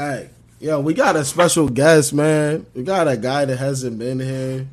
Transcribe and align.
Yeah, 0.00 0.06
we 0.06 0.14
are 0.14 0.22
back. 0.22 0.30
Yo, 0.60 0.80
we 0.80 0.94
got 0.94 1.14
a 1.16 1.24
special 1.24 1.68
guest, 1.68 2.14
man. 2.14 2.64
We 2.74 2.82
got 2.84 3.06
a 3.06 3.16
guy 3.18 3.44
that 3.44 3.56
hasn't 3.58 3.98
been 3.98 4.18
here. 4.18 4.66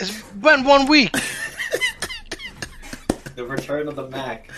It's 0.00 0.20
been 0.32 0.64
one 0.64 0.86
week. 0.88 1.14
The 3.36 3.44
return 3.44 3.88
of 3.88 3.96
the 3.96 4.08
Mac. 4.10 4.48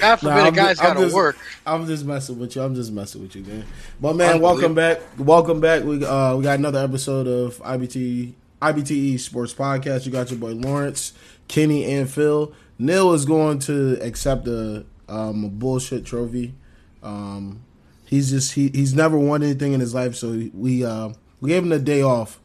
God 0.00 0.16
forbid 0.16 0.22
Nah, 0.34 0.46
a 0.48 0.50
guy's 0.52 0.80
I'm 0.80 0.86
got 0.86 0.94
to 0.94 1.00
just- 1.00 1.14
work. 1.14 1.36
I'm 1.66 1.86
just 1.86 2.02
messing 2.06 2.38
with 2.38 2.56
you. 2.56 2.62
I'm 2.62 2.74
just 2.74 2.90
messing 2.90 3.20
with 3.20 3.36
you, 3.36 3.42
man. 3.44 3.64
But 4.00 4.16
man, 4.16 4.40
welcome 4.40 4.74
back. 4.74 5.00
Welcome 5.18 5.60
back. 5.60 5.84
We 5.84 6.02
uh 6.02 6.36
we 6.36 6.42
got 6.42 6.58
another 6.58 6.78
episode 6.82 7.26
of 7.26 7.58
IBT 7.58 8.32
IBTE 8.62 8.90
E 8.90 9.18
Sports 9.18 9.52
Podcast. 9.52 10.06
You 10.06 10.12
got 10.12 10.30
your 10.30 10.38
boy 10.40 10.52
Lawrence, 10.52 11.12
Kenny, 11.46 11.84
and 11.84 12.08
Phil. 12.08 12.50
Neil 12.78 13.12
is 13.12 13.26
going 13.26 13.58
to 13.60 13.98
accept 14.02 14.48
a 14.48 14.86
um 15.10 15.44
a 15.44 15.48
bullshit 15.48 16.06
trophy. 16.06 16.54
Um 17.02 17.60
he's 18.06 18.30
just 18.30 18.52
he, 18.54 18.68
he's 18.68 18.94
never 18.94 19.18
won 19.18 19.42
anything 19.42 19.72
in 19.72 19.80
his 19.80 19.94
life, 19.94 20.14
so 20.14 20.48
we 20.54 20.84
uh 20.84 21.10
we 21.40 21.50
gave 21.50 21.62
him 21.62 21.72
a 21.72 21.78
day 21.78 22.02
off. 22.02 22.40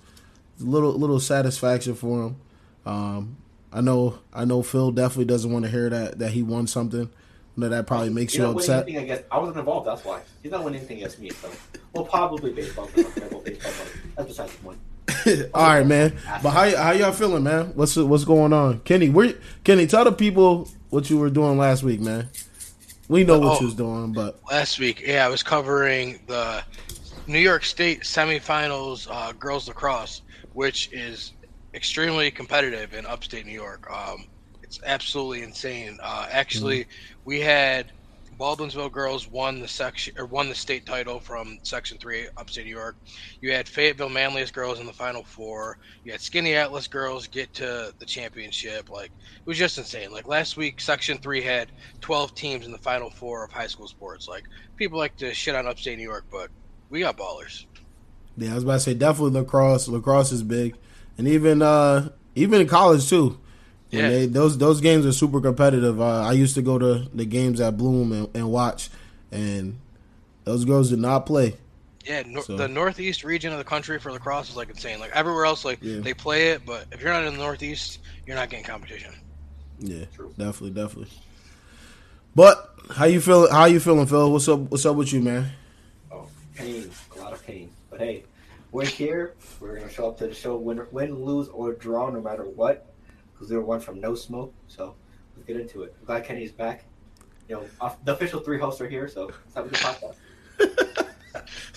A 0.59 0.63
little 0.63 0.91
little 0.91 1.19
satisfaction 1.19 1.95
for 1.95 2.27
him. 2.27 2.35
Um 2.85 3.37
I 3.71 3.81
know 3.81 4.19
I 4.33 4.45
know 4.45 4.61
Phil 4.63 4.91
definitely 4.91 5.25
doesn't 5.25 5.51
want 5.51 5.65
to 5.65 5.71
hear 5.71 5.89
that 5.89 6.19
that 6.19 6.31
he 6.31 6.43
won 6.43 6.67
something. 6.67 7.09
Know 7.55 7.67
that 7.67 7.87
probably 7.87 8.09
makes 8.09 8.31
He's 8.33 8.39
you 8.39 8.45
upset. 8.45 8.83
anything 8.83 9.03
against. 9.03 9.23
I 9.29 9.37
wasn't 9.37 9.57
involved. 9.57 9.85
That's 9.85 10.05
why 10.05 10.21
he's 10.41 10.51
not 10.51 10.63
winning 10.63 10.79
anything 10.79 10.97
against 10.97 11.19
me. 11.19 11.29
So, 11.31 11.51
well, 11.91 12.05
probably 12.05 12.53
baseball. 12.53 12.89
baseball, 12.95 13.41
baseball, 13.41 13.71
That's 14.15 14.27
besides 14.29 14.55
the 14.55 14.63
point. 14.63 15.49
All 15.53 15.67
right, 15.67 15.85
man. 15.85 16.17
But 16.41 16.51
how 16.51 16.77
how 16.77 16.91
y'all 16.91 17.11
feeling, 17.11 17.43
man? 17.43 17.73
What's 17.75 17.97
what's 17.97 18.23
going 18.23 18.53
on, 18.53 18.79
Kenny? 18.81 19.09
Where 19.09 19.33
Kenny? 19.65 19.87
Tell 19.87 20.05
the 20.05 20.13
people 20.13 20.69
what 20.89 21.09
you 21.09 21.17
were 21.17 21.29
doing 21.29 21.57
last 21.57 21.83
week, 21.83 21.99
man. 21.99 22.29
We 23.09 23.23
know 23.23 23.39
what 23.39 23.57
Oh. 23.57 23.59
you 23.59 23.65
was 23.65 23.75
doing, 23.75 24.13
but 24.13 24.39
Last 24.49 24.79
week, 24.79 25.01
yeah, 25.05 25.25
I 25.25 25.29
was 25.29 25.41
covering 25.41 26.19
the 26.27 26.63
New 27.27 27.39
York 27.39 27.65
State 27.65 28.01
semifinals 28.01 29.07
uh, 29.09 29.31
girls 29.33 29.67
lacrosse, 29.67 30.21
which 30.53 30.91
is 30.93 31.33
extremely 31.73 32.29
competitive 32.29 32.93
in 32.93 33.05
upstate 33.07 33.45
New 33.47 33.51
York. 33.51 33.89
Um, 33.91 34.27
it's 34.61 34.79
absolutely 34.85 35.41
insane. 35.41 35.97
Uh, 36.03 36.27
actually, 36.29 36.85
we 37.25 37.39
had 37.39 37.91
Baldwinsville 38.39 38.91
girls 38.91 39.27
won 39.27 39.59
the 39.59 39.67
section 39.67 40.13
or 40.17 40.25
won 40.25 40.47
the 40.47 40.55
state 40.55 40.85
title 40.85 41.19
from 41.19 41.59
Section 41.63 41.97
Three, 41.97 42.27
upstate 42.37 42.65
New 42.65 42.71
York. 42.71 42.95
You 43.41 43.51
had 43.51 43.67
Fayetteville 43.67 44.07
Manlius 44.09 44.49
girls 44.49 44.79
in 44.79 44.85
the 44.85 44.93
Final 44.93 45.23
Four. 45.23 45.77
You 46.05 46.13
had 46.13 46.21
Skaneateles 46.21 46.89
girls 46.89 47.27
get 47.27 47.53
to 47.55 47.93
the 47.99 48.05
championship. 48.05 48.89
Like 48.89 49.11
it 49.11 49.45
was 49.45 49.57
just 49.57 49.77
insane. 49.77 50.11
Like 50.11 50.25
last 50.25 50.55
week, 50.55 50.79
Section 50.79 51.17
Three 51.17 51.41
had 51.41 51.73
12 51.99 52.33
teams 52.33 52.65
in 52.65 52.71
the 52.71 52.77
Final 52.77 53.09
Four 53.09 53.43
of 53.43 53.51
high 53.51 53.67
school 53.67 53.87
sports. 53.89 54.29
Like 54.29 54.45
people 54.77 54.97
like 54.97 55.17
to 55.17 55.33
shit 55.33 55.55
on 55.55 55.67
upstate 55.67 55.97
New 55.97 56.03
York, 56.03 56.23
but 56.31 56.49
we 56.89 57.01
got 57.01 57.17
ballers. 57.17 57.65
yeah, 58.37 58.51
I 58.51 58.55
was 58.55 58.63
about 58.63 58.73
to 58.75 58.79
say 58.79 58.93
definitely 58.93 59.37
lacrosse. 59.37 59.89
Lacrosse 59.89 60.31
is 60.31 60.43
big, 60.43 60.77
and 61.17 61.27
even 61.27 61.61
uh 61.61 62.09
even 62.35 62.61
in 62.61 62.67
college 62.67 63.09
too. 63.09 63.37
When 63.91 64.01
Yeah. 64.03 64.09
they, 64.09 64.25
those 64.27 64.57
those 64.57 64.81
games 64.81 65.05
are 65.05 65.11
super 65.11 65.41
competitive. 65.41 65.99
Uh, 65.99 66.21
I 66.21 66.33
used 66.33 66.55
to 66.55 66.61
go 66.61 66.77
to 66.77 67.07
the 67.13 67.25
games 67.25 67.59
at 67.59 67.75
Bloom 67.77 68.11
and, 68.11 68.29
and 68.35 68.51
watch, 68.51 68.89
and 69.31 69.79
those 70.43 70.63
girls 70.65 70.89
did 70.91 70.99
not 70.99 71.25
play. 71.25 71.55
Yeah, 72.05 72.23
nor- 72.25 72.43
So- 72.43 72.55
the 72.57 72.67
northeast 72.67 73.23
region 73.23 73.51
of 73.51 73.57
the 73.57 73.63
country 73.63 73.99
for 73.99 74.11
lacrosse 74.11 74.49
is 74.49 74.55
like 74.55 74.69
insane. 74.69 74.99
Like 74.99 75.11
everywhere 75.13 75.45
else, 75.45 75.65
like 75.65 75.79
Yeah. 75.81 75.99
they 75.99 76.13
play 76.13 76.49
it, 76.49 76.65
but 76.65 76.85
if 76.91 77.01
you're 77.01 77.11
not 77.11 77.23
in 77.25 77.33
the 77.33 77.39
northeast, 77.39 77.99
you're 78.25 78.35
not 78.35 78.49
getting 78.49 78.65
competition. 78.65 79.13
Yeah, 79.79 80.05
True. 80.15 80.33
definitely, 80.37 80.71
definitely. 80.71 81.09
But 82.35 82.73
how 82.91 83.05
you 83.05 83.19
feeling? 83.21 83.51
How 83.51 83.65
you 83.65 83.79
feeling, 83.79 84.05
Phil? 84.05 84.31
What's 84.31 84.47
up? 84.47 84.59
What's 84.59 84.85
up 84.85 84.95
with 84.95 85.11
you, 85.13 85.21
man? 85.21 85.49
Oh, 86.11 86.27
pain, 86.55 86.89
a 87.15 87.19
lot 87.19 87.33
of 87.33 87.45
pain. 87.45 87.69
But 87.89 87.99
hey, 88.01 88.23
we're 88.71 88.85
here. 88.85 89.33
We're 89.59 89.77
gonna 89.79 89.91
show 89.91 90.07
up 90.09 90.17
to 90.19 90.27
the 90.27 90.33
show, 90.33 90.55
win, 90.57 90.81
win, 90.91 91.23
lose, 91.23 91.47
or 91.49 91.73
draw, 91.73 92.09
no 92.09 92.21
matter 92.21 92.43
what. 92.43 92.85
Because 93.39 93.51
we 93.51 93.55
were 93.55 93.63
one 93.63 93.79
from 93.79 94.01
no 94.01 94.15
smoke. 94.15 94.53
So 94.67 94.95
let's 95.35 95.47
get 95.47 95.55
into 95.55 95.83
it. 95.83 95.95
I'm 95.97 96.05
glad 96.05 96.25
Kenny's 96.25 96.51
back. 96.51 96.83
You 97.47 97.55
know, 97.55 97.65
off, 97.79 98.03
the 98.03 98.13
official 98.13 98.41
three 98.41 98.59
hosts 98.59 98.81
are 98.81 98.89
here, 98.89 99.07
so 99.07 99.27
let's 99.27 99.55
have 99.55 99.65
a 99.65 99.69
good 99.69 99.79
podcast. 99.79 101.05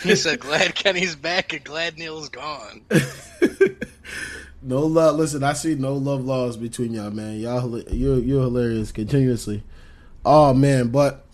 He 0.02 0.16
said, 0.16 0.40
"Glad 0.40 0.74
Kenny's 0.74 1.14
back 1.14 1.52
and 1.52 1.64
glad 1.64 1.96
Neil's 1.96 2.28
gone." 2.28 2.84
no 4.62 4.80
love. 4.80 5.16
Listen, 5.16 5.44
I 5.44 5.52
see 5.52 5.74
no 5.74 5.94
love 5.94 6.24
laws 6.24 6.56
between 6.56 6.92
y'all, 6.92 7.10
man. 7.10 7.38
Y'all, 7.38 7.78
you're 7.90 8.18
you're 8.18 8.42
hilarious 8.42 8.90
continuously. 8.90 9.62
Oh 10.24 10.54
man, 10.54 10.88
but 10.88 11.24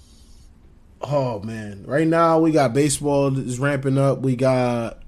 oh 1.01 1.41
man, 1.41 1.85
right 1.87 2.07
now 2.07 2.39
we 2.39 2.53
got 2.53 2.75
baseball 2.75 3.37
is 3.39 3.59
ramping 3.59 3.99
up. 3.99 4.21
We 4.21 4.37
got 4.37 5.03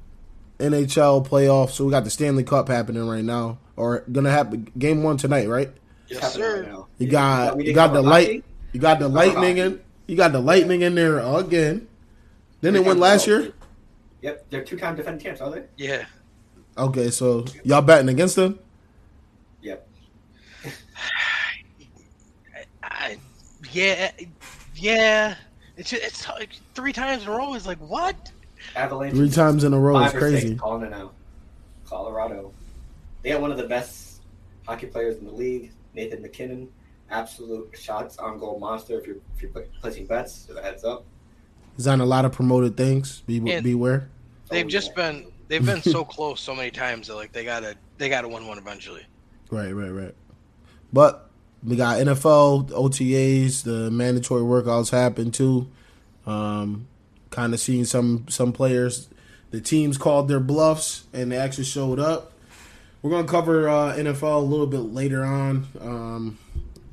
NHL 0.60 1.26
playoffs, 1.26 1.70
so 1.70 1.84
we 1.84 1.90
got 1.90 2.04
the 2.04 2.10
Stanley 2.10 2.44
Cup 2.44 2.68
happening 2.68 3.06
right 3.08 3.24
now, 3.24 3.58
or 3.76 4.04
gonna 4.12 4.30
happen. 4.30 4.70
Game 4.78 5.02
one 5.02 5.16
tonight, 5.16 5.48
right? 5.48 5.70
Yes, 6.08 6.34
sir. 6.34 6.62
right. 6.62 6.72
You 6.98 7.06
Yeah, 7.06 7.10
got 7.10 7.56
we 7.56 7.66
you 7.66 7.74
got 7.74 7.92
the 7.92 8.02
light. 8.02 8.26
hockey. 8.26 8.44
You 8.72 8.80
got 8.80 8.98
the 9.00 9.06
Cover 9.06 9.16
lightning 9.16 9.58
in. 9.58 9.80
You 10.06 10.16
got 10.16 10.32
the 10.32 10.40
lightning 10.40 10.82
in 10.82 10.94
there 10.94 11.18
again. 11.18 11.88
Didn't 12.62 12.76
it 12.76 12.84
win 12.86 12.98
last 12.98 13.26
year? 13.26 13.52
Yep, 14.22 14.46
they're 14.50 14.64
two-time 14.64 14.96
defending 14.96 15.22
champs, 15.24 15.40
are 15.40 15.50
they? 15.50 15.64
Yeah, 15.78 16.04
Okay, 16.76 17.10
so 17.10 17.44
y'all 17.64 17.80
batting 17.82 18.08
against 18.10 18.36
them? 18.36 18.58
Yep. 19.62 19.88
I, 22.82 23.16
yeah, 23.72 24.10
yeah. 24.74 25.34
It's 25.76 25.90
just, 25.90 26.02
it's 26.02 26.28
like 26.28 26.50
three 26.74 26.92
times 26.92 27.22
in 27.22 27.28
a 27.28 27.32
row. 27.32 27.54
Is 27.54 27.66
like 27.66 27.78
what? 27.78 28.30
Avalanche. 28.76 29.14
Three 29.14 29.30
times 29.30 29.64
in 29.64 29.72
a 29.72 29.78
row 29.78 29.96
is 29.98 30.12
Five 30.12 30.12
six, 30.12 30.22
crazy. 30.22 30.54
calling 30.56 30.82
it 30.86 30.92
out. 30.92 31.14
Colorado. 31.86 32.52
They 33.22 33.30
got 33.30 33.40
one 33.40 33.50
of 33.50 33.58
the 33.58 33.66
best 33.66 34.22
hockey 34.66 34.86
players 34.86 35.16
in 35.18 35.24
the 35.26 35.32
league, 35.32 35.72
Nathan 35.94 36.22
MacKinnon. 36.22 36.68
Absolute 37.10 37.76
shots 37.76 38.18
on 38.18 38.38
goal 38.38 38.58
monster. 38.60 38.98
If 39.00 39.06
you're 39.06 39.16
if 39.36 39.42
you're 39.42 39.50
placing 39.80 40.06
bets, 40.06 40.46
so 40.46 40.54
the 40.54 40.62
heads 40.62 40.84
up. 40.84 41.04
He's 41.76 41.86
on 41.88 42.00
a 42.00 42.04
lot 42.06 42.24
of 42.24 42.32
promoted 42.32 42.76
things. 42.76 43.22
Be 43.26 43.34
Yeah. 43.38 43.60
beware. 43.60 44.08
They've 44.48 44.66
Oh, 44.66 44.68
just 44.68 44.90
yeah. 44.96 45.10
been 45.12 45.26
they've 45.48 45.64
been 45.64 45.82
so 45.82 46.04
close 46.16 46.40
so 46.40 46.54
many 46.54 46.70
times 46.70 47.08
that 47.08 47.16
like 47.16 47.32
they 47.32 47.44
gotta 47.44 47.74
they 47.98 48.08
gotta 48.08 48.28
win 48.28 48.46
one 48.46 48.58
eventually. 48.58 49.02
Right, 49.50 49.72
right, 49.72 49.88
right. 49.90 50.14
But 50.92 51.28
we 51.64 51.74
got 51.76 51.98
NFL 51.98 52.70
OTAs. 52.70 53.64
The 53.64 53.90
mandatory 53.90 54.42
workouts 54.42 54.90
happen 54.90 55.32
too. 55.32 55.68
Um, 56.26 56.86
kind 57.30 57.54
of 57.54 57.60
seeing 57.60 57.84
some 57.84 58.26
some 58.28 58.52
players. 58.52 59.08
The 59.50 59.60
teams 59.60 59.98
called 59.98 60.28
their 60.28 60.40
bluffs 60.40 61.04
and 61.12 61.32
they 61.32 61.36
actually 61.36 61.64
showed 61.64 61.98
up. 61.98 62.32
We're 63.02 63.10
gonna 63.10 63.26
cover 63.26 63.68
uh, 63.68 63.94
NFL 63.94 64.36
a 64.36 64.44
little 64.44 64.66
bit 64.66 64.78
later 64.78 65.24
on. 65.24 65.66
Um, 65.80 66.38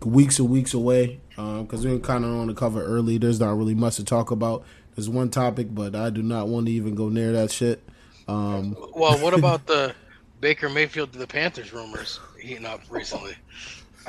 weeks 0.06 0.40
and 0.40 0.50
weeks 0.50 0.74
away 0.74 1.20
because 1.36 1.86
we're 1.86 2.00
kind 2.00 2.24
of 2.24 2.32
on 2.32 2.48
the 2.48 2.54
cover 2.54 2.84
early. 2.84 3.18
There's 3.18 3.40
not 3.40 3.58
really 3.58 3.76
much 3.76 3.98
to 3.98 4.04
talk 4.04 4.32
about. 4.32 4.64
There's 4.96 5.10
one 5.10 5.30
topic, 5.30 5.68
but 5.72 5.96
I 5.96 6.10
do 6.10 6.24
not 6.24 6.48
want 6.48 6.66
to 6.68 6.72
even 6.72 6.96
go 6.96 7.10
near 7.10 7.32
that 7.34 7.52
shit. 7.52 7.84
Um, 8.28 8.76
Well, 8.96 9.18
what 9.20 9.34
about 9.38 9.68
the 9.68 9.94
Baker 10.42 10.70
Mayfield 10.70 11.14
to 11.14 11.20
the 11.20 11.28
Panthers 11.28 11.74
rumors 11.74 12.20
heating 12.42 12.66
up 12.66 12.82
recently? 12.90 13.36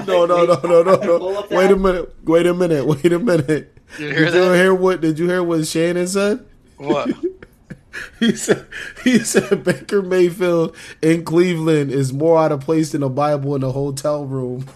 No, 0.07 0.25
no, 0.27 0.45
no, 0.45 0.61
no, 0.63 0.83
no, 0.83 0.97
no. 0.97 1.47
Wait 1.51 1.71
a 1.71 1.77
minute. 1.77 2.15
Wait 2.25 2.47
a 2.47 2.55
minute. 2.55 2.87
Wait 2.87 3.13
a 3.13 3.19
minute. 3.19 3.78
Did 3.97 4.01
you 4.01 4.09
hear 4.15 4.25
Did 4.27 4.35
you 4.35 4.53
hear 4.53 4.75
what? 4.75 5.01
Did 5.01 5.19
you 5.19 5.29
hear 5.29 5.43
what 5.43 5.67
Shannon 5.67 6.07
said? 6.07 6.45
What? 6.77 7.11
He 8.21 8.37
said 8.37 8.65
he 9.03 9.19
said 9.21 9.65
Baker 9.65 10.03
Mayfield 10.03 10.77
in 11.03 11.25
Cleveland 11.25 11.91
is 11.91 12.13
more 12.13 12.39
out 12.39 12.53
of 12.53 12.61
place 12.61 12.93
than 12.93 13.03
a 13.03 13.09
Bible 13.09 13.57
in 13.57 13.65
a 13.65 13.73
hotel 13.73 14.25
room 14.25 14.67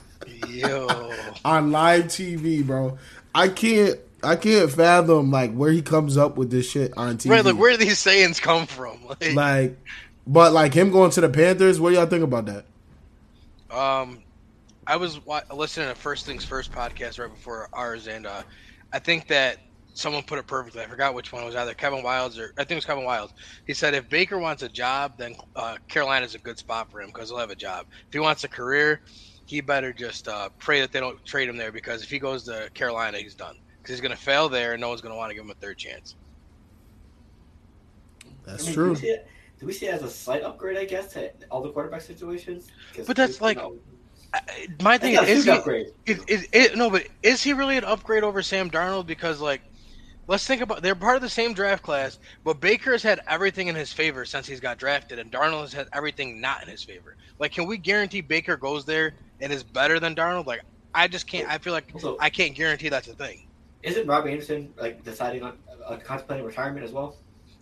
Yo. 0.49 0.89
on 1.45 1.71
live 1.71 2.05
TV, 2.07 2.67
bro. 2.67 2.99
I 3.35 3.49
can't. 3.49 3.99
I 4.25 4.37
can't 4.37 4.71
fathom 4.71 5.31
like 5.33 5.53
where 5.53 5.73
he 5.73 5.83
comes 5.83 6.17
up 6.17 6.37
with 6.37 6.51
this 6.51 6.69
shit 6.71 6.93
on 6.97 7.17
TV. 7.17 7.31
Right, 7.31 7.45
like 7.45 7.57
where 7.57 7.73
do 7.73 7.85
these 7.85 7.99
sayings 7.99 8.39
come 8.41 8.67
from? 8.67 8.99
Like, 9.09 9.35
Like, 9.35 9.79
but 10.27 10.53
like 10.53 10.75
him 10.75 10.91
going 10.91 11.11
to 11.13 11.21
the 11.21 11.29
Panthers. 11.29 11.81
What 11.81 11.91
do 11.91 11.97
y'all 11.97 12.07
think 12.07 12.25
about 12.25 12.47
that? 12.47 12.65
um, 13.71 14.23
I 14.87 14.97
was 14.97 15.21
listening 15.53 15.89
to 15.89 15.95
First 15.95 16.27
Things 16.27 16.45
First 16.45 16.73
podcast 16.73 17.19
right 17.19 17.33
before 17.33 17.69
ours, 17.73 18.07
and 18.07 18.27
uh, 18.27 18.43
I 18.93 18.99
think 18.99 19.27
that 19.29 19.59
someone 19.95 20.23
put 20.23 20.39
it 20.39 20.47
perfectly. 20.47 20.83
I 20.83 20.87
forgot 20.87 21.15
which 21.15 21.33
one 21.33 21.43
it 21.43 21.47
was 21.47 21.55
either 21.55 21.75
Kevin 21.75 22.03
Wildes 22.03 22.39
or 22.39 22.53
I 22.57 22.63
think 22.63 22.73
it 22.73 22.75
was 22.77 22.85
Kevin 22.85 23.05
Wildes. 23.05 23.33
He 23.67 23.75
said 23.75 23.95
if 23.95 24.09
Baker 24.09 24.39
wants 24.39 24.63
a 24.63 24.69
job, 24.69 25.15
then 25.19 25.35
uh, 25.57 25.77
Carolina's 25.89 26.35
a 26.35 26.39
good 26.39 26.59
spot 26.59 26.91
for 26.91 27.01
him 27.01 27.09
because 27.09 27.29
he'll 27.29 27.39
have 27.39 27.51
a 27.51 27.57
job. 27.57 27.87
If 28.07 28.13
he 28.13 28.19
wants 28.19 28.45
a 28.45 28.49
career, 28.49 29.01
he 29.47 29.61
better 29.61 29.93
just 29.93 30.29
uh, 30.29 30.49
pray 30.59 30.81
that 30.81 30.93
they 30.93 31.01
don't 31.01 31.23
trade 31.25 31.49
him 31.49 31.57
there 31.57 31.73
because 31.73 32.03
if 32.03 32.11
he 32.11 32.19
goes 32.19 32.45
to 32.45 32.71
Carolina, 32.75 33.19
he's 33.19 33.35
done. 33.35 33.57
Because 33.79 33.97
he's 33.97 34.01
going 34.01 34.17
to 34.17 34.23
fail 34.23 34.49
there, 34.49 34.73
and 34.73 34.81
no 34.81 34.89
one's 34.89 35.01
going 35.01 35.13
to 35.13 35.17
want 35.17 35.31
to 35.31 35.35
give 35.35 35.45
him 35.45 35.51
a 35.51 35.55
third 35.55 35.77
chance. 35.77 36.15
That's 38.47 38.63
I 38.63 38.67
mean, 38.67 38.75
true. 38.75 38.87
Do 38.87 38.93
we, 38.93 38.97
see 39.01 39.09
it, 39.09 39.29
do 39.59 39.67
we 39.67 39.73
see 39.73 39.87
it 39.87 39.95
as 39.95 40.03
a 40.03 40.11
slight 40.11 40.43
upgrade, 40.43 40.79
I 40.79 40.85
guess, 40.85 41.13
to 41.15 41.33
all 41.51 41.63
the 41.63 41.71
quarterback 41.71 42.03
situations? 42.03 42.69
But 43.07 43.17
that's 43.17 43.41
like- 43.41 43.57
know, 43.57 43.75
I- 43.75 43.92
My 44.81 44.99
thing 44.99 45.15
is, 45.15 45.29
is 45.29 45.45
he, 45.45 45.51
upgrade. 45.51 45.87
is, 46.07 46.25
is, 46.27 46.49
is, 46.53 46.77
no, 46.77 46.89
but 46.89 47.07
is 47.23 47.43
he 47.43 47.53
really 47.53 47.77
an 47.77 47.85
upgrade 47.85 48.23
over 48.23 48.43
Sam 48.43 48.71
Darnold? 48.71 49.07
Because 49.07 49.41
like 49.41 49.61
let's 50.27 50.47
think 50.47 50.63
about 50.63 50.83
they're 50.83 50.95
part 50.95 51.17
of 51.17 51.23
the 51.23 51.29
same 51.29 51.53
draft 51.53 51.83
class, 51.83 52.19
but 52.45 52.61
Baker 52.61 52.93
has 52.93 53.03
had 53.03 53.21
everything 53.29 53.69
in 53.69 53.75
his 53.75 53.93
favor 53.93 54.25
since 54.25 54.47
he's 54.47 54.61
got 54.61 54.79
drafted, 54.79 55.19
and 55.19 55.31
Darnold 55.31 55.63
has 55.63 55.73
had 55.73 55.89
everything 55.93 56.41
not 56.41 56.63
in 56.63 56.69
his 56.69 56.83
favor. 56.83 57.17
Like, 57.39 57.53
can 57.53 57.67
we 57.67 57.77
guarantee 57.77 58.21
Baker 58.21 58.57
goes 58.57 58.85
there 58.85 59.15
and 59.41 59.53
is 59.53 59.63
better 59.63 60.01
than 60.01 60.15
Darnold? 60.15 60.47
Like, 60.47 60.63
I 60.95 61.09
just 61.09 61.27
can't. 61.27 61.49
I 61.49 61.59
feel 61.59 61.73
like 61.73 61.93
I 62.21 62.31
can't 62.31 62.55
guarantee 62.55 62.89
that's 62.89 63.09
a 63.09 63.15
thing. 63.15 63.47
Isn't 63.83 64.07
Robbie 64.07 64.31
Anderson 64.31 64.73
like 64.81 65.05
deciding 65.05 65.43
on 65.43 65.59
uh, 65.87 65.97
contemplating 65.97 66.47
retirement 66.47 66.85
as 66.85 66.93
well? 66.93 67.17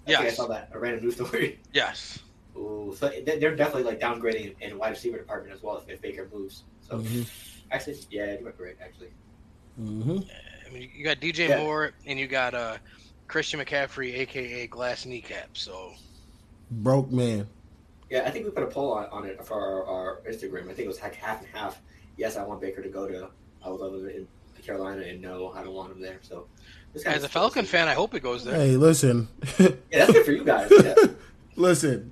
I 0.06 0.12
think 0.12 0.20
I 0.20 0.30
saw 0.30 0.46
that 0.48 0.70
a 0.72 0.78
random 0.78 1.04
news 1.04 1.14
story. 1.14 1.58
Yes. 1.72 2.18
Ooh, 2.60 2.94
so 2.98 3.08
they- 3.08 3.38
they're 3.38 3.56
definitely 3.56 3.84
like 3.84 4.00
downgrading 4.00 4.54
in 4.60 4.76
wide 4.78 4.90
receiver 4.90 5.16
department 5.18 5.54
as 5.54 5.62
well 5.62 5.78
if, 5.78 5.88
if 5.88 6.00
Baker 6.02 6.28
moves. 6.32 6.64
So 6.82 6.98
Mhm. 6.98 7.26
actually, 7.70 7.96
yeah, 8.10 8.36
you 8.38 8.44
might 8.44 8.56
be 8.58 8.64
right. 8.64 8.76
Actually, 8.82 9.10
Mm-hmm. 9.80 10.18
I 10.66 10.70
mean, 10.72 10.90
you 10.94 11.04
got 11.04 11.20
DJ 11.20 11.48
Yeah. 11.48 11.58
Moore 11.62 11.92
and 12.06 12.18
you 12.18 12.26
got 12.26 12.54
uh, 12.54 12.76
Christian 13.28 13.60
McCaffrey, 13.60 14.12
aka 14.18 14.66
Glass 14.66 15.06
Kneecap. 15.06 15.56
So 15.56 15.92
Broke 16.70 17.10
man. 17.10 17.48
yeah, 18.10 18.24
I 18.26 18.30
think 18.30 18.44
we 18.44 18.50
put 18.50 18.62
a 18.64 18.66
poll 18.66 18.92
on, 18.92 19.06
on 19.06 19.24
it 19.26 19.44
for 19.44 19.54
our, 19.54 19.84
our 19.86 20.16
Instagram. 20.28 20.64
I 20.64 20.74
think 20.74 20.80
it 20.80 20.88
was 20.88 21.00
like 21.00 21.14
half 21.14 21.38
and 21.40 21.48
half. 21.52 21.80
Yes, 22.16 22.36
I 22.36 22.42
want 22.44 22.60
Baker 22.60 22.82
to 22.82 22.88
go 22.88 23.08
to 23.08 23.30
I 23.64 23.70
would 23.70 23.80
love 23.80 23.94
him 23.94 24.08
in 24.08 24.26
Carolina, 24.62 25.02
and 25.02 25.22
no, 25.22 25.52
I 25.54 25.62
don't 25.62 25.72
want 25.74 25.92
him 25.92 26.00
there. 26.02 26.18
So 26.22 26.46
as 27.06 27.24
a 27.24 27.28
Falcon 27.28 27.64
fan, 27.64 27.88
I 27.88 27.94
hope 27.94 28.14
it 28.14 28.20
goes 28.22 28.44
there. 28.44 28.54
Hey, 28.54 28.76
listen, 28.76 29.28
yeah, 29.58 29.68
that's 29.90 30.12
good 30.12 30.26
for 30.26 30.32
you 30.32 30.44
guys. 30.44 30.70
Yeah. 30.82 30.94
listen. 31.56 32.10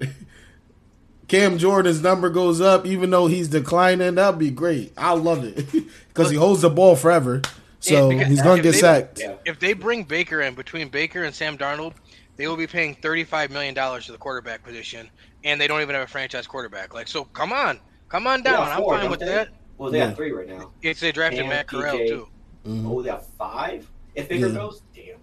Cam 1.28 1.58
Jordan's 1.58 2.02
number 2.02 2.30
goes 2.30 2.60
up, 2.60 2.86
even 2.86 3.10
though 3.10 3.26
he's 3.26 3.48
declining. 3.48 4.14
That'd 4.16 4.38
be 4.40 4.50
great. 4.50 4.92
I 4.96 5.12
love 5.12 5.44
it 5.44 5.66
because 6.08 6.30
he 6.30 6.36
holds 6.36 6.62
the 6.62 6.70
ball 6.70 6.96
forever, 6.96 7.42
so 7.80 8.08
Yeah, 8.10 8.16
because 8.16 8.28
he's 8.32 8.42
gonna 8.42 8.62
get 8.62 8.72
they- 8.72 8.78
sacked. 8.78 9.20
If 9.44 9.60
they 9.60 9.74
bring 9.74 10.04
Baker 10.04 10.40
in 10.40 10.54
between 10.54 10.88
Baker 10.88 11.24
and 11.24 11.34
Sam 11.34 11.56
Darnold, 11.58 11.92
they 12.36 12.46
will 12.48 12.56
be 12.56 12.66
paying 12.66 12.94
thirty-five 12.94 13.50
million 13.50 13.74
dollars 13.74 14.06
to 14.06 14.12
the 14.12 14.18
quarterback 14.18 14.62
position, 14.64 15.10
and 15.44 15.60
they 15.60 15.66
don't 15.66 15.82
even 15.82 15.94
have 15.94 16.04
a 16.04 16.10
franchise 16.10 16.46
quarterback. 16.46 16.94
Like, 16.94 17.08
so 17.08 17.24
come 17.24 17.52
on, 17.52 17.78
come 18.08 18.26
on 18.26 18.42
down. 18.42 18.54
got 18.56 18.72
I'm 18.72 18.78
four, 18.82 18.96
fine 18.98 19.10
with 19.10 19.20
they? 19.20 19.26
that. 19.26 19.48
Well, 19.76 19.90
they 19.90 19.98
Yeah. 19.98 20.06
have 20.08 20.16
three 20.16 20.32
right 20.32 20.48
now. 20.48 20.70
If 20.82 20.98
they 21.00 21.12
drafted 21.12 21.40
Cam, 21.40 21.50
Matt 21.50 21.66
Corral 21.68 21.96
PJ. 21.96 22.08
too. 22.08 22.28
Mhm. 22.66 22.90
Oh, 22.90 23.02
they 23.02 23.10
have 23.10 23.26
five. 23.38 23.86
If 24.14 24.28
Baker 24.28 24.46
Yeah. 24.48 24.54
goes, 24.54 24.82
damn. 24.94 25.16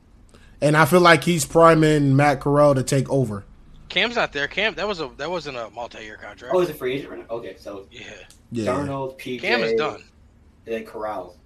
And 0.62 0.78
I 0.78 0.86
feel 0.86 1.02
like 1.02 1.24
he's 1.26 1.46
priming 1.46 2.16
Matt 2.16 2.40
Corral 2.42 2.76
to 2.76 2.84
take 2.84 3.10
over. 3.10 3.44
Cam's 3.96 4.16
not 4.18 4.34
there. 4.34 4.48
Cam, 4.50 4.76
that 4.76 4.86
was 4.88 5.00
a 5.00 5.10
that 5.16 5.30
wasn't 5.32 5.56
a 5.56 5.70
multi-year 5.70 6.18
contract. 6.18 6.54
Oh, 6.54 6.60
he's 6.60 6.70
a 6.70 6.74
free 6.74 6.96
agent 6.96 7.12
right 7.12 7.20
now. 7.20 7.36
Okay, 7.38 7.56
so 7.58 7.88
yeah, 7.90 8.02
Yeah, 8.52 8.66
Darnold, 8.66 9.18
PJ, 9.18 9.40
Cam 9.40 9.62
is 9.64 9.72
done. 9.74 10.04
and 10.66 10.76
then 10.76 10.86
Corral. 10.86 11.38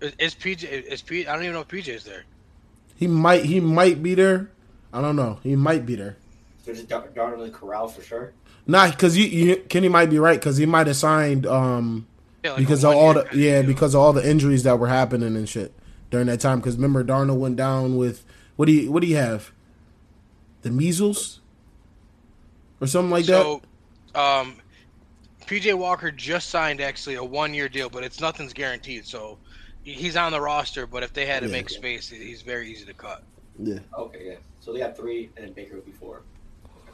Is, 0.00 0.12
is 0.20 0.34
PJ? 0.36 0.62
Is 0.64 1.02
P? 1.02 1.26
I 1.26 1.32
don't 1.34 1.42
even 1.42 1.54
know 1.54 1.62
if 1.62 1.68
PJ 1.68 1.88
is 1.88 2.04
there. 2.04 2.22
he 2.96 3.08
might 3.08 3.44
he 3.44 3.58
might 3.58 4.00
be 4.00 4.14
there. 4.14 4.48
I 4.92 5.00
don't 5.00 5.16
know. 5.16 5.40
He 5.42 5.56
might 5.56 5.84
be 5.86 5.96
there. 5.96 6.16
So 6.64 6.72
just 6.72 6.88
Dar- 6.88 7.08
Darnold 7.08 7.42
and 7.42 7.52
Corral 7.52 7.88
for 7.88 8.00
sure. 8.02 8.32
Nah, 8.66 8.90
because 8.90 9.16
you, 9.16 9.24
you 9.24 9.56
Kenny 9.56 9.88
might 9.88 10.08
be 10.08 10.20
right 10.20 10.38
because 10.38 10.56
he 10.56 10.66
might 10.66 10.86
have 10.86 10.94
signed 10.96 11.46
um 11.46 12.06
Yeah, 12.44 12.52
like 12.52 12.60
because 12.60 12.84
of 12.84 12.94
all 12.94 13.12
the 13.14 13.20
one-year 13.20 13.24
kind 13.24 13.34
of 13.34 13.40
yeah 13.40 13.62
deal. 13.62 13.66
because 13.72 13.94
of 13.96 14.00
all 14.02 14.12
the 14.12 14.30
injuries 14.30 14.62
that 14.62 14.78
were 14.78 14.86
happening 14.88 15.34
and 15.34 15.48
shit 15.48 15.72
during 16.12 16.28
that 16.28 16.38
time. 16.38 16.60
Because 16.60 16.76
remember 16.76 17.02
Darnold 17.02 17.38
went 17.40 17.56
down 17.56 17.96
with 17.96 18.24
what 18.54 18.66
do 18.66 18.72
you 18.72 18.92
what 18.92 19.00
do 19.00 19.08
you 19.08 19.16
have? 19.16 19.50
The 20.62 20.70
measles 20.70 21.40
or 22.80 22.86
something 22.86 23.10
like 23.10 23.24
that. 23.26 23.42
so, 23.42 23.62
um, 24.14 24.56
PJ 25.46 25.74
Walker 25.74 26.10
just 26.10 26.50
signed 26.50 26.80
actually 26.80 27.14
a 27.14 27.24
one-year 27.24 27.68
deal, 27.68 27.88
but 27.88 28.04
it's 28.04 28.20
nothing's 28.20 28.52
guaranteed. 28.52 29.06
So 29.06 29.38
he's 29.82 30.16
on 30.16 30.32
the 30.32 30.40
roster, 30.40 30.86
but 30.86 31.02
if 31.02 31.12
they 31.12 31.24
had 31.26 31.40
to 31.40 31.46
Yeah. 31.46 31.52
make 31.52 31.70
space, 31.70 32.08
he's 32.10 32.42
very 32.42 32.70
easy 32.70 32.84
to 32.84 32.94
cut. 32.94 33.22
Yeah, 33.58 33.78
Okay, 33.96 34.26
yeah. 34.26 34.34
So 34.60 34.72
they 34.72 34.80
have 34.80 34.96
three, 34.96 35.30
and 35.36 35.46
then 35.46 35.52
Baker 35.54 35.76
would 35.76 35.86
be 35.86 35.92
four. 35.92 36.22
Okay. 36.64 36.92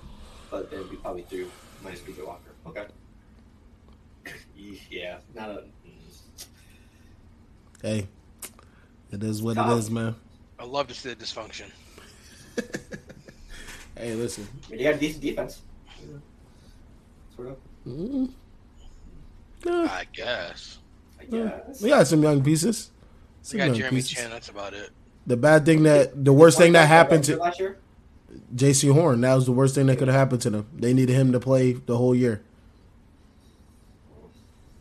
But 0.51 0.71
then 0.71 0.81
it'd 0.81 0.91
be 0.91 0.97
probably 0.97 1.23
three 1.23 1.47
minus 1.83 2.01
PJ 2.01 2.25
Walker. 2.25 2.53
Okay. 2.67 2.87
Yeah, 4.91 5.19
not 5.35 5.51
a. 5.51 5.65
mm. 5.87 6.47
hey, 7.83 8.07
it 9.11 9.23
is 9.23 9.43
what 9.43 9.57
Tough. 9.57 9.71
it 9.71 9.79
is, 9.79 9.91
man. 9.91 10.15
I 10.59 10.65
love 10.65 10.87
to 10.89 10.95
see 10.95 11.13
the 11.13 11.17
dysfunction. 11.17 11.71
Hey, 13.97 14.13
listen. 14.15 14.49
I 14.67 14.71
mean, 14.71 14.79
they 14.79 14.85
got 14.85 14.95
a 14.95 14.99
decent 14.99 15.23
defense. 15.23 15.63
Sort 17.37 17.49
of, 17.49 17.57
Mm. 17.87 18.31
Yeah, 19.67 19.89
I 19.91 20.05
guess 20.13 20.79
I 21.21 21.25
yeah. 21.29 21.61
guess. 21.67 21.83
we 21.83 21.89
got 21.91 22.07
some 22.07 22.23
young 22.23 22.43
pieces. 22.43 22.91
we 23.53 23.59
got 23.59 23.67
young 23.67 23.75
Jeremy 23.77 23.97
pieces. 23.97 24.13
Chin. 24.13 24.31
That's 24.31 24.49
about 24.49 24.73
it. 24.75 24.91
The 25.27 25.37
bad 25.37 25.65
thing 25.67 25.83
that 25.85 26.25
the 26.25 26.33
worst 26.33 26.57
thing 26.59 26.73
that 26.73 26.87
happened 26.89 27.25
to 27.25 27.37
last 27.37 27.61
year. 27.61 27.79
Jaycee 28.55 28.93
Horn. 28.93 29.21
That 29.21 29.35
was 29.35 29.47
the 29.47 29.53
worst 29.53 29.75
thing 29.75 29.87
that 29.87 29.99
could 29.99 30.09
have 30.09 30.17
happened 30.17 30.43
to 30.43 30.51
them. 30.51 30.67
They 30.75 30.93
needed 30.93 31.15
him 31.15 31.33
to 31.33 31.41
play 31.41 31.73
the 31.73 31.97
whole 31.97 32.15
year. 32.15 32.43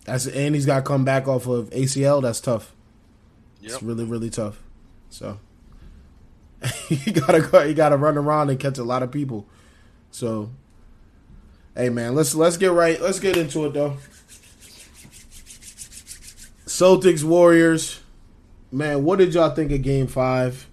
That's 0.06 0.28
and 0.28 0.56
he's 0.56 0.66
got 0.66 0.78
to 0.78 0.82
come 0.82 1.06
back 1.06 1.28
off 1.28 1.48
of 1.48 1.70
ACL. 1.72 2.22
That's 2.22 2.42
tough. 2.42 2.74
Yep. 3.62 3.72
It's 3.72 3.84
really 3.84 4.06
really 4.06 4.30
tough. 4.30 4.62
So 5.10 5.40
you 6.90 7.14
gotta 7.14 7.42
go. 7.42 7.62
You 7.64 7.74
gotta 7.74 7.98
run 7.98 8.18
around 8.18 8.50
and 8.50 8.60
catch 8.60 8.78
a 8.78 8.84
lot 8.84 9.04
of 9.04 9.12
people. 9.12 9.46
So 10.12 10.50
hey 11.76 11.90
man, 11.90 12.16
let's 12.16 12.36
let's 12.36 12.58
get 12.58 12.72
right. 12.72 13.00
Let's 13.02 13.20
get 13.20 13.38
into 13.38 13.66
it 13.66 13.74
though. 13.74 13.98
Celtics 16.66 17.24
Warriors. 17.24 18.00
Man, 18.72 19.04
what 19.04 19.20
did 19.20 19.34
y'all 19.34 19.52
think 19.52 19.72
of 19.72 19.82
Game 19.84 20.08
Five? 20.08 20.68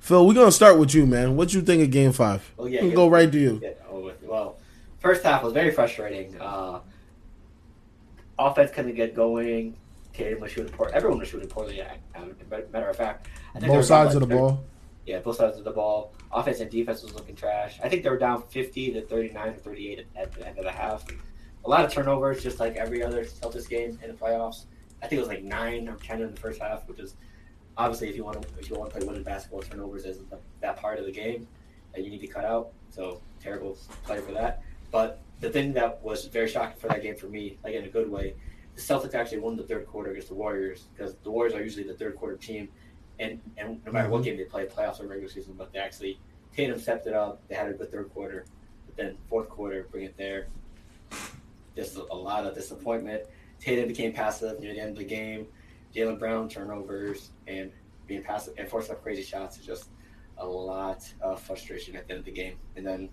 Phil, 0.00 0.26
we're 0.26 0.34
gonna 0.34 0.52
start 0.52 0.78
with 0.78 0.94
you, 0.94 1.06
man. 1.06 1.36
What 1.36 1.54
you 1.54 1.62
think 1.62 1.82
of 1.82 1.90
Game 1.90 2.12
Five? 2.12 2.52
Oh, 2.58 2.66
yeah, 2.66 2.82
yeah. 2.82 2.94
go 2.94 3.08
right 3.08 3.30
to 3.30 3.38
you. 3.38 3.60
Yeah, 3.62 3.70
well, 4.22 4.58
first 5.00 5.24
half 5.24 5.42
was 5.42 5.52
very 5.52 5.70
frustrating. 5.70 6.38
Uh, 6.40 6.80
offense 8.38 8.70
couldn't 8.70 8.94
get 8.94 9.14
going. 9.14 9.74
Tatum 10.12 10.40
was 10.40 10.52
shooting 10.52 10.72
poor. 10.72 10.90
Everyone 10.92 11.18
was 11.18 11.28
shooting 11.28 11.48
poorly. 11.48 11.82
Matter 12.72 12.90
of 12.90 12.96
fact, 12.96 13.28
I 13.54 13.60
think 13.60 13.72
Both 13.72 13.86
sides 13.86 14.14
of 14.14 14.20
the 14.20 14.26
ball. 14.26 14.64
Yeah, 15.06 15.20
both 15.20 15.36
sides 15.36 15.56
of 15.56 15.64
the 15.64 15.70
ball. 15.70 16.12
Offense 16.32 16.60
and 16.60 16.70
defense 16.70 17.02
was 17.02 17.14
looking 17.14 17.36
trash. 17.36 17.78
I 17.82 17.88
think 17.88 18.02
they 18.02 18.10
were 18.10 18.18
down 18.18 18.42
50 18.42 18.92
to 18.92 19.02
39 19.02 19.54
to 19.54 19.58
38 19.60 20.06
at 20.16 20.32
the 20.32 20.46
end 20.46 20.58
of 20.58 20.64
the 20.64 20.72
half. 20.72 21.04
A 21.64 21.68
lot 21.68 21.84
of 21.84 21.92
turnovers, 21.92 22.42
just 22.42 22.58
like 22.58 22.76
every 22.76 23.02
other 23.02 23.24
Celtics 23.24 23.68
game 23.68 23.98
in 24.02 24.10
the 24.10 24.16
playoffs. 24.16 24.66
I 25.02 25.06
think 25.06 25.18
it 25.18 25.20
was 25.20 25.28
like 25.28 25.44
nine 25.44 25.88
or 25.88 25.96
10 25.96 26.22
in 26.22 26.34
the 26.34 26.40
first 26.40 26.60
half, 26.60 26.88
which 26.88 26.98
is 26.98 27.14
obviously 27.76 28.08
if 28.08 28.16
you 28.16 28.24
want 28.24 28.42
to 28.42 28.48
if 28.58 28.68
you 28.68 28.76
want 28.76 28.90
to 28.90 28.98
play 28.98 29.06
winning 29.06 29.22
basketball, 29.22 29.62
turnovers 29.62 30.04
is 30.04 30.18
the, 30.30 30.38
that 30.60 30.76
part 30.76 30.98
of 30.98 31.06
the 31.06 31.12
game 31.12 31.46
that 31.94 32.04
you 32.04 32.10
need 32.10 32.20
to 32.20 32.26
cut 32.26 32.44
out. 32.44 32.72
So 32.90 33.20
terrible 33.40 33.78
play 34.04 34.20
for 34.20 34.32
that. 34.32 34.62
But 34.90 35.20
the 35.40 35.50
thing 35.50 35.72
that 35.74 36.02
was 36.02 36.24
very 36.26 36.48
shocking 36.48 36.78
for 36.78 36.88
that 36.88 37.02
game 37.02 37.16
for 37.16 37.26
me, 37.26 37.58
like 37.62 37.74
in 37.74 37.84
a 37.84 37.88
good 37.88 38.10
way, 38.10 38.34
the 38.74 38.80
Celtics 38.80 39.14
actually 39.14 39.38
won 39.38 39.56
the 39.56 39.62
third 39.62 39.86
quarter 39.86 40.10
against 40.10 40.28
the 40.28 40.34
Warriors 40.34 40.86
because 40.94 41.14
the 41.22 41.30
Warriors 41.30 41.54
are 41.54 41.62
usually 41.62 41.86
the 41.86 41.94
third 41.94 42.16
quarter 42.16 42.36
team 42.36 42.68
and 43.18 43.40
and 43.56 43.80
no 43.84 43.92
matter 43.92 44.08
what 44.08 44.22
game 44.24 44.36
they 44.36 44.44
play, 44.44 44.66
playoffs 44.66 45.00
or 45.00 45.06
regular 45.06 45.28
season, 45.28 45.54
but 45.56 45.72
they 45.72 45.78
actually 45.78 46.18
Tatum 46.54 46.78
stepped 46.78 47.06
it 47.06 47.14
up. 47.14 47.40
They 47.48 47.54
had 47.54 47.68
a 47.68 47.72
good 47.72 47.90
third 47.90 48.12
quarter, 48.14 48.46
but 48.86 48.96
then 48.96 49.16
fourth 49.28 49.48
quarter, 49.48 49.86
bring 49.90 50.04
it 50.04 50.16
there. 50.16 50.48
Just 51.74 51.96
a, 51.96 52.02
a 52.10 52.14
lot 52.14 52.46
of 52.46 52.54
disappointment. 52.54 53.22
Tatum 53.60 53.88
became 53.88 54.12
passive 54.12 54.60
near 54.60 54.72
the 54.72 54.80
end 54.80 54.90
of 54.90 54.98
the 54.98 55.04
game. 55.04 55.46
Jaylen 55.94 56.18
Brown 56.18 56.48
turnovers 56.48 57.30
and 57.46 57.70
being 58.06 58.22
passive 58.22 58.54
and 58.58 58.68
forcing 58.68 58.92
up 58.92 59.02
crazy 59.02 59.22
shots 59.22 59.58
is 59.58 59.66
just 59.66 59.88
a 60.38 60.46
lot 60.46 61.10
of 61.22 61.40
frustration 61.40 61.96
at 61.96 62.06
the 62.06 62.12
end 62.12 62.20
of 62.20 62.24
the 62.26 62.32
game. 62.32 62.56
And 62.76 62.86
then 62.86 63.08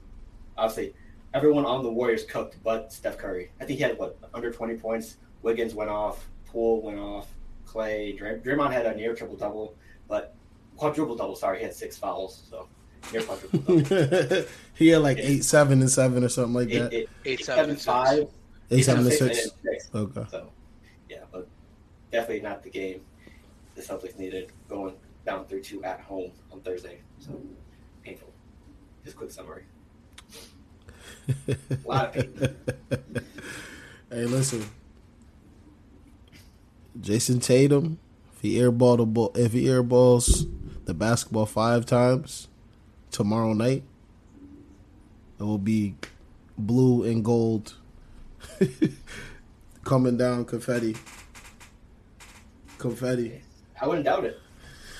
obviously 0.57 0.93
everyone 1.33 1.65
on 1.65 1.83
the 1.83 1.91
Warriors 1.91 2.23
cooked, 2.25 2.57
but 2.63 2.91
Steph 2.91 3.17
Curry. 3.17 3.51
I 3.59 3.65
think 3.65 3.77
he 3.79 3.83
had 3.83 3.97
what 3.97 4.17
under 4.33 4.51
twenty 4.51 4.75
points. 4.75 5.17
Wiggins 5.41 5.73
went 5.73 5.89
off. 5.89 6.29
Poole 6.45 6.81
went 6.81 6.99
off. 6.99 7.27
Clay, 7.65 8.13
Dray- 8.13 8.39
Draymond 8.39 8.71
had 8.71 8.85
a 8.85 8.95
near 8.95 9.15
triple 9.15 9.35
double, 9.35 9.75
but 10.13 10.35
quadruple 10.77 11.15
double. 11.15 11.35
Sorry, 11.35 11.57
he 11.57 11.63
had 11.63 11.73
six 11.73 11.97
fouls, 11.97 12.43
so 12.47 12.67
near 13.11 13.23
quadruple 13.23 13.59
double. 13.81 14.45
he 14.75 14.89
had 14.89 15.01
like 15.01 15.17
eight, 15.17 15.43
seven, 15.43 15.81
and 15.81 15.89
seven 15.89 16.23
or 16.23 16.29
something 16.29 16.53
like 16.53 16.69
eight, 16.69 16.79
that. 16.79 16.93
eight, 16.93 17.09
Eight, 17.25 17.39
eight, 17.39 17.45
seven, 17.45 17.55
seven, 17.57 17.69
and 17.71 17.79
six. 17.79 17.85
five, 17.85 18.27
Eight, 18.69 18.81
seven, 18.83 19.01
and 19.03 19.09
and 19.11 19.17
six. 19.17 19.49
six. 19.63 19.89
Okay. 19.95 20.25
So, 20.29 20.51
yeah, 21.09 21.17
but 21.31 21.47
definitely 22.11 22.41
not 22.43 22.61
the 22.61 22.69
game 22.69 23.01
the 23.73 23.81
Celtics 23.81 24.19
needed 24.19 24.51
going 24.69 24.93
down 25.25 25.45
three 25.47 25.61
two 25.61 25.83
at 25.83 25.99
home 26.01 26.31
on 26.51 26.61
Thursday. 26.61 26.99
So 27.17 27.41
painful. 28.03 28.29
Just 29.03 29.17
quick 29.17 29.31
summary. 29.31 29.63
A 31.49 31.55
lot 31.87 32.05
of 32.05 32.13
pain. 32.13 32.55
hey, 34.11 34.25
listen. 34.25 34.63
Jayson 37.01 37.39
Tatum, 37.41 37.97
if 38.02 38.02
he 38.43 38.55
airball 38.55 38.97
the 38.97 39.05
ball, 39.05 39.31
if 39.35 39.53
he 39.53 39.63
airballs 39.63 40.47
the 40.83 40.93
basketball 40.93 41.45
five 41.45 41.85
times 41.85 42.49
tomorrow 43.09 43.53
night, 43.53 43.83
it 45.39 45.43
will 45.43 45.57
be 45.57 45.95
blue 46.57 47.03
and 47.03 47.23
gold 47.23 47.73
coming 49.85 50.17
down 50.17 50.43
confetti. 50.43 50.97
Confetti. 52.77 53.41
I 53.81 53.87
wouldn't 53.87 54.03
doubt 54.03 54.25
it. 54.25 54.37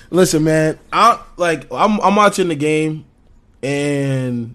Listen, 0.08 0.44
man, 0.44 0.78
I 0.90 1.22
like 1.36 1.70
I'm 1.70 2.00
I'm 2.00 2.16
watching 2.16 2.48
the 2.48 2.54
game, 2.54 3.04
and 3.62 4.54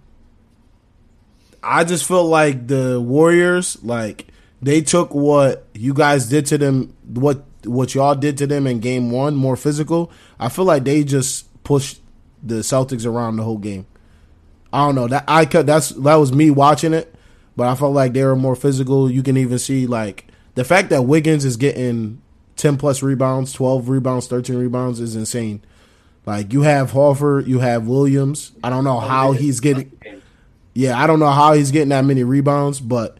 I 1.61 1.83
just 1.83 2.07
feel 2.07 2.25
like 2.25 2.65
the 2.65 2.99
Warriors, 2.99 3.77
like 3.83 4.25
they 4.63 4.81
took 4.81 5.13
what 5.13 5.67
you 5.75 5.93
guys 5.93 6.27
did 6.27 6.47
to 6.47 6.57
them, 6.57 6.95
what 7.07 7.45
what 7.65 7.95
y'all 7.95 8.15
did 8.15 8.37
to 8.37 8.47
them 8.47 8.67
in 8.67 8.79
Game 8.79 9.11
One, 9.11 9.35
more 9.35 9.55
physical. 9.55 10.11
I 10.39 10.49
feel 10.49 10.65
like 10.65 10.83
they 10.83 11.03
just 11.03 11.63
pushed 11.63 12.01
the 12.41 12.55
Celtics 12.55 13.05
around 13.05 13.35
the 13.35 13.43
whole 13.43 13.57
game. 13.57 13.85
I 14.71 14.85
don't 14.85 14.95
know 14.95 15.07
that 15.07 15.23
I 15.27 15.45
cut 15.45 15.65
that's 15.65 15.89
that 15.89 16.15
was 16.15 16.31
me 16.31 16.51
watching 16.51 16.93
it, 16.93 17.13
but 17.55 17.67
I 17.67 17.75
felt 17.75 17.93
like 17.93 18.13
they 18.13 18.23
were 18.23 18.35
more 18.35 18.55
physical. 18.55 19.09
You 19.09 19.23
can 19.23 19.37
even 19.37 19.59
see 19.59 19.87
like 19.87 20.27
the 20.55 20.63
fact 20.63 20.89
that 20.89 21.03
Wiggins 21.03 21.45
is 21.45 21.57
getting 21.57 22.21
ten 22.55 22.77
plus 22.77 23.01
rebounds, 23.01 23.51
twelve 23.51 23.89
rebounds, 23.89 24.27
thirteen 24.27 24.57
rebounds 24.57 24.99
is 24.99 25.15
insane. 25.15 25.63
Like 26.25 26.53
you 26.53 26.61
have 26.61 26.91
Horford, 26.91 27.47
you 27.47 27.59
have 27.59 27.87
Williams. 27.87 28.51
I 28.63 28.69
don't 28.69 28.83
know 28.83 28.97
oh, 28.97 29.01
how 29.01 29.31
he's 29.31 29.59
getting. 29.59 29.91
Yeah, 30.73 31.01
I 31.01 31.07
don't 31.07 31.19
know 31.19 31.31
how 31.31 31.53
he's 31.53 31.71
getting 31.71 31.89
that 31.89 32.05
many 32.05 32.23
rebounds, 32.23 32.79
but 32.79 33.17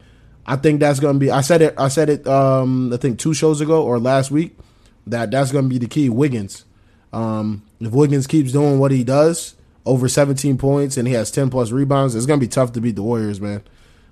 I 0.49 0.55
think 0.55 0.79
that's 0.79 0.99
going 0.99 1.13
to 1.13 1.19
be. 1.19 1.29
I 1.29 1.41
said 1.41 1.61
it. 1.61 1.75
I 1.77 1.89
said 1.89 2.09
it. 2.09 2.27
Um, 2.27 2.91
I 2.91 2.97
think 2.97 3.19
two 3.19 3.35
shows 3.35 3.61
ago 3.61 3.83
or 3.83 3.99
last 3.99 4.31
week 4.31 4.57
that 5.05 5.29
that's 5.29 5.51
going 5.51 5.65
to 5.65 5.69
be 5.69 5.77
the 5.77 5.87
key. 5.87 6.09
Wiggins. 6.09 6.65
Um, 7.13 7.61
if 7.79 7.91
Wiggins 7.91 8.25
keeps 8.25 8.51
doing 8.51 8.79
what 8.79 8.89
he 8.89 9.03
does, 9.03 9.55
over 9.85 10.09
17 10.09 10.57
points 10.57 10.97
and 10.97 11.07
he 11.07 11.13
has 11.13 11.29
10 11.29 11.51
plus 11.51 11.71
rebounds, 11.71 12.15
it's 12.15 12.25
gonna 12.25 12.39
be 12.39 12.47
tough 12.47 12.73
to 12.73 12.81
beat 12.81 12.95
the 12.95 13.03
Warriors, 13.03 13.39
man. 13.39 13.63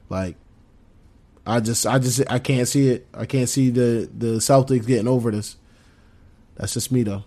Like, 0.10 0.36
I 1.46 1.60
just, 1.60 1.88
I 1.88 1.98
just, 1.98 2.22
I 2.30 2.40
can't 2.40 2.68
see 2.68 2.90
it. 2.90 3.08
I 3.14 3.26
can't 3.26 3.50
see 3.50 3.70
the 3.72 4.10
the 4.16 4.38
Celtics 4.38 4.86
getting 4.86 5.08
over 5.08 5.32
this. 5.32 5.56
That's 6.56 6.74
just 6.74 6.92
me, 6.92 7.04
though. 7.04 7.24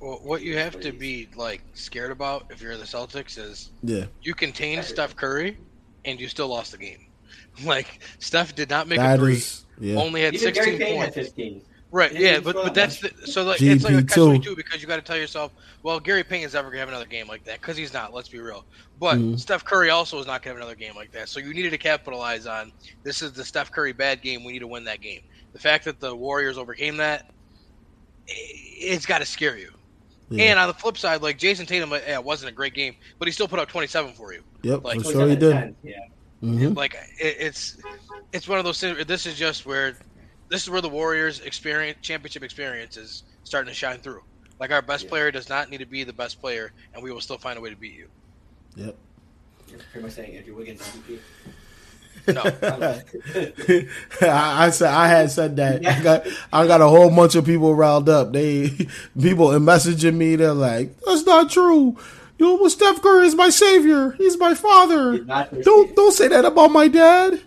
Well, 0.00 0.20
what 0.22 0.42
you 0.42 0.56
have 0.58 0.80
to 0.80 0.92
be 0.92 1.28
like 1.34 1.62
scared 1.74 2.10
about 2.10 2.46
if 2.50 2.60
you're 2.60 2.76
the 2.76 2.84
Celtics 2.84 3.38
is 3.38 3.70
yeah, 3.82 4.04
you 4.22 4.34
contained 4.34 4.84
Steph 4.84 5.16
Curry, 5.16 5.58
and 6.04 6.20
you 6.20 6.28
still 6.28 6.48
lost 6.48 6.72
the 6.72 6.78
game. 6.78 7.06
Like 7.64 8.00
Steph 8.18 8.54
did 8.54 8.70
not 8.70 8.88
make 8.88 8.98
that 8.98 9.18
a 9.18 9.22
three, 9.22 9.34
is, 9.34 9.64
yeah. 9.78 9.96
only 9.96 10.22
had 10.22 10.34
Even 10.34 10.54
16 10.54 10.96
points. 10.96 11.14
15. 11.14 11.62
Right, 11.94 12.12
yeah, 12.12 12.40
but 12.40 12.56
but 12.56 12.74
that's 12.74 12.98
the, 12.98 13.12
so 13.24 13.44
like 13.44 13.62
it's 13.62 13.84
like 13.84 13.94
a 13.94 14.02
catch 14.02 14.14
twenty 14.14 14.40
two 14.40 14.56
because 14.56 14.82
you 14.82 14.88
got 14.88 14.96
to 14.96 15.02
tell 15.02 15.16
yourself, 15.16 15.52
well, 15.84 16.00
Gary 16.00 16.24
Payton 16.24 16.44
is 16.44 16.54
never 16.54 16.68
gonna 16.68 16.80
have 16.80 16.88
another 16.88 17.06
game 17.06 17.28
like 17.28 17.44
that 17.44 17.60
because 17.60 17.76
he's 17.76 17.92
not. 17.92 18.12
Let's 18.12 18.28
be 18.28 18.40
real. 18.40 18.64
But 18.98 19.18
mm-hmm. 19.18 19.36
Steph 19.36 19.64
Curry 19.64 19.90
also 19.90 20.18
is 20.18 20.26
not 20.26 20.42
gonna 20.42 20.54
have 20.54 20.60
another 20.60 20.74
game 20.74 20.96
like 20.96 21.12
that. 21.12 21.28
So 21.28 21.38
you 21.38 21.54
needed 21.54 21.70
to 21.70 21.78
capitalize 21.78 22.48
on 22.48 22.72
this 23.04 23.22
is 23.22 23.32
the 23.32 23.44
Steph 23.44 23.70
Curry 23.70 23.92
bad 23.92 24.22
game. 24.22 24.42
We 24.42 24.54
need 24.54 24.58
to 24.58 24.66
win 24.66 24.82
that 24.86 25.02
game. 25.02 25.20
The 25.52 25.60
fact 25.60 25.84
that 25.84 26.00
the 26.00 26.12
Warriors 26.16 26.58
overcame 26.58 26.96
that, 26.96 27.30
it's 28.26 29.06
got 29.06 29.20
to 29.20 29.24
scare 29.24 29.56
you. 29.56 29.70
Yeah. 30.30 30.46
And 30.46 30.58
on 30.58 30.66
the 30.66 30.74
flip 30.74 30.98
side, 30.98 31.22
like 31.22 31.38
Jayson 31.38 31.64
Tatum, 31.64 31.92
yeah, 31.92 32.14
it 32.14 32.24
wasn't 32.24 32.50
a 32.50 32.54
great 32.54 32.74
game, 32.74 32.96
but 33.20 33.28
he 33.28 33.32
still 33.32 33.46
put 33.46 33.60
up 33.60 33.68
twenty 33.68 33.86
seven 33.86 34.12
for 34.14 34.32
you. 34.34 34.42
Yep, 34.62 34.82
like 34.82 35.00
for 35.00 35.12
sure 35.12 35.28
he 35.28 35.36
did. 35.36 35.76
Yeah. 35.84 35.98
Mm-hmm. 36.44 36.74
Like 36.74 36.94
it, 37.18 37.36
it's 37.40 37.78
it's 38.32 38.46
one 38.46 38.58
of 38.58 38.64
those 38.64 38.78
things. 38.78 39.04
This 39.06 39.26
is 39.26 39.36
just 39.36 39.64
where 39.64 39.96
this 40.50 40.62
is 40.62 40.70
where 40.70 40.82
the 40.82 40.88
Warriors' 40.88 41.40
experience, 41.40 41.98
championship 42.02 42.42
experience, 42.42 42.96
is 42.96 43.22
starting 43.44 43.68
to 43.68 43.74
shine 43.74 43.98
through. 43.98 44.22
Like 44.60 44.70
our 44.70 44.82
best 44.82 45.04
yeah. 45.04 45.10
player 45.10 45.30
does 45.30 45.48
not 45.48 45.70
need 45.70 45.78
to 45.78 45.86
be 45.86 46.04
the 46.04 46.12
best 46.12 46.40
player, 46.40 46.72
and 46.92 47.02
we 47.02 47.10
will 47.10 47.20
still 47.20 47.38
find 47.38 47.58
a 47.58 47.60
way 47.60 47.70
to 47.70 47.76
beat 47.76 47.94
you. 47.94 48.08
Yep. 48.76 48.96
You're 49.68 49.78
pretty 49.90 50.04
much 50.06 50.12
saying 50.12 50.36
Andrew 50.36 50.54
Wiggins 50.54 50.82
MVP. 50.82 51.18
No, 52.26 52.42
I, 54.22 54.66
I, 54.66 54.70
said 54.70 54.88
I 54.88 55.08
had 55.08 55.30
said 55.30 55.56
that. 55.56 55.86
I 55.86 56.02
got 56.02 56.26
I 56.52 56.66
got 56.66 56.80
a 56.80 56.88
whole 56.88 57.10
bunch 57.10 57.34
of 57.34 57.44
people 57.44 57.74
riled 57.74 58.08
up. 58.08 58.32
They 58.32 58.68
people 59.20 59.52
are 59.52 59.58
messaging 59.58 60.14
me. 60.16 60.36
They're 60.36 60.52
like, 60.52 60.98
"That's 61.00 61.24
not 61.24 61.50
true." 61.50 61.98
You 62.38 62.46
know, 62.46 62.54
well, 62.56 62.70
Steph 62.70 63.00
Curry 63.00 63.26
is 63.26 63.34
my 63.34 63.50
savior. 63.50 64.12
He's 64.12 64.36
my 64.38 64.54
father. 64.54 65.18
Don't 65.18 65.94
don't 65.94 66.12
say 66.12 66.28
that 66.28 66.44
about 66.44 66.72
my 66.72 66.88
dad. 66.88 67.40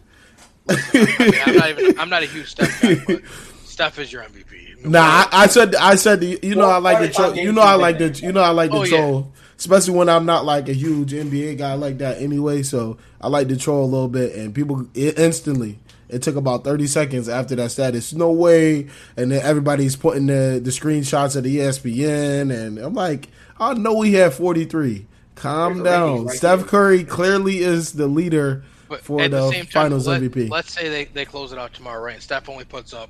I 0.69 1.43
am 1.47 1.55
not 1.55 1.69
even. 1.69 1.99
I'm 1.99 2.09
not 2.09 2.23
a 2.23 2.25
huge 2.25 2.49
Steph 2.49 2.81
guy, 2.81 2.95
but 3.05 3.21
Steph 3.65 3.99
is 3.99 4.11
your 4.11 4.23
MVP. 4.23 4.85
Nah, 4.85 4.99
I, 5.01 5.27
I 5.31 5.47
said. 5.47 5.75
I 5.75 5.95
said. 5.95 6.23
You 6.23 6.55
know, 6.55 6.69
I 6.69 6.77
like 6.77 6.99
the 6.99 7.09
troll. 7.09 7.35
You 7.35 7.51
know, 7.51 7.61
I 7.61 7.75
like 7.75 7.97
the. 7.97 8.09
You 8.09 8.31
know, 8.31 8.41
I 8.41 8.49
like 8.49 8.71
the 8.71 8.77
oh, 8.77 8.85
troll. 8.85 9.19
Yeah. 9.19 9.41
Especially 9.57 9.95
when 9.95 10.07
I'm 10.07 10.25
not 10.25 10.45
like 10.45 10.69
a 10.69 10.73
huge 10.73 11.11
NBA 11.11 11.57
guy 11.57 11.73
like 11.73 11.97
that 11.97 12.21
anyway. 12.21 12.63
So 12.63 12.97
I 13.19 13.27
like 13.27 13.47
to 13.47 13.57
troll 13.57 13.83
a 13.83 13.89
little 13.89 14.07
bit, 14.07 14.35
and 14.35 14.53
people 14.53 14.87
it, 14.93 15.17
instantly. 15.17 15.79
It 16.09 16.21
took 16.21 16.37
about 16.37 16.63
30 16.63 16.87
seconds 16.87 17.27
after 17.27 17.55
that 17.55 17.71
status. 17.71 18.13
No 18.13 18.31
way. 18.31 18.87
And 19.17 19.29
then 19.29 19.41
everybody's 19.43 19.97
putting 19.97 20.27
the, 20.27 20.61
the 20.63 20.69
screenshots 20.69 21.35
of 21.35 21.43
the 21.43 21.57
ESPN. 21.57 22.49
And 22.49 22.79
I'm 22.79 22.93
like, 22.93 23.27
I 23.59 23.73
know 23.73 24.01
he 24.01 24.13
had 24.13 24.33
43. 24.33 25.05
Calm 25.35 25.83
down. 25.83 26.25
Right 26.25 26.35
Steph 26.35 26.65
Curry 26.65 27.03
clearly 27.03 27.59
is 27.59 27.93
the 27.93 28.07
leader 28.07 28.63
but 28.89 29.01
for 29.01 29.21
the, 29.27 29.49
the 29.49 29.67
Finals 29.71 30.05
time, 30.05 30.21
MVP. 30.29 30.49
Let, 30.49 30.65
us 30.65 30.71
say 30.71 30.89
they, 30.89 31.05
they 31.05 31.25
close 31.25 31.51
it 31.51 31.59
out 31.59 31.73
tomorrow, 31.73 32.01
right? 32.01 32.15
And 32.15 32.23
Steph 32.23 32.49
only 32.49 32.65
puts 32.65 32.93
up 32.93 33.09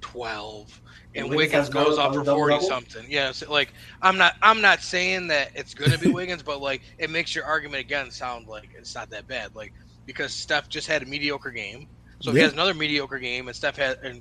twelve, 0.00 0.80
and, 1.14 1.26
and 1.26 1.34
Wiggins, 1.34 1.68
goes 1.68 1.98
off 1.98 2.14
for 2.14 2.24
forty 2.24 2.60
something. 2.60 3.06
Yeah, 3.08 3.32
so 3.32 3.50
like 3.50 3.72
I'm 4.02 4.18
not 4.18 4.34
I'm 4.42 4.60
not 4.60 4.82
saying 4.82 5.28
that 5.28 5.50
it's 5.54 5.74
going 5.74 5.90
to 5.90 5.98
be 5.98 6.10
Wiggins, 6.12 6.42
but 6.42 6.60
like 6.60 6.82
it 6.98 7.10
makes 7.10 7.34
your 7.34 7.44
argument 7.44 7.80
again 7.80 8.10
sound 8.10 8.46
like 8.46 8.70
it's 8.76 8.94
not 8.94 9.10
that 9.10 9.26
bad. 9.26 9.54
Like 9.54 9.72
because 10.04 10.32
Steph 10.32 10.68
just 10.68 10.86
had 10.86 11.02
a 11.02 11.06
mediocre 11.06 11.50
game, 11.50 11.88
so 12.20 12.30
if 12.30 12.36
yeah. 12.36 12.40
he 12.40 12.44
has 12.44 12.52
another 12.52 12.74
mediocre 12.74 13.18
game, 13.18 13.48
and 13.48 13.56
Steph 13.56 13.76
has 13.76 13.96
and 14.02 14.20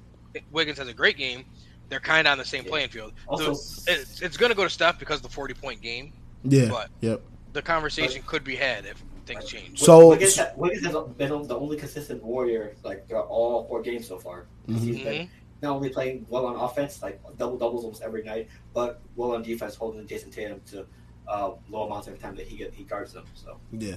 Wiggins 0.52 0.78
has 0.78 0.88
a 0.88 0.94
great 0.94 1.18
game, 1.18 1.46
they're 1.90 2.00
kind 2.00 2.28
of 2.28 2.32
on 2.34 2.38
the 2.38 2.46
same 2.46 2.64
yeah. 2.64 2.70
playing 2.70 2.90
field. 2.90 3.14
Also, 3.28 3.54
so 3.54 3.92
it's, 3.92 4.22
it's 4.22 4.38
going 4.38 4.50
to 4.50 4.56
go 4.56 4.64
to 4.64 4.70
Steph 4.70 5.00
because 5.00 5.22
the 5.22 5.30
forty 5.30 5.54
point 5.54 5.82
game. 5.82 6.14
Yeah. 6.44 6.70
But 6.70 6.90
yep. 7.02 7.22
the 7.54 7.62
conversation 7.62 8.22
but, 8.22 8.30
could 8.30 8.44
be 8.44 8.56
had 8.56 8.86
if 8.86 9.04
things 9.26 9.46
change. 9.46 9.80
So 9.80 10.10
Wiggins, 10.10 10.40
Wiggins 10.56 10.86
has 10.86 10.96
been 11.18 11.48
the 11.48 11.58
only 11.58 11.78
consistent 11.78 12.24
warrior 12.24 12.76
like 12.84 13.06
all 13.12 13.68
four 13.68 13.82
games 13.82 14.08
so 14.08 14.18
far. 14.18 14.46
Mm-hmm. 14.68 14.78
He's 14.78 15.04
been 15.04 15.30
not 15.62 15.76
only 15.76 15.90
playing 15.90 16.26
well 16.30 16.46
on 16.46 16.56
offense, 16.56 17.02
like 17.02 17.20
double 17.38 17.58
doubles 17.58 17.84
almost 17.84 18.02
every 18.02 18.24
night, 18.24 18.50
but 18.74 19.02
well 19.16 19.34
on 19.34 19.44
defense, 19.44 19.76
holding 19.76 20.06
Jayson 20.08 20.32
Tatum 20.32 20.62
to 20.72 20.86
uh, 21.28 21.52
low 21.70 21.84
amounts 21.84 22.08
every 22.08 22.20
time 22.20 22.36
that 22.36 22.48
he 22.48 22.58
get 22.58 22.74
he 22.74 22.84
guards 22.84 23.14
them. 23.14 23.26
So 23.34 23.58
yeah. 23.72 23.96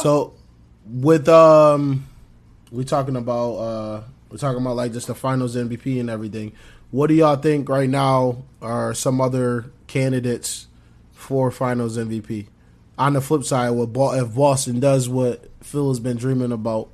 so 0.00 0.34
with 0.86 1.28
um, 1.28 2.06
we're 2.70 2.84
talking 2.84 3.16
about 3.16 3.54
uh, 3.54 4.02
we're 4.30 4.38
talking 4.38 4.60
about 4.60 4.76
like 4.76 4.92
just 4.92 5.06
the 5.06 5.14
finals 5.14 5.56
MVP 5.56 6.00
and 6.00 6.10
everything. 6.10 6.52
What 6.92 7.08
do 7.08 7.14
y'all 7.14 7.36
think 7.36 7.68
right 7.68 7.90
now 7.90 8.44
are 8.60 8.94
some 8.94 9.20
other 9.20 9.72
candidates 9.88 10.68
for 11.12 11.50
finals 11.50 11.98
MVP? 11.98 12.46
on 12.98 13.14
the 13.14 13.20
flip 13.20 13.44
side, 13.44 13.70
what 13.70 14.18
if 14.18 14.34
Boston 14.34 14.80
does 14.80 15.08
what 15.08 15.50
Phil 15.60 15.88
has 15.88 15.98
been 15.98 16.16
dreaming 16.16 16.52
about 16.52 16.88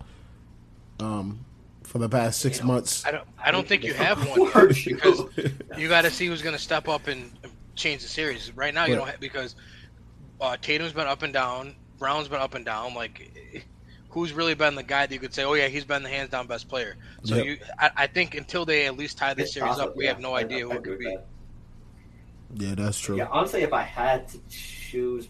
um, 1.00 1.45
for 1.83 1.99
the 1.99 2.09
past 2.09 2.40
six 2.40 2.59
you 2.59 2.64
know, 2.64 2.73
months? 2.73 3.05
I 3.05 3.11
don't. 3.11 3.28
I 3.45 3.50
don't 3.50 3.67
think 3.67 3.85
you 3.85 3.95
have 4.07 4.19
one 4.26 4.50
yet 4.55 4.85
because 4.85 5.25
you 5.76 5.88
got 5.88 6.02
to 6.02 6.11
see 6.11 6.26
who's 6.26 6.43
going 6.43 6.57
to 6.57 6.62
step 6.62 6.88
up 6.88 7.09
and 7.09 7.31
change 7.75 8.02
the 8.02 8.09
series. 8.09 8.52
Right 8.57 8.73
now, 8.73 8.87
you 8.87 8.95
right. 8.95 8.99
don't 8.99 9.09
have, 9.09 9.21
because 9.21 9.55
uh, 10.40 10.57
Tatum's 10.61 10.93
been 10.93 11.07
up 11.07 11.23
and 11.23 11.33
down, 11.33 11.75
Brown's 11.99 12.28
been 12.28 12.40
up 12.40 12.55
and 12.55 12.64
down. 12.64 12.95
Like, 12.95 13.64
who's 14.19 14.33
really 14.33 14.55
been 14.55 14.75
the 14.75 14.83
guy 14.83 15.07
that 15.07 15.15
you 15.15 15.21
could 15.21 15.35
say, 15.35 15.45
oh 15.45 15.55
yeah, 15.55 15.69
he's 15.69 15.85
been 15.85 16.03
the 16.03 16.09
hands 16.09 16.31
down 16.31 16.47
best 16.47 16.69
player. 16.69 16.97
So 17.25 17.37
yep. 17.37 17.45
you, 17.45 17.59
I, 17.79 17.91
I, 17.97 18.07
think 18.07 18.35
until 18.35 18.65
they 18.65 18.87
at 18.87 18.97
least 18.97 19.19
tie 19.19 19.35
this 19.35 19.47
it's 19.47 19.55
series 19.55 19.69
possible, 19.71 19.91
up, 19.91 19.97
we 19.97 20.05
yeah. 20.05 20.11
have 20.11 20.21
no 20.21 20.35
idea 20.35 20.65
who 20.65 20.73
it 20.73 20.85
could 20.85 20.99
be. 20.99 21.05
That. 21.05 21.27
Yeah, 22.55 22.75
that's 22.75 22.99
true. 22.99 23.17
Yeah, 23.17 23.29
honestly, 23.31 23.63
if 23.63 23.73
I 23.73 23.83
had 23.83 24.29
to 24.29 24.39
choose 24.49 25.29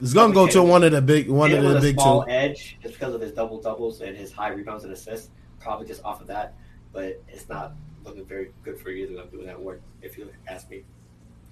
it's 0.00 0.12
gonna 0.12 0.32
go 0.32 0.46
to 0.46 0.62
one 0.62 0.84
of 0.84 0.92
the 0.92 1.02
big 1.02 1.28
one 1.28 1.52
of 1.52 1.62
the 1.62 1.80
big 1.80 1.96
small 1.96 2.24
two. 2.24 2.30
edge 2.30 2.78
just 2.82 2.94
because 2.94 3.14
of 3.14 3.20
his 3.20 3.32
double 3.32 3.60
doubles 3.60 4.00
and 4.00 4.16
his 4.16 4.32
high 4.32 4.50
rebounds 4.50 4.84
and 4.84 4.92
assists. 4.92 5.30
Probably 5.60 5.86
just 5.86 6.04
off 6.04 6.20
of 6.20 6.28
that, 6.28 6.54
but 6.92 7.20
it's 7.28 7.48
not 7.48 7.72
looking 8.04 8.24
very 8.24 8.52
good 8.62 8.78
for 8.78 8.90
either 8.90 9.12
of 9.14 9.18
them 9.18 9.28
doing 9.30 9.46
that 9.46 9.60
work. 9.60 9.82
If 10.02 10.16
you 10.16 10.30
ask 10.46 10.70
me. 10.70 10.84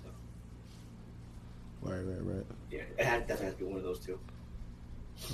So. 0.04 0.10
Right, 1.82 1.98
right, 1.98 2.22
right. 2.22 2.46
Yeah, 2.70 2.82
it 2.96 3.04
had, 3.04 3.26
definitely 3.26 3.46
has 3.46 3.54
to 3.54 3.60
be 3.60 3.64
one 3.64 3.78
of 3.78 3.82
those 3.82 3.98
two. 3.98 4.18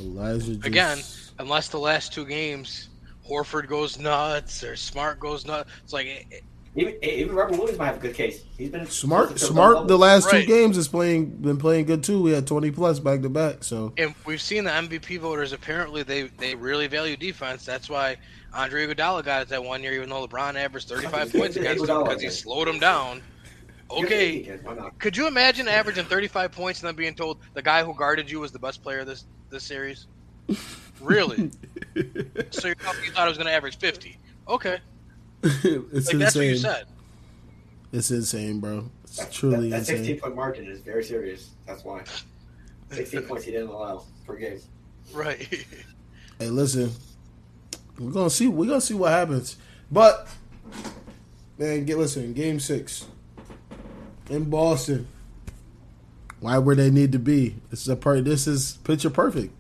Elijah 0.01 0.55
just... 0.55 0.67
again, 0.67 0.99
unless 1.39 1.69
the 1.69 1.79
last 1.79 2.13
two 2.13 2.25
games 2.25 2.89
Horford 3.29 3.69
goes 3.69 3.99
nuts 3.99 4.65
or 4.65 4.77
Smart 4.77 5.21
goes 5.21 5.47
nuts. 5.47 5.71
It's 5.85 5.93
like 5.93 6.07
it, 6.07 6.45
even, 6.75 6.95
even 7.05 7.37
Robert 7.37 7.59
Williams 7.59 7.79
might 7.79 7.87
have 7.87 7.97
a 7.97 8.01
good 8.01 8.15
case. 8.15 8.45
He's 8.57 8.71
been 8.71 8.87
smart. 8.87 9.39
Smart. 9.39 9.89
The 9.89 9.99
last 9.99 10.33
right. 10.33 10.41
two 10.41 10.47
games 10.47 10.79
is 10.79 10.89
playing 10.89 11.27
been 11.27 11.59
playing 11.59 11.85
good 11.85 12.03
too. 12.03 12.23
We 12.23 12.33
had 12.33 12.47
twenty 12.47 12.71
plus 12.71 12.99
back 12.99 13.21
to 13.23 13.29
back. 13.29 13.63
So 13.63 13.93
and 13.99 14.15
we've 14.25 14.41
seen 14.41 14.65
the 14.65 14.71
MVP 14.71 15.19
voters. 15.19 15.53
Apparently, 15.53 16.03
they 16.03 16.23
they 16.23 16.55
really 16.55 16.87
value 16.87 17.17
defense. 17.17 17.67
That's 17.67 17.91
why 17.91 18.17
Andre 18.55 18.87
Iguodala 18.87 19.23
got 19.23 19.43
it 19.43 19.49
that 19.49 19.63
one 19.63 19.83
year, 19.83 19.93
even 19.93 20.09
though 20.09 20.27
LeBron 20.27 20.55
averaged 20.55 20.89
thirty 20.89 21.07
five 21.09 21.31
points 21.35 21.57
against 21.57 21.87
him 21.87 22.03
because 22.05 22.23
he 22.23 22.31
slowed 22.31 22.69
him 22.69 22.79
down. 22.79 23.23
Okay, 23.93 24.59
could 24.99 25.17
you 25.17 25.27
imagine 25.27 25.69
averaging 25.69 26.05
thirty 26.05 26.29
five 26.29 26.53
points 26.53 26.81
and 26.81 26.89
then 26.89 26.95
being 26.95 27.15
told 27.15 27.39
the 27.55 27.63
guy 27.63 27.85
who 27.85 27.95
guarded 27.95 28.31
you 28.31 28.41
was 28.41 28.53
the 28.53 28.59
best 28.59 28.83
player 28.83 29.05
this 29.05 29.25
this 29.51 29.65
series? 29.65 30.07
Really? 31.01 31.51
so 32.51 32.69
you 32.69 32.75
thought 32.77 33.27
it 33.27 33.29
was 33.29 33.37
going 33.37 33.47
to 33.49 33.53
average 33.53 33.77
fifty? 33.79 34.19
Okay. 34.47 34.79
it's 35.43 35.65
like, 35.65 35.93
insane. 35.93 36.19
That's 36.19 36.37
what 36.37 36.47
you 36.47 36.57
said. 36.57 36.85
It's 37.93 38.11
insane, 38.13 38.61
bro. 38.61 38.89
It's 39.03 39.17
that, 39.17 39.33
truly 39.33 39.71
that, 39.71 39.85
that 39.85 39.91
insane. 39.91 39.97
16 40.05 40.21
point 40.21 40.37
margin 40.37 40.67
is 40.69 40.79
very 40.79 41.03
serious. 41.03 41.51
That's 41.67 41.83
why. 41.83 42.05
16 42.93 43.23
points 43.23 43.45
he 43.45 43.51
didn't 43.51 43.71
allow 43.71 44.05
per 44.25 44.37
game. 44.37 44.61
Right. 45.13 45.67
Hey, 46.39 46.49
listen, 46.49 46.93
we're 47.99 48.13
gonna 48.13 48.31
see. 48.31 48.47
We're 48.47 48.69
gonna 48.69 48.81
see 48.81 48.95
what 48.95 49.11
happens. 49.11 49.57
But 49.91 50.29
man, 51.59 51.85
get 51.85 51.99
listen. 51.99 52.33
Game 52.33 52.61
six 52.61 53.07
in 54.31 54.51
Boston. 54.51 55.09
Why 56.41 56.59
where 56.59 56.75
they 56.75 56.91
need 56.91 57.13
to 57.13 57.19
be? 57.19 57.57
This 57.71 57.83
is 57.83 57.89
a 57.89 57.97
part. 57.97 58.25
This 58.25 58.47
is 58.47 58.79
picture 58.85 59.11
perfect. 59.11 59.55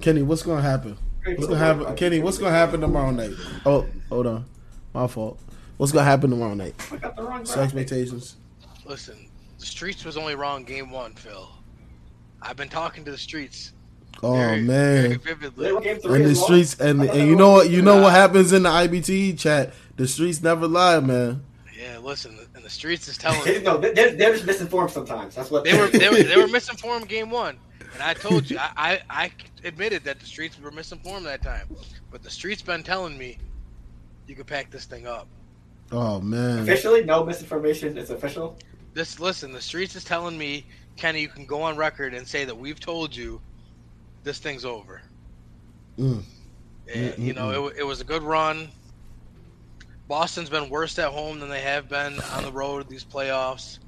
Kenny, 0.00 0.22
what's 0.22 0.42
gonna 0.42 0.62
happen? 0.62 0.96
What's 1.24 1.46
gonna 1.46 1.58
happen, 1.58 1.96
Kenny? 1.96 2.20
What's 2.20 2.38
gonna 2.38 2.56
happen 2.56 2.80
tomorrow 2.80 3.10
night? 3.10 3.32
Oh, 3.66 3.86
hold 4.08 4.26
on, 4.26 4.46
my 4.94 5.06
fault. 5.06 5.38
What's 5.76 5.92
gonna 5.92 6.06
happen 6.06 6.30
tomorrow 6.30 6.54
night? 6.54 6.74
So 7.44 7.60
expectations. 7.60 8.36
Listen, 8.86 9.28
the 9.58 9.66
streets 9.66 10.04
was 10.04 10.16
only 10.16 10.34
wrong 10.34 10.64
game 10.64 10.90
one, 10.90 11.12
Phil. 11.14 11.48
I've 12.40 12.56
been 12.56 12.70
talking 12.70 13.04
to 13.04 13.10
the 13.10 13.18
streets. 13.18 13.72
Oh 14.22 14.32
very, 14.32 14.62
man, 14.62 15.18
very 15.20 16.22
in 16.22 16.28
the 16.28 16.34
streets, 16.34 16.78
and, 16.80 17.02
and 17.02 17.28
you 17.28 17.36
know 17.36 17.50
what? 17.50 17.70
You 17.70 17.82
know 17.82 18.00
what 18.02 18.12
happens 18.12 18.52
in 18.52 18.62
the 18.62 18.70
IBT 18.70 19.38
chat? 19.38 19.72
The 19.96 20.08
streets 20.08 20.42
never 20.42 20.66
lie, 20.66 21.00
man. 21.00 21.44
Yeah, 21.80 21.98
listen, 21.98 22.38
and 22.54 22.62
the 22.62 22.70
streets 22.70 23.08
is 23.08 23.16
telling. 23.18 23.62
no, 23.62 23.78
they're, 23.78 24.12
they're 24.12 24.32
just 24.32 24.44
misinformed 24.44 24.90
sometimes. 24.90 25.34
That's 25.34 25.50
what 25.50 25.64
they 25.64 25.76
were. 25.78 25.88
They 25.90 26.08
were, 26.08 26.22
they 26.22 26.36
were 26.36 26.48
misinformed 26.48 27.08
game 27.08 27.30
one, 27.30 27.58
and 27.94 28.02
I 28.02 28.14
told 28.14 28.50
you, 28.50 28.58
I, 28.58 28.70
I, 28.76 29.00
I 29.08 29.32
admitted 29.64 30.04
that 30.04 30.20
the 30.20 30.26
streets 30.26 30.60
were 30.60 30.70
misinformed 30.70 31.26
that 31.26 31.42
time, 31.42 31.68
but 32.10 32.22
the 32.22 32.30
streets 32.30 32.60
been 32.60 32.82
telling 32.82 33.16
me 33.16 33.38
you 34.26 34.34
can 34.34 34.44
pack 34.44 34.70
this 34.70 34.84
thing 34.84 35.06
up. 35.06 35.26
Oh 35.90 36.20
man! 36.20 36.60
Officially, 36.60 37.04
no 37.04 37.24
misinformation. 37.24 37.96
It's 37.96 38.10
official. 38.10 38.58
This 38.92 39.18
listen, 39.18 39.52
the 39.52 39.60
streets 39.60 39.96
is 39.96 40.04
telling 40.04 40.36
me, 40.36 40.66
Kenny, 40.96 41.22
you 41.22 41.28
can 41.28 41.46
go 41.46 41.62
on 41.62 41.76
record 41.76 42.12
and 42.12 42.26
say 42.26 42.44
that 42.44 42.56
we've 42.56 42.78
told 42.78 43.16
you 43.16 43.40
this 44.22 44.38
thing's 44.38 44.64
over. 44.64 45.00
Mm. 45.98 46.22
And, 46.92 47.18
you 47.18 47.32
know, 47.32 47.68
it, 47.68 47.78
it 47.78 47.82
was 47.84 48.00
a 48.00 48.04
good 48.04 48.22
run. 48.22 48.68
Boston's 50.10 50.50
been 50.50 50.68
worse 50.68 50.98
at 50.98 51.12
home 51.12 51.38
than 51.38 51.48
they 51.48 51.60
have 51.60 51.88
been 51.88 52.18
on 52.32 52.42
the 52.42 52.50
road 52.50 52.88
these 52.88 53.04
playoffs. 53.04 53.78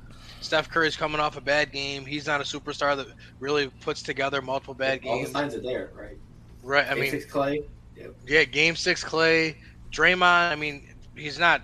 Steph 0.41 0.71
Curry's 0.71 0.97
coming 0.97 1.21
off 1.21 1.37
a 1.37 1.41
bad 1.41 1.73
game. 1.73 2.07
He's 2.07 2.29
not 2.29 2.41
a 2.41 2.45
superstar 2.45 2.97
that 2.97 3.09
really 3.41 3.67
puts 3.81 4.05
together 4.05 4.41
multiple 4.41 4.73
bad 4.73 5.03
games. 5.03 5.11
All 5.11 5.25
the 5.25 5.33
signs 5.33 5.55
are 5.57 5.61
there, 5.61 5.91
right? 5.97 6.17
Right. 6.63 6.87
I 6.87 6.95
game 6.95 7.03
mean, 7.03 7.11
six 7.11 7.25
Clay. 7.25 7.65
Yep. 7.97 8.15
Yeah, 8.29 8.45
game 8.45 8.77
six 8.77 9.03
Clay. 9.03 9.57
Draymond. 9.91 10.53
I 10.53 10.55
mean, 10.55 10.95
he's 11.17 11.41
not 11.41 11.61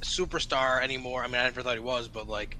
superstar 0.00 0.82
anymore. 0.82 1.22
I 1.22 1.28
mean, 1.28 1.36
I 1.36 1.44
never 1.44 1.62
thought 1.62 1.74
he 1.74 1.80
was, 1.80 2.08
but 2.08 2.26
like 2.26 2.56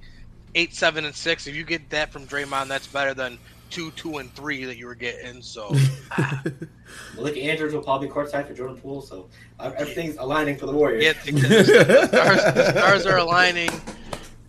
eight, 0.55 0.73
seven, 0.73 1.03
and 1.03 1.13
six. 1.13 1.47
If 1.47 1.53
you 1.53 1.65
get 1.65 1.89
that 1.89 2.13
from 2.13 2.27
Draymond, 2.27 2.69
that's 2.69 2.87
better 2.87 3.13
than 3.13 3.39
two, 3.69 3.91
two, 3.91 4.17
and 4.17 4.33
three 4.35 4.65
that 4.65 4.77
you 4.77 4.85
were 4.85 4.95
getting. 4.95 5.41
So, 5.41 5.75
Malika 7.15 7.39
Andrews 7.39 7.73
will 7.73 7.81
probably 7.81 8.07
be 8.07 8.13
courtside 8.13 8.47
for 8.47 8.53
Jordan 8.53 8.77
Poole. 8.77 9.01
So 9.01 9.29
uh, 9.59 9.71
everything's 9.77 10.17
aligning 10.17 10.57
for 10.57 10.65
the 10.65 10.73
Warriors. 10.73 11.03
Yeah, 11.03 11.13
the 11.13 12.07
stars, 12.07 12.53
the 12.53 12.71
stars 12.71 13.05
are 13.05 13.17
aligning, 13.17 13.69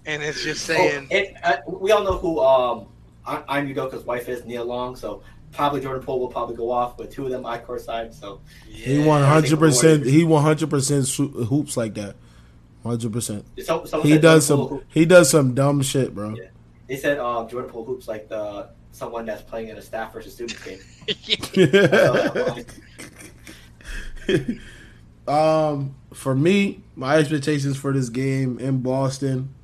and 0.06 0.22
it's 0.22 0.42
just 0.42 0.68
oh, 0.70 0.74
saying. 0.74 1.09
Oh, 1.11 1.16
and, 1.16 1.37
uh, 1.42 1.56
we 1.66 1.92
all 1.92 2.04
know 2.04 2.18
who 2.18 2.40
um, 2.40 2.87
Ime 3.26 3.74
Udoka's 3.74 4.04
wife 4.04 4.28
is, 4.28 4.44
Nia 4.44 4.62
Long. 4.62 4.96
So 4.96 5.22
probably 5.52 5.80
Jordan 5.80 6.02
Poole 6.02 6.20
will 6.20 6.28
probably 6.28 6.56
go 6.56 6.70
off, 6.70 6.98
with 6.98 7.11
two 7.11 7.24
of 7.24 7.30
them 7.30 7.46
I 7.46 7.59
courtside. 7.59 8.14
So 8.14 8.40
yeah. 8.68 8.87
he 8.87 8.98
one 9.04 9.22
hundred 9.22 9.59
percent. 9.59 10.06
He 10.06 10.24
one 10.24 10.42
hundred 10.42 10.70
percent 10.70 11.09
hoops 11.09 11.76
like 11.76 11.94
that. 11.94 12.16
Hundred 12.83 13.12
percent. 13.12 13.44
So, 13.62 13.85
He 14.02 14.16
does 14.16 14.46
some. 14.46 14.83
He 14.88 15.04
does 15.04 15.28
some 15.28 15.54
dumb 15.54 15.83
shit, 15.83 16.14
bro. 16.14 16.35
Yeah. 16.35 16.44
They 16.87 16.96
said 16.96 17.18
uh, 17.18 17.46
Jordan 17.46 17.70
Poole 17.70 17.85
hoops 17.85 18.09
like 18.09 18.28
the 18.28 18.70
someone 18.92 19.26
that's 19.26 19.42
playing 19.42 19.68
in 19.68 19.76
a 19.76 19.83
staff 19.83 20.12
versus 20.12 20.35
student 20.35 20.59
game. 24.26 24.61
um, 25.29 25.94
for 26.12 26.35
me, 26.35 26.83
my 26.96 27.16
expectations 27.16 27.76
for 27.76 27.92
this 27.92 28.09
game 28.09 28.59
in 28.59 28.81
Boston. 28.81 29.55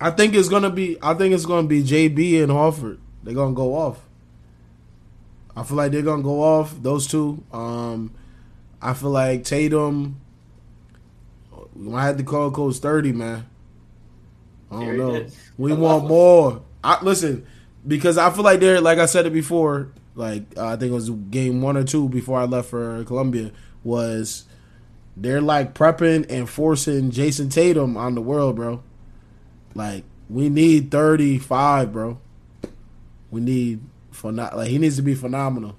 I 0.00 0.10
think 0.10 0.34
it's 0.34 0.48
gonna 0.48 0.70
be. 0.70 0.98
I 1.00 1.14
think 1.14 1.32
it's 1.32 1.46
gonna 1.46 1.68
be 1.68 1.82
JB 1.82 2.42
and 2.42 2.50
Horford. 2.50 2.98
They're 3.22 3.34
gonna 3.34 3.54
go 3.54 3.76
off. 3.76 4.00
I 5.56 5.62
feel 5.62 5.76
like 5.76 5.92
they're 5.92 6.02
gonna 6.02 6.24
go 6.24 6.42
off. 6.42 6.74
Those 6.82 7.06
two. 7.06 7.44
Um, 7.52 8.12
I 8.80 8.94
feel 8.94 9.10
like 9.10 9.44
Tatum. 9.44 10.20
I 11.94 12.04
had 12.04 12.18
to 12.18 12.24
call 12.24 12.50
Coach 12.50 12.78
thirty, 12.78 13.12
man. 13.12 13.46
I 14.72 14.86
don't 14.86 14.96
know. 14.96 15.26
We 15.56 15.72
want 15.72 16.08
more. 16.08 16.62
I 16.84 17.02
listen 17.02 17.46
because 17.86 18.18
I 18.18 18.30
feel 18.30 18.44
like 18.44 18.60
they're 18.60 18.80
like 18.80 18.98
I 18.98 19.06
said 19.06 19.26
it 19.26 19.32
before. 19.32 19.92
Like 20.14 20.44
uh, 20.56 20.68
I 20.68 20.76
think 20.76 20.92
it 20.92 20.94
was 20.94 21.10
game 21.10 21.62
one 21.62 21.76
or 21.76 21.84
two 21.84 22.08
before 22.08 22.38
I 22.38 22.44
left 22.44 22.68
for 22.68 23.04
Columbia 23.04 23.50
was 23.82 24.44
they're 25.16 25.40
like 25.40 25.74
prepping 25.74 26.26
and 26.30 26.48
forcing 26.48 27.10
Jayson 27.10 27.50
Tatum 27.50 27.96
on 27.96 28.14
the 28.14 28.20
world, 28.20 28.56
bro. 28.56 28.82
Like 29.74 30.04
we 30.28 30.48
need 30.48 30.90
thirty 30.90 31.38
five, 31.38 31.92
bro. 31.92 32.18
We 33.30 33.40
need 33.40 33.80
for 34.10 34.32
not 34.32 34.56
like 34.56 34.68
he 34.68 34.78
needs 34.78 34.96
to 34.96 35.02
be 35.02 35.14
phenomenal, 35.14 35.76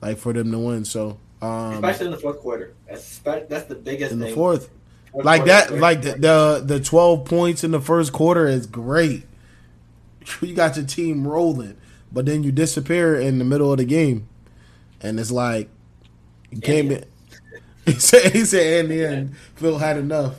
like 0.00 0.18
for 0.18 0.32
them 0.32 0.50
to 0.50 0.58
win. 0.58 0.84
So 0.84 1.18
um, 1.40 1.74
especially 1.74 2.06
in 2.06 2.12
the 2.12 2.18
fourth 2.18 2.40
quarter, 2.40 2.74
that's 2.88 3.18
that's 3.18 3.64
the 3.64 3.76
biggest 3.76 4.12
in 4.12 4.18
the 4.18 4.30
fourth. 4.30 4.70
fourth 5.12 5.24
like 5.24 5.44
that, 5.46 5.72
like 5.72 6.02
the, 6.02 6.12
the 6.12 6.62
the 6.64 6.80
twelve 6.80 7.24
points 7.24 7.62
in 7.62 7.70
the 7.70 7.80
first 7.80 8.12
quarter 8.12 8.46
is 8.46 8.66
great. 8.66 9.24
you 10.40 10.54
got 10.54 10.76
your 10.76 10.86
team 10.86 11.26
rolling, 11.26 11.76
but 12.12 12.26
then 12.26 12.42
you 12.42 12.52
disappear 12.52 13.18
in 13.18 13.38
the 13.38 13.44
middle 13.44 13.70
of 13.72 13.78
the 13.78 13.84
game, 13.84 14.28
and 15.00 15.18
it's 15.18 15.30
like 15.30 15.68
you 16.50 16.60
came 16.60 16.90
in. 16.90 17.04
He 17.86 17.94
said, 17.94 18.32
"He 18.32 18.44
said 18.44 18.84
in 18.84 18.90
the 18.90 19.06
end, 19.06 19.36
Phil 19.54 19.78
had 19.78 19.96
enough." 19.96 20.38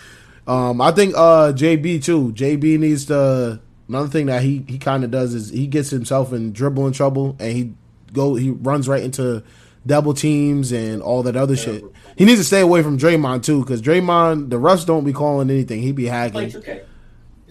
um, 0.46 0.82
I 0.82 0.90
think 0.90 1.14
uh, 1.16 1.50
JB 1.54 2.04
too. 2.04 2.32
JB 2.32 2.78
needs 2.78 3.06
to. 3.06 3.58
Another 3.88 4.08
thing 4.08 4.26
that 4.26 4.42
he 4.42 4.66
he 4.68 4.76
kind 4.78 5.02
of 5.02 5.10
does 5.10 5.32
is 5.32 5.48
he 5.48 5.66
gets 5.66 5.88
himself 5.88 6.30
in 6.34 6.52
dribbling 6.52 6.92
trouble, 6.92 7.36
and 7.40 7.52
he 7.52 7.72
go 8.12 8.34
he 8.34 8.50
runs 8.50 8.86
right 8.86 9.02
into 9.02 9.42
double 9.86 10.14
teams 10.14 10.72
and 10.72 11.02
all 11.02 11.22
that 11.22 11.36
other 11.36 11.56
shit. 11.56 11.82
He 12.16 12.24
needs 12.24 12.40
to 12.40 12.44
stay 12.44 12.60
away 12.60 12.82
from 12.82 12.98
Draymond 12.98 13.44
too, 13.44 13.60
because 13.60 13.80
Draymond, 13.80 14.50
the 14.50 14.56
refs 14.56 14.84
don't 14.84 15.04
be 15.04 15.12
calling 15.12 15.48
anything. 15.50 15.80
He 15.80 15.92
be 15.92 16.06
hacking. 16.06 16.54
Okay. 16.56 16.82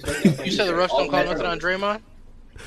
You 0.46 0.52
said 0.52 0.68
the 0.68 0.74
refs 0.74 0.90
don't 0.90 1.10
call 1.10 1.26
nothing 1.26 1.46
on 1.46 1.60
Draymond. 1.60 2.02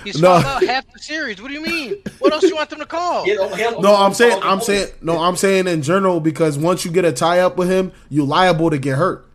He's 0.05 0.21
no. 0.21 0.33
out 0.33 0.64
half 0.64 0.90
the 0.92 0.99
series. 0.99 1.40
What 1.40 1.49
do 1.49 1.55
you 1.55 1.62
mean? 1.62 2.03
What 2.18 2.33
else 2.33 2.42
do 2.42 2.49
you 2.49 2.57
want 2.57 2.71
them 2.71 2.79
to 2.81 2.87
call? 2.87 3.27
no, 3.27 3.95
I'm 3.95 4.14
saying, 4.14 4.38
I'm 4.42 4.61
saying, 4.61 4.88
no, 5.01 5.18
I'm 5.18 5.37
saying 5.37 5.66
in 5.68 5.83
general 5.83 6.21
because 6.21 6.59
once 6.59 6.85
you 6.85 6.90
get 6.90 7.05
a 7.05 7.12
tie 7.12 7.40
up 7.40 7.57
with 7.57 7.71
him, 7.71 7.92
you're 8.09 8.27
liable 8.27 8.71
to 8.71 8.79
get 8.79 8.97
hurt, 8.97 9.27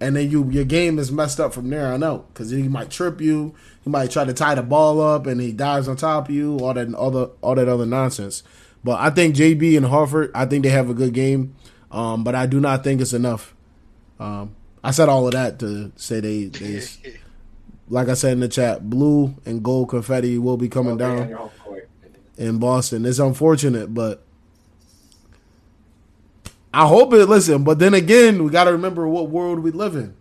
and 0.00 0.16
then 0.16 0.30
you 0.30 0.48
your 0.50 0.64
game 0.64 0.98
is 0.98 1.12
messed 1.12 1.38
up 1.40 1.52
from 1.52 1.70
there 1.70 1.92
on 1.92 2.02
out 2.02 2.32
because 2.32 2.50
he 2.50 2.68
might 2.68 2.90
trip 2.90 3.20
you, 3.20 3.54
he 3.84 3.90
might 3.90 4.10
try 4.10 4.24
to 4.24 4.32
tie 4.32 4.54
the 4.54 4.62
ball 4.62 5.00
up, 5.00 5.26
and 5.26 5.40
he 5.40 5.52
dives 5.52 5.88
on 5.88 5.96
top 5.96 6.28
of 6.28 6.34
you, 6.34 6.58
all 6.58 6.74
that 6.74 6.92
other 6.94 7.30
all 7.40 7.54
that 7.54 7.68
other 7.68 7.86
nonsense. 7.86 8.42
But 8.82 9.00
I 9.00 9.10
think 9.10 9.34
JB 9.36 9.76
and 9.76 9.86
Horford, 9.86 10.30
I 10.34 10.46
think 10.46 10.64
they 10.64 10.70
have 10.70 10.88
a 10.88 10.94
good 10.94 11.12
game, 11.12 11.54
um, 11.90 12.24
but 12.24 12.34
I 12.34 12.46
do 12.46 12.60
not 12.60 12.84
think 12.84 13.00
it's 13.00 13.12
enough. 13.12 13.54
Um, 14.18 14.54
I 14.82 14.90
said 14.90 15.08
all 15.08 15.26
of 15.26 15.32
that 15.32 15.58
to 15.60 15.92
say 15.96 16.20
they 16.20 16.44
they 16.46 16.82
like 17.90 18.08
I 18.08 18.14
said 18.14 18.32
in 18.32 18.40
the 18.40 18.48
chat, 18.48 18.88
blue 18.88 19.34
and 19.44 19.62
gold 19.62 19.88
confetti 19.88 20.38
will 20.38 20.56
be 20.56 20.68
coming 20.68 20.96
down 20.96 21.50
in 22.36 22.58
Boston. 22.58 23.04
It's 23.04 23.18
unfortunate, 23.18 23.92
but 23.94 24.22
I 26.72 26.86
hope 26.86 27.12
it. 27.12 27.26
Listen, 27.26 27.64
but 27.64 27.78
then 27.78 27.94
again, 27.94 28.44
we 28.44 28.50
got 28.50 28.64
to 28.64 28.72
remember 28.72 29.08
what 29.08 29.30
world 29.30 29.60
we 29.60 29.70
live 29.70 29.96
in. 29.96 30.14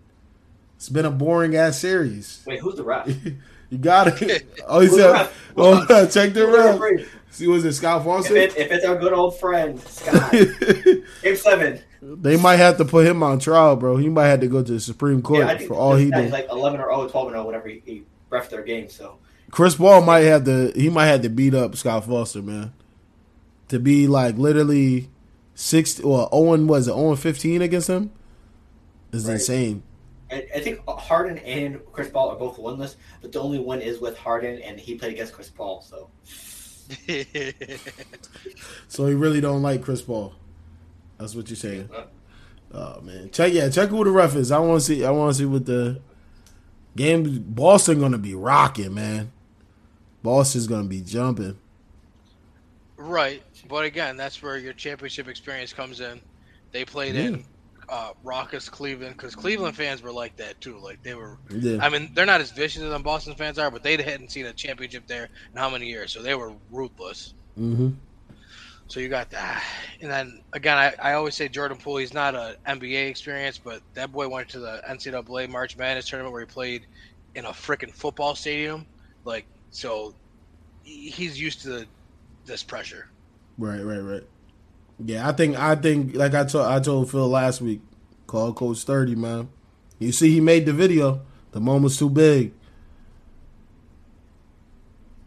It's 0.75 0.89
been 0.89 1.05
a 1.05 1.11
boring 1.11 1.55
ass 1.55 1.79
series. 1.79 2.43
Wait, 2.45 2.59
who's 2.59 2.75
the 2.75 2.83
ref? 2.83 3.07
you 3.69 3.77
got 3.77 4.21
it. 4.21 4.47
Oh, 4.67 4.79
he 4.79 4.87
said, 4.87 5.29
"Oh, 5.57 6.05
check 6.07 6.33
the 6.33 6.47
ref." 6.47 7.07
See, 7.31 7.47
was 7.47 7.65
it 7.65 7.73
Scott 7.73 8.03
Foster? 8.03 8.35
If, 8.35 8.55
it, 8.55 8.65
if 8.65 8.71
it's 8.71 8.85
our 8.85 8.95
good 8.95 9.13
old 9.13 9.39
friend 9.39 9.79
Scott, 9.87 10.31
Game 10.31 11.35
Seven. 11.35 11.81
They 12.01 12.37
might 12.37 12.57
have 12.57 12.77
to 12.77 12.85
put 12.85 13.07
him 13.07 13.23
on 13.23 13.39
trial, 13.39 13.75
bro. 13.75 13.97
He 13.97 14.09
might 14.09 14.27
have 14.27 14.41
to 14.41 14.47
go 14.47 14.63
to 14.63 14.71
the 14.71 14.79
Supreme 14.79 15.21
Court 15.21 15.47
yeah, 15.47 15.57
for 15.67 15.73
all 15.73 15.95
he 15.95 16.11
did. 16.11 16.31
Like 16.31 16.47
eleven 16.51 16.79
or 16.79 16.89
0, 16.93 17.07
12 17.09 17.27
or 17.27 17.31
0, 17.31 17.45
whatever 17.45 17.67
he, 17.67 17.81
he 17.85 18.03
ref 18.29 18.49
their 18.49 18.63
game. 18.63 18.89
So 18.89 19.17
Chris 19.51 19.75
Paul 19.75 20.01
might 20.01 20.21
have 20.21 20.45
to. 20.45 20.71
He 20.75 20.89
might 20.89 21.07
have 21.07 21.21
to 21.23 21.29
beat 21.29 21.53
up 21.53 21.75
Scott 21.75 22.05
Foster, 22.05 22.41
man. 22.41 22.73
To 23.69 23.79
be 23.79 24.07
like 24.07 24.37
literally 24.37 25.09
six 25.55 25.99
or 25.99 26.29
Owen 26.31 26.67
was 26.67 26.87
it 26.87 26.91
oh 26.91 27.07
Owen 27.07 27.17
fifteen 27.17 27.61
against 27.61 27.87
him 27.89 28.11
is 29.11 29.25
right. 29.25 29.33
insane. 29.33 29.83
I, 30.29 30.45
I, 30.55 30.59
think 30.59 30.81
Harden 30.87 31.37
and 31.39 31.79
Chris 31.93 32.09
Paul 32.09 32.29
are 32.29 32.35
both 32.35 32.57
winless, 32.57 32.95
but 33.21 33.31
the 33.31 33.39
only 33.39 33.59
one 33.59 33.79
is 33.81 33.99
with 33.99 34.17
Harden, 34.17 34.61
and 34.61 34.77
he 34.77 34.95
played 34.95 35.13
against 35.13 35.31
Chris 35.31 35.49
Paul. 35.49 35.81
So, 35.81 36.09
so 38.89 39.05
he 39.05 39.13
really 39.13 39.39
don't 39.39 39.61
like 39.61 39.83
Chris 39.83 40.01
Paul. 40.01 40.33
That's 41.17 41.35
what 41.35 41.49
you're 41.49 41.57
saying. 41.57 41.89
Oh 42.73 43.01
man, 43.01 43.29
check 43.31 43.53
yeah, 43.53 43.69
check 43.69 43.89
who 43.89 44.03
the 44.03 44.11
ref 44.11 44.35
is. 44.35 44.51
I 44.51 44.59
want 44.59 44.81
to 44.81 44.85
see. 44.85 45.05
I 45.05 45.11
want 45.11 45.33
to 45.33 45.37
see 45.37 45.45
what 45.45 45.65
the 45.65 46.01
game. 46.95 47.43
Boston 47.47 47.99
gonna 47.99 48.17
be 48.17 48.35
rocking, 48.35 48.93
man. 48.93 49.31
Boston's 50.21 50.67
gonna 50.67 50.87
be 50.87 51.01
jumping. 51.01 51.57
Right, 52.97 53.43
but 53.69 53.85
again, 53.85 54.17
that's 54.17 54.41
where 54.41 54.57
your 54.57 54.73
championship 54.73 55.27
experience 55.27 55.71
comes 55.71 56.01
in. 56.01 56.19
They 56.71 56.83
played 56.83 57.15
yeah. 57.15 57.21
in 57.21 57.45
uh, 57.89 58.11
raucous 58.23 58.69
Cleveland 58.69 59.15
because 59.15 59.35
Cleveland 59.35 59.75
fans 59.75 60.01
were 60.01 60.11
like 60.11 60.35
that 60.37 60.59
too. 60.59 60.77
Like 60.79 61.01
they 61.03 61.13
were. 61.13 61.37
Yeah. 61.49 61.77
I 61.81 61.89
mean, 61.89 62.11
they're 62.13 62.25
not 62.25 62.41
as 62.41 62.51
vicious 62.51 62.81
as 62.81 63.01
Boston 63.01 63.35
fans 63.35 63.57
are, 63.57 63.71
but 63.71 63.83
they 63.83 63.95
hadn't 63.95 64.31
seen 64.31 64.45
a 64.45 64.53
championship 64.53 65.07
there 65.07 65.29
in 65.51 65.57
how 65.57 65.69
many 65.69 65.87
years, 65.87 66.11
so 66.11 66.21
they 66.21 66.35
were 66.35 66.53
ruthless. 66.71 67.33
Mm-hmm. 67.57 67.89
So 68.87 69.01
you 69.01 69.09
got 69.09 69.29
that, 69.31 69.63
and 70.01 70.09
then 70.09 70.41
again, 70.53 70.77
I, 70.77 70.93
I 71.01 71.13
always 71.13 71.35
say 71.35 71.49
Jordan 71.49 71.77
Poole. 71.77 71.97
He's 71.97 72.13
not 72.13 72.35
an 72.35 72.55
NBA 72.65 73.09
experience, 73.09 73.57
but 73.57 73.81
that 73.95 74.13
boy 74.13 74.29
went 74.29 74.47
to 74.49 74.59
the 74.59 74.81
NCAA 74.89 75.49
March 75.49 75.75
Madness 75.75 76.07
tournament 76.07 76.31
where 76.31 76.41
he 76.41 76.47
played 76.47 76.85
in 77.35 77.45
a 77.45 77.49
freaking 77.49 77.91
football 77.91 78.33
stadium. 78.33 78.85
Like 79.25 79.45
so, 79.71 80.15
he's 80.83 81.39
used 81.39 81.63
to 81.63 81.85
this 82.45 82.63
pressure. 82.63 83.09
Right, 83.57 83.81
right, 83.81 83.99
right. 83.99 84.23
Yeah, 85.03 85.27
I 85.27 85.33
think 85.33 85.57
I 85.57 85.75
think 85.75 86.15
like 86.15 86.33
I 86.33 86.45
told 86.45 86.65
I 86.65 86.79
told 86.79 87.11
Phil 87.11 87.27
last 87.27 87.61
week, 87.61 87.81
call 88.25 88.53
Coach 88.53 88.83
Thirty, 88.83 89.15
man. 89.15 89.49
You 89.99 90.13
see, 90.13 90.31
he 90.31 90.39
made 90.39 90.65
the 90.65 90.73
video. 90.73 91.21
The 91.51 91.59
moment's 91.59 91.97
too 91.97 92.09
big. 92.09 92.53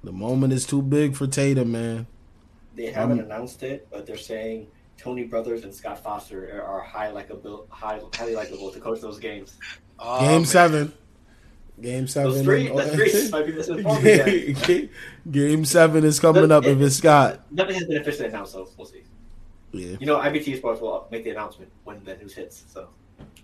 The 0.02 0.12
moment 0.12 0.52
is 0.54 0.66
too 0.66 0.80
big 0.80 1.14
for 1.14 1.26
Tatum, 1.26 1.72
man. 1.72 2.06
They 2.86 2.92
haven't 2.92 3.20
um, 3.20 3.26
announced 3.26 3.62
it, 3.62 3.88
but 3.90 4.06
they're 4.06 4.16
saying 4.16 4.66
Tony 4.96 5.24
Brothers 5.24 5.64
and 5.64 5.74
Scott 5.74 6.02
Foster 6.02 6.62
are 6.62 6.80
high 6.80 7.10
likable, 7.10 7.66
high, 7.70 8.00
highly 8.14 8.34
likable 8.34 8.70
to 8.70 8.80
coach 8.80 9.00
those 9.00 9.18
games. 9.18 9.58
Oh, 9.98 10.20
game 10.20 10.30
man. 10.30 10.44
seven. 10.44 10.92
Game 11.80 12.06
seven. 12.06 12.32
Those 12.32 12.42
three, 12.42 12.68
and, 12.68 12.90
three 12.90 13.30
might 13.30 14.02
be 14.02 14.52
game, 14.66 14.90
game 15.30 15.64
seven 15.64 16.04
is 16.04 16.20
coming 16.20 16.48
but 16.48 16.52
up 16.52 16.64
it, 16.64 16.70
if 16.70 16.80
it's 16.80 16.96
Scott. 16.96 17.40
Nothing 17.50 17.74
has 17.74 17.84
been 17.84 18.00
officially 18.00 18.28
announced, 18.28 18.52
so 18.52 18.68
we'll 18.76 18.86
see. 18.86 19.02
Yeah. 19.72 19.96
You 20.00 20.06
know, 20.06 20.18
IBT 20.18 20.56
Sports 20.56 20.80
will 20.80 21.06
make 21.10 21.24
the 21.24 21.30
announcement 21.30 21.70
when 21.84 22.02
the 22.04 22.16
news 22.16 22.34
hits. 22.34 22.64
So. 22.68 22.88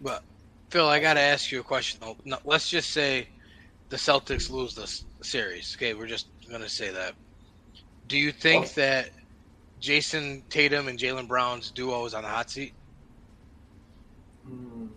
But 0.00 0.22
Phil, 0.70 0.88
I 0.88 0.98
got 0.98 1.14
to 1.14 1.20
ask 1.20 1.52
you 1.52 1.60
a 1.60 1.62
question 1.62 2.00
though. 2.02 2.16
No, 2.24 2.38
let's 2.44 2.68
just 2.68 2.90
say 2.90 3.28
the 3.88 3.96
Celtics 3.96 4.50
lose 4.50 4.74
this 4.74 5.04
series. 5.22 5.76
Okay, 5.76 5.94
we're 5.94 6.06
just 6.06 6.28
gonna 6.50 6.68
say 6.68 6.90
that. 6.90 7.14
Do 8.08 8.18
you 8.18 8.32
think 8.32 8.66
oh. 8.66 8.72
that 8.76 9.10
Jayson 9.86 10.42
Tatum 10.50 10.88
and 10.88 10.98
Jaylen 10.98 11.28
Brown's 11.28 11.70
duo 11.70 12.04
is 12.06 12.14
on 12.14 12.24
the 12.24 12.28
hot 12.28 12.50
seat? 12.50 12.72
Mm. 14.48 14.88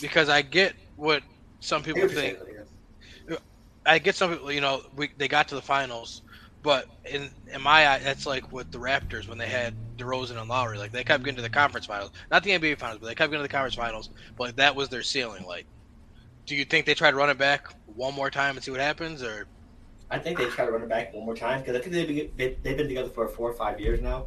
Because 0.00 0.28
I 0.28 0.42
get 0.42 0.74
what 0.96 1.22
some 1.60 1.82
people 1.82 2.08
think. 2.08 2.38
I 3.86 3.98
get 3.98 4.16
some 4.16 4.30
people, 4.30 4.52
you 4.52 4.60
know, 4.60 4.80
we, 4.96 5.10
they 5.16 5.28
got 5.28 5.48
to 5.48 5.54
the 5.54 5.62
finals, 5.62 6.22
but 6.62 6.86
in 7.04 7.30
in 7.52 7.62
my 7.62 7.88
eye, 7.88 7.98
that's 7.98 8.26
like 8.26 8.52
with 8.52 8.70
the 8.70 8.78
Raptors 8.78 9.28
when 9.28 9.38
they 9.38 9.48
had 9.48 9.74
DeRozan 9.96 10.40
and 10.40 10.48
Lowry. 10.48 10.78
Like 10.78 10.92
they 10.92 11.04
kept 11.04 11.24
getting 11.24 11.36
to 11.36 11.42
the 11.42 11.48
conference 11.50 11.86
finals, 11.86 12.10
not 12.30 12.42
the 12.42 12.50
NBA 12.50 12.78
finals, 12.78 12.98
but 13.00 13.06
they 13.06 13.14
kept 13.14 13.30
getting 13.30 13.44
to 13.44 13.48
the 13.48 13.48
conference 13.48 13.74
finals. 13.74 14.10
But 14.36 14.44
like, 14.44 14.56
that 14.56 14.76
was 14.76 14.88
their 14.88 15.02
ceiling. 15.02 15.44
Like, 15.46 15.66
do 16.46 16.56
you 16.56 16.64
think 16.64 16.86
they 16.86 16.94
try 16.94 17.10
to 17.10 17.16
run 17.16 17.30
it 17.30 17.38
back 17.38 17.66
one 17.86 18.14
more 18.14 18.30
time 18.30 18.56
and 18.56 18.64
see 18.64 18.70
what 18.72 18.80
happens, 18.80 19.22
or? 19.22 19.46
I 20.12 20.18
think 20.18 20.36
they 20.36 20.44
try 20.44 20.66
to 20.66 20.70
run 20.70 20.82
it 20.82 20.90
back 20.90 21.14
one 21.14 21.24
more 21.24 21.34
time 21.34 21.60
because 21.60 21.74
I 21.74 21.80
think 21.80 21.94
they've 21.94 22.36
been, 22.36 22.56
they've 22.62 22.76
been 22.76 22.86
together 22.86 23.08
for 23.08 23.26
four 23.28 23.50
or 23.50 23.54
five 23.54 23.80
years 23.80 24.02
now. 24.02 24.26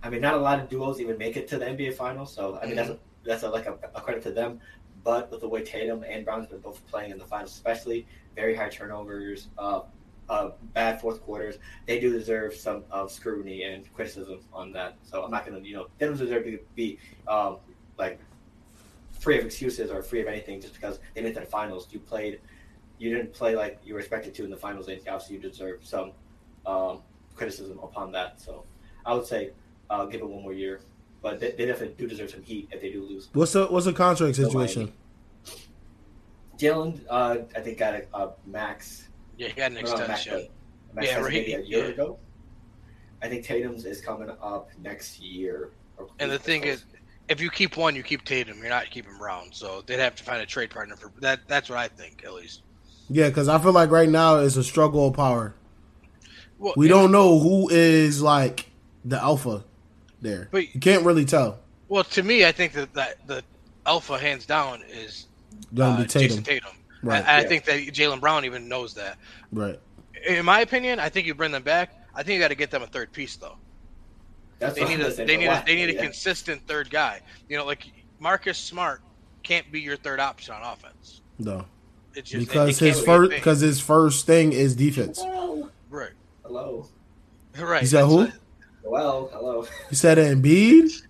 I 0.00 0.10
mean, 0.10 0.20
not 0.20 0.34
a 0.34 0.38
lot 0.38 0.60
of 0.60 0.68
duos 0.68 1.00
even 1.00 1.18
make 1.18 1.36
it 1.36 1.48
to 1.48 1.58
the 1.58 1.64
NBA 1.64 1.94
finals, 1.94 2.32
so 2.32 2.56
I 2.62 2.66
mean 2.66 2.76
mm-hmm. 2.76 2.76
that's 2.76 2.90
a, 2.90 2.98
that's 3.24 3.42
a, 3.42 3.50
like 3.50 3.66
a, 3.66 3.76
a, 3.96 4.00
credit 4.00 4.22
to 4.22 4.30
them. 4.30 4.60
But 5.02 5.28
with 5.32 5.40
the 5.40 5.48
way 5.48 5.64
Tatum 5.64 6.04
and 6.04 6.24
Brown's 6.24 6.46
been 6.46 6.60
both 6.60 6.86
playing 6.86 7.10
in 7.10 7.18
the 7.18 7.24
finals, 7.24 7.50
especially 7.50 8.06
very 8.36 8.54
high 8.54 8.68
turnovers, 8.68 9.48
uh, 9.58 9.80
uh, 10.28 10.50
bad 10.72 11.00
fourth 11.00 11.20
quarters, 11.22 11.56
they 11.86 11.98
do 11.98 12.12
deserve 12.12 12.54
some 12.54 12.84
of 12.92 13.10
scrutiny 13.10 13.64
and 13.64 13.92
criticism 13.92 14.38
on 14.52 14.70
that. 14.72 14.98
So 15.02 15.24
I'm 15.24 15.32
not 15.32 15.44
gonna, 15.44 15.60
you 15.60 15.74
know, 15.74 15.88
they 15.98 16.06
don't 16.06 16.16
deserve 16.16 16.44
to 16.44 16.60
be 16.76 16.98
um, 17.26 17.56
like 17.98 18.20
free 19.18 19.36
of 19.36 19.44
excuses 19.44 19.90
or 19.90 20.00
free 20.00 20.20
of 20.20 20.28
anything 20.28 20.60
just 20.60 20.74
because 20.74 21.00
they 21.14 21.22
made 21.22 21.34
the 21.34 21.40
finals. 21.42 21.88
You 21.90 21.98
played 21.98 22.40
you 22.98 23.14
didn't 23.14 23.32
play 23.32 23.54
like 23.54 23.80
you 23.84 23.94
were 23.94 24.00
expected 24.00 24.34
to 24.34 24.44
in 24.44 24.50
the 24.50 24.56
finals. 24.56 24.88
And 24.88 25.00
obviously, 25.08 25.36
you 25.36 25.42
deserve 25.42 25.84
some 25.84 26.12
um, 26.66 27.00
criticism 27.34 27.78
upon 27.82 28.12
that. 28.12 28.40
So 28.40 28.64
I 29.06 29.14
would 29.14 29.26
say 29.26 29.50
uh, 29.90 30.04
give 30.06 30.20
it 30.20 30.28
one 30.28 30.42
more 30.42 30.52
year, 30.52 30.80
but 31.22 31.40
they, 31.40 31.52
they, 31.52 31.66
definitely 31.66 31.94
do 31.96 32.06
deserve 32.06 32.30
some 32.30 32.42
heat 32.42 32.68
if 32.70 32.80
they 32.80 32.90
do 32.90 33.02
lose. 33.02 33.28
What's 33.32 33.52
the 33.52 33.66
what's 33.66 33.86
the 33.86 33.92
contract 33.92 34.36
situation? 34.36 34.92
Jaylen, 36.58 37.00
uh, 37.08 37.38
I 37.56 37.60
think 37.60 37.78
got 37.78 37.94
a, 37.94 38.04
a, 38.14 38.32
max. 38.44 39.08
Yeah, 39.36 39.48
he 39.48 39.54
got 39.54 39.70
an 39.70 39.76
extension. 39.76 40.34
Max, 40.34 40.48
max 40.94 41.06
yeah, 41.06 41.20
right. 41.20 41.34
a 41.34 41.48
year 41.48 41.62
yeah. 41.64 41.84
ago. 41.84 42.18
I 43.22 43.28
think 43.28 43.44
Tatum's 43.44 43.84
is 43.84 44.00
coming 44.00 44.30
up 44.42 44.70
next 44.82 45.20
year. 45.20 45.70
And 46.18 46.30
the 46.30 46.38
thing 46.38 46.64
is, 46.64 46.84
if 47.28 47.40
you 47.40 47.50
keep 47.50 47.76
one, 47.76 47.94
you 47.94 48.02
keep 48.02 48.24
Tatum. 48.24 48.58
You're 48.58 48.68
not 48.68 48.90
keeping 48.90 49.16
Brown, 49.18 49.48
so 49.52 49.82
they'd 49.86 49.98
have 49.98 50.16
to 50.16 50.24
find 50.24 50.40
a 50.40 50.46
trade 50.46 50.70
partner 50.70 50.96
for 50.96 51.12
that. 51.20 51.40
That's 51.46 51.68
what 51.68 51.78
I 51.78 51.88
think, 51.88 52.24
at 52.24 52.34
least. 52.34 52.62
Yeah, 53.10 53.28
because 53.28 53.48
I 53.48 53.58
feel 53.58 53.72
like 53.72 53.90
right 53.90 54.08
now 54.08 54.36
it's 54.36 54.56
a 54.56 54.64
struggle 54.64 55.08
of 55.08 55.14
power. 55.14 55.54
Well, 56.58 56.74
we 56.76 56.88
don't 56.88 57.12
know 57.12 57.38
who 57.38 57.68
is 57.70 58.20
like 58.20 58.68
the 59.04 59.20
alpha 59.20 59.64
there. 60.20 60.48
But 60.50 60.74
you 60.74 60.80
can't 60.80 61.04
really 61.04 61.24
tell. 61.24 61.60
Well, 61.88 62.04
to 62.04 62.22
me, 62.22 62.44
I 62.44 62.52
think 62.52 62.72
that, 62.72 62.92
that 62.94 63.26
the 63.26 63.42
alpha 63.86 64.18
hands 64.18 64.44
down 64.44 64.82
is 64.90 65.26
uh, 65.78 66.04
Tatum. 66.04 66.20
Jayson 66.20 66.42
Tatum. 66.44 66.72
Right. 67.02 67.24
I, 67.24 67.38
I 67.38 67.44
think 67.44 67.64
that 67.64 67.78
Jaylen 67.78 68.20
Brown 68.20 68.44
even 68.44 68.68
knows 68.68 68.94
that. 68.94 69.18
Right. 69.52 69.78
In 70.26 70.44
my 70.44 70.60
opinion, 70.60 70.98
I 70.98 71.08
think 71.08 71.26
you 71.26 71.34
bring 71.34 71.52
them 71.52 71.62
back. 71.62 71.94
I 72.14 72.22
think 72.22 72.34
you 72.34 72.40
got 72.40 72.48
to 72.48 72.56
get 72.56 72.70
them 72.70 72.82
a 72.82 72.86
third 72.86 73.12
piece 73.12 73.36
though. 73.36 73.56
That's 74.58 74.74
they 74.74 74.84
need 74.84 75.00
a 75.00 75.12
they 75.12 75.36
need 75.36 75.46
a, 75.46 75.62
they 75.64 75.76
need 75.76 75.90
a 75.90 75.94
yeah. 75.94 76.02
consistent 76.02 76.66
third 76.66 76.90
guy. 76.90 77.20
You 77.48 77.56
know, 77.56 77.64
like 77.64 77.86
Marcus 78.18 78.58
Smart 78.58 79.00
can't 79.44 79.70
be 79.70 79.80
your 79.80 79.96
third 79.96 80.18
option 80.18 80.54
on 80.54 80.62
offense. 80.62 81.20
No. 81.38 81.64
Just, 82.24 82.48
because 82.48 82.78
his 82.78 83.00
first 83.00 83.30
because 83.30 83.60
his 83.60 83.80
first 83.80 84.26
thing 84.26 84.52
is 84.52 84.74
defense. 84.74 85.20
Hello. 85.20 85.70
Right. 85.90 86.10
Hello. 86.44 86.88
Right. 87.58 87.82
You 87.82 87.88
said 87.88 88.04
who? 88.06 88.28
Well, 88.84 89.30
hello. 89.32 89.66
You 89.90 89.96
said 89.96 90.18
Embiid. 90.18 91.02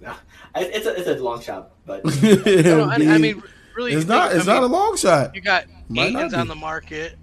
No, 0.00 0.14
it's 0.56 0.86
a 0.86 0.94
it's 0.96 1.08
a 1.08 1.22
long 1.22 1.40
shot, 1.40 1.72
but 1.84 2.04
no, 2.22 2.88
I, 2.88 2.94
I, 2.94 3.18
mean, 3.18 3.42
really, 3.76 3.92
it's 3.92 4.06
not 4.06 4.34
it's 4.34 4.48
I 4.48 4.54
not 4.54 4.62
mean, 4.62 4.70
a 4.70 4.74
long 4.74 4.96
shot. 4.96 5.34
You 5.34 5.40
got 5.40 5.66
Might 5.88 6.14
on 6.34 6.48
the 6.48 6.54
market. 6.54 7.16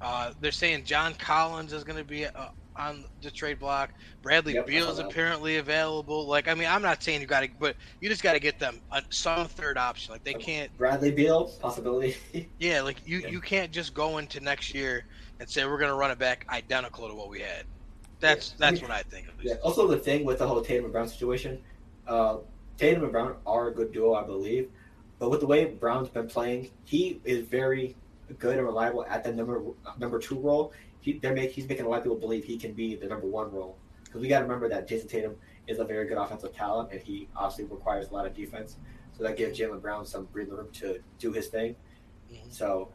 Uh, 0.00 0.32
they're 0.40 0.52
saying 0.52 0.84
John 0.84 1.14
Collins 1.14 1.72
is 1.72 1.84
going 1.84 1.98
to 1.98 2.04
be 2.04 2.26
uh, 2.26 2.48
on 2.78 3.04
the 3.22 3.30
trade 3.30 3.58
block. 3.58 3.90
Bradley 4.22 4.54
yep, 4.54 4.66
Beal 4.66 4.90
is 4.90 4.98
apparently 4.98 5.56
available. 5.56 6.26
Like, 6.26 6.48
I 6.48 6.54
mean, 6.54 6.68
I'm 6.68 6.82
not 6.82 7.02
saying 7.02 7.20
you 7.20 7.26
got 7.26 7.40
to, 7.40 7.48
but 7.58 7.76
you 8.00 8.08
just 8.08 8.22
got 8.22 8.34
to 8.34 8.40
get 8.40 8.58
them 8.58 8.80
a, 8.92 9.02
some 9.10 9.46
third 9.46 9.78
option. 9.78 10.12
Like, 10.12 10.24
they 10.24 10.34
can't. 10.34 10.76
Bradley 10.76 11.10
Beal 11.10 11.46
possibility. 11.60 12.16
yeah, 12.58 12.80
like 12.82 13.06
you 13.06 13.18
yeah. 13.18 13.28
you 13.28 13.40
can't 13.40 13.72
just 13.72 13.94
go 13.94 14.18
into 14.18 14.40
next 14.40 14.74
year 14.74 15.04
and 15.40 15.48
say 15.48 15.64
we're 15.64 15.78
going 15.78 15.90
to 15.90 15.96
run 15.96 16.10
it 16.10 16.18
back 16.18 16.46
identical 16.50 17.08
to 17.08 17.14
what 17.14 17.28
we 17.28 17.40
had. 17.40 17.64
That's 18.20 18.50
yeah. 18.50 18.56
that's 18.58 18.78
I 18.78 18.82
mean, 18.82 18.90
what 18.90 18.98
I 18.98 19.02
think. 19.02 19.26
Yeah. 19.42 19.54
Also, 19.62 19.86
the 19.86 19.98
thing 19.98 20.24
with 20.24 20.38
the 20.38 20.46
whole 20.46 20.60
Tatum 20.60 20.84
and 20.84 20.92
Brown 20.92 21.08
situation, 21.08 21.60
uh, 22.06 22.38
Tatum 22.78 23.04
and 23.04 23.12
Brown 23.12 23.36
are 23.46 23.68
a 23.68 23.74
good 23.74 23.92
duo, 23.92 24.14
I 24.14 24.24
believe. 24.24 24.70
But 25.18 25.30
with 25.30 25.40
the 25.40 25.46
way 25.46 25.64
Brown's 25.64 26.08
been 26.08 26.28
playing, 26.28 26.70
he 26.84 27.20
is 27.24 27.46
very 27.46 27.96
good 28.38 28.56
and 28.56 28.66
reliable 28.66 29.06
at 29.06 29.24
the 29.24 29.32
number 29.32 29.62
number 29.98 30.18
two 30.18 30.38
role 30.38 30.72
he, 31.06 31.18
they're 31.20 31.32
make, 31.32 31.52
he's 31.52 31.68
making 31.68 31.86
a 31.86 31.88
lot 31.88 31.98
of 31.98 32.02
people 32.02 32.18
believe 32.18 32.44
he 32.44 32.58
can 32.58 32.72
be 32.72 32.96
the 32.96 33.06
number 33.06 33.28
one 33.28 33.50
role. 33.52 33.78
Because 34.04 34.20
we 34.20 34.26
got 34.28 34.40
to 34.40 34.44
remember 34.44 34.68
that 34.68 34.88
Jayson 34.88 35.08
Tatum 35.08 35.36
is 35.68 35.78
a 35.78 35.84
very 35.84 36.06
good 36.06 36.18
offensive 36.18 36.52
talent, 36.52 36.90
and 36.90 37.00
he 37.00 37.28
obviously 37.36 37.64
requires 37.64 38.08
a 38.08 38.12
lot 38.12 38.26
of 38.26 38.34
defense. 38.34 38.76
So 39.16 39.22
that 39.22 39.36
gives 39.36 39.58
Jaylen 39.58 39.80
Brown 39.80 40.04
some 40.04 40.24
breathing 40.24 40.54
room 40.54 40.68
to 40.74 40.98
do 41.20 41.32
his 41.32 41.46
thing. 41.46 41.76
Mm-hmm. 42.30 42.50
So 42.50 42.90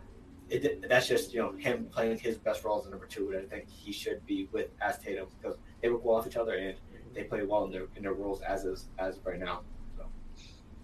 it, 0.50 0.90
that's 0.90 1.08
just 1.08 1.34
you 1.34 1.42
know 1.42 1.54
him 1.54 1.88
playing 1.90 2.20
his 2.20 2.38
best 2.38 2.66
role 2.66 2.80
as 2.82 2.86
a 2.86 2.90
number 2.90 3.06
two, 3.06 3.32
and 3.32 3.38
I 3.40 3.48
think 3.48 3.70
he 3.70 3.94
should 3.94 4.26
be 4.26 4.50
with 4.52 4.68
as 4.82 5.00
Tatum 5.00 5.28
because 5.42 5.58
they 5.82 5.90
work 5.90 6.04
well 6.04 6.18
off 6.18 6.28
each 6.28 6.36
other 6.36 6.56
and 6.56 6.76
they 7.14 7.24
play 7.24 7.44
well 7.44 7.64
in 7.64 7.72
their 7.72 7.88
in 7.96 8.04
their 8.04 8.14
roles 8.14 8.42
as 8.42 8.66
is 8.66 8.90
as 9.00 9.20
right 9.24 9.40
now. 9.40 9.62
So. 9.98 10.06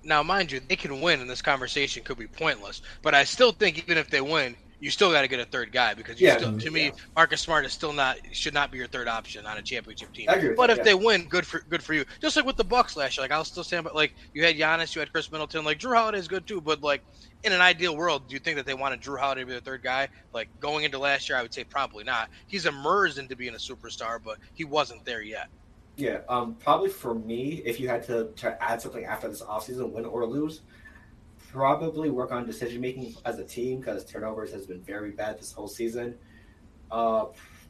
Now, 0.04 0.24
mind 0.24 0.54
you, 0.54 0.62
they 0.62 0.78
can 0.78 1.02
win, 1.02 1.20
and 1.20 1.30
this 1.30 1.42
conversation 1.42 2.04
could 2.04 2.18
be 2.18 2.28
pointless. 2.28 2.82
But 3.02 3.14
I 3.14 3.26
still 3.26 3.52
think 3.52 3.78
even 3.78 3.98
if 3.98 4.10
they 4.10 4.22
win, 4.22 4.56
you 4.80 4.92
still 4.92 5.12
got 5.12 5.22
to 5.22 5.28
get 5.28 5.40
a 5.40 5.46
third 5.46 5.72
guy 5.72 5.94
because 5.94 6.22
yeah, 6.22 6.38
still, 6.38 6.58
to 6.58 6.72
me, 6.72 6.86
yeah. 6.86 6.92
Marcus 7.16 7.42
Smart 7.42 7.66
is 7.66 7.74
still 7.74 7.94
not 7.94 8.18
should 8.32 8.54
not 8.54 8.72
be 8.72 8.78
your 8.78 8.88
third 8.88 9.08
option 9.08 9.46
on 9.46 9.58
a 9.58 9.62
championship 9.62 10.14
team. 10.14 10.28
But 10.56 10.70
if 10.70 10.78
yeah. 10.78 10.84
they 10.84 10.94
win, 10.94 11.28
good 11.28 11.46
for 11.46 11.62
good 11.70 11.82
for 11.82 11.94
you. 11.94 12.06
Just 12.22 12.36
like 12.36 12.46
with 12.46 12.58
the 12.58 12.64
Bucks 12.64 12.96
last 12.96 13.18
year, 13.18 13.24
like 13.24 13.32
I'll 13.32 13.44
still 13.44 13.64
stand, 13.64 13.84
but 13.84 13.96
like 13.96 14.14
you 14.34 14.44
had 14.44 14.56
Giannis, 14.56 14.94
you 14.94 15.00
had 15.00 15.12
Khris 15.12 15.32
Middleton, 15.32 15.66
like 15.66 15.80
Jrue 15.80 15.96
Holiday 15.96 16.20
is 16.20 16.28
good 16.28 16.46
too. 16.46 16.62
But 16.62 16.82
like 16.82 17.04
in 17.44 17.54
an 17.54 17.62
ideal 17.62 17.96
world, 17.96 18.28
do 18.28 18.34
you 18.34 18.40
think 18.40 18.58
that 18.58 18.66
they 18.66 18.76
wanted 18.76 19.02
Jrue 19.02 19.20
Holiday 19.20 19.42
to 19.42 19.48
be 19.48 19.54
the 19.54 19.62
third 19.62 19.82
guy? 19.82 20.10
Like 20.34 20.48
going 20.60 20.86
into 20.86 21.00
last 21.00 21.28
year, 21.28 21.38
I 21.38 21.42
would 21.42 21.54
say 21.54 21.64
probably 21.64 22.04
not. 22.04 22.30
He's 22.46 22.66
emerged 22.66 23.18
into 23.18 23.36
being 23.36 23.56
a 23.56 23.58
superstar, 23.58 24.20
but 24.24 24.38
he 24.54 24.64
wasn't 24.64 25.04
there 25.06 25.22
yet. 25.22 25.50
Yeah, 25.96 26.20
um, 26.30 26.54
probably 26.60 26.90
for 26.90 27.16
me, 27.16 27.64
if 27.66 27.80
you 27.80 27.88
had 27.88 28.04
to, 28.06 28.30
to 28.36 28.64
add 28.64 28.80
something 28.80 29.06
after 29.06 29.28
this 29.28 29.42
offseason, 29.42 29.92
win 29.92 30.06
or 30.06 30.28
lose, 30.28 30.62
probably 31.58 32.12
work 32.12 32.32
on 32.32 32.46
decision 32.46 32.80
making 32.80 33.16
as 33.26 33.40
a 33.40 33.44
team 33.44 33.80
because 33.80 34.06
turnovers 34.06 34.52
has 34.52 34.68
been 34.68 34.80
very 34.82 35.10
bad 35.10 35.40
this 35.40 35.52
whole 35.52 35.68
season. 35.68 36.14
Uh, 36.92 37.26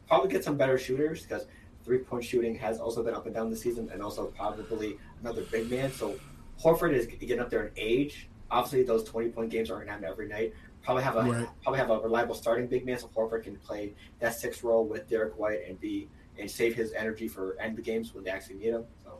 probably 0.09 0.29
get 0.29 0.43
some 0.43 0.57
better 0.57 0.77
shooters 0.77 1.23
because 1.23 1.45
three 1.85 1.99
point 1.99 2.23
shooting 2.23 2.53
has 2.53 2.79
also 2.79 3.01
been 3.01 3.13
up 3.13 3.25
and 3.25 3.33
down 3.33 3.49
this 3.49 3.61
season, 3.61 3.89
and 3.93 4.01
also 4.03 4.25
probably 4.25 4.97
another 5.21 5.43
big 5.43 5.71
man. 5.71 5.89
So 5.91 6.19
Horford 6.61 6.93
is 6.93 7.07
getting 7.07 7.39
up 7.39 7.49
there 7.49 7.67
in 7.67 7.71
age. 7.77 8.27
Obviously, 8.51 8.83
those 8.83 9.05
twenty 9.05 9.29
point 9.29 9.49
games 9.49 9.71
aren't 9.71 9.89
happening 9.89 10.09
every 10.09 10.27
night. 10.27 10.53
Probably 10.83 11.03
have 11.03 11.15
a 11.15 11.21
right. 11.21 11.47
probably 11.63 11.79
have 11.79 11.89
a 11.89 11.99
reliable 11.99 12.35
starting 12.35 12.67
big 12.67 12.85
man, 12.85 12.99
so 12.99 13.07
Horford 13.15 13.43
can 13.43 13.55
play 13.55 13.93
that 14.19 14.35
six 14.35 14.63
role 14.63 14.85
with 14.85 15.07
Derrick 15.07 15.39
White 15.39 15.61
and 15.65 15.79
be 15.79 16.09
and 16.37 16.51
save 16.51 16.75
his 16.75 16.91
energy 16.91 17.29
for 17.29 17.57
end 17.59 17.77
the 17.77 17.81
games 17.81 18.13
when 18.13 18.25
they 18.25 18.31
actually 18.31 18.55
need 18.55 18.73
him. 18.73 18.83
So 19.05 19.19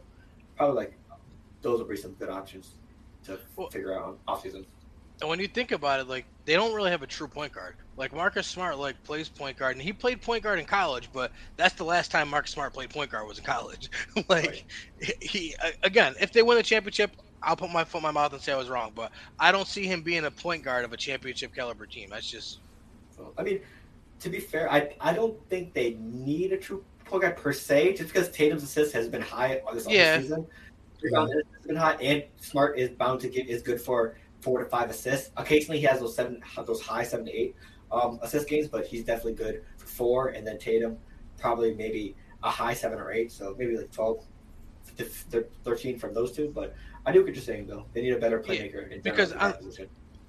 probably 0.58 0.76
like 0.76 0.94
those 1.62 1.80
would 1.80 1.90
be 1.90 1.96
some 1.96 2.12
good 2.14 2.30
options 2.30 2.76
to 3.28 3.40
well, 3.56 3.70
figure 3.70 3.94
out 3.94 4.04
on 4.04 4.18
off 4.28 4.44
season. 4.44 4.66
And 5.20 5.30
when 5.30 5.40
you 5.40 5.48
think 5.48 5.72
about 5.72 6.00
it, 6.00 6.08
like 6.08 6.26
they 6.46 6.54
don't 6.54 6.74
really 6.74 6.92
have 6.92 7.02
a 7.02 7.08
true 7.08 7.28
point 7.28 7.52
guard. 7.52 7.76
Like 7.96 8.14
Marcus 8.14 8.46
Smart, 8.46 8.78
like 8.78 9.02
plays 9.04 9.30
point 9.30 9.58
guard, 9.58 9.76
and 9.76 9.82
he 9.82 9.92
played 9.92 10.22
point 10.22 10.44
guard 10.44 10.60
in 10.60 10.66
college, 10.66 11.10
but 11.12 11.32
that's 11.56 11.74
the 11.74 11.84
last 11.84 12.12
time 12.12 12.30
Marcus 12.30 12.52
Smart 12.52 12.74
played 12.74 12.90
point 12.90 13.12
guard 13.12 13.28
was 13.28 13.40
in 13.40 13.44
college. 13.44 13.90
like 14.30 14.66
right. 15.00 15.24
he 15.24 15.56
again, 15.84 16.14
if 16.22 16.32
they 16.32 16.44
win 16.44 16.58
the 16.58 16.64
championship, 16.64 17.12
I'll 17.42 17.56
put 17.56 17.72
my 17.72 17.84
foot 17.84 18.00
in 18.00 18.04
my 18.04 18.12
mouth 18.12 18.34
and 18.34 18.42
say 18.42 18.52
I 18.52 18.58
was 18.58 18.70
wrong, 18.70 18.92
but 18.96 19.12
I 19.40 19.52
don't 19.52 19.68
see 19.68 19.86
him 19.86 20.04
being 20.04 20.26
a 20.26 20.32
point 20.32 20.64
guard 20.64 20.86
of 20.86 20.94
a 20.94 20.98
championship 20.98 21.54
caliber 21.56 21.86
team. 21.86 22.10
That's 22.12 22.30
just. 22.30 22.60
I 23.38 23.42
mean, 23.42 23.62
to 24.20 24.30
be 24.30 24.40
fair, 24.40 24.72
I 24.72 24.94
I 25.00 25.14
don't 25.14 25.38
think 25.50 25.74
they 25.74 25.98
need 26.00 26.54
a 26.54 26.58
true 26.58 26.84
point 27.06 27.24
guard 27.24 27.38
per 27.38 27.54
se, 27.54 27.94
just 27.94 28.14
because 28.14 28.30
Tatum's 28.30 28.62
assist 28.62 28.94
has 28.94 29.08
been 29.08 29.22
high 29.24 29.62
this 29.74 29.88
yeah. 29.90 30.20
season. 30.20 30.46
Has 31.04 31.66
been 31.66 31.76
high, 31.76 31.94
and 32.02 32.24
Smart 32.40 32.78
is 32.78 32.90
bound 32.90 33.22
to 33.22 33.30
get 33.30 33.48
is 33.48 33.62
good 33.62 33.80
for 33.80 34.18
four 34.42 34.64
to 34.64 34.70
five 34.70 34.90
assists. 34.90 35.32
Occasionally, 35.38 35.80
he 35.80 35.86
has 35.86 36.00
those 36.00 36.16
seven, 36.16 36.42
those 36.66 36.82
high 36.82 37.04
seven 37.04 37.26
to 37.26 37.32
eight 37.32 37.56
um, 37.92 38.20
assist 38.22 38.48
games, 38.48 38.68
but 38.68 38.86
he's 38.86 39.04
definitely 39.04 39.34
good 39.34 39.64
for 39.78 39.86
four. 39.86 40.28
And 40.30 40.46
then 40.46 40.58
Tatum, 40.58 40.98
probably 41.38 41.74
maybe 41.74 42.16
a 42.44 42.50
high 42.50 42.74
seven 42.74 43.00
or 43.00 43.12
eight, 43.12 43.32
so 43.32 43.56
maybe 43.58 43.78
like 43.78 43.92
12, 43.92 44.24
13 45.64 46.00
from 46.00 46.14
those 46.14 46.32
two. 46.32 46.52
But 46.54 46.76
I 47.06 47.12
do 47.12 47.24
what 47.24 47.34
you're 47.34 47.44
saying, 47.44 47.68
though. 47.68 47.86
They 47.94 48.02
need 48.02 48.14
a 48.14 48.20
better 48.20 48.40
playmaker. 48.40 48.90
Yeah, 48.90 48.98
because 49.04 49.34
on, 49.34 49.54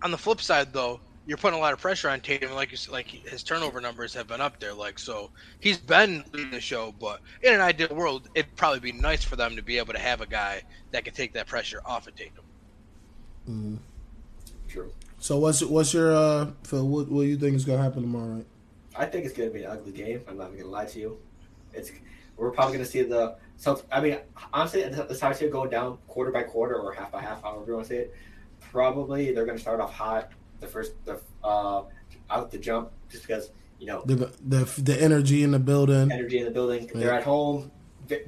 on 0.03 0.11
the 0.11 0.19
flip 0.19 0.41
side, 0.41 0.73
though, 0.73 1.01
you're 1.29 1.37
putting 1.37 1.59
a 1.59 1.61
lot 1.61 1.75
of 1.75 1.79
pressure 1.79 2.09
on 2.09 2.21
Tatum. 2.21 2.53
Like 2.55 2.73
you 2.73 2.79
like 2.91 3.07
his 3.07 3.43
turnover 3.43 3.83
numbers 3.83 4.15
have 4.15 4.27
been 4.27 4.41
up 4.41 4.59
there. 4.59 4.73
Like 4.73 4.99
so, 4.99 5.31
he's 5.61 5.77
been 5.77 6.25
leading 6.33 6.51
the 6.51 6.61
show. 6.61 6.95
But 6.99 7.21
in 7.43 7.53
an 7.53 7.61
ideal 7.61 7.95
world, 7.95 8.31
it'd 8.35 8.57
probably 8.57 8.81
be 8.81 8.93
nice 8.93 9.25
for 9.25 9.37
them 9.37 9.55
to 9.55 9.63
be 9.63 9.77
able 9.77 9.93
to 9.93 9.99
have 9.99 10.23
a 10.23 10.27
guy 10.27 10.63
that 10.91 11.05
can 11.05 11.13
take 11.13 11.35
that 11.35 11.47
pressure 11.47 11.83
off 11.85 12.09
of 12.09 12.17
Tatum. 12.17 12.45
Mm. 13.47 13.79
True. 14.69 14.91
So 15.19 15.39
what's 15.39 15.63
what's 15.63 15.93
your 15.93 16.17
uh 16.17 16.51
Phil? 16.65 16.89
What 16.89 17.11
what 17.11 17.23
do 17.23 17.29
you 17.29 17.37
think 17.37 17.57
is 17.57 17.67
gonna 17.67 17.83
happen 17.83 18.01
tomorrow 18.03 18.37
night? 18.37 18.47
I 18.97 19.05
think 19.05 19.27
it's 19.27 19.37
gonna 19.37 19.51
be 19.51 19.65
an 19.65 19.71
ugly 19.71 19.93
game. 19.93 20.23
I'm 20.27 20.39
not 20.39 20.57
gonna 20.57 20.67
lie 20.67 20.87
to 20.87 20.99
you. 20.99 21.19
It's 21.75 21.93
we're 22.39 22.53
probably 22.53 22.73
gonna 22.73 22.87
see 22.87 23.03
the 23.03 23.37
so 23.59 23.83
I 23.93 24.01
mean 24.01 24.17
honestly 24.55 24.83
the 24.89 25.15
time 25.15 25.35
to 25.35 25.49
go 25.49 25.67
down 25.67 25.99
quarter 26.09 26.33
by 26.33 26.45
quarter 26.45 26.77
or 26.77 26.95
half 26.95 27.13
by 27.13 27.21
half, 27.21 27.43
however 27.43 27.67
you 27.67 27.75
want 27.75 27.87
to 27.87 27.95
say 27.95 27.99
it. 27.99 28.15
Probably 28.61 29.31
they're 29.33 29.45
gonna 29.45 29.59
start 29.59 29.81
off 29.81 29.93
hot 29.93 30.33
the 30.61 30.67
first 30.67 30.93
the 31.05 31.21
uh 31.45 31.83
out 32.31 32.51
the 32.51 32.59
jump 32.59 32.91
just 33.11 33.27
because 33.27 33.51
you 33.79 33.87
know 33.87 34.03
the 34.07 34.17
the 34.47 34.65
the 34.83 35.01
energy 35.01 35.43
in 35.43 35.51
the 35.51 35.59
building 35.59 36.11
energy 36.11 36.39
in 36.39 36.45
the 36.45 36.51
building. 36.51 36.85
Yeah. 36.95 37.01
They're 37.01 37.15
at 37.15 37.25
home, 37.25 37.71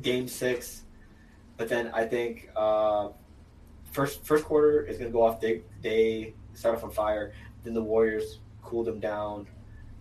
game 0.03 0.29
six, 0.29 0.83
but 1.57 1.69
then 1.69 1.91
I 1.93 2.05
think 2.05 2.51
uh 2.57 3.09
first 3.93 4.25
first 4.25 4.45
quarter 4.45 4.83
is 4.83 4.99
going 4.99 5.11
to 5.11 5.13
go 5.13 5.23
off. 5.23 5.41
They 5.41 5.63
they 5.83 6.35
start 6.55 6.77
off 6.77 6.85
on 6.85 6.91
fire. 6.91 7.33
Then 7.65 7.75
the 7.75 7.83
Warriors 7.83 8.39
cool 8.63 8.85
them 8.85 9.01
down. 9.01 9.47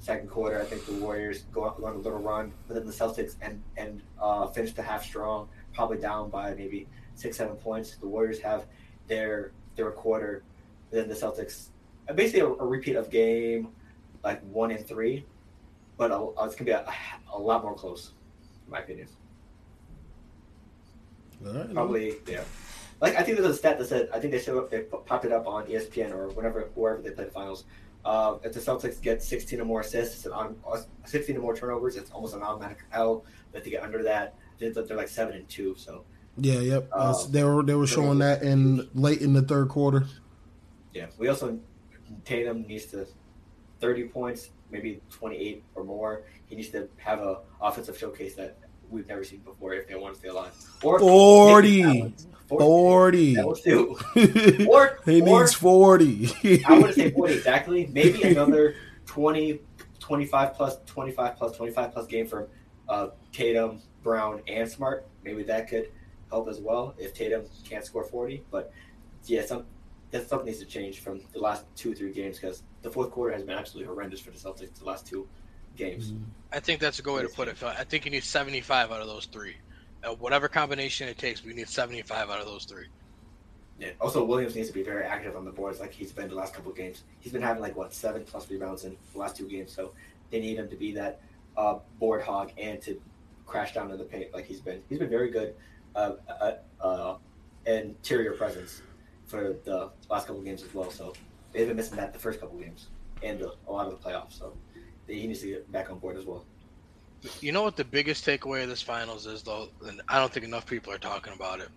Second 0.02 0.30
quarter, 0.30 0.62
I 0.62 0.64
think 0.64 0.86
the 0.86 0.94
Warriors 0.94 1.44
go 1.52 1.64
on 1.64 1.94
a 1.94 1.98
little 1.98 2.20
run, 2.20 2.54
but 2.68 2.76
then 2.76 2.86
the 2.86 2.94
Celtics 2.94 3.36
and 3.42 3.62
and 3.76 4.02
uh, 4.22 4.48
finish 4.48 4.74
the 4.74 4.82
half 4.82 5.04
strong, 5.04 5.50
probably 5.74 5.98
down 5.98 6.30
by 6.30 6.54
maybe 6.54 6.88
six 7.16 7.38
seven 7.38 7.58
points. 7.58 7.96
The 7.98 8.08
Warriors 8.08 8.40
have 8.40 8.66
their 9.08 9.52
their 9.76 9.92
quarter, 9.92 10.44
then 10.92 11.10
the 11.10 11.16
Celtics 11.16 11.70
basically 12.14 12.42
a, 12.42 12.48
a 12.48 12.66
repeat 12.66 12.96
of 12.96 13.10
game 13.10 13.70
like 14.24 14.42
one 14.44 14.72
and 14.72 14.86
three, 14.86 15.26
but 15.98 16.12
a, 16.12 16.30
it's 16.46 16.56
gonna 16.56 16.66
be 16.66 16.72
a, 16.72 16.86
a 17.34 17.40
lot 17.40 17.64
more 17.64 17.76
close, 17.76 18.12
in 18.66 18.72
my 18.72 18.80
opinion. 18.80 19.08
Right. 21.42 21.74
Probably, 21.74 22.16
yeah 22.28 22.44
like 23.02 23.16
I 23.16 23.24
think 23.24 23.38
there's 23.38 23.50
a 23.50 23.56
stat 23.56 23.78
that 23.80 23.88
said 23.88 24.10
I 24.14 24.20
think 24.20 24.32
they 24.32 24.40
showed 24.40 24.70
they 24.70 24.82
popped 24.82 25.26
it 25.26 25.32
up 25.32 25.48
on 25.48 25.66
ESPN 25.66 26.12
or 26.12 26.30
whatever 26.30 26.70
wherever 26.76 27.02
they 27.02 27.12
play 27.12 27.26
the 27.26 27.32
finals. 27.32 27.66
Uh, 28.06 28.38
if 28.44 28.54
the 28.54 28.60
Celtics 28.60 29.02
get 29.02 29.22
16 29.22 29.60
or 29.60 29.66
more 29.66 29.82
assists, 29.82 30.26
on, 30.26 30.56
uh, 30.66 30.78
16 31.06 31.36
or 31.36 31.42
more 31.42 31.54
turnovers, 31.54 31.98
it's 31.98 32.10
almost 32.12 32.34
an 32.34 32.42
automatic 32.42 32.78
L. 32.94 33.26
But 33.52 33.66
to 33.66 33.70
get 33.70 33.84
under 33.84 34.02
that, 34.04 34.36
they're, 34.58 34.72
they're 34.72 34.96
like 34.96 35.10
seven 35.10 35.36
and 35.36 35.48
two. 35.50 35.76
So 35.78 36.06
yeah, 36.38 36.60
yep. 36.60 36.90
Um, 36.94 37.16
they 37.30 37.44
were 37.44 37.64
they 37.64 37.76
were 37.76 37.88
showing 37.88 38.20
that 38.20 38.44
in 38.44 38.90
late 38.94 39.22
in 39.22 39.34
the 39.34 39.42
third 39.42 39.70
quarter. 39.70 40.06
Yeah, 40.94 41.08
we 41.18 41.28
also 41.28 41.60
Tatum 42.26 42.64
needs 42.68 42.86
to 42.88 43.08
30 43.80 44.06
points, 44.06 44.52
maybe 44.72 45.02
28 45.10 45.64
or 45.76 45.84
more. 45.84 46.24
He 46.48 46.56
needs 46.56 46.70
to 46.70 46.90
have 46.98 47.20
a 47.20 47.40
offensive 47.62 47.98
showcase 47.98 48.36
that 48.36 48.58
we've 48.90 49.08
never 49.08 49.24
seen 49.24 49.40
before 49.40 49.74
if 49.74 49.88
they 49.88 49.96
want 49.96 50.16
to 50.16 50.20
stay 50.20 50.30
alive. 50.30 50.52
Or 50.84 51.00
40. 51.00 52.14
40. 52.48 53.36
40. 53.36 53.38
or, 54.68 55.00
he 55.06 55.22
or, 55.22 55.40
needs 55.40 55.54
40. 55.54 56.64
I 56.66 56.72
want 56.74 56.88
to 56.88 56.94
say 56.94 57.12
40 57.12 57.34
exactly. 57.34 57.88
Maybe 57.92 58.24
another 58.24 58.76
20, 59.06 59.60
25 60.00 60.54
plus, 60.54 60.78
25 60.86 61.38
plus, 61.38 61.56
25 61.56 61.92
plus 61.92 62.08
game 62.08 62.28
from 62.28 62.48
uh, 62.88 63.10
Tatum, 63.32 63.82
Brown, 64.02 64.42
and 64.48 64.70
Smart. 64.70 65.08
Maybe 65.24 65.44
that 65.44 65.68
could 65.68 65.92
help 66.30 66.48
as 66.48 66.60
well 66.60 66.96
if 66.98 67.14
Tatum 67.14 67.44
can't 67.64 67.86
score 67.86 68.04
40. 68.04 68.44
But 68.50 68.74
yeah, 69.26 69.46
some, 69.46 69.66
that 70.12 70.26
stuff 70.26 70.44
needs 70.44 70.60
to 70.60 70.66
change 70.66 71.00
from 71.00 71.22
the 71.34 71.40
last 71.40 71.66
two, 71.76 71.92
or 71.92 71.96
three 71.96 72.12
games 72.12 72.40
because 72.40 72.64
the 72.82 72.90
fourth 72.90 73.12
quarter 73.12 73.34
has 73.34 73.44
been 73.44 73.58
absolutely 73.58 73.88
horrendous 73.88 74.20
for 74.20 74.32
the 74.32 74.38
Celtics 74.38 74.74
the 74.74 74.86
last 74.86 75.06
two 75.06 75.28
games. 75.76 76.12
Mm-hmm. 76.12 76.24
I 76.52 76.60
think 76.60 76.80
that's 76.80 77.00
a 77.00 77.02
good 77.02 77.14
way 77.14 77.22
to 77.22 77.30
put 77.30 77.48
it. 77.48 77.62
I 77.62 77.84
think 77.84 78.06
you 78.06 78.12
need 78.12 78.24
75 78.24 78.92
out 78.92 79.02
of 79.02 79.08
those 79.08 79.26
three. 79.26 79.56
Uh, 80.04 80.16
whatever 80.16 80.48
combination 80.48 81.08
it 81.08 81.18
takes, 81.18 81.44
we 81.44 81.54
need 81.54 81.70
75 81.70 82.30
out 82.30 82.40
of 82.40 82.46
those 82.46 82.66
three. 82.66 82.88
Yeah. 83.80 83.92
Also, 84.02 84.24
Williams 84.24 84.56
needs 84.56 84.68
to 84.68 84.74
be 84.74 84.84
very 84.84 85.04
active 85.04 85.36
on 85.36 85.46
the 85.46 85.52
boards, 85.52 85.80
like 85.80 85.94
he's 85.94 86.12
been 86.12 86.28
the 86.28 86.36
last 86.36 86.54
couple 86.54 86.72
of 86.72 86.78
games. 86.78 87.04
He's 87.20 87.32
been 87.32 87.42
having 87.42 87.62
like 87.62 87.76
what 87.76 87.94
seven 87.94 88.24
plus 88.26 88.50
rebounds 88.50 88.84
in 88.84 88.98
the 89.14 89.20
last 89.20 89.38
two 89.38 89.48
games, 89.48 89.72
so 89.72 89.92
they 90.32 90.40
need 90.40 90.58
him 90.58 90.68
to 90.70 90.76
be 90.76 90.92
that 90.94 91.22
uh, 91.56 91.80
board 91.98 92.22
hog 92.22 92.52
and 92.58 92.82
to 92.82 93.00
crash 93.46 93.74
down 93.74 93.90
in 93.92 93.98
the 93.98 94.04
paint 94.04 94.34
like 94.34 94.46
he's 94.46 94.60
been. 94.60 94.82
He's 94.90 95.00
been 95.00 95.10
very 95.10 95.30
good 95.30 95.56
uh, 95.96 96.14
uh, 96.42 96.54
uh 96.82 97.16
interior 97.66 98.34
presence 98.34 98.82
for 99.30 99.56
the 99.64 99.92
last 100.10 100.28
couple 100.28 100.40
of 100.40 100.46
games 100.46 100.64
as 100.64 100.74
well. 100.74 100.92
So 100.92 101.14
they've 101.54 101.68
been 101.68 101.78
missing 101.78 101.98
that 101.98 102.12
the 102.14 102.20
first 102.20 102.40
couple 102.40 102.58
of 102.58 102.64
games 102.64 102.88
and 103.24 103.42
a 103.42 103.72
lot 103.72 103.88
of 103.88 103.92
the 103.92 104.10
playoffs. 104.10 104.38
So 104.38 104.54
he 105.08 105.28
needs 105.28 105.40
to 105.42 105.48
get 105.48 105.72
back 105.72 105.90
on 105.90 106.00
board 106.00 106.18
as 106.18 106.26
well. 106.26 106.46
You 107.42 107.52
know 107.52 107.64
what 107.64 107.76
the 107.76 107.84
biggest 107.84 108.26
takeaway 108.26 108.64
of 108.64 108.70
this 108.70 108.82
finals 108.82 109.26
is, 109.26 109.44
though, 109.44 109.70
and 109.86 110.02
I 110.08 110.20
don't 110.20 110.32
think 110.32 110.46
enough 110.46 110.66
people 110.66 110.94
are 110.94 110.98
talking 110.98 111.34
about 111.34 111.60
it. 111.60 111.70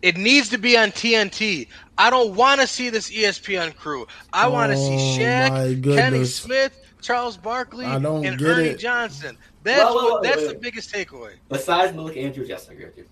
It 0.00 0.16
needs 0.16 0.48
to 0.50 0.58
be 0.58 0.78
on 0.78 0.90
TNT. 0.90 1.66
I 1.96 2.08
don't 2.08 2.36
want 2.36 2.60
to 2.60 2.68
see 2.68 2.88
this 2.88 3.10
ESPN 3.10 3.74
crew. 3.74 4.06
I 4.32 4.46
oh, 4.46 4.52
want 4.52 4.70
to 4.70 4.78
see 4.78 5.18
Shaq, 5.18 5.82
Kenny 5.82 6.24
Smith, 6.24 6.80
Charles 7.00 7.36
Barkley, 7.36 7.84
and 7.84 8.06
Ernie 8.06 8.68
it. 8.68 8.78
Johnson. 8.78 9.36
That's 9.64 9.80
well, 9.80 9.94
well, 9.96 10.10
what. 10.12 10.22
Wait, 10.22 10.28
that's 10.28 10.42
wait. 10.42 10.48
the 10.52 10.58
biggest 10.60 10.94
takeaway. 10.94 11.32
Besides 11.48 11.96
Malika 11.96 12.20
Andrews, 12.20 12.48
yes, 12.48 12.68
I 12.70 12.74
agree 12.74 12.84
with 12.84 12.98
you. 12.98 13.06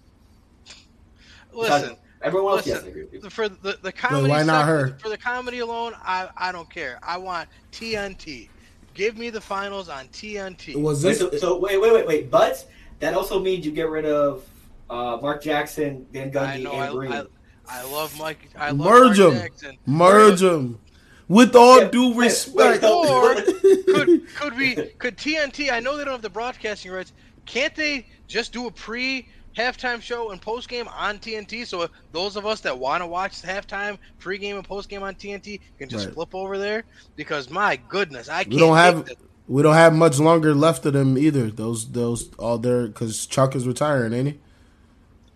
Listen, 1.53 1.81
Besides, 1.81 2.01
everyone 2.23 2.53
else, 2.53 2.67
listen, 2.67 2.77
yes, 2.77 2.85
I 2.85 2.89
agree 2.89 3.05
with 3.05 3.25
you. 3.25 3.31
For 3.31 3.49
the 3.49 3.79
the 3.83 3.93
comedy, 3.93 4.31
why 4.31 4.43
not 4.43 4.67
her? 4.67 4.97
For 4.99 5.09
the 5.09 5.19
comedy 5.19 5.61
alone, 5.61 5.95
I 6.03 6.29
I 6.37 6.53
don't 6.53 6.69
care. 6.71 6.99
I 7.03 7.17
want 7.17 7.49
TNT. 7.73 8.49
Give 8.95 9.19
me 9.19 9.29
the 9.29 9.41
finals 9.41 9.89
on 9.89 10.09
TNT. 10.09 10.81
Was 10.81 11.03
this? 11.03 11.23
Wait, 11.23 11.33
so, 11.33 11.39
so, 11.39 11.59
wait, 11.59 11.79
wait, 11.81 11.93
wait, 11.93 12.07
wait. 12.07 12.31
But 12.31 12.67
that 13.01 13.13
also 13.13 13.39
means 13.39 13.67
you 13.67 13.73
get 13.73 13.91
rid 13.91 14.07
of 14.07 14.49
uh, 14.89 15.19
Mark 15.21 15.43
Jackson, 15.43 16.07
Van 16.13 16.33
Gundy, 16.33 16.57
and 16.57 16.69
I, 16.69 16.91
Green. 16.91 17.13
I, 17.13 17.25
I, 17.69 17.83
love 17.85 18.19
Mike. 18.19 18.49
I 18.57 18.71
love 18.71 18.79
Merge 18.79 19.19
Mark 19.19 19.33
them. 19.35 19.43
Jackson. 19.43 19.79
Merge 19.87 20.41
them. 20.41 20.81
With 21.29 21.57
all 21.57 21.83
yeah, 21.83 21.89
due 21.89 22.15
respect, 22.15 22.85
or 22.85 23.35
could 23.35 24.27
could 24.35 24.57
we 24.57 24.77
could 24.77 25.17
TNT? 25.17 25.73
I 25.73 25.81
know 25.81 25.97
they 25.97 26.05
don't 26.05 26.13
have 26.13 26.23
the 26.23 26.31
broadcasting 26.31 26.93
rights. 26.93 27.13
Can't 27.47 27.75
they 27.75 28.07
just 28.29 28.53
do 28.53 28.67
a 28.67 28.71
pre 28.71 29.29
halftime 29.57 30.01
show 30.01 30.31
and 30.31 30.41
post 30.41 30.69
game 30.69 30.89
on 30.89 31.19
TNT. 31.19 31.67
So 31.67 31.89
those 32.13 32.37
of 32.37 32.47
us 32.47 32.61
that 32.61 32.79
want 32.79 33.03
to 33.03 33.07
watch 33.07 33.43
halftime, 33.43 33.99
pregame, 34.21 34.57
and 34.57 34.65
post 34.65 34.89
game 34.89 35.03
on 35.03 35.15
TNT 35.15 35.61
can 35.79 35.89
just 35.89 36.07
right. 36.07 36.15
flip 36.15 36.35
over 36.35 36.59
there. 36.59 36.85
Because 37.17 37.51
my 37.51 37.77
goodness, 37.89 38.29
I 38.29 38.45
can't. 38.45 38.55
We 38.55 38.61
don't 38.61 38.77
have. 38.77 39.11
We 39.49 39.63
don't 39.63 39.75
have 39.75 39.95
much 39.95 40.19
longer 40.19 40.55
left 40.55 40.87
of 40.87 40.93
them 40.93 41.17
either. 41.17 41.51
Those 41.51 41.91
those 41.93 42.35
all 42.37 42.59
there 42.59 42.87
because 42.87 43.27
Chuck 43.27 43.55
is 43.55 43.67
retiring, 43.67 44.13
ain't 44.13 44.29
he? 44.29 44.39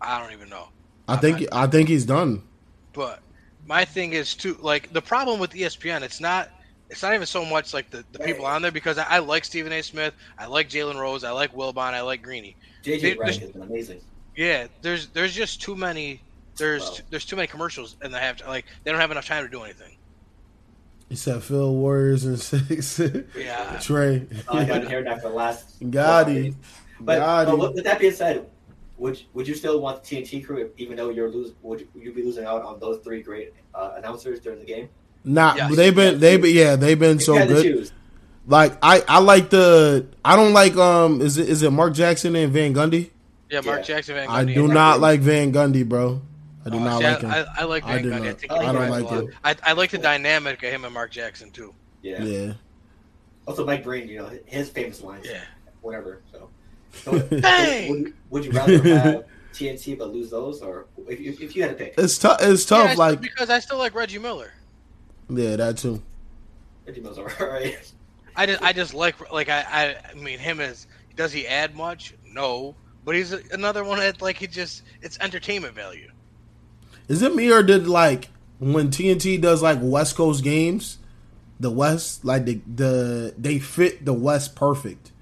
I 0.00 0.20
don't 0.20 0.33
even 0.33 0.48
know. 0.48 0.68
I 1.09 1.16
think 1.16 1.46
I 1.52 1.66
think 1.66 1.88
he's 1.88 2.04
done. 2.04 2.42
But 2.92 3.20
my 3.66 3.85
thing 3.85 4.12
is 4.12 4.35
too 4.35 4.59
like 4.61 4.92
the 4.92 5.02
problem 5.02 5.40
with 5.40 5.52
ESPN. 5.52 6.02
It's 6.02 6.20
not. 6.20 6.50
It's 6.90 7.03
not 7.03 7.14
even 7.14 7.26
so 7.26 7.44
much 7.44 7.72
like 7.72 7.88
the, 7.90 8.05
the 8.12 8.18
people 8.18 8.44
on 8.44 8.62
there 8.62 8.72
because 8.72 8.98
I, 8.98 9.05
I 9.05 9.18
like 9.20 9.44
Stephen 9.44 9.72
A. 9.72 9.81
Smith, 9.81 10.12
I 10.38 10.46
like 10.46 10.68
Jalen 10.68 11.00
Rose, 11.00 11.22
I 11.22 11.31
like 11.31 11.55
Wilbon, 11.55 11.94
I 11.94 12.00
like 12.00 12.20
Greeny. 12.20 12.57
JJ 12.83 13.16
Redick 13.16 13.38
has 13.38 13.50
been 13.53 13.62
amazing. 13.62 14.00
Yeah, 14.37 14.66
there's 14.83 15.07
there's 15.09 15.33
just 15.33 15.62
too 15.62 15.76
many 15.76 16.20
there's 16.57 16.83
Wow. 16.83 16.96
there's 17.11 17.24
too 17.24 17.37
many 17.37 17.46
commercials 17.46 17.96
and 18.03 18.12
they 18.12 18.18
have 18.18 18.37
to, 18.38 18.48
like 18.48 18.66
they 18.83 18.90
don't 18.90 19.00
have 19.00 19.11
enough 19.12 19.26
time 19.26 19.44
to 19.44 19.50
do 19.50 19.62
anything. 19.62 19.96
He 21.09 21.16
said 21.16 21.42
Phil 21.42 21.74
Warriors 21.74 22.24
and 22.24 22.38
six. 22.40 23.00
Yeah. 23.37 23.79
Trey. 23.83 24.26
Oh, 24.48 24.59
I 24.59 24.64
got 24.64 24.85
heard 24.85 25.07
after 25.09 25.29
the 25.29 25.35
last. 25.35 25.74
Got. 25.90 26.26
But, 27.00 27.18
Got 27.18 27.46
but 27.46 27.59
with 27.59 27.74
with 27.76 27.85
that 27.85 27.98
being 27.98 28.12
said, 28.12 28.46
would 28.98 29.20
would 29.33 29.48
you 29.48 29.55
still 29.55 29.81
want 29.81 30.03
the 30.03 30.16
TNT 30.16 30.44
crew, 30.44 30.59
if- 30.59 30.70
even 30.76 30.96
though 30.96 31.11
you're 31.11 31.31
lose? 31.31 31.53
Would 31.62 31.81
you, 31.81 31.88
would 31.94 32.03
you 32.05 32.12
be 32.12 32.22
losing 32.22 32.44
out 32.44 32.62
on 32.62 32.79
those 32.79 32.98
three 33.03 33.22
great 33.22 33.53
uh, 33.74 33.94
announcers 33.96 34.40
during 34.40 34.59
the 34.61 34.64
game? 34.66 34.88
Nah, 35.24 35.54
Yes. 35.54 35.76
they've 35.76 35.94
been 35.94 36.18
they 36.20 36.37
been 36.37 36.54
yeah 36.54 36.76
they've 36.76 36.98
been 36.98 37.18
so 37.20 37.35
you 37.35 37.38
had 37.40 37.48
to 37.48 37.54
good. 37.62 37.90
Like 38.46 38.78
I 38.83 39.02
I 39.06 39.18
like 39.20 39.50
the 39.50 40.06
I 40.24 40.35
don't 40.37 40.52
like 40.52 40.76
um 40.76 41.20
is 41.20 41.37
it 41.38 41.48
is 41.48 41.62
it 41.62 41.70
Mark 41.70 41.92
Jackson 41.94 42.35
and 42.37 42.52
Van 42.52 42.72
Gundy? 42.74 43.11
Yeah, 43.50 43.61
Mark 43.61 43.80
Yeah. 43.80 43.85
Jackson, 43.96 44.14
Van 44.14 44.28
Gundy. 44.28 44.33
I 44.33 44.44
do 44.54 44.66
not 44.68 44.92
Green. 44.94 45.02
like 45.02 45.20
Van 45.20 45.52
Gundy, 45.52 45.87
bro. 45.88 46.22
I 46.64 46.70
do 46.70 46.76
Oh, 46.76 46.80
not 46.80 46.98
see, 47.00 47.04
like 47.04 47.20
him. 47.20 47.30
I, 47.30 47.46
I 47.59 47.64
like 47.64 47.85
Van 47.85 48.02
do 48.02 48.11
Gundy. 48.11 48.14
I 48.14 48.18
not. 48.28 48.38
think 48.40 48.52
I 48.52 48.72
don't 48.72 48.90
like 48.90 49.00
a 49.02 49.04
lot. 49.06 49.24
him. 49.24 49.33
I, 49.44 49.56
I 49.62 49.72
like 49.72 49.90
the 49.90 49.98
dynamic 49.98 50.62
of 50.62 50.70
him 50.72 50.85
and 50.85 50.94
Mark 50.94 51.11
Jackson 51.11 51.50
too. 51.50 51.74
yeah. 52.02 52.22
yeah. 52.22 52.52
Also, 53.46 53.64
Mike 53.66 53.83
Breen, 53.83 54.06
you 54.09 54.18
know 54.18 54.30
his 54.46 54.68
famous 54.68 55.02
lines, 55.02 55.26
Yeah. 55.28 55.40
whatever. 55.80 56.20
So, 56.33 56.48
so 56.92 57.12
would, 57.12 58.12
would 58.30 58.44
you 58.44 58.52
rather 58.52 58.83
have 58.83 59.24
TNT 59.54 59.98
but 59.98 60.12
lose 60.12 60.30
those, 60.30 60.61
or 60.62 60.87
if, 61.09 61.18
if, 61.20 61.40
if 61.40 61.56
you 61.56 61.62
had 61.62 61.70
to 61.70 61.76
pick? 61.76 61.94
It's 61.98 62.18
tough. 62.18 62.38
It's 62.42 62.70
Yeah, 62.70 62.76
I 62.76 62.80
tough. 62.83 62.90
still- 62.92 62.98
like 63.06 63.20
because 63.20 63.50
I 63.50 63.59
still 63.59 63.78
like 63.78 63.94
Reggie 63.94 64.18
Miller. 64.18 64.52
Yeah, 65.31 65.57
that 65.57 65.79
too. 65.79 66.03
Reggie 66.87 67.05
alright. 67.07 67.93
I 68.37 68.47
just 68.47 68.62
I 68.62 68.73
just 68.73 68.95
like 68.95 69.33
like 69.33 69.49
I 69.49 69.64
I, 69.69 69.97
I 70.11 70.14
mean 70.14 70.38
him 70.38 70.61
as 70.61 70.87
does 71.16 71.33
he 71.33 71.47
add 71.47 71.75
much? 71.75 72.14
No, 72.27 72.75
but 73.05 73.14
he's 73.14 73.33
another 73.33 73.85
one 73.85 73.99
that 73.99 74.23
like 74.23 74.37
he 74.37 74.47
just 74.47 74.83
it's 75.03 75.19
entertainment 75.21 75.75
value. 75.75 76.11
Is 77.09 77.23
it 77.23 77.35
me 77.35 77.51
or 77.51 77.62
did 77.62 77.87
like 77.87 78.29
when 78.59 78.88
TNT 78.90 79.40
does 79.40 79.62
like 79.62 79.79
West 79.81 80.16
Coast 80.16 80.45
games, 80.45 80.99
the 81.59 81.71
West 81.71 82.25
like 82.25 82.45
the 82.45 82.61
the 82.73 83.35
they 83.37 83.59
fit 83.59 84.05
the 84.05 84.12
West 84.12 84.55
perfect, 84.55 85.12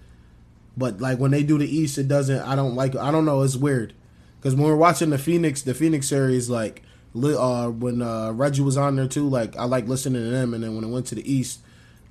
but 0.76 1.00
like 1.00 1.18
when 1.18 1.30
they 1.30 1.42
do 1.42 1.58
the 1.58 1.66
East, 1.66 1.98
it 1.98 2.08
doesn't. 2.08 2.40
I 2.40 2.54
don't 2.56 2.74
like. 2.74 2.94
I 2.96 3.10
don't 3.10 3.24
know. 3.24 3.42
It's 3.42 3.56
weird 3.56 3.94
because 4.38 4.54
when 4.54 4.64
we're 4.64 4.76
watching 4.76 5.10
the 5.10 5.18
Phoenix, 5.18 5.62
the 5.62 5.74
Phoenix 5.74 6.08
series, 6.08 6.50
like 6.50 6.82
li- 6.82 6.82
uh 7.14 7.68
when 7.68 8.02
uh 8.02 8.32
Reggie 8.32 8.62
was 8.62 8.76
on 8.76 8.96
there 8.96 9.08
too, 9.08 9.28
like 9.28 9.56
I 9.56 9.64
like 9.64 9.86
listening 9.88 10.22
to 10.22 10.30
them, 10.30 10.54
and 10.54 10.62
then 10.62 10.74
when 10.74 10.84
it 10.84 10.88
went 10.88 11.06
to 11.06 11.14
the 11.14 11.30
East, 11.32 11.60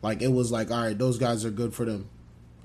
like 0.01 0.21
it 0.21 0.29
was 0.31 0.51
like 0.51 0.71
all 0.71 0.81
right, 0.83 0.97
those 0.97 1.17
guys 1.17 1.45
are 1.45 1.51
good 1.51 1.73
for 1.73 1.85
them. 1.85 2.09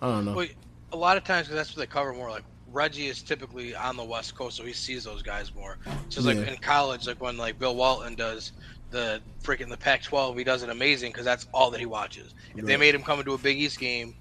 I 0.00 0.08
don't 0.08 0.24
know. 0.24 0.34
Well, 0.34 0.46
a 0.92 0.96
lot 0.96 1.16
of 1.16 1.24
times 1.24 1.46
'cause 1.48 1.56
that's 1.56 1.70
what 1.70 1.78
they 1.80 1.86
cover 1.86 2.12
more. 2.12 2.30
Like 2.30 2.44
Reggie 2.72 3.06
is 3.06 3.22
typically 3.22 3.74
on 3.74 3.96
the 3.96 4.04
West 4.04 4.34
Coast, 4.34 4.56
so 4.56 4.64
he 4.64 4.72
sees 4.72 5.04
those 5.04 5.22
guys 5.22 5.54
more. 5.54 5.78
Just 6.08 6.26
like 6.26 6.36
Yeah. 6.38 6.50
in 6.52 6.56
college, 6.58 7.06
like 7.06 7.20
when 7.20 7.36
like 7.36 7.58
Bill 7.58 7.74
Walton 7.76 8.14
does 8.14 8.52
the 8.90 9.20
freaking 9.42 9.68
the 9.70 9.76
Pac-12, 9.76 10.36
he 10.36 10.44
does 10.44 10.62
it 10.62 10.68
amazing 10.68 11.12
because 11.12 11.24
that's 11.24 11.46
all 11.54 11.70
that 11.70 11.80
he 11.80 11.86
watches. 11.86 12.34
If 12.56 12.66
they 12.66 12.76
made 12.76 12.94
him 12.94 13.02
come 13.02 13.18
into 13.20 13.32
a 13.32 13.38
Big 13.38 13.58
East 13.58 13.78
game, 13.78 14.14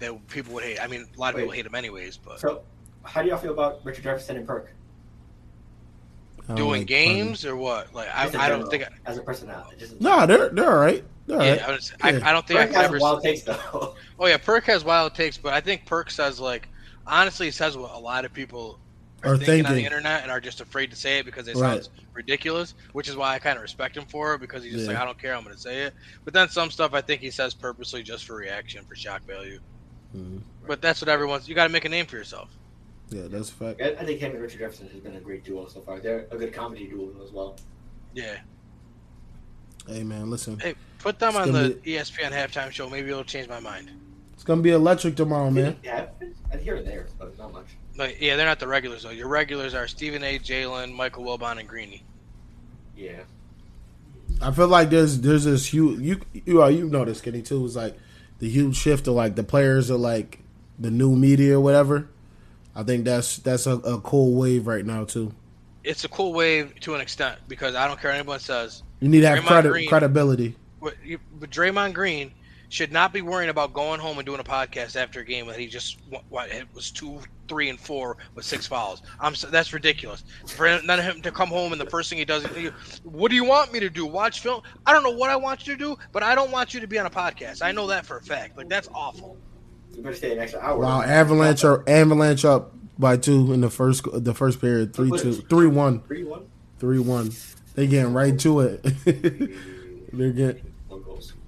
that 0.00 0.12
people 0.28 0.52
would 0.54 0.64
hate. 0.64 0.80
I 0.80 0.86
mean, 0.88 1.06
a 1.16 1.20
lot 1.20 1.28
of 1.30 1.36
Wait. 1.36 1.42
people 1.42 1.52
hate 1.54 1.66
him 1.66 1.74
anyways, 1.76 2.16
but 2.16 2.40
So, 2.40 2.62
how 3.04 3.22
do 3.22 3.28
y'all 3.28 3.38
feel 3.38 3.52
about 3.52 3.80
Richard 3.84 4.02
Jefferson 4.04 4.36
and 4.36 4.46
Perk 4.46 4.66
I 4.66 4.68
don't 4.68 4.85
doing 6.54 6.82
like 6.82 6.86
games 6.86 7.44
or 7.44 7.56
what? 7.56 7.92
Like 7.94 8.08
I, 8.14 8.24
Just 8.24 8.36
I 8.36 8.48
don't 8.48 8.70
general, 8.70 8.70
think. 8.70 8.84
as 9.06 9.18
a 9.18 9.22
personality? 9.22 9.76
Just 9.78 9.92
in 9.94 9.98
No, 10.00 10.26
they're 10.26 10.48
they're 10.50 10.70
all 10.70 10.78
right. 10.78 11.04
They're 11.26 11.38
all 11.38 11.44
yeah, 11.44 11.52
right. 11.52 11.62
I, 11.68 11.72
was, 11.72 11.92
Yeah. 11.98 12.20
I 12.24 12.32
don't 12.32 12.46
think 12.46 12.60
I 12.60 12.64
Perk 12.66 12.72
can 12.72 12.80
has 12.82 12.88
ever. 12.90 12.98
wild 13.00 13.22
takes 13.22 13.42
though. 13.42 13.94
Oh 14.20 14.26
yeah, 14.26 14.36
Perk 14.38 14.64
has 14.64 14.84
wild 14.84 15.14
takes, 15.14 15.36
but 15.36 15.52
I 15.54 15.60
think 15.60 15.84
Perk 15.86 16.10
says 16.10 16.38
like 16.40 16.68
honestly, 17.06 17.50
says 17.50 17.76
what 17.76 17.90
a 17.92 17.98
lot 17.98 18.24
of 18.24 18.32
people 18.32 18.78
are, 19.24 19.32
Are 19.32 19.36
thinking, 19.38 19.66
on 19.66 19.74
the 19.74 19.84
internet 19.84 20.22
and 20.22 20.30
are 20.30 20.40
just 20.40 20.60
afraid 20.60 20.90
to 20.90 20.96
say 20.96 21.18
it 21.18 21.24
because 21.24 21.48
it 21.48 21.56
Right. 21.56 21.82
sounds 21.84 21.90
ridiculous. 22.12 22.74
Which 22.92 23.08
is 23.08 23.16
why 23.16 23.34
I 23.34 23.38
kind 23.38 23.56
of 23.56 23.62
respect 23.62 23.96
him 23.96 24.04
for 24.06 24.34
it 24.34 24.40
because 24.40 24.62
he's 24.62 24.72
just 24.74 24.84
Yeah. 24.86 24.92
like 24.92 25.02
I 25.02 25.04
don't 25.04 25.18
care, 25.20 25.34
I'm 25.34 25.42
going 25.42 25.54
to 25.56 25.60
say 25.60 25.82
it. 25.82 25.94
But 26.24 26.32
then 26.34 26.48
some 26.48 26.70
stuff 26.70 26.94
I 26.94 27.00
think 27.00 27.22
he 27.22 27.30
says 27.30 27.54
purposely 27.54 28.02
just 28.02 28.24
for 28.26 28.36
reaction, 28.36 28.84
for 28.84 28.94
shock 28.94 29.22
value. 29.26 29.58
Mhm. 30.16 30.42
But 30.66 30.80
that's 30.80 31.00
what 31.00 31.08
everyone's. 31.08 31.48
You 31.48 31.54
got 31.54 31.64
to 31.64 31.70
make 31.72 31.84
a 31.84 31.88
name 31.88 32.06
for 32.06 32.16
yourself. 32.16 32.48
Yeah, 33.10 33.22
that's 33.28 33.50
a 33.50 33.52
fact. 33.52 33.80
I 33.80 33.90
I 34.00 34.04
think 34.04 34.20
him 34.20 34.32
and 34.32 34.40
Richard 34.42 34.58
Jefferson 34.58 34.88
has 34.88 35.00
been 35.00 35.16
a 35.16 35.20
great 35.20 35.44
duo 35.44 35.66
so 35.68 35.80
far. 35.80 36.00
They're 36.00 36.26
a 36.30 36.36
good 36.36 36.52
comedy 36.52 36.86
duo 36.86 37.10
as 37.24 37.30
well. 37.32 37.56
Yeah. 38.14 38.38
Hey 39.86 40.02
man, 40.02 40.30
listen, 40.30 40.58
Hey, 40.58 40.74
put 40.98 41.18
them 41.20 41.36
on 41.36 41.52
the 41.52 41.78
E 41.84 41.94
ESPN 41.94 42.32
halftime 42.32 42.72
show. 42.72 42.90
Maybe 42.90 43.10
it'll 43.10 43.22
change 43.22 43.48
my 43.48 43.60
mind. 43.60 43.90
it's 44.34 44.42
gonna 44.42 44.62
be 44.62 44.70
electric 44.70 45.14
tomorrow, 45.14 45.50
man. 45.50 45.76
Yeah, 45.84 46.06
I 46.52 46.56
hear 46.56 46.74
it 46.76 46.84
there, 46.84 47.06
but 47.18 47.38
not 47.38 47.52
much. 47.52 47.66
Like, 47.96 48.20
yeah, 48.20 48.34
they're 48.36 48.46
not 48.46 48.58
the 48.58 48.66
regulars 48.66 49.04
though. 49.04 49.10
Your 49.10 49.28
regulars 49.28 49.74
are 49.74 49.86
Stephen 49.86 50.24
A. 50.24 50.38
Jalen, 50.40 50.92
Michael 50.94 51.24
Wilbon, 51.24 51.60
and 51.60 51.68
Greeny. 51.68 52.02
Yeah. 52.96 53.20
I 54.42 54.50
feel 54.50 54.68
like 54.68 54.90
there's 54.90 55.20
there's 55.20 55.44
this 55.44 55.66
huge 55.72 56.00
you 56.00 56.20
you 56.44 56.60
are 56.62 56.70
you 56.70 56.88
know 56.88 57.04
this 57.04 57.20
Kenny 57.20 57.42
too. 57.42 57.64
It's 57.64 57.76
like 57.76 57.96
the 58.40 58.48
huge 58.48 58.76
shift 58.76 59.06
of 59.06 59.14
like 59.14 59.36
the 59.36 59.44
players 59.44 59.90
are 59.90 59.96
like 59.96 60.40
the 60.78 60.90
new 60.90 61.14
media 61.14 61.56
or 61.56 61.60
whatever. 61.60 62.08
I 62.76 62.82
think 62.82 63.04
that's 63.06 63.38
that's 63.38 63.66
a, 63.66 63.72
a 63.78 64.00
cool 64.02 64.34
wave 64.34 64.66
right 64.66 64.84
now 64.84 65.04
too. 65.04 65.32
It's 65.82 66.04
a 66.04 66.08
cool 66.08 66.32
wave 66.32 66.78
to 66.80 66.94
an 66.94 67.00
extent 67.00 67.38
because 67.48 67.74
I 67.74 67.88
don't 67.88 67.98
care 67.98 68.10
what 68.10 68.18
anyone 68.18 68.38
says. 68.40 68.82
You 69.00 69.08
need 69.08 69.22
to 69.22 69.28
have 69.28 69.38
Draymond 69.38 69.46
credi- 69.46 69.68
Green. 69.68 69.88
credibility. 69.88 70.56
But, 70.82 70.94
but 71.40 71.50
Draymond 71.50 71.94
Green 71.94 72.32
should 72.68 72.92
not 72.92 73.12
be 73.12 73.22
worrying 73.22 73.50
about 73.50 73.72
going 73.72 74.00
home 74.00 74.18
and 74.18 74.26
doing 74.26 74.40
a 74.40 74.44
podcast 74.44 74.96
after 74.96 75.20
a 75.20 75.24
game 75.24 75.46
that 75.46 75.56
he 75.56 75.68
just 75.68 75.98
what, 76.28 76.50
it 76.50 76.66
was 76.74 76.90
two, 76.90 77.20
three, 77.48 77.70
and 77.70 77.78
four 77.78 78.16
with 78.34 78.44
six 78.44 78.66
fouls. 78.66 79.02
I'm 79.20 79.32
s- 79.32 79.46
that's 79.48 79.72
ridiculous. 79.72 80.24
For 80.46 80.66
him- 80.66 80.84
none 80.84 80.98
of 80.98 81.04
him 81.04 81.22
to 81.22 81.30
come 81.30 81.48
home 81.48 81.70
and 81.72 81.80
the 81.80 81.86
first 81.88 82.10
thing 82.10 82.18
he 82.18 82.24
does, 82.24 82.44
is, 82.44 82.72
what 83.04 83.30
do 83.30 83.36
you 83.36 83.44
want 83.44 83.72
me 83.72 83.78
to 83.80 83.88
do? 83.88 84.04
Watch 84.04 84.40
film? 84.40 84.62
I 84.84 84.92
don't 84.92 85.04
know 85.04 85.12
what 85.16 85.30
I 85.30 85.36
want 85.36 85.66
you 85.66 85.74
to 85.74 85.78
do, 85.78 85.96
but 86.12 86.22
I 86.24 86.34
don't 86.34 86.50
want 86.50 86.74
you 86.74 86.80
to 86.80 86.86
be 86.88 86.98
on 86.98 87.06
a 87.06 87.10
podcast. 87.10 87.62
I 87.62 87.70
know 87.70 87.86
that 87.86 88.04
for 88.04 88.16
a 88.18 88.22
fact. 88.22 88.56
Like 88.56 88.68
that's 88.68 88.88
awful. 88.92 89.38
You 89.96 90.02
better 90.02 90.14
stay 90.14 90.32
an 90.32 90.38
extra 90.38 90.60
hour. 90.60 90.78
Wow, 90.78 91.00
Avalanche 91.00 91.64
are 91.64 91.82
Avalanche 91.88 92.44
up 92.44 92.72
by 92.98 93.16
two 93.16 93.52
in 93.52 93.62
the 93.62 93.70
first 93.70 94.04
the 94.12 94.34
first 94.34 94.60
period, 94.60 94.94
three 94.94 95.10
two, 95.10 95.32
three 95.32 95.66
one, 95.66 96.02
Three 96.02 96.24
one. 96.24 96.46
three 96.78 96.98
one. 96.98 97.30
They 97.74 97.86
getting 97.86 98.12
right 98.12 98.38
to 98.40 98.60
it. 98.60 98.82
They're 100.12 100.32
getting 100.32 100.72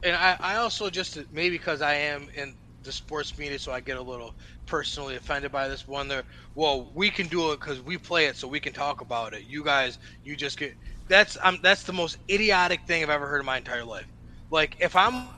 And 0.02 0.16
I, 0.16 0.36
I 0.40 0.56
also 0.56 0.88
just 0.88 1.18
maybe 1.32 1.58
because 1.58 1.82
I 1.82 1.94
am 1.94 2.28
in 2.34 2.54
the 2.84 2.92
sports 2.92 3.36
media, 3.36 3.58
so 3.58 3.70
I 3.70 3.80
get 3.80 3.98
a 3.98 4.02
little 4.02 4.34
personally 4.64 5.16
offended 5.16 5.52
by 5.52 5.68
this 5.68 5.86
one. 5.86 6.08
There, 6.08 6.22
well, 6.54 6.90
we 6.94 7.10
can 7.10 7.26
do 7.28 7.52
it 7.52 7.60
because 7.60 7.82
we 7.82 7.98
play 7.98 8.26
it, 8.26 8.36
so 8.36 8.48
we 8.48 8.60
can 8.60 8.72
talk 8.72 9.02
about 9.02 9.34
it. 9.34 9.44
You 9.46 9.62
guys, 9.62 9.98
you 10.24 10.36
just 10.36 10.58
get 10.58 10.74
that's 11.08 11.36
um 11.42 11.58
that's 11.62 11.82
the 11.82 11.92
most 11.92 12.16
idiotic 12.30 12.86
thing 12.86 13.02
I've 13.02 13.10
ever 13.10 13.26
heard 13.26 13.40
in 13.40 13.46
my 13.46 13.58
entire 13.58 13.84
life. 13.84 14.06
Like 14.50 14.76
if 14.80 14.96
I'm 14.96 15.28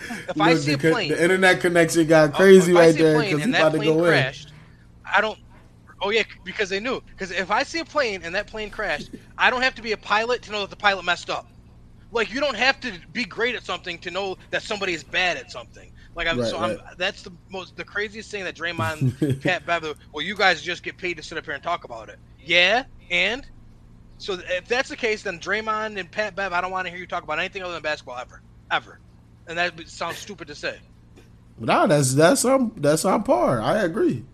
if 0.28 0.40
I 0.40 0.54
see 0.54 0.72
a 0.72 0.76
the, 0.76 0.90
plane, 0.90 1.10
the 1.10 1.22
internet 1.22 1.60
connection 1.60 2.06
got 2.06 2.34
Oh, 2.34 2.36
crazy 2.36 2.72
I 2.72 2.80
right 2.80 2.94
there 2.94 3.20
because 3.20 3.42
he's 3.42 3.52
that 3.52 3.60
about 3.60 3.72
to 3.72 3.78
plane 3.78 3.98
go 3.98 4.04
crashed, 4.04 4.52
I 5.04 5.20
don't. 5.20 5.38
Oh 6.00 6.10
yeah, 6.10 6.24
because 6.44 6.68
they 6.68 6.80
knew. 6.80 7.00
Because 7.00 7.30
if 7.30 7.50
I 7.50 7.62
see 7.62 7.78
a 7.80 7.84
plane 7.84 8.22
and 8.22 8.34
that 8.34 8.46
plane 8.46 8.70
crashed, 8.70 9.10
I 9.38 9.50
don't 9.50 9.62
have 9.62 9.74
to 9.76 9.82
be 9.82 9.92
a 9.92 9.96
pilot 9.96 10.42
to 10.42 10.52
know 10.52 10.60
that 10.60 10.70
the 10.70 10.76
pilot 10.76 11.04
messed 11.04 11.30
up. 11.30 11.48
Like 12.12 12.32
you 12.32 12.40
don't 12.40 12.56
have 12.56 12.80
to 12.80 12.92
be 13.12 13.24
great 13.24 13.54
at 13.54 13.64
something 13.64 13.98
to 14.00 14.10
know 14.10 14.36
that 14.50 14.62
somebody 14.62 14.92
is 14.92 15.02
bad 15.02 15.36
at 15.36 15.50
something. 15.50 15.90
Like 16.14 16.28
I'm 16.28 16.38
Right, 16.38 16.50
so 16.50 16.60
right. 16.60 16.78
I'm 16.78 16.96
that's 16.96 17.22
the 17.22 17.32
most 17.50 17.76
the 17.76 17.84
craziest 17.84 18.30
thing 18.30 18.44
that 18.44 18.56
Draymond, 18.56 19.42
Pat 19.42 19.66
Bev. 19.66 19.96
Well, 20.12 20.24
you 20.24 20.34
guys 20.34 20.62
just 20.62 20.82
get 20.82 20.96
paid 20.96 21.16
to 21.16 21.22
sit 21.22 21.38
up 21.38 21.44
here 21.44 21.54
and 21.54 21.62
talk 21.62 21.84
about 21.84 22.08
it. 22.08 22.18
Yeah, 22.38 22.84
and 23.10 23.46
so 24.18 24.38
if 24.48 24.66
that's 24.66 24.88
the 24.88 24.96
case, 24.96 25.22
then 25.22 25.38
Draymond 25.38 25.98
and 25.98 26.10
Pat 26.10 26.34
Bev, 26.34 26.52
I 26.52 26.60
don't 26.60 26.70
want 26.70 26.86
to 26.86 26.90
hear 26.90 26.98
you 26.98 27.06
talk 27.06 27.22
about 27.22 27.38
anything 27.38 27.62
other 27.62 27.74
than 27.74 27.82
basketball 27.82 28.18
ever, 28.18 28.40
ever. 28.70 28.98
And 29.48 29.56
that 29.58 29.88
sounds 29.88 30.18
stupid 30.18 30.48
to 30.48 30.54
say. 30.54 30.78
in. 31.58 31.66
Nah, 31.66 31.86
that's 31.86 32.14
that's 32.14 32.44
on 32.44 32.72
that's 32.76 33.04
on 33.04 33.22
par. 33.22 33.60
I 33.60 33.82
agree. 33.84 34.24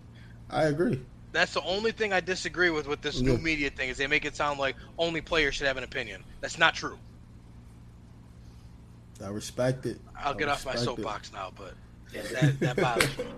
I 0.50 0.64
agree. 0.64 1.00
That's 1.32 1.54
the 1.54 1.62
only 1.62 1.92
thing 1.92 2.12
I 2.12 2.20
disagree 2.20 2.70
with 2.70 2.86
with 2.86 3.00
this 3.00 3.20
new 3.20 3.38
media 3.38 3.70
thing 3.70 3.88
is 3.88 3.96
they 3.96 4.06
make 4.06 4.24
it 4.24 4.36
sound 4.36 4.58
like 4.58 4.76
only 4.98 5.20
players 5.20 5.54
should 5.54 5.66
have 5.66 5.76
an 5.76 5.84
opinion. 5.84 6.22
That's 6.40 6.58
not 6.58 6.74
true. 6.74 6.98
I 9.24 9.28
respect 9.28 9.86
it. 9.86 9.98
I'll 10.16 10.34
I 10.34 10.36
get 10.36 10.48
off 10.48 10.66
my 10.66 10.72
respect 10.72 10.98
it. 10.98 11.02
soapbox 11.02 11.32
now, 11.32 11.52
but 11.56 11.74
Yeah, 12.12 12.22
that, 12.32 12.60
that 12.60 12.76
bothers 12.76 13.18
me. 13.18 13.24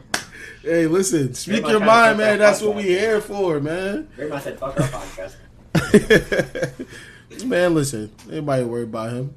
Hey, 0.62 0.86
listen, 0.86 1.32
speak 1.34 1.58
Everybody 1.58 1.72
your 1.72 1.80
mind, 1.84 2.18
man. 2.18 2.38
that 2.38 2.44
That's 2.46 2.62
what 2.62 2.74
we 2.74 2.82
here 2.82 3.20
for, 3.20 3.60
man. 3.60 4.08
Raymond 4.16 4.42
said, 4.42 4.58
"Fuck 4.58 4.80
our 4.80 4.88
podcast." 4.88 5.36
man, 7.46 7.74
listen, 7.74 8.10
anybody 8.30 8.64
worry 8.64 8.82
about 8.82 9.10
him. 9.12 9.34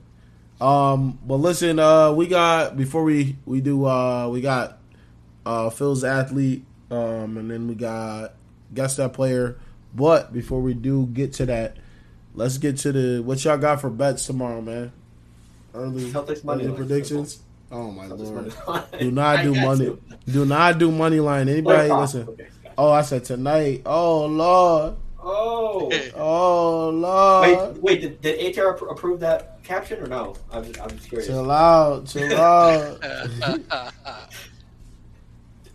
Um, 0.60 1.20
but 1.26 1.36
listen, 1.36 1.80
uh, 1.80 2.12
we 2.14 2.28
got 2.28 2.76
before 2.78 3.03
we 3.03 3.36
we 3.45 3.62
do 3.62 3.86
uh 3.86 4.28
we 4.30 4.41
got 4.41 4.80
uh 5.45 5.70
Phil's 5.70 6.03
athlete, 6.03 6.66
um, 6.89 7.38
and 7.38 7.51
then 7.51 7.68
we 7.68 7.76
got 7.76 8.34
guess 8.74 8.95
that 8.95 9.14
player. 9.14 9.58
But 9.93 10.34
before 10.34 10.62
we 10.62 10.74
do 10.74 11.05
get 11.08 11.34
to 11.34 11.45
that, 11.45 11.78
let's 12.34 12.58
get 12.58 12.78
to 12.78 12.91
the 12.91 13.24
what 13.24 13.43
y'all 13.45 13.58
got 13.58 13.82
for 13.82 13.89
bets 13.89 14.26
tomorrow, 14.26 14.62
man. 14.62 14.91
Early, 15.74 16.12
Celtics 16.12 16.43
money 16.43 16.66
early 16.66 16.76
predictions. 16.76 17.39
Oh 17.72 17.91
my 17.91 18.05
Celtics 18.08 18.66
lord! 18.68 18.84
Do 18.99 19.12
not 19.12 19.43
do 19.43 19.53
money. 19.53 19.86
to. 19.86 20.01
Do 20.32 20.45
not 20.45 20.80
do 20.80 20.91
money 20.91 21.20
line. 21.20 21.49
Anybody 21.49 21.88
Player 21.89 21.99
listen? 22.01 22.28
Okay. 22.30 22.47
Oh, 22.78 22.91
I 22.91 23.01
said 23.01 23.24
tonight. 23.26 23.84
Oh 23.86 24.26
lord. 24.26 24.95
Oh. 25.22 25.91
Oh 26.16 26.89
lord. 26.89 27.74
Wait, 27.76 27.82
wait. 27.84 28.01
Did, 28.01 28.22
did 28.22 28.55
ATR 28.55 28.78
appro- 28.78 28.91
approve 28.91 29.20
that 29.20 29.57
caption 29.68 30.01
or 30.01 30.07
no? 30.07 30.36
I'm 30.51 30.63
just, 30.65 30.82
I'm 30.82 30.89
just 30.91 31.09
curious. 31.09 31.28
Chill 31.28 31.51
out. 31.51 32.07
Chill 32.07 32.38
out. 32.39 32.99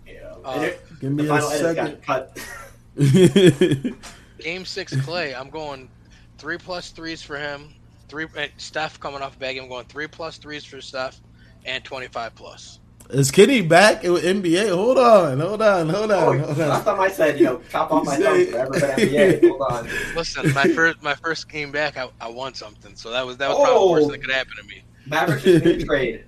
Yeah. 0.07 0.35
Uh, 0.45 0.71
Give 1.01 1.13
me 1.13 1.29
a 1.29 1.41
second. 1.43 2.03
cut. 2.03 2.39
Game 4.39 4.65
six, 4.65 4.93
Klay. 4.95 5.39
I'm 5.39 5.51
going 5.51 5.89
three 6.39 6.59
plus 6.59 6.91
threes 6.91 7.23
for 7.23 7.37
him. 7.39 7.73
Three. 8.09 8.27
eh, 8.37 8.49
Steph 8.57 8.99
coming 9.01 9.23
off 9.23 9.39
bag. 9.39 9.57
I'm 9.59 9.69
going 9.69 9.87
three 9.87 10.07
plus 10.09 10.39
threes 10.39 10.65
for 10.65 10.81
Steph, 10.81 11.21
and 11.65 11.83
25 11.85 12.35
plus. 12.35 12.81
Is 13.13 13.31
Kenny 13.31 13.61
back 13.61 14.03
with 14.05 14.25
NBA? 14.25 14.75
Hold 14.75 14.97
on. 14.99 15.39
Hold 15.41 15.61
on. 15.63 15.89
Hold 15.91 16.11
Oh, 16.11 16.31
on. 16.31 16.39
Hold 16.41 16.57
last 16.59 16.87
on. 16.87 16.95
time 16.97 17.01
I 17.01 17.11
said, 17.11 17.39
you 17.39 17.45
know, 17.45 17.61
chop 17.71 17.93
off 17.93 18.05
my 18.07 18.17
You 18.19 18.25
thumb 18.25 18.35
say- 18.37 18.51
forever, 18.51 18.71
but 18.73 18.83
NBA. 18.99 19.49
Hold 19.49 19.63
on. 19.71 19.89
Listen, 20.17 20.53
my 20.55 20.65
first 20.69 21.03
my 21.03 21.15
first 21.17 21.49
game 21.49 21.71
back, 21.73 21.97
I, 21.99 22.09
I 22.21 22.29
won 22.29 22.55
something. 22.55 22.97
So 22.97 23.11
that 23.11 23.27
was 23.27 23.37
that 23.37 23.49
was 23.51 23.59
probably 23.59 23.81
the 23.87 23.91
worst 23.93 24.07
Oh. 24.07 24.11
that 24.13 24.19
could 24.23 24.31
happen 24.31 24.53
to 24.57 24.65
me. 24.65 24.83
Mavericks 25.07 25.43
just 25.45 25.65
made 25.65 26.15
a. 26.15 26.25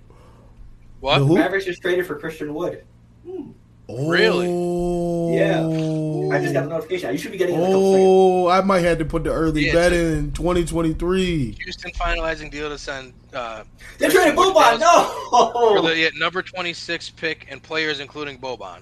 What? 1.00 1.18
The 1.20 1.24
who? 1.26 1.34
Mavericks 1.36 1.64
just 1.64 1.80
traded 1.80 2.06
for 2.06 2.18
Christian 2.18 2.52
Wood. 2.54 2.84
Hmm. 3.26 3.50
Really? 3.88 4.46
Oh. 4.48 5.34
Yeah. 5.34 6.34
I 6.34 6.40
just 6.40 6.54
got 6.54 6.64
a 6.64 6.68
notification. 6.68 7.12
You 7.12 7.18
should 7.18 7.32
be 7.32 7.38
getting 7.38 7.54
it 7.56 7.58
in 7.58 7.64
a 7.64 7.66
couple 7.66 7.92
seconds. 7.92 8.06
Oh, 8.08 8.48
I 8.48 8.60
might 8.62 8.80
have 8.80 8.98
to 8.98 9.04
put 9.04 9.24
the 9.24 9.30
early 9.30 9.66
Yeah, 9.66 9.72
bet 9.74 9.92
in 9.92 10.32
2023. 10.32 11.52
Houston 11.62 11.92
finalizing 11.92 12.50
deal 12.50 12.68
to 12.70 12.78
send 12.78 13.12
uh, 13.34 13.62
They 13.98 14.08
traded 14.08 14.36
Christian 14.36 14.36
Wood 14.36 14.54
Boban. 14.56 14.78
Dallas 14.80 15.52
for 15.52 15.74
No. 15.76 15.82
the 15.82 15.96
yeah, 15.98 16.08
number 16.16 16.40
26 16.42 17.10
pick 17.10 17.46
and 17.50 17.62
players 17.62 18.00
including 18.00 18.38
Boban 18.38 18.80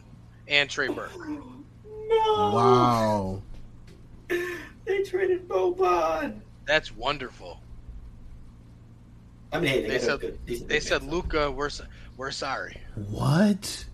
and 0.48 0.70
Trey 0.70 0.88
Burke. 0.88 1.10
No. 1.18 1.42
Wow. 2.08 3.42
They 4.28 5.02
traded 5.04 5.48
Boban. 5.48 6.40
That's 6.66 6.94
wonderful. 6.94 7.60
I 9.52 9.60
mean, 9.60 9.68
hey, 9.70 9.82
they, 9.82 9.88
They 9.88 9.98
said- 9.98 10.20
good, 10.20 10.38
They 10.68 10.80
said, 10.80 11.02
Luka, 11.02 11.50
we're 11.50 11.70
we're 12.16 12.30
sorry. 12.30 12.76
What? 13.10 13.84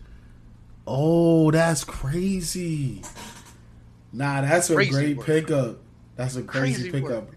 Oh, 0.91 1.51
that's 1.51 1.85
crazy. 1.85 3.03
Nah, 4.13 4.41
that's 4.41 4.71
a 4.71 4.75
great 4.75 5.19
work. 5.19 5.27
pickup. 5.27 5.79
That's 6.17 6.37
a 6.37 6.43
crazy, 6.43 6.89
Crazy 6.89 6.91
pickup. 6.91 7.27
work. 7.27 7.35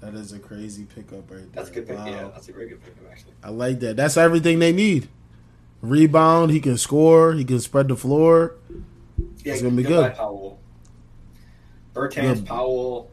That 0.00 0.14
is 0.14 0.32
a 0.32 0.38
crazy 0.38 0.84
pickup 0.84 1.30
right 1.30 1.40
there. 1.40 1.46
That's 1.52 1.68
a 1.68 1.72
good 1.72 1.86
pick. 1.86 1.96
Wow. 1.98 2.06
Yeah, 2.06 2.28
that's 2.32 2.48
a 2.48 2.52
very 2.52 2.68
good 2.70 2.82
pick, 2.82 2.94
actually. 3.10 3.32
I 3.42 3.50
like 3.50 3.80
that. 3.80 3.96
That's 3.96 4.16
everything 4.16 4.58
they 4.58 4.72
need. 4.72 5.08
Rebound, 5.82 6.50
he 6.50 6.60
can 6.60 6.78
score, 6.78 7.34
he 7.34 7.44
can 7.44 7.60
spread 7.60 7.88
the 7.88 7.96
floor. 7.96 8.54
Yeah, 9.44 9.52
It's 9.52 9.62
gonna 9.62 9.74
be 9.76 9.82
good. 9.82 10.14
Powell. 10.14 10.58
Bertans, 11.94 12.36
Good. 12.36 12.46
Powell. 12.46 13.10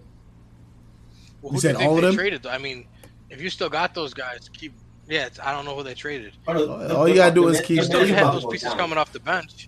Well, 1.41 1.51
You 1.51 1.55
who 1.55 1.59
said 1.59 1.67
do 1.67 1.73
you 1.73 1.77
think 1.79 1.89
all 1.89 1.95
of 1.97 2.01
they 2.03 2.07
them? 2.07 2.15
traded? 2.15 2.43
though? 2.43 2.49
I 2.51 2.57
mean, 2.57 2.85
if 3.29 3.41
you 3.41 3.49
still 3.49 3.69
got 3.69 3.93
those 3.93 4.13
guys, 4.13 4.49
keep. 4.53 4.73
Yeah, 5.07 5.25
it's, 5.25 5.39
I 5.39 5.51
don't 5.51 5.65
know 5.65 5.75
who 5.75 5.83
they 5.83 5.93
traded. 5.93 6.33
Oh, 6.47 6.53
no, 6.53 6.95
All 6.95 7.07
you 7.09 7.15
gotta 7.15 7.33
do 7.35 7.47
is 7.49 7.59
keep- 7.61 7.77
You 7.77 7.83
still 7.83 8.05
yeah, 8.07 8.15
have 8.15 8.33
those 8.33 8.45
pieces 8.45 8.73
coming 8.75 8.97
off 8.97 9.11
the 9.11 9.19
bench. 9.19 9.67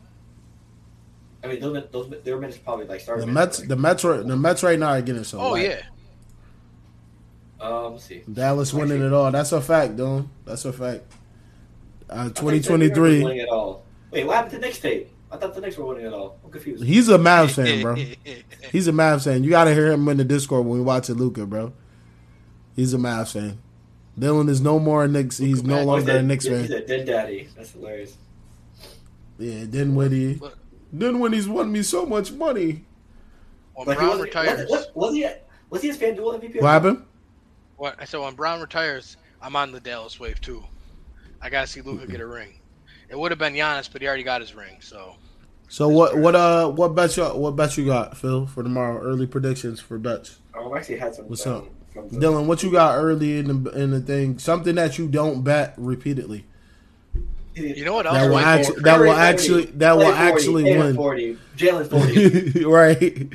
I 1.43 1.47
mean, 1.47 1.59
those, 1.59 1.83
those 1.91 2.09
their 2.23 2.37
minutes 2.37 2.57
probably 2.59 2.85
like 2.85 3.01
started. 3.01 3.23
The 3.27 3.31
Mets, 3.31 3.57
the 3.57 3.75
Mets, 3.75 4.03
right- 4.05 4.25
the 4.25 4.37
Mets 4.37 4.63
right 4.63 4.79
now 4.79 4.89
are 4.89 5.01
getting 5.01 5.23
so. 5.25 5.39
Oh 5.39 5.51
whack. 5.53 5.83
yeah, 7.61 7.65
Um, 7.67 7.93
let's 7.93 8.05
see. 8.05 8.23
Dallas 8.31 8.73
winning 8.73 8.93
Actually- 8.97 9.07
it 9.07 9.13
all. 9.13 9.31
That's 9.31 9.51
a 9.51 9.61
fact, 9.61 9.97
dude. 9.97 10.27
That's 10.45 10.63
a 10.65 10.71
fact. 10.73 11.03
Uh, 12.09 12.13
I 12.13 12.23
thought 12.25 12.35
twenty 12.35 12.57
you 12.57 12.63
said 12.63 12.69
twenty 12.69 12.87
the 12.87 12.89
Knicks 12.89 12.99
were 12.99 13.07
three. 13.09 13.23
winning 13.23 13.39
it 13.39 13.49
all. 13.49 13.83
Wait, 14.11 14.25
what 14.25 14.35
happened 14.35 14.53
to 14.53 14.59
Knicks 14.59 14.79
tape? 14.79 15.09
I 15.31 15.37
thought 15.37 15.55
the 15.55 15.61
Knicks 15.61 15.77
were 15.77 15.85
winning 15.85 16.05
it 16.05 16.13
all. 16.13 16.37
I'm 16.45 16.51
confused. 16.51 16.83
He's 16.83 17.09
a 17.09 17.17
Mavs 17.17 17.51
fan, 17.55 17.81
bro. 17.81 17.95
He's 18.71 18.87
a 18.87 18.91
Mavs 18.91 19.23
fan. 19.25 19.43
You 19.43 19.49
gotta 19.49 19.73
hear 19.73 19.91
him 19.91 20.07
in 20.07 20.17
the 20.17 20.23
Discord 20.23 20.65
when 20.65 20.77
we 20.77 20.83
watch 20.83 21.09
it, 21.09 21.15
Luka, 21.15 21.45
bro. 21.45 21.73
He's 22.75 22.93
a 22.93 22.97
Mavs 22.97 23.33
fan. 23.33 23.59
Dylan 24.17 24.49
is 24.49 24.61
no 24.61 24.79
more 24.79 25.03
a 25.03 25.07
Knicks. 25.07 25.37
He's 25.37 25.63
no 25.63 25.77
man. 25.77 25.85
longer 25.87 26.11
Oh, 26.11 26.17
a 26.17 26.21
Knicks 26.21 26.45
He's 26.45 26.69
a 26.69 26.85
dead 26.85 27.05
daddy. 27.05 27.49
That's 27.55 27.71
hilarious. 27.71 28.15
Yeah, 29.39 29.65
Dinwiddie. 29.65 30.35
Look. 30.35 30.57
Dinwiddie's 30.95 31.47
won 31.47 31.71
me 31.71 31.81
so 31.81 32.05
much 32.05 32.31
money. 32.31 32.85
when 33.73 33.85
But 33.85 33.93
he 33.93 33.97
Brown 33.97 34.09
wasn't- 34.09 34.23
retires, 34.25 34.69
Was, 34.69 34.69
was, 34.69 34.87
was 34.95 35.13
he? 35.15 35.27
Was 35.69 35.81
he 35.81 35.87
his 35.87 35.97
FanDuel 35.97 36.39
MVP? 36.39 36.61
What 36.61 36.69
happened? 36.69 37.03
what 37.77 37.95
I 37.99 38.05
said 38.05 38.19
when 38.19 38.35
Brown 38.35 38.61
retires, 38.61 39.17
I'm 39.41 39.55
on 39.55 39.71
the 39.71 39.79
Dallas 39.79 40.19
wave 40.19 40.39
too. 40.39 40.63
I 41.41 41.49
gotta 41.49 41.65
see 41.67 41.81
Luka 41.81 42.05
get 42.05 42.21
a 42.21 42.27
ring. 42.27 42.53
It 43.09 43.17
would 43.17 43.31
have 43.31 43.39
been 43.39 43.53
Giannis, 43.53 43.89
but 43.91 44.01
he 44.01 44.07
already 44.07 44.23
got 44.23 44.41
his 44.41 44.53
ring. 44.53 44.77
So 44.79 45.15
So 45.67 45.89
what? 45.89 46.15
What? 46.17 46.35
Uh, 46.35 46.69
what 46.69 46.89
bets 46.95 47.17
you? 47.17 47.25
What 47.25 47.55
bets 47.55 47.77
you 47.77 47.85
got, 47.85 48.15
Phil, 48.15 48.45
for 48.45 48.61
tomorrow? 48.61 49.01
Early 49.01 49.25
predictions 49.25 49.79
for 49.79 49.97
bets. 49.97 50.37
Oh, 50.55 50.71
I've 50.71 50.77
actually 50.77 50.99
had 50.99 51.15
some. 51.15 51.27
What's 51.27 51.45
um, 51.47 51.53
up? 51.55 51.65
From 51.93 52.09
the, 52.09 52.19
Dylan, 52.19 52.45
what 52.47 52.63
you 52.63 52.71
got 52.71 52.95
early 52.97 53.37
in 53.37 53.63
the 53.63 53.69
in 53.71 53.91
the 53.91 53.99
thing? 54.01 54.39
Something 54.39 54.75
that 54.75 54.97
you 54.97 55.07
don't 55.07 55.43
bet 55.43 55.73
repeatedly. 55.77 56.45
you 57.53 57.85
know 57.85 57.93
what 57.93 58.05
else? 58.07 58.15
That 58.17 58.25
will 58.27 58.33
might 58.35 58.43
act- 58.43 58.67
go- 58.75 58.81
that 58.81 58.99
will 58.99 59.11
actually- 59.11 59.65
that 59.65 59.95
will 59.97 60.05
Klay 60.05 60.17
40, 60.17 60.33
actually 60.33 60.63
Tatum 60.63 60.79
win. 60.85 60.95
Forty, 60.95 61.37
Jaylen 61.55 61.89
forty. 61.89 62.65
right, 62.65 63.29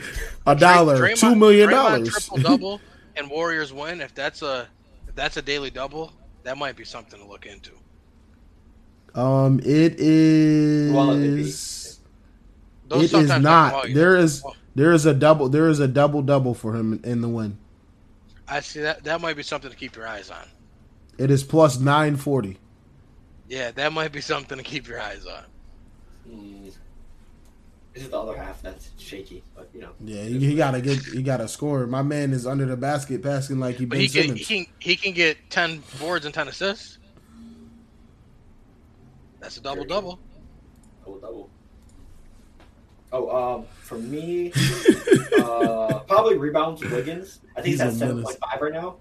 a 0.47 0.57
dollar, 0.57 0.99
Draymond- 0.99 1.21
two 1.21 1.35
million 1.37 1.71
dollars. 1.71 2.09
triple 2.09 2.39
double 2.39 2.81
and 3.17 3.31
Warriors 3.31 3.73
win. 3.73 4.01
If 4.01 4.13
that's 4.15 4.43
a 4.43 4.67
if 5.07 5.15
that's 5.15 5.37
a 5.37 5.43
daily 5.43 5.71
double, 5.71 6.13
that 6.43 6.59
might 6.59 6.77
be 6.77 6.85
something 6.85 7.21
to 7.21 7.27
look 7.27 7.47
into. 7.47 7.71
Um, 9.15 9.59
it 9.61 9.95
is. 9.99 10.95
is. 10.95 12.01
Those 12.89 13.13
It 13.13 13.19
is 13.21 13.29
not. 13.29 13.41
happen 13.43 13.73
while 13.73 13.83
There 13.95 14.13
you're- 14.15 14.23
is 14.25 14.43
there 14.75 14.93
is 14.93 15.07
a 15.07 15.15
double 15.15 15.49
there 15.49 15.69
is 15.69 15.79
a 15.81 15.89
double 15.89 16.23
double 16.23 16.55
for 16.55 16.75
him 16.75 17.01
in 17.05 17.21
the 17.21 17.29
win. 17.29 17.59
I 18.51 18.61
see 18.61 18.81
that 18.81 19.05
that 19.05 19.21
might 19.21 19.37
be 19.37 19.43
something 19.43 19.71
to 19.71 19.77
keep 19.77 19.97
your 19.97 20.07
eyes 20.07 20.31
on. 20.31 20.47
It 21.19 21.31
is 21.31 21.43
plus 21.43 21.79
nine 21.79 22.17
forty. 22.17 22.59
Yeah, 23.49 23.71
that 23.73 23.93
might 23.93 24.13
be 24.13 24.21
something 24.21 24.59
to 24.59 24.65
keep 24.65 24.87
your 24.87 25.01
eyes 25.01 25.27
on. 25.27 25.45
Hmm. 26.31 26.69
This 27.95 28.05
is 28.05 28.11
the 28.11 28.21
other 28.21 28.37
half 28.37 28.63
that's 28.63 28.91
shaky, 28.99 29.43
but 29.57 29.69
you 29.75 29.81
know. 29.81 29.91
Yeah, 30.05 30.23
he, 30.23 30.39
he 30.39 30.55
gotta 30.55 30.81
get 30.81 30.99
he 31.03 31.23
gotta 31.23 31.49
score. 31.49 31.87
My 31.87 32.03
man 32.03 32.33
is 32.33 32.47
under 32.47 32.65
the 32.67 32.77
basket 32.77 33.23
passing 33.23 33.59
like 33.59 33.77
he 33.77 33.87
But 33.87 33.97
Ben 33.97 34.01
he 34.03 34.09
can, 34.09 34.23
Simmons. 34.23 34.47
he 34.47 34.65
can 34.65 34.73
he 34.79 34.97
can 34.97 35.13
get 35.13 35.37
ten 35.51 35.83
boards 35.99 36.25
and 36.25 36.33
ten 36.33 36.47
assists. 36.49 36.99
That's 39.41 39.57
a 39.57 39.61
double 39.61 39.85
double. 39.85 40.19
Double 41.05 41.19
double. 41.19 41.51
Oh, 43.13 43.57
um, 43.57 43.65
for 43.81 43.99
me, 43.99 44.53
uh, 45.39 46.01
probably 46.01 46.37
rebounds 46.37 46.83
Wiggins. 46.83 47.41
I 47.57 47.63
think 47.63 47.67
he's, 47.67 47.81
He's 47.81 47.81
at 47.81 47.95
seven 47.95 48.23
point 48.23 48.39
five 48.39 48.61
right 48.61 48.73
now. 48.73 48.97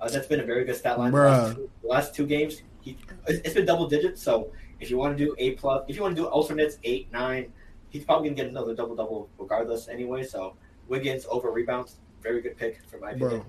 Uh, 0.00 0.08
that's 0.08 0.26
been 0.26 0.40
a 0.40 0.44
very 0.44 0.64
good 0.64 0.76
stat 0.76 0.98
line. 0.98 1.12
The 1.12 1.18
last, 1.18 1.56
two, 1.56 1.70
the 1.82 1.88
last 1.88 2.14
two 2.14 2.26
games, 2.26 2.62
he 2.82 2.96
it's 3.26 3.40
it's 3.44 3.54
been 3.54 3.64
double 3.66 3.88
digits. 3.88 4.22
So 4.22 4.52
if 4.80 4.90
you 4.90 4.98
want 4.98 5.16
to 5.16 5.24
do 5.24 5.34
eight 5.38 5.56
plus, 5.58 5.84
if 5.88 5.96
you 5.96 6.02
want 6.02 6.14
to 6.14 6.22
do 6.22 6.28
alternates 6.28 6.78
eight 6.84 7.10
nine, 7.10 7.52
he's 7.88 8.04
probably 8.04 8.28
gonna 8.28 8.36
get 8.36 8.46
another 8.48 8.74
double 8.74 8.94
double 8.94 9.28
regardless 9.38 9.88
anyway. 9.88 10.24
So 10.24 10.54
Wiggins 10.88 11.26
over 11.30 11.50
rebounds, 11.50 11.96
very 12.22 12.42
good 12.42 12.56
pick 12.56 12.80
for 12.86 12.98
my 12.98 13.12
opinion. 13.12 13.30
Bro, 13.40 13.46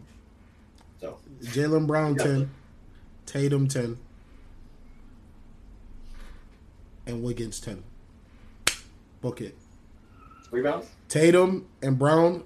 So 1.01 1.17
Jaylen 1.43 1.85
Brown 1.87 2.15
Yeah. 2.15 2.23
ten, 2.23 2.51
Tatum 3.25 3.67
ten, 3.67 3.97
and 7.05 7.21
Wiggins 7.21 7.59
ten. 7.59 7.83
Book 9.21 9.41
it. 9.41 9.55
Rebounds. 10.51 10.87
Tatum 11.07 11.67
and 11.81 11.97
Brown, 11.97 12.43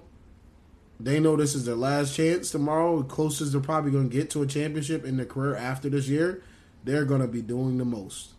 they 1.00 1.20
know 1.20 1.36
this 1.36 1.54
is 1.54 1.64
their 1.64 1.74
last 1.74 2.14
chance 2.14 2.50
tomorrow. 2.50 3.02
The 3.02 3.08
closest 3.08 3.52
they're 3.52 3.60
probably 3.60 3.90
going 3.90 4.10
to 4.10 4.16
get 4.16 4.30
to 4.30 4.42
a 4.42 4.46
championship 4.46 5.04
in 5.04 5.16
their 5.16 5.26
career 5.26 5.56
after 5.56 5.88
this 5.88 6.08
year. 6.08 6.42
They're 6.84 7.04
going 7.04 7.20
to 7.20 7.28
be 7.28 7.42
doing 7.42 7.78
the 7.78 7.84
most. 7.84 8.30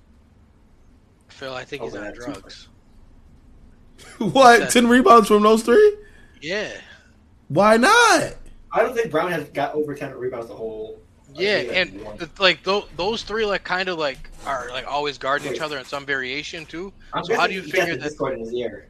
Phil, 1.28 1.54
I 1.54 1.66
think 1.66 1.82
oh, 1.82 1.86
he's 1.86 1.96
on 1.96 2.14
drugs. 2.14 2.68
what? 4.20 4.70
10 4.70 4.88
rebounds 4.88 5.28
from 5.28 5.44
those 5.44 5.64
three? 5.64 5.98
Yeah, 6.42 6.72
Why 7.48 7.78
not? 7.78 8.36
I 8.72 8.82
don't 8.82 8.94
think 8.94 9.10
Brown 9.10 9.32
has 9.32 9.50
got 9.50 9.74
over 9.74 9.96
ten 9.96 10.14
rebounds 10.14 10.48
the 10.48 10.54
whole. 10.54 11.00
Uh, 11.30 11.34
yeah, 11.34 11.58
and 11.58 11.94
that's 11.94 12.04
one. 12.04 12.18
the, 12.18 12.30
like 12.40 12.62
tho- 12.64 12.88
those 12.98 13.24
three 13.24 13.46
like 13.46 13.64
kind 13.64 13.88
of 13.88 13.98
like 13.98 14.30
are 14.46 14.70
like 14.70 14.86
always 14.86 15.18
guarding 15.18 15.52
each 15.54 15.62
other 15.62 15.78
in 15.78 15.86
some 15.86 16.06
variation 16.06 16.66
too. 16.66 16.92
I'm 17.14 17.24
so 17.24 17.36
how 17.36 17.48
do 17.48 17.54
you 17.54 17.62
figure 17.64 17.80
has 17.80 17.90
the 17.90 17.96
that- 17.96 18.10
Discord 18.10 18.34
in 18.34 18.42
his 18.42 18.54
ear? 18.54 18.90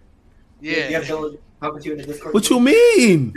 Yeah, 0.61 0.89
You 0.89 0.95
have 0.95 1.03
Dylan 1.05 1.37
talking 1.61 1.81
to 1.81 1.85
you 1.85 1.91
in 1.93 1.97
the 1.99 2.05
Discord. 2.07 2.33
What 2.33 2.49
you 2.49 2.59
mean? 2.59 3.33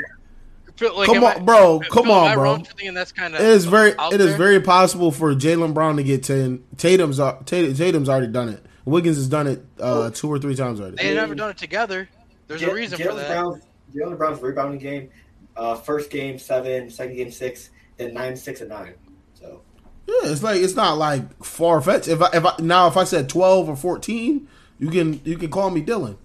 Phil, 0.76 0.96
like, 0.96 1.06
Come 1.06 1.24
on, 1.24 1.36
I- 1.36 1.38
bro. 1.40 1.80
Come 1.90 2.06
am 2.06 2.12
I 2.12 2.28
on, 2.30 2.34
bro. 2.34 2.42
wrong 2.44 2.64
for 2.64 2.72
thinking 2.74 2.94
that's 2.94 3.10
kind 3.12 3.34
of 3.34 3.40
It 3.40 3.46
is 3.46 3.64
very 3.64 3.98
out 3.98 4.12
it 4.12 4.20
is 4.20 4.28
there? 4.28 4.36
very 4.38 4.60
possible 4.60 5.10
for 5.10 5.34
Jaylen 5.34 5.74
Brown 5.74 5.96
to 5.96 6.04
get 6.04 6.22
10. 6.22 6.62
Tatum's 6.76 7.18
Tatum, 7.46 7.74
Tatum's 7.74 8.08
already 8.08 8.28
done 8.28 8.48
it. 8.48 8.64
Wiggins 8.84 9.16
has 9.16 9.28
done 9.28 9.46
it 9.48 9.58
uh, 9.80 10.04
Oh. 10.04 10.10
two 10.10 10.28
or 10.32 10.38
three 10.38 10.54
times 10.54 10.80
already. 10.80 10.96
They 10.96 11.08
had 11.08 11.16
never 11.16 11.34
done 11.34 11.50
it 11.50 11.58
together. 11.58 12.08
There's 12.46 12.62
a 12.62 12.72
reason 12.72 12.98
for 12.98 13.12
that. 13.14 13.28
Brown's, 13.28 13.62
Jaylen 13.94 14.16
Brown's 14.16 14.40
rebounding 14.40 14.78
game, 14.80 15.10
uh, 15.56 15.74
first 15.74 16.10
game 16.10 16.38
seven, 16.38 16.88
second 16.90 17.16
game 17.16 17.30
six, 17.32 17.70
then 17.98 18.14
nine, 18.14 18.36
six, 18.36 18.60
and 18.60 18.70
nine. 18.70 18.94
So 19.34 19.60
yeah, 20.06 20.30
it's 20.30 20.42
like 20.42 20.62
it's 20.62 20.74
not 20.76 20.96
like 20.96 21.44
far 21.44 21.80
fetched. 21.82 22.08
If 22.08 22.22
I 22.22 22.30
if 22.32 22.46
I 22.46 22.54
now 22.60 22.86
if 22.86 22.96
I 22.96 23.04
said 23.04 23.28
twelve 23.28 23.68
or 23.68 23.76
fourteen, 23.76 24.48
you 24.78 24.88
can 24.90 25.20
you 25.24 25.36
can 25.36 25.50
call 25.50 25.68
me 25.70 25.82
Dylan. 25.82 26.16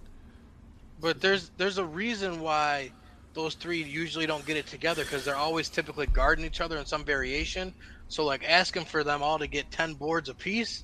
But 1.04 1.20
there's 1.20 1.50
there's 1.58 1.76
a 1.76 1.84
reason 1.84 2.40
why 2.40 2.90
those 3.34 3.56
three 3.56 3.82
usually 3.82 4.24
don't 4.24 4.44
get 4.46 4.56
it 4.56 4.66
together 4.66 5.02
because 5.02 5.22
they're 5.22 5.36
always 5.36 5.68
typically 5.68 6.06
guarding 6.06 6.46
each 6.46 6.62
other 6.62 6.78
in 6.78 6.86
some 6.86 7.04
variation. 7.04 7.74
So 8.08 8.24
like 8.24 8.42
asking 8.48 8.86
for 8.86 9.04
them 9.04 9.22
all 9.22 9.38
to 9.38 9.46
get 9.46 9.70
ten 9.70 9.92
boards 9.92 10.30
apiece, 10.30 10.82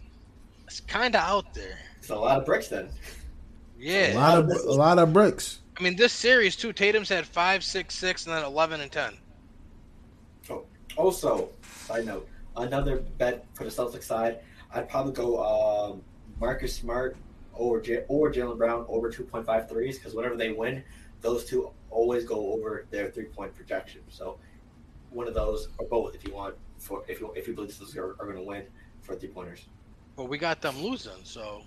it's 0.66 0.80
kind 0.80 1.16
of 1.16 1.22
out 1.22 1.54
there. 1.54 1.78
It's 1.96 2.10
a 2.10 2.16
lot 2.16 2.36
of 2.36 2.44
bricks 2.44 2.68
then. 2.68 2.90
Yeah, 3.78 4.12
a 4.12 4.14
lot 4.18 4.38
of 4.38 4.50
a 4.50 4.72
lot 4.72 4.98
of 4.98 5.10
bricks. 5.14 5.60
I 5.78 5.82
mean, 5.82 5.96
this 5.96 6.12
series 6.12 6.54
too. 6.54 6.74
Tatum's 6.74 7.08
had 7.08 7.24
five, 7.24 7.64
six, 7.64 7.94
six, 7.94 8.26
and 8.26 8.34
then 8.36 8.44
eleven 8.44 8.82
and 8.82 8.92
ten. 8.92 9.16
Oh, 10.50 10.66
also, 10.98 11.48
side 11.86 12.04
note, 12.04 12.28
another 12.58 12.98
bet 13.16 13.46
for 13.54 13.64
the 13.64 13.70
Celtics 13.70 14.04
side. 14.04 14.40
I'd 14.74 14.86
probably 14.86 15.14
go 15.14 15.42
um, 15.42 16.02
Marcus 16.38 16.76
Smart 16.76 17.16
or 17.60 17.78
J- 17.78 18.04
or 18.08 18.32
Jaylen 18.32 18.56
Brown 18.56 18.86
over 18.88 19.12
2.5 19.12 19.68
threes 19.68 19.98
because 19.98 20.14
whenever 20.14 20.34
they 20.34 20.50
win, 20.50 20.82
those 21.20 21.44
two 21.44 21.70
always 21.90 22.24
go 22.24 22.54
over 22.54 22.86
their 22.90 23.10
three 23.10 23.26
point 23.26 23.54
projection. 23.54 24.00
So 24.08 24.38
one 25.10 25.28
of 25.28 25.34
those 25.34 25.68
or 25.78 25.86
both 25.86 26.14
if 26.14 26.26
you 26.26 26.32
want 26.32 26.54
for 26.78 27.04
if 27.06 27.20
you 27.20 27.32
if 27.36 27.46
you 27.46 27.54
believe 27.54 27.78
those 27.78 27.94
are, 27.96 28.16
are 28.18 28.24
going 28.24 28.36
to 28.36 28.42
win 28.42 28.64
for 29.02 29.14
three 29.14 29.28
pointers. 29.28 29.66
Well, 30.16 30.26
we 30.26 30.38
got 30.38 30.62
them 30.62 30.82
losing, 30.82 31.12
so. 31.22 31.62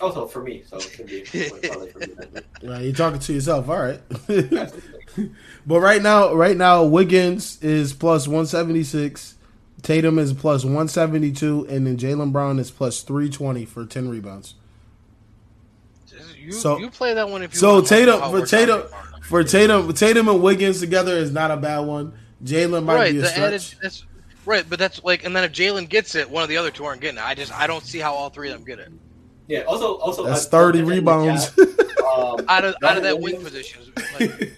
Oh, 0.00 0.06
also 0.06 0.26
for 0.26 0.42
me, 0.42 0.62
so 0.66 0.76
it 0.78 0.82
should 0.82 1.06
be. 1.06 1.24
yeah, 2.62 2.78
you're 2.78 2.94
talking 2.94 3.18
to 3.18 3.32
yourself. 3.32 3.68
All 3.68 3.78
right. 3.78 4.00
but 5.66 5.80
right 5.80 6.00
now, 6.00 6.32
right 6.32 6.56
now, 6.56 6.84
Wiggins 6.84 7.62
is 7.62 7.92
plus 7.92 8.26
176. 8.26 9.34
Tatum 9.82 10.18
is 10.18 10.32
plus 10.32 10.64
172, 10.64 11.66
and 11.68 11.86
then 11.86 11.98
Jaylen 11.98 12.32
Brown 12.32 12.58
is 12.58 12.70
plus 12.70 13.02
320 13.02 13.66
for 13.66 13.84
10 13.84 14.08
rebounds. 14.08 14.54
You, 16.42 16.52
so 16.52 16.78
you 16.78 16.90
play 16.90 17.14
that 17.14 17.28
one 17.28 17.42
if 17.42 17.54
you 17.54 17.60
so 17.60 17.80
Tatum 17.80 18.20
for 18.30 18.44
Tatum 18.44 18.82
for 19.22 19.44
Tatum 19.44 19.92
Tatum 19.92 20.28
and 20.28 20.42
Wiggins 20.42 20.80
together 20.80 21.16
is 21.16 21.30
not 21.30 21.50
a 21.50 21.56
bad 21.56 21.80
one. 21.80 22.14
Jaylen 22.44 22.84
might 22.84 22.94
right, 22.94 23.12
be 23.12 23.20
a 23.20 23.26
stretch. 23.26 23.76
Added, 23.76 24.02
right, 24.44 24.64
but 24.68 24.78
that's 24.78 25.02
like, 25.04 25.24
and 25.24 25.36
then 25.36 25.44
if 25.44 25.52
Jaylen 25.52 25.88
gets 25.88 26.16
it, 26.16 26.28
one 26.28 26.42
of 26.42 26.48
the 26.48 26.56
other 26.56 26.72
two 26.72 26.84
aren't 26.84 27.00
getting 27.00 27.18
it. 27.18 27.24
I 27.24 27.34
just 27.34 27.52
I 27.52 27.66
don't 27.66 27.84
see 27.84 28.00
how 28.00 28.12
all 28.12 28.30
three 28.30 28.48
of 28.48 28.54
them 28.54 28.64
get 28.64 28.80
it. 28.80 28.90
Yeah. 29.46 29.60
Also, 29.60 29.98
also 29.98 30.24
that's 30.24 30.46
thirty 30.46 30.82
rebounds 30.82 31.56
um, 31.58 32.44
out 32.48 32.64
of 32.64 32.74
out 32.82 32.96
of 32.96 33.02
that 33.04 33.20
wing 33.20 33.42
position. 33.42 33.92
Like, 34.20 34.52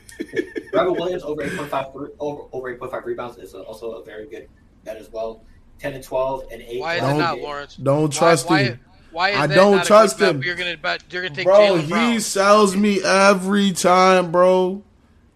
Robert 0.72 0.92
Williams 0.94 1.22
over 1.22 1.42
eight 1.42 1.56
point 1.56 1.70
five 1.70 1.86
over 2.18 2.42
over 2.52 2.68
eight 2.68 2.80
point 2.80 2.90
five 2.90 3.04
rebounds 3.04 3.38
is 3.38 3.54
also 3.54 3.92
a 3.92 4.04
very 4.04 4.26
good 4.26 4.48
bet 4.82 4.96
as 4.96 5.10
well. 5.10 5.44
Ten 5.78 5.94
and 5.94 6.02
twelve 6.02 6.46
and 6.50 6.60
eight. 6.62 6.80
Why 6.80 6.96
is 6.96 7.04
it 7.04 7.18
not, 7.18 7.38
Lawrence? 7.38 7.76
Don't 7.76 8.12
trust 8.12 8.50
why, 8.50 8.62
him. 8.64 8.80
Why, 8.84 8.93
why 9.14 9.30
is 9.30 9.38
I 9.38 9.46
don't 9.46 9.84
trust 9.84 10.20
him. 10.20 10.42
You're 10.42 10.56
gonna 10.56 10.76
bet. 10.76 11.04
You're 11.10 11.22
gonna 11.22 11.34
take 11.34 11.46
bro. 11.46 11.58
Jaylen 11.58 11.88
Brown. 11.88 12.12
He 12.12 12.20
sells 12.20 12.76
me 12.76 13.02
every 13.02 13.72
time, 13.72 14.32
bro. 14.32 14.82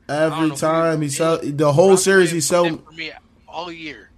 Every 0.09 0.51
time 0.57 1.03
he 1.03 1.09
sell 1.09 1.39
the 1.43 1.73
whole 1.73 1.97
series, 1.97 2.31
he 2.31 2.41
sell 2.41 2.79
for 2.79 2.93
me 2.93 3.13
all 3.47 3.71
year. 3.71 4.11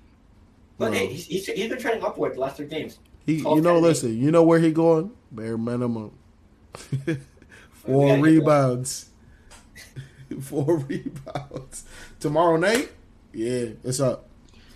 But 0.79 0.95
hey, 0.95 1.09
he's, 1.09 1.27
he's, 1.27 1.47
he's 1.47 1.69
been 1.69 1.79
trending 1.79 2.03
upward 2.03 2.37
the 2.37 2.41
last 2.41 2.57
three 2.57 2.67
games. 2.67 2.99
He, 3.27 3.37
you 3.37 3.61
know, 3.61 3.79
listen, 3.79 4.19
you 4.19 4.31
know 4.31 4.43
where 4.43 4.59
he 4.59 4.73
going? 4.73 5.11
Bare 5.31 5.59
minimum. 5.59 6.13
Four 7.73 8.17
rebounds. 8.19 9.11
Four 10.41 10.79
rebounds. 10.79 11.85
Tomorrow 12.19 12.57
night, 12.57 12.93
yeah, 13.35 13.67
it's 13.85 14.01
up. 14.01 14.30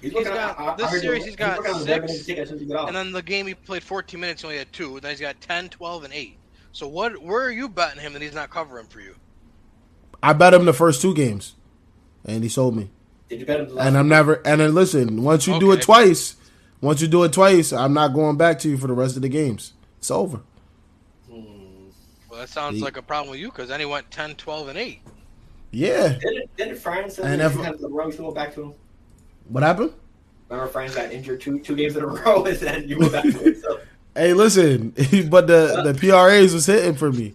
He's, 0.04 0.12
he's 0.12 0.28
got 0.28 0.60
I, 0.60 0.66
I, 0.66 0.76
this 0.76 0.86
I 0.86 0.98
series. 0.98 1.24
He's 1.24 1.34
got 1.34 1.64
six, 1.64 2.50
and 2.50 2.94
then 2.94 3.10
the 3.10 3.22
game 3.22 3.46
he 3.46 3.54
played 3.54 3.82
14 3.82 4.20
minutes. 4.20 4.42
He 4.42 4.46
only 4.46 4.58
had 4.58 4.70
two. 4.70 5.00
Then 5.00 5.10
he's 5.10 5.20
got 5.20 5.40
10, 5.40 5.70
12, 5.70 6.04
and 6.04 6.12
eight. 6.12 6.36
So 6.72 6.86
what? 6.86 7.22
Where 7.22 7.42
are 7.42 7.50
you 7.50 7.70
betting 7.70 8.00
him 8.00 8.12
that 8.12 8.20
he's 8.20 8.34
not 8.34 8.50
covering 8.50 8.86
for 8.86 9.00
you? 9.00 9.14
I 10.22 10.34
bet 10.34 10.52
him 10.52 10.66
the 10.66 10.74
first 10.74 11.00
two 11.00 11.14
games, 11.14 11.54
and 12.22 12.42
he 12.42 12.50
sold 12.50 12.76
me. 12.76 12.90
Did 13.30 13.40
you 13.40 13.46
bet 13.46 13.60
him? 13.60 13.78
and 13.78 13.96
I'm 13.96 14.08
never. 14.08 14.46
And 14.46 14.60
then 14.60 14.74
listen, 14.74 15.22
once 15.22 15.46
you 15.46 15.54
okay. 15.54 15.60
do 15.60 15.72
it 15.72 15.80
twice, 15.80 16.36
once 16.82 17.00
you 17.00 17.08
do 17.08 17.24
it 17.24 17.32
twice, 17.32 17.72
I'm 17.72 17.94
not 17.94 18.08
going 18.08 18.36
back 18.36 18.58
to 18.58 18.68
you 18.68 18.76
for 18.76 18.86
the 18.86 18.92
rest 18.92 19.16
of 19.16 19.22
the 19.22 19.30
games. 19.30 19.72
It's 19.98 20.10
over. 20.10 20.42
Hmm. 21.30 21.88
Well, 22.28 22.40
that 22.40 22.50
sounds 22.50 22.82
like 22.82 22.98
a 22.98 23.02
problem 23.02 23.30
with 23.30 23.40
you 23.40 23.48
because 23.48 23.70
then 23.70 23.80
he 23.80 23.86
went 23.86 24.10
10, 24.10 24.34
12, 24.34 24.68
and 24.68 24.76
eight. 24.78 25.00
Yeah. 25.70 26.18
Didn't, 26.20 26.56
didn't 26.56 26.76
France 26.76 27.18
and 27.18 27.40
if, 27.40 27.54
the 27.54 27.88
Rose 27.88 28.16
go 28.16 28.30
back 28.32 28.54
to 28.56 28.64
him? 28.64 28.74
What 29.48 29.62
happened? 29.62 29.92
Remember, 30.48 30.70
Frank 30.70 30.94
got 30.94 31.12
injured 31.12 31.40
two 31.40 31.58
two 31.60 31.76
games 31.76 31.96
in 31.96 32.04
a 32.04 32.06
row, 32.06 32.44
and 32.44 32.56
then 32.56 32.88
you 32.88 32.98
went 32.98 33.12
back 33.12 33.24
to. 33.24 33.54
So. 33.54 33.80
hey, 34.14 34.32
listen, 34.32 34.90
but 35.28 35.46
the 35.46 35.82
the 35.84 35.94
PRAs 35.98 36.54
was 36.54 36.66
hitting 36.66 36.94
for 36.94 37.10
me. 37.10 37.34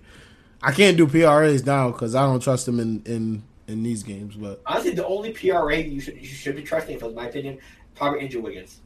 I 0.61 0.71
can't 0.71 0.97
do 0.97 1.07
PRAs 1.07 1.65
now 1.65 1.91
because 1.91 2.15
I 2.15 2.25
don't 2.25 2.41
trust 2.41 2.65
them 2.65 2.79
in, 2.79 3.01
in 3.05 3.43
in 3.67 3.83
these 3.83 4.03
games. 4.03 4.35
But 4.35 4.61
honestly, 4.65 4.91
the 4.91 5.05
only 5.05 5.31
PRA 5.31 5.77
you 5.77 6.01
should 6.01 6.17
you 6.17 6.27
should 6.27 6.55
be 6.55 6.63
trusting, 6.63 6.99
in 6.99 7.15
my 7.15 7.27
opinion, 7.27 7.59
probably 7.95 8.21
Andrew 8.21 8.41
Wiggins. 8.41 8.79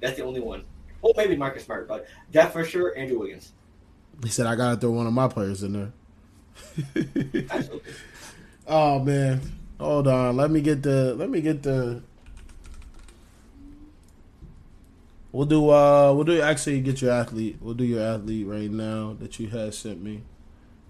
That's 0.00 0.16
the 0.16 0.24
only 0.24 0.40
one. 0.40 0.64
Well, 1.02 1.12
maybe 1.16 1.36
Marcus 1.36 1.64
Smart, 1.64 1.86
but 1.86 2.06
that 2.32 2.52
for 2.52 2.64
sure, 2.64 2.96
Andrew 2.96 3.18
Wiggins. 3.18 3.52
He 4.22 4.30
said 4.30 4.46
I 4.46 4.56
gotta 4.56 4.76
throw 4.80 4.90
one 4.90 5.06
of 5.06 5.12
my 5.12 5.28
players 5.28 5.62
in 5.62 5.72
there. 5.72 5.92
oh 8.66 8.98
man, 9.00 9.40
hold 9.78 10.08
on. 10.08 10.36
Let 10.36 10.50
me 10.50 10.60
get 10.60 10.82
the 10.82 11.14
let 11.14 11.28
me 11.28 11.40
get 11.40 11.62
the 11.62 12.02
We'll 15.34 15.46
do 15.46 15.68
uh 15.68 16.12
we'll 16.14 16.22
do 16.22 16.40
actually 16.40 16.80
get 16.80 17.02
your 17.02 17.10
athlete. 17.10 17.56
We'll 17.60 17.74
do 17.74 17.82
your 17.82 18.00
athlete 18.00 18.46
right 18.46 18.70
now 18.70 19.16
that 19.18 19.40
you 19.40 19.48
had 19.48 19.74
sent 19.74 20.00
me. 20.00 20.22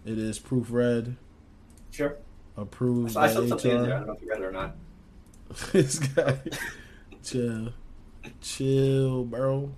It 0.04 0.18
is 0.18 0.38
proofread. 0.38 1.16
Sure. 1.90 2.18
Approved. 2.54 3.16
I 3.16 3.32
saw 3.32 3.46
something 3.46 3.70
in 3.70 3.82
there. 3.84 3.94
I 3.94 3.98
don't 4.00 4.06
know 4.08 4.12
if 4.12 4.20
you 4.20 4.28
read 4.28 4.40
it 4.40 4.44
or 4.44 4.52
not. 4.52 4.76
this 5.72 5.98
guy 5.98 6.38
chill. 7.22 7.72
Chill, 8.42 9.24
bro. 9.24 9.72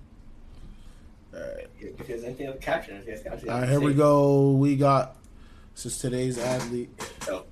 Alright. 1.33 1.69
There's 2.05 2.25
anything 2.25 2.49
on 2.49 2.57
caption, 2.57 3.01
All 3.07 3.47
right, 3.47 3.69
here 3.69 3.79
we 3.79 3.93
go. 3.93 4.51
We 4.51 4.75
got 4.75 5.15
since 5.75 5.97
today's 5.97 6.37
athlete. 6.37 6.89
So 7.21 7.45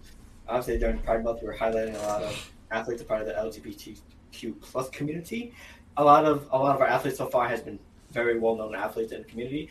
obviously 0.50 0.80
during 0.80 1.00
Pride 1.00 1.24
Month 1.24 1.44
we 1.44 1.48
were 1.48 1.56
highlighting 1.56 1.96
a 1.96 2.08
lot 2.08 2.24
of 2.24 2.52
athletes 2.72 3.02
a 3.02 3.06
part 3.06 3.22
of 3.22 3.28
the 3.28 3.34
LGBTQ 3.36 4.60
plus 4.60 4.90
community 4.90 5.54
a 5.98 6.04
lot 6.04 6.26
of 6.26 6.48
a 6.52 6.58
lot 6.58 6.76
of 6.76 6.82
our 6.82 6.88
athletes 6.88 7.18
so 7.18 7.28
far 7.28 7.48
has 7.48 7.62
been 7.62 7.80
very 8.12 8.40
well 8.40 8.56
known 8.56 8.76
athletes 8.76 9.12
in 9.12 9.20
the 9.20 9.28
community. 9.28 9.70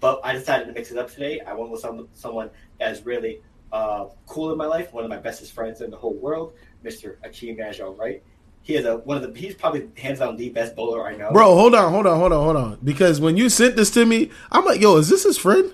But 0.00 0.20
I 0.24 0.32
decided 0.32 0.66
to 0.66 0.72
mix 0.72 0.90
it 0.90 0.98
up 0.98 1.10
today. 1.10 1.40
I 1.40 1.52
went 1.52 1.70
with 1.70 1.80
some 1.80 2.08
someone 2.14 2.50
that 2.78 2.90
is 2.92 3.06
really 3.06 3.40
uh, 3.72 4.06
cool 4.26 4.50
in 4.52 4.58
my 4.58 4.66
life, 4.66 4.92
one 4.92 5.04
of 5.04 5.10
my 5.10 5.18
bestest 5.18 5.52
friends 5.52 5.80
in 5.80 5.90
the 5.90 5.96
whole 5.96 6.14
world, 6.14 6.54
Mr. 6.84 7.16
Akeem 7.24 7.58
Najjar 7.58 7.96
Wright. 7.96 8.22
He 8.62 8.74
is 8.74 8.84
a 8.84 8.98
one 8.98 9.22
of 9.22 9.22
the 9.22 9.38
he's 9.38 9.54
probably 9.54 9.88
hands 9.96 10.18
down 10.18 10.36
the 10.36 10.50
best 10.50 10.76
bowler 10.76 11.06
I 11.06 11.16
know. 11.16 11.32
Bro, 11.32 11.54
hold 11.54 11.74
on, 11.74 11.92
hold 11.92 12.06
on, 12.06 12.18
hold 12.18 12.32
on, 12.32 12.44
hold 12.44 12.56
on. 12.56 12.78
Because 12.82 13.20
when 13.20 13.36
you 13.36 13.48
sent 13.48 13.76
this 13.76 13.90
to 13.92 14.06
me, 14.06 14.30
I'm 14.50 14.64
like, 14.64 14.80
yo, 14.80 14.96
is 14.96 15.08
this 15.08 15.24
his 15.24 15.38
friend? 15.38 15.72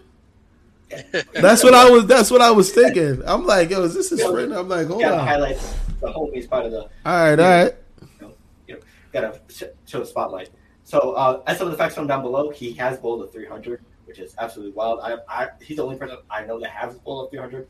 that's 1.35 1.63
what 1.63 1.75
I 1.75 1.91
was. 1.91 2.07
That's 2.07 2.31
what 2.31 2.41
I 2.41 2.51
was 2.51 2.73
thinking. 2.73 3.23
I'm 3.27 3.45
like, 3.45 3.71
yo, 3.71 3.83
is 3.83 3.95
this 3.95 4.09
his 4.11 4.23
friend? 4.23 4.55
I'm 4.55 4.69
like, 4.69 4.87
hold 4.87 5.03
on. 5.03 5.27
Highlights 5.27 5.75
the 6.01 6.09
homies 6.09 6.49
part 6.49 6.65
of 6.67 6.73
the. 6.73 6.81
All 6.81 6.91
right, 7.05 7.39
all 7.39 7.65
right 7.65 7.75
gotta 9.13 9.41
show 9.87 10.01
the 10.01 10.07
spotlight. 10.07 10.51
So 10.85 11.13
uh, 11.13 11.43
as 11.47 11.59
some 11.59 11.67
of 11.67 11.73
the 11.73 11.77
facts 11.77 11.95
from 11.95 12.07
down 12.07 12.23
below, 12.23 12.49
he 12.49 12.73
has 12.73 12.97
bowled 12.99 13.23
a 13.23 13.27
300, 13.27 13.85
which 14.07 14.19
is 14.19 14.35
absolutely 14.39 14.73
wild. 14.73 15.01
I, 15.01 15.17
I, 15.29 15.49
he's 15.61 15.77
the 15.77 15.85
only 15.85 15.97
person 15.97 16.17
I 16.31 16.47
know 16.47 16.59
that 16.61 16.71
has 16.71 16.99
bowled 16.99 17.29
a 17.29 17.31
300. 17.31 17.69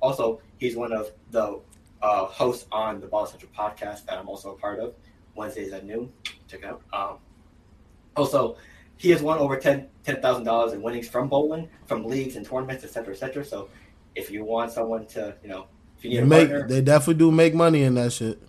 Also, 0.00 0.40
he's 0.58 0.74
one 0.74 0.92
of 0.92 1.12
the 1.30 1.60
uh, 2.02 2.24
hosts 2.24 2.66
on 2.72 3.00
the 3.00 3.06
Ball 3.06 3.24
Central 3.24 3.52
podcast 3.56 4.04
that 4.06 4.18
I'm 4.18 4.28
also 4.28 4.50
a 4.50 4.56
part 4.58 4.80
of. 4.80 4.94
Wednesdays 5.36 5.72
at 5.72 5.84
noon. 5.84 6.12
Check 6.48 6.60
it 6.60 6.64
out. 6.64 6.82
Um, 6.92 7.18
also, 8.16 8.56
he 8.96 9.10
has 9.10 9.22
won 9.22 9.38
over 9.38 9.56
ten 9.58 9.88
ten 10.02 10.20
thousand 10.20 10.44
dollars 10.44 10.72
in 10.72 10.82
winnings 10.82 11.08
from 11.08 11.28
bowling, 11.28 11.68
from 11.86 12.04
leagues 12.04 12.34
and 12.34 12.44
tournaments, 12.44 12.82
etc., 12.82 13.12
etc. 13.12 13.44
So, 13.44 13.68
if 14.14 14.30
you 14.30 14.44
want 14.44 14.72
someone 14.72 15.06
to, 15.08 15.36
you 15.42 15.50
know, 15.50 15.66
if 15.98 16.04
you 16.04 16.10
need 16.10 16.16
they 16.16 16.22
a 16.22 16.26
make, 16.26 16.48
partner, 16.48 16.68
they 16.68 16.80
definitely 16.80 17.14
do 17.14 17.30
make 17.30 17.54
money 17.54 17.82
in 17.82 17.94
that 17.94 18.12
shit. 18.12 18.42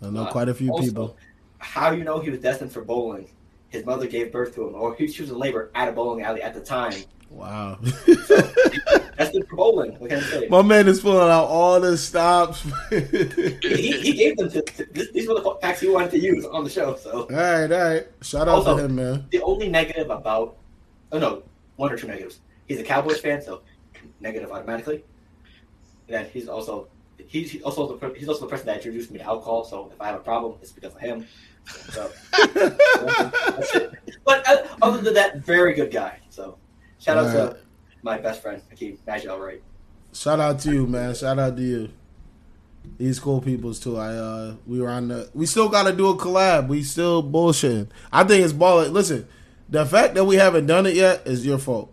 I 0.00 0.10
know 0.10 0.22
uh, 0.22 0.32
quite 0.32 0.48
a 0.48 0.54
few 0.54 0.70
also, 0.70 0.84
people 0.84 1.16
how 1.58 1.90
you 1.90 2.04
know 2.04 2.20
he 2.20 2.30
was 2.30 2.40
destined 2.40 2.72
for 2.72 2.82
bowling. 2.82 3.28
His 3.68 3.84
mother 3.84 4.06
gave 4.06 4.32
birth 4.32 4.54
to 4.54 4.66
him, 4.66 4.74
or 4.74 4.94
he, 4.94 5.08
she 5.08 5.22
was 5.22 5.30
in 5.30 5.38
labor 5.38 5.70
at 5.74 5.88
a 5.88 5.92
bowling 5.92 6.24
alley 6.24 6.42
at 6.42 6.54
the 6.54 6.60
time. 6.60 6.94
Wow. 7.30 7.78
so, 8.26 8.36
destined 9.18 9.46
for 9.48 9.56
bowling. 9.56 9.92
What 9.98 10.08
can 10.08 10.20
I 10.20 10.22
say? 10.22 10.48
My 10.48 10.62
man 10.62 10.88
is 10.88 11.00
pulling 11.00 11.30
out 11.30 11.44
all 11.44 11.78
the 11.78 11.98
stops. 11.98 12.62
he, 12.90 13.92
he, 14.00 14.12
gave 14.14 14.38
them 14.38 14.50
to, 14.50 14.62
to, 14.62 15.12
these 15.12 15.28
were 15.28 15.34
the 15.34 15.58
facts 15.60 15.80
he 15.80 15.88
wanted 15.88 16.10
to 16.12 16.18
use 16.18 16.46
on 16.46 16.64
the 16.64 16.70
show. 16.70 16.96
So 16.96 17.22
all 17.22 17.28
right, 17.28 17.70
all 17.70 17.94
right. 17.94 18.06
Shout 18.22 18.48
out 18.48 18.58
also, 18.58 18.76
to 18.76 18.84
him, 18.84 18.94
man. 18.94 19.26
The 19.30 19.42
only 19.42 19.68
negative 19.68 20.08
about, 20.08 20.56
oh 21.12 21.18
no, 21.18 21.42
one 21.76 21.92
or 21.92 21.96
two 21.98 22.06
negatives. 22.06 22.40
He's 22.66 22.80
a 22.80 22.84
Cowboys 22.84 23.20
fan, 23.20 23.42
so 23.42 23.60
negative 24.20 24.50
automatically. 24.50 25.04
And 26.06 26.16
then 26.16 26.30
he's 26.32 26.48
also 26.48 26.88
he's 27.26 27.60
also 27.62 27.96
the 27.96 28.14
he's 28.14 28.28
also 28.28 28.42
the 28.42 28.50
person 28.50 28.66
that 28.66 28.76
introduced 28.76 29.10
me 29.10 29.18
to 29.18 29.24
alcohol. 29.24 29.64
So 29.64 29.90
if 29.92 30.00
I 30.00 30.06
have 30.06 30.16
a 30.16 30.24
problem, 30.24 30.54
it's 30.62 30.72
because 30.72 30.94
of 30.94 31.00
him. 31.00 31.26
So. 31.90 32.10
But 34.28 34.46
uh, 34.46 34.62
other 34.82 35.00
than 35.00 35.14
that, 35.14 35.38
very 35.38 35.72
good 35.72 35.90
guy. 35.90 36.18
So 36.28 36.58
shout 36.98 37.16
out 37.16 37.34
Alright. 37.34 37.54
to 37.54 37.60
my 38.02 38.18
best 38.18 38.42
friend 38.42 38.60
Hakeem 38.68 38.98
Majal 39.08 39.40
Wright. 39.40 39.62
Shout 40.12 40.38
out 40.38 40.60
to 40.60 40.70
you, 40.70 40.86
man. 40.86 41.14
Shout 41.14 41.38
out 41.38 41.56
to 41.56 41.62
you. 41.62 41.88
These 42.98 43.18
cool 43.18 43.40
peoples 43.40 43.80
too. 43.80 43.96
I 43.96 44.14
uh 44.14 44.54
we 44.66 44.82
were 44.82 44.90
on 44.90 45.08
the 45.08 45.30
we 45.32 45.46
still 45.46 45.70
gotta 45.70 45.92
do 45.94 46.08
a 46.08 46.16
collab. 46.16 46.68
We 46.68 46.82
still 46.82 47.22
bullshitting. 47.22 47.88
I 48.12 48.24
think 48.24 48.44
it's 48.44 48.52
ball 48.52 48.86
listen, 48.88 49.26
the 49.70 49.86
fact 49.86 50.14
that 50.14 50.24
we 50.24 50.36
haven't 50.36 50.66
done 50.66 50.84
it 50.84 50.94
yet 50.94 51.26
is 51.26 51.46
your 51.46 51.58
fault. 51.58 51.90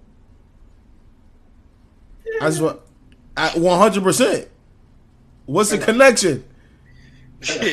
I 2.42 2.50
just 2.50 2.62
want 2.62 2.82
one 3.56 3.80
hundred 3.80 4.04
percent. 4.04 4.50
What's 5.46 5.70
the 5.72 5.78
connection? 5.78 6.44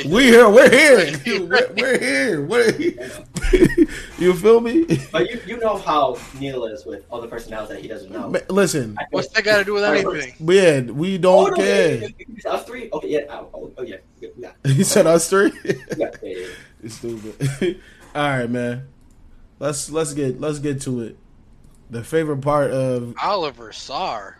We 0.07 0.25
here, 0.25 0.51
we're 0.51 0.69
here. 0.69 1.19
We're, 1.47 1.73
we're 1.75 1.99
here. 1.99 2.43
We're 2.45 2.71
you 4.19 4.35
feel 4.35 4.61
me? 4.61 4.85
But 5.11 5.31
you 5.31 5.41
you 5.47 5.57
know 5.59 5.79
how 5.79 6.19
Neil 6.39 6.67
is 6.67 6.85
with 6.85 7.07
other 7.11 7.27
personalities 7.27 7.77
that 7.77 7.81
he 7.81 7.89
doesn't 7.89 8.11
know. 8.13 8.29
Ma- 8.29 8.41
Listen, 8.51 8.99
What's 9.11 9.29
that 9.29 9.45
got 9.45 9.59
to 9.59 9.65
do 9.65 9.73
with 9.73 9.85
anything? 9.85 10.35
yeah, 10.41 10.81
we 10.83 11.15
Oh, 11.15 11.19
don't 11.19 11.51
no, 11.53 11.57
care. 11.57 11.95
yeah, 11.95 12.09
yeah, 12.19 12.27
yeah. 12.45 12.51
Us 12.51 12.65
three? 12.67 12.91
Okay, 12.93 13.09
yeah. 13.09 13.21
Oh, 13.31 13.49
oh, 13.55 13.73
oh, 13.79 13.83
yeah. 13.83 13.97
yeah, 14.21 14.29
yeah. 14.37 14.53
He 14.73 14.83
said 14.85 15.07
us 15.07 15.31
three. 15.31 15.53
Yeah, 15.65 15.73
yeah, 15.97 16.11
yeah. 16.23 16.47
You 16.83 16.89
stupid. 16.91 17.81
All 18.15 18.29
right, 18.29 18.51
man. 18.51 18.89
Let's 19.59 19.91
let's 19.91 20.13
get 20.13 20.39
let's 20.39 20.59
get 20.59 20.83
to 20.83 21.01
it. 21.01 21.17
The 21.89 22.05
favorite 22.05 22.43
part 22.43 22.73
of 22.73 23.15
Oliver 23.23 23.71
Sarr. 23.71 24.35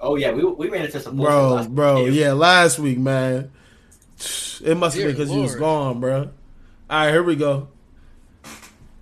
Oh 0.00 0.16
yeah, 0.16 0.32
we 0.32 0.44
we 0.44 0.68
ran 0.68 0.84
into 0.84 1.00
some 1.00 1.16
bullshit 1.16 1.30
bro, 1.30 1.50
last 1.54 1.74
bro, 1.74 2.04
week. 2.04 2.14
yeah, 2.14 2.32
last 2.32 2.78
week, 2.78 2.98
man. 2.98 3.50
It 4.64 4.76
must 4.76 4.96
have 4.96 5.06
been 5.06 5.14
because 5.14 5.30
he 5.30 5.38
was 5.38 5.54
gone, 5.54 6.00
bro. 6.00 6.30
All 6.88 7.04
right, 7.04 7.10
here 7.10 7.22
we 7.22 7.36
go. 7.36 7.68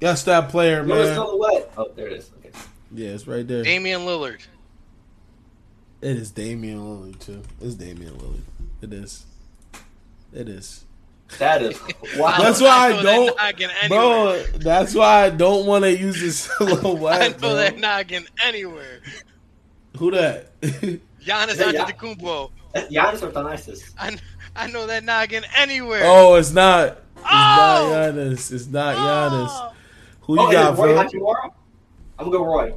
Guess 0.01 0.25
that 0.25 0.49
player, 0.49 0.85
Yo, 0.87 0.95
it's 0.95 1.07
man. 1.07 1.15
silhouette. 1.15 1.73
Oh, 1.77 1.91
there 1.95 2.09
it 2.09 2.15
is. 2.15 2.31
Okay. 2.39 2.51
Yeah, 2.93 3.11
it's 3.11 3.27
right 3.27 3.47
there. 3.47 3.63
Damian 3.63 4.01
Lillard. 4.03 4.41
It 6.01 6.17
is 6.17 6.31
Damian 6.31 6.79
Lillard 6.81 7.19
too. 7.19 7.43
It's 7.61 7.75
Damian 7.75 8.15
Lillard. 8.15 8.43
It 8.83 8.93
is. 8.93 9.25
It 10.33 10.49
is. 10.49 10.85
That 11.39 11.63
is 11.63 11.81
wow. 12.17 12.37
That's 12.39 12.61
why 12.61 12.93
I 12.93 13.03
know 13.03 13.35
that 13.37 13.59
don't, 13.59 13.89
bro. 13.89 14.43
That's 14.59 14.95
why 14.95 15.25
I 15.25 15.31
don't 15.31 15.67
want 15.67 15.85
to 15.85 15.97
use 15.97 16.21
this 16.21 16.39
silhouette. 16.59 17.23
I 17.23 17.29
know 17.29 17.39
bro. 17.39 17.55
that 17.55 17.79
noggin 17.79 18.27
anywhere. 18.45 19.01
Who 19.99 20.11
that? 20.11 20.61
Giannis 20.61 21.09
Yeah, 21.59 21.71
yeah. 21.71 21.85
Antetokounmpo. 21.85 22.51
That's 22.73 22.93
Giannis 22.93 23.23
or 23.23 23.31
Thanasis. 23.31 23.95
I, 23.99 24.17
I 24.57 24.67
know 24.69 24.87
that 24.87 25.05
noggin 25.05 25.45
anywhere. 25.57 26.03
oh, 26.05 26.35
it's 26.35 26.53
not. 26.53 26.89
It's 26.89 27.01
Oh! 27.19 27.31
not 27.31 28.15
Giannis. 28.15 28.53
It's 28.53 28.67
not 28.67 28.97
Giannis. 28.97 29.49
Oh! 29.51 29.73
Who 30.23 30.35
you 30.35 30.41
oh, 30.41 30.53
got, 30.53 30.73
is 30.73 30.79
it 30.79 30.83
Roy 30.83 30.95
Hachimura? 30.95 31.51
I'm 32.19 32.31
gonna 32.31 32.39
go 32.39 32.45
Roy. 32.45 32.75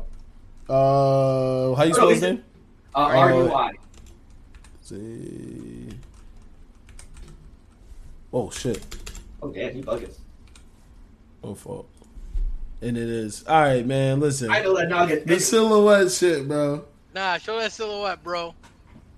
Uh, 0.69 1.75
how 1.75 1.83
you 1.83 1.93
spell 1.93 2.09
his 2.09 2.17
is 2.17 2.23
name? 2.23 2.43
Uh, 2.93 2.99
R 2.99 3.33
U 3.33 3.53
I. 3.53 3.71
See. 4.81 5.89
Oh 8.33 8.49
shit. 8.49 8.83
Oh 9.41 9.49
damn, 9.51 9.73
he 9.73 9.81
bugging. 9.81 10.13
Oh 11.43 11.55
fuck. 11.55 11.85
And 12.81 12.97
it 12.97 13.09
is. 13.09 13.45
All 13.47 13.61
right, 13.61 13.85
man. 13.85 14.19
Listen. 14.19 14.51
I 14.51 14.61
know 14.61 14.75
that 14.75 14.89
noggin. 14.89 15.23
The 15.25 15.39
silhouette 15.39 16.11
shit, 16.11 16.47
bro. 16.47 16.85
Nah, 17.17 17.39
show 17.39 17.59
that 17.59 17.71
silhouette, 17.71 18.23
bro. 18.23 18.53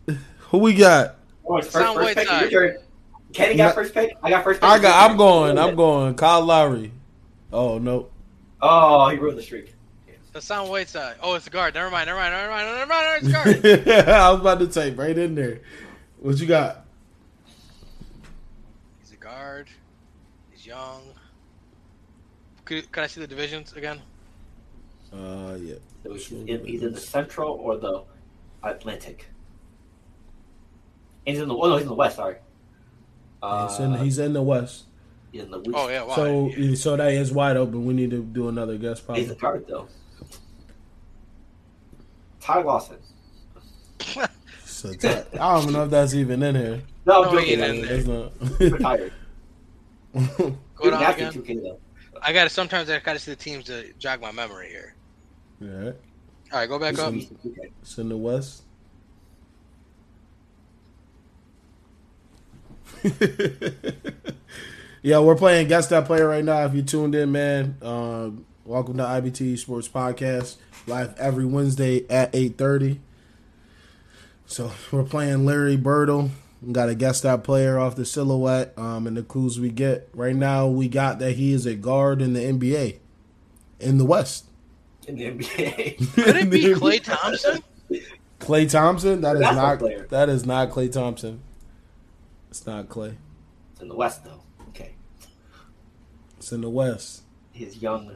Who 0.07 0.57
we 0.59 0.73
got? 0.73 1.17
Oh, 1.45 1.57
first, 1.57 1.73
Sound 1.73 1.97
first 1.97 2.15
pick. 2.15 2.49
Your. 2.49 2.77
Kenny 3.33 3.57
got 3.57 3.75
first 3.75 3.93
pick. 3.93 4.15
I 4.23 4.29
got 4.29 4.45
first 4.45 4.61
pick. 4.61 4.69
I 4.69 4.79
got. 4.79 5.11
I'm 5.11 5.17
going. 5.17 5.59
I'm 5.59 5.75
going. 5.75 6.15
Kyle 6.15 6.41
Lowry. 6.41 6.93
Oh 7.51 7.77
no. 7.77 8.07
Oh, 8.61 9.09
he 9.09 9.17
ruined 9.17 9.37
the 9.37 9.43
streak. 9.43 9.75
The 10.31 10.41
sound 10.41 10.69
Whiteside. 10.69 11.17
Oh, 11.21 11.33
it's 11.33 11.47
a 11.47 11.49
guard. 11.49 11.73
Never 11.73 11.91
mind. 11.91 12.07
Never 12.07 12.19
mind. 12.19 12.31
Never 12.31 12.49
mind. 12.49 12.67
Never 12.69 12.87
mind. 12.87 13.23
Never 13.23 13.45
mind. 13.45 13.65
It's 13.65 13.67
a 13.67 13.93
guard. 13.93 14.09
I 14.09 14.31
was 14.31 14.39
about 14.39 14.59
to 14.59 14.67
type 14.67 14.97
right 14.97 15.17
in 15.17 15.35
there. 15.35 15.59
What 16.19 16.39
you 16.39 16.47
got? 16.47 16.85
He's 19.01 19.11
a 19.11 19.17
guard. 19.17 19.67
He's 20.51 20.65
young. 20.65 21.01
Could, 22.63 22.89
can 22.93 23.03
I 23.03 23.07
see 23.07 23.19
the 23.19 23.27
divisions 23.27 23.73
again? 23.73 23.99
Uh, 25.13 25.57
yeah. 25.61 25.75
So 26.03 26.13
he's 26.13 26.31
in 26.31 26.67
either 26.67 26.89
the 26.89 26.99
Central 26.99 27.51
or 27.53 27.77
the 27.77 28.03
Atlantic. 28.63 29.27
And 31.25 31.35
he's 31.35 31.41
in 31.41 31.47
the. 31.49 31.55
Oh 31.55 31.67
no, 31.67 31.73
he's 31.75 31.83
in 31.83 31.87
the 31.89 31.95
West. 31.95 32.15
Sorry. 32.17 32.35
Uh, 33.41 33.67
he's 33.67 33.79
in. 33.79 33.93
He's 33.95 34.19
in 34.19 34.33
the 34.33 34.41
West. 34.41 34.83
in 35.33 35.49
the 35.51 35.57
West. 35.59 35.69
Oh 35.73 35.89
yeah. 35.89 36.03
Why? 36.03 36.15
So, 36.15 36.75
so 36.75 36.95
that 36.97 37.11
is 37.13 37.31
wide 37.31 37.57
open. 37.57 37.85
We 37.85 37.93
need 37.93 38.11
to 38.11 38.21
do 38.23 38.47
another 38.49 38.77
guest 38.77 39.03
He's 39.13 39.29
a 39.31 39.35
probably. 39.35 39.61
guard 39.61 39.67
though. 39.67 39.87
Ty 42.39 42.61
Lawson. 42.61 42.97
So 44.63 44.89
that- 44.93 45.27
I 45.33 45.53
don't 45.53 45.63
even 45.63 45.73
know 45.73 45.83
if 45.83 45.89
that's 45.91 46.13
even 46.13 46.41
in 46.41 46.55
here. 46.55 46.81
No, 47.05 47.23
No, 47.23 47.29
I'm 47.31 47.37
he 47.43 47.55
joking. 47.55 47.63
ain't 47.63 47.85
in 47.91 48.05
there. 48.07 48.29
It's 48.59 48.71
Retired. 48.73 49.13
not. 50.13 50.37
Go 50.37 50.55
Dude, 50.83 50.93
down 50.93 51.13
again. 51.13 51.33
2K 51.33 51.61
though. 51.63 51.79
I 52.21 52.31
gotta. 52.33 52.49
Sometimes 52.49 52.89
I 52.89 52.99
gotta 52.99 53.19
see 53.19 53.31
the 53.31 53.35
teams 53.37 53.65
to 53.65 53.91
jog 53.99 54.21
my 54.21 54.31
memory 54.31 54.69
here. 54.69 54.95
Yeah. 55.59 55.91
All 56.51 56.59
right, 56.59 56.67
go 56.67 56.79
back 56.79 56.97
up. 56.99 57.13
Nasty 57.13 57.35
2K. 57.45 57.71
It's 57.81 57.97
in 57.97 58.09
the 58.09 58.17
West. 58.17 58.63
yeah, 65.01 65.19
we're 65.19 65.35
playing 65.35 65.67
Guess 65.67 65.87
That 65.87 66.05
Player 66.05 66.27
right 66.27 66.43
now. 66.43 66.65
If 66.65 66.73
you 66.73 66.81
tuned 66.81 67.15
in, 67.15 67.31
man, 67.31 67.77
um, 67.81 68.45
welcome 68.65 68.97
to 68.97 69.03
IBT 69.03 69.57
Sports 69.57 69.87
Podcast. 69.87 70.57
Live 70.87 71.17
every 71.17 71.45
Wednesday 71.45 72.05
at 72.09 72.33
8.30. 72.33 72.99
So 74.47 74.71
we're 74.91 75.03
playing 75.03 75.45
Larry 75.45 75.77
Birdle. 75.77 76.31
We 76.61 76.73
got 76.73 76.87
to 76.87 76.95
guess 76.95 77.21
that 77.21 77.43
player 77.43 77.79
off 77.79 77.95
the 77.95 78.05
silhouette 78.05 78.73
um, 78.77 79.07
and 79.07 79.15
the 79.15 79.23
clues 79.23 79.59
we 79.59 79.69
get. 79.69 80.09
Right 80.13 80.35
now, 80.35 80.67
we 80.67 80.89
got 80.89 81.19
that 81.19 81.33
he 81.33 81.53
is 81.53 81.65
a 81.65 81.75
guard 81.75 82.21
in 82.21 82.33
the 82.33 82.41
NBA 82.41 82.97
in 83.79 83.97
the 83.97 84.05
West. 84.05 84.48
In 85.09 85.15
the 85.17 85.25
NBA. 85.43 86.13
Could 86.23 86.35
it 86.35 86.49
be 86.51 86.63
Klay 86.65 87.03
Thompson? 87.03 87.63
Klay 88.39 88.69
Thompson? 88.69 89.21
That 89.21 89.35
is 89.37 89.41
not. 89.41 89.79
player. 89.79 90.05
That 90.09 90.29
is 90.29 90.45
not 90.45 90.69
Klay 90.69 90.91
Thompson. 90.91 91.41
It's 92.49 92.65
not 92.67 92.87
Klay. 92.89 93.15
it's 93.71 93.81
in 93.81 93.87
the 93.89 93.95
West 93.95 94.23
though. 94.23 94.41
Okay. 94.69 94.91
It's 96.37 96.51
in 96.51 96.61
the 96.61 96.69
West. 96.69 97.23
He's 97.51 97.81
young. 97.81 98.15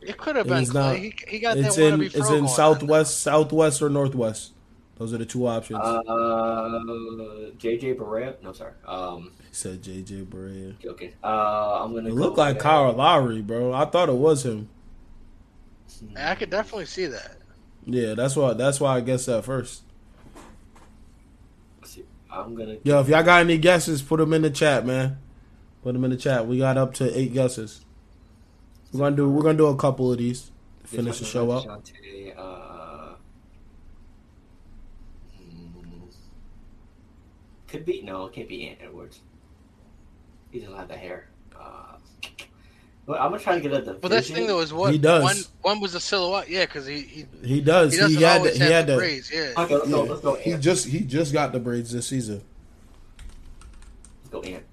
It 0.00 0.16
could 0.18 0.36
have 0.36 0.46
been 0.46 0.62
is 0.62 0.70
Klay. 0.70 0.74
not. 0.74 0.96
He, 0.96 1.14
he 1.28 1.38
got 1.40 1.56
It's 1.56 1.74
that 1.76 1.94
in. 1.94 2.02
It's 2.02 2.14
in 2.14 2.20
going 2.22 2.42
on. 2.44 2.48
Southwest, 2.48 3.20
Southwest 3.20 3.82
or 3.82 3.88
Northwest. 3.90 4.52
Those 4.96 5.12
are 5.12 5.18
the 5.18 5.26
two 5.26 5.46
options. 5.48 5.80
Uh, 5.80 5.98
JJ 7.58 7.96
Barea. 7.96 8.40
No, 8.40 8.52
sorry. 8.52 8.74
Um, 8.86 9.32
he 9.38 9.46
said 9.54 9.82
J.J. 9.82 10.22
Barea. 10.22 10.78
joking. 10.78 11.12
Uh, 11.22 11.82
I'm 11.82 11.92
gonna. 11.94 12.10
It 12.10 12.12
go 12.12 12.16
looked 12.16 12.38
like 12.38 12.54
with- 12.54 12.62
Kyle 12.62 12.92
Lowry, 12.92 13.42
bro. 13.42 13.72
I 13.72 13.86
thought 13.86 14.08
it 14.08 14.14
was 14.14 14.44
him. 14.46 14.68
I 16.16 16.34
could 16.34 16.50
definitely 16.50 16.86
see 16.86 17.06
that. 17.06 17.36
Yeah, 17.86 18.14
that's 18.14 18.36
why. 18.36 18.54
That's 18.54 18.80
why 18.80 18.96
I 18.96 19.00
guessed 19.00 19.26
that 19.26 19.44
first. 19.44 19.82
I'm 22.30 22.54
gonna. 22.54 22.78
Yo, 22.82 23.00
if 23.00 23.08
y'all 23.08 23.22
got 23.22 23.40
any 23.40 23.58
guesses, 23.58 24.02
put 24.02 24.18
them 24.18 24.32
in 24.32 24.42
the 24.42 24.50
chat, 24.50 24.84
man. 24.84 25.18
Put 25.82 25.92
them 25.92 26.04
in 26.04 26.10
the 26.10 26.16
chat. 26.16 26.46
We 26.46 26.58
got 26.58 26.76
up 26.76 26.94
to 26.94 27.18
eight 27.18 27.32
guesses. 27.32 27.84
We're 28.92 29.00
gonna 29.00 29.16
do. 29.16 29.28
We're 29.28 29.42
gonna 29.42 29.58
do 29.58 29.66
a 29.66 29.76
couple 29.76 30.10
of 30.10 30.18
these. 30.18 30.50
to 30.82 30.88
Finish 30.88 31.18
the 31.18 31.24
show 31.24 31.50
up. 31.50 31.64
Shante, 31.64 32.36
uh, 32.36 33.14
hmm, 35.38 36.06
could 37.68 37.84
be 37.84 38.02
no, 38.02 38.26
it 38.26 38.32
can't 38.32 38.48
be 38.48 38.68
Ant 38.68 38.78
Edwards. 38.82 39.20
He 40.50 40.60
doesn't 40.60 40.76
have 40.76 40.88
the 40.88 40.96
hair. 40.96 41.28
Uh, 41.58 41.93
but 41.93 41.93
I'm 43.06 43.30
gonna 43.30 43.38
try 43.38 43.54
to 43.56 43.60
get 43.60 43.72
a 43.72 43.76
division. 43.80 43.98
But 44.00 44.10
that's 44.10 44.28
the 44.28 44.34
thing 44.34 44.46
though 44.46 44.60
is 44.60 44.72
what 44.72 44.90
He 44.92 44.98
does. 44.98 45.22
one 45.22 45.36
one 45.60 45.80
was 45.80 45.94
a 45.94 46.00
silhouette. 46.00 46.48
Yeah, 46.48 46.64
because 46.64 46.86
he 46.86 47.02
he, 47.02 47.26
He 47.44 47.60
does. 47.60 47.92
he 47.92 47.98
He, 47.98 48.02
doesn't 48.18 48.22
had. 48.22 48.42
The, 48.44 48.50
he 48.52 48.58
had 48.72 48.86
the 48.86 48.92
the. 48.92 48.98
braids. 48.98 49.30
Yeah. 49.30 49.52
Okay, 49.58 49.74
let's 49.74 49.88
go. 49.90 50.02
Let's 50.04 50.20
go. 50.22 50.34
He 50.36 50.52
Ant. 50.52 50.62
just. 50.62 50.86
He 50.86 51.00
just 51.00 51.32
got 51.34 51.52
the 51.52 51.60
braids 51.60 51.92
this 51.92 52.06
season. 52.06 52.42
Let's 54.22 54.30
go. 54.32 54.40
Ant. 54.42 54.64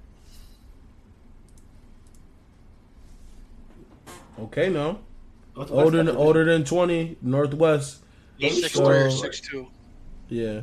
Okay, 4.40 4.70
no. 4.70 5.00
What's 5.54 5.70
the 5.70 5.78
Older 5.78 5.98
than 6.04 6.16
older 6.16 6.46
than 6.46 6.64
twenty. 6.64 7.18
Northwest. 7.22 7.98
Game 8.40 8.54
Six 8.54 8.74
score. 8.74 8.94
three 9.04 9.12
So- 9.12 9.22
six 9.24 9.42
two. 9.42 9.68
Yeah. 10.30 10.62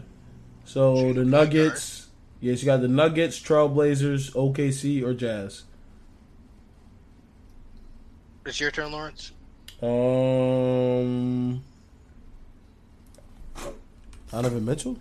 So 0.64 1.12
the 1.12 1.24
Nuggets. 1.24 2.06
Yes, 2.40 2.62
you 2.62 2.66
got 2.66 2.80
the 2.80 2.88
Nuggets, 2.88 3.40
Trailblazers, 3.40 4.32
OKC, 4.34 5.02
or 5.02 5.12
Jazz. 5.12 5.64
It's 8.48 8.58
your 8.58 8.70
turn, 8.70 8.90
Lawrence. 8.92 9.32
Um, 9.82 11.62
Donovan 14.32 14.64
Mitchell. 14.64 14.96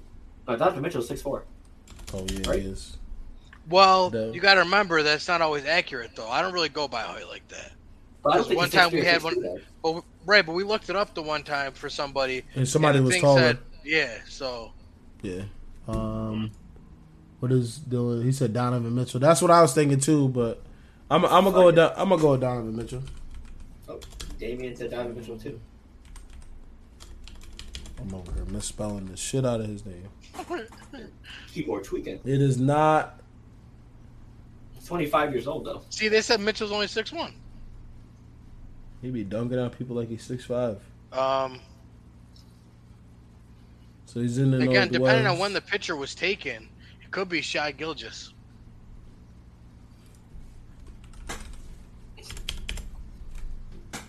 No, 0.47 0.57
Donovan 0.57 0.81
Mitchell's 0.81 1.07
six 1.07 1.21
four. 1.21 1.45
Oh 2.13 2.25
yeah, 2.29 2.49
Right? 2.49 2.61
he 2.61 2.67
is. 2.67 2.97
Well, 3.69 4.09
The- 4.09 4.31
you 4.33 4.41
got 4.41 4.55
to 4.55 4.61
remember 4.61 5.01
that's 5.01 5.27
not 5.29 5.41
always 5.41 5.65
accurate, 5.65 6.11
though. 6.15 6.27
I 6.29 6.41
don't 6.41 6.53
really 6.53 6.67
go 6.69 6.87
by 6.89 7.01
height 7.03 7.27
like 7.29 7.47
that. 7.47 7.71
But 8.21 8.29
I 8.33 8.33
don't 8.37 8.43
Because 8.43 8.47
think 8.49 8.57
one 8.59 8.69
time 8.69 8.91
we 8.91 9.01
had 9.05 9.23
one- 9.23 9.41
though. 9.41 9.59
But 9.81 10.03
right, 10.25 10.45
but 10.45 10.53
we 10.53 10.63
looked 10.65 10.89
it 10.89 10.95
up 10.97 11.13
the 11.15 11.21
one 11.21 11.43
time 11.43 11.71
for 11.71 11.89
somebody. 11.89 12.43
And 12.55 12.67
somebody 12.67 12.97
and 12.97 13.05
was 13.07 13.15
thing 13.15 13.21
taller. 13.23 13.39
Said, 13.39 13.57
yeah, 13.85 14.09
so 14.27 14.73
Yeah. 15.21 15.43
Um, 15.87 16.51
what 17.39 17.51
is 17.53 17.77
doing? 17.77 18.23
He 18.23 18.33
said 18.33 18.51
Donovan 18.51 18.93
Mitchell. 18.93 19.21
That's 19.21 19.41
what 19.41 19.51
I 19.51 19.61
was 19.61 19.73
thinking 19.73 20.01
too. 20.01 20.27
But 20.29 20.61
I'm 21.09 21.23
I'm 21.25 21.45
gonna 21.45 21.51
go 21.51 21.65
with 21.67 21.75
Don- 21.75 21.93
I'm 21.95 22.09
gonna 22.09 22.21
go 22.21 22.31
with 22.31 22.41
Donovan 22.41 22.75
Mitchell. 22.75 23.03
Damian 24.37 24.75
said 24.75 24.91
Donovan 24.91 25.15
Mitchell 25.15 25.37
too. 25.37 25.59
I'm 27.99 28.13
over 28.13 28.31
here 28.33 28.45
misspelling 28.45 29.05
the 29.07 29.17
shit 29.17 29.45
out 29.45 29.59
of 29.59 29.67
his 29.67 29.85
name. 29.85 30.07
Keyboard 31.53 31.83
tweaking. 31.83 32.19
It 32.23 32.41
is 32.41 32.59
not. 32.59 33.21
He's 34.75 34.85
25 34.87 35.31
years 35.33 35.47
old 35.47 35.65
though. 35.65 35.81
see, 35.89 36.07
they 36.07 36.21
said 36.21 36.39
Mitchell's 36.39 36.71
only 36.71 36.87
six 36.87 37.11
one. 37.11 37.33
He 39.01 39.09
be 39.09 39.23
dunking 39.23 39.59
on 39.59 39.69
people 39.71 39.95
like 39.95 40.09
he's 40.09 40.23
six 40.23 40.45
five. 40.45 40.79
Um, 41.11 41.59
So 44.05 44.21
he's 44.21 44.37
in 44.37 44.51
the 44.51 44.57
again, 44.59 44.89
depending 44.89 45.27
on 45.27 45.37
when 45.39 45.53
the 45.53 45.61
picture 45.61 45.95
was 45.95 46.13
taken, 46.15 46.69
it 47.03 47.11
could 47.11 47.29
be 47.29 47.41
Shai 47.41 47.71
Gilgeous. 47.71 48.33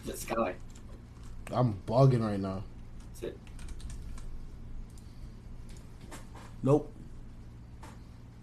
The 0.09 0.17
sky. 0.17 0.55
I'm 1.53 1.75
bugging 1.87 2.23
right 2.25 2.41
now. 2.41 2.63
That's 3.13 3.25
it. 3.35 3.39
Nope. 6.63 6.91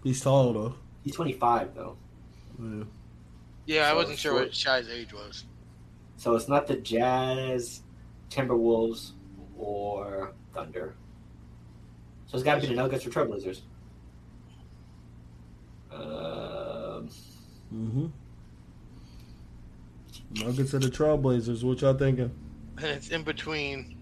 He's 0.04 0.20
tall 0.20 0.52
though. 0.52 0.74
He's 1.02 1.14
25 1.16 1.74
though. 1.74 1.96
Yeah. 2.62 2.84
Yeah, 3.66 3.90
I 3.90 3.94
wasn't 3.94 4.18
sure 4.18 4.32
short. 4.32 4.44
what 4.44 4.54
Shai's 4.54 4.88
age 4.88 5.12
was. 5.12 5.44
So 6.16 6.36
it's 6.36 6.46
not 6.48 6.68
the 6.68 6.76
Jazz, 6.76 7.82
Timberwolves, 8.30 9.10
or 9.58 10.32
Thunder. 10.54 10.94
So 12.26 12.36
it's 12.36 12.44
got 12.44 12.56
to 12.56 12.60
be 12.60 12.68
the 12.68 12.74
Nuggets 12.74 13.04
or 13.04 13.10
Trailblazers. 13.10 13.62
Um, 15.92 17.08
Mm-hmm. 17.74 18.06
Nuggets 20.34 20.74
of 20.74 20.82
the 20.82 20.88
Trailblazers. 20.88 21.62
What 21.62 21.80
y'all 21.80 21.94
thinking? 21.94 22.30
And 22.78 22.86
it's 22.86 23.08
in 23.08 23.22
between 23.22 23.96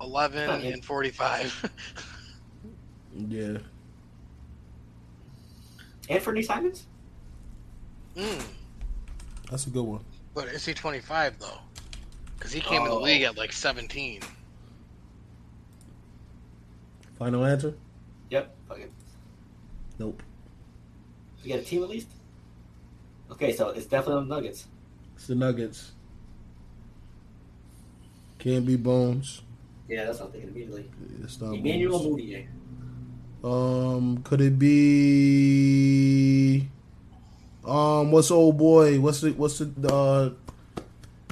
eleven 0.00 0.46
Not 0.46 0.62
yet. 0.62 0.74
and 0.74 0.84
forty-five. 0.84 1.70
Yeah. 3.28 3.58
Anthony 6.08 6.40
Simons? 6.42 6.86
mm. 8.16 8.42
That's 9.50 9.66
a 9.66 9.70
good 9.70 9.82
one. 9.84 10.02
But 10.34 10.46
is 10.48 10.64
he 10.64 10.72
twenty-five 10.72 11.38
though? 11.38 11.58
Because 12.38 12.52
he 12.52 12.60
came 12.62 12.80
in 12.82 12.88
the 12.88 12.94
Oh. 12.94 13.00
league 13.02 13.20
at 13.22 13.36
like 13.36 13.52
seventeen. 13.52 14.20
Final 17.18 17.44
answer? 17.44 17.74
Yep. 18.30 18.54
Okay. 18.70 18.86
Nope. 19.98 20.22
You 21.44 21.52
got 21.52 21.60
a 21.62 21.64
team 21.64 21.82
at 21.82 21.90
least? 21.90 22.08
Okay, 23.30 23.52
so 23.54 23.68
it's 23.68 23.86
definitely 23.86 24.24
the 24.26 24.34
Nuggets. 24.34 24.66
It's 25.22 25.28
the 25.28 25.36
Nuggets. 25.36 25.92
Can't 28.40 28.66
be 28.66 28.74
Bones. 28.74 29.42
Yeah, 29.88 30.06
that's 30.06 30.18
what 30.18 30.26
I'm 30.26 30.32
thinking 30.32 30.50
immediately. 30.50 30.90
It's 31.22 31.40
not 31.40 31.54
Emmanuel 31.54 32.00
Bones. 32.00 32.20
Mudiay. 32.20 32.48
Um, 33.44 34.20
could 34.24 34.40
it 34.40 34.58
be? 34.58 36.68
Um, 37.64 38.10
what's 38.10 38.32
old 38.32 38.58
boy? 38.58 38.98
What's 38.98 39.20
the 39.20 39.30
what's 39.34 39.60
the 39.60 39.94
uh, 39.94 40.30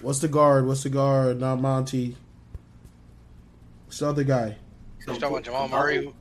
what's 0.03 0.21
the 0.21 0.29
guard? 0.29 0.69
What's 0.69 0.85
the 0.85 0.91
guard? 0.91 1.41
Not 1.41 1.61
Monte. 1.61 2.17
What's 3.87 3.99
the 3.99 4.09
other 4.09 4.23
guy? 4.23 4.55
You 5.01 5.07
talking 5.07 5.25
about 5.25 5.43
Jamal 5.43 5.67
Murray? 5.67 6.15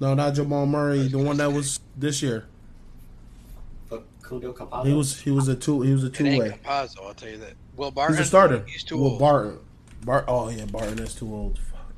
No, 0.00 0.14
not 0.14 0.32
Jamal 0.32 0.64
Murray. 0.64 1.08
The 1.08 1.18
one 1.18 1.36
that 1.36 1.52
was 1.52 1.78
this 1.94 2.22
year. 2.22 2.46
Facundo 4.40 4.52
Campazzo. 4.52 4.86
He 4.86 4.92
was 4.94 5.20
he 5.20 5.30
was 5.30 5.48
a 5.48 5.54
two 5.54 5.82
he 5.82 5.92
was 5.92 6.04
a 6.04 6.10
two 6.10 6.26
ain't 6.26 6.42
way. 6.42 6.50
Campazzo, 6.50 7.06
I'll 7.06 7.14
tell 7.14 7.28
you 7.28 7.38
that. 7.38 7.54
Will 7.76 7.90
Barton? 7.90 8.16
He's 8.16 8.26
a 8.26 8.28
starter. 8.28 8.64
He's 8.66 8.84
too 8.84 8.96
well, 8.96 9.10
old. 9.10 9.18
Barton. 9.18 9.58
Bart. 10.04 10.24
Oh 10.28 10.48
yeah, 10.48 10.64
Barton 10.66 10.98
is 10.98 11.14
too 11.14 11.32
old. 11.32 11.58
Fuck. 11.58 11.92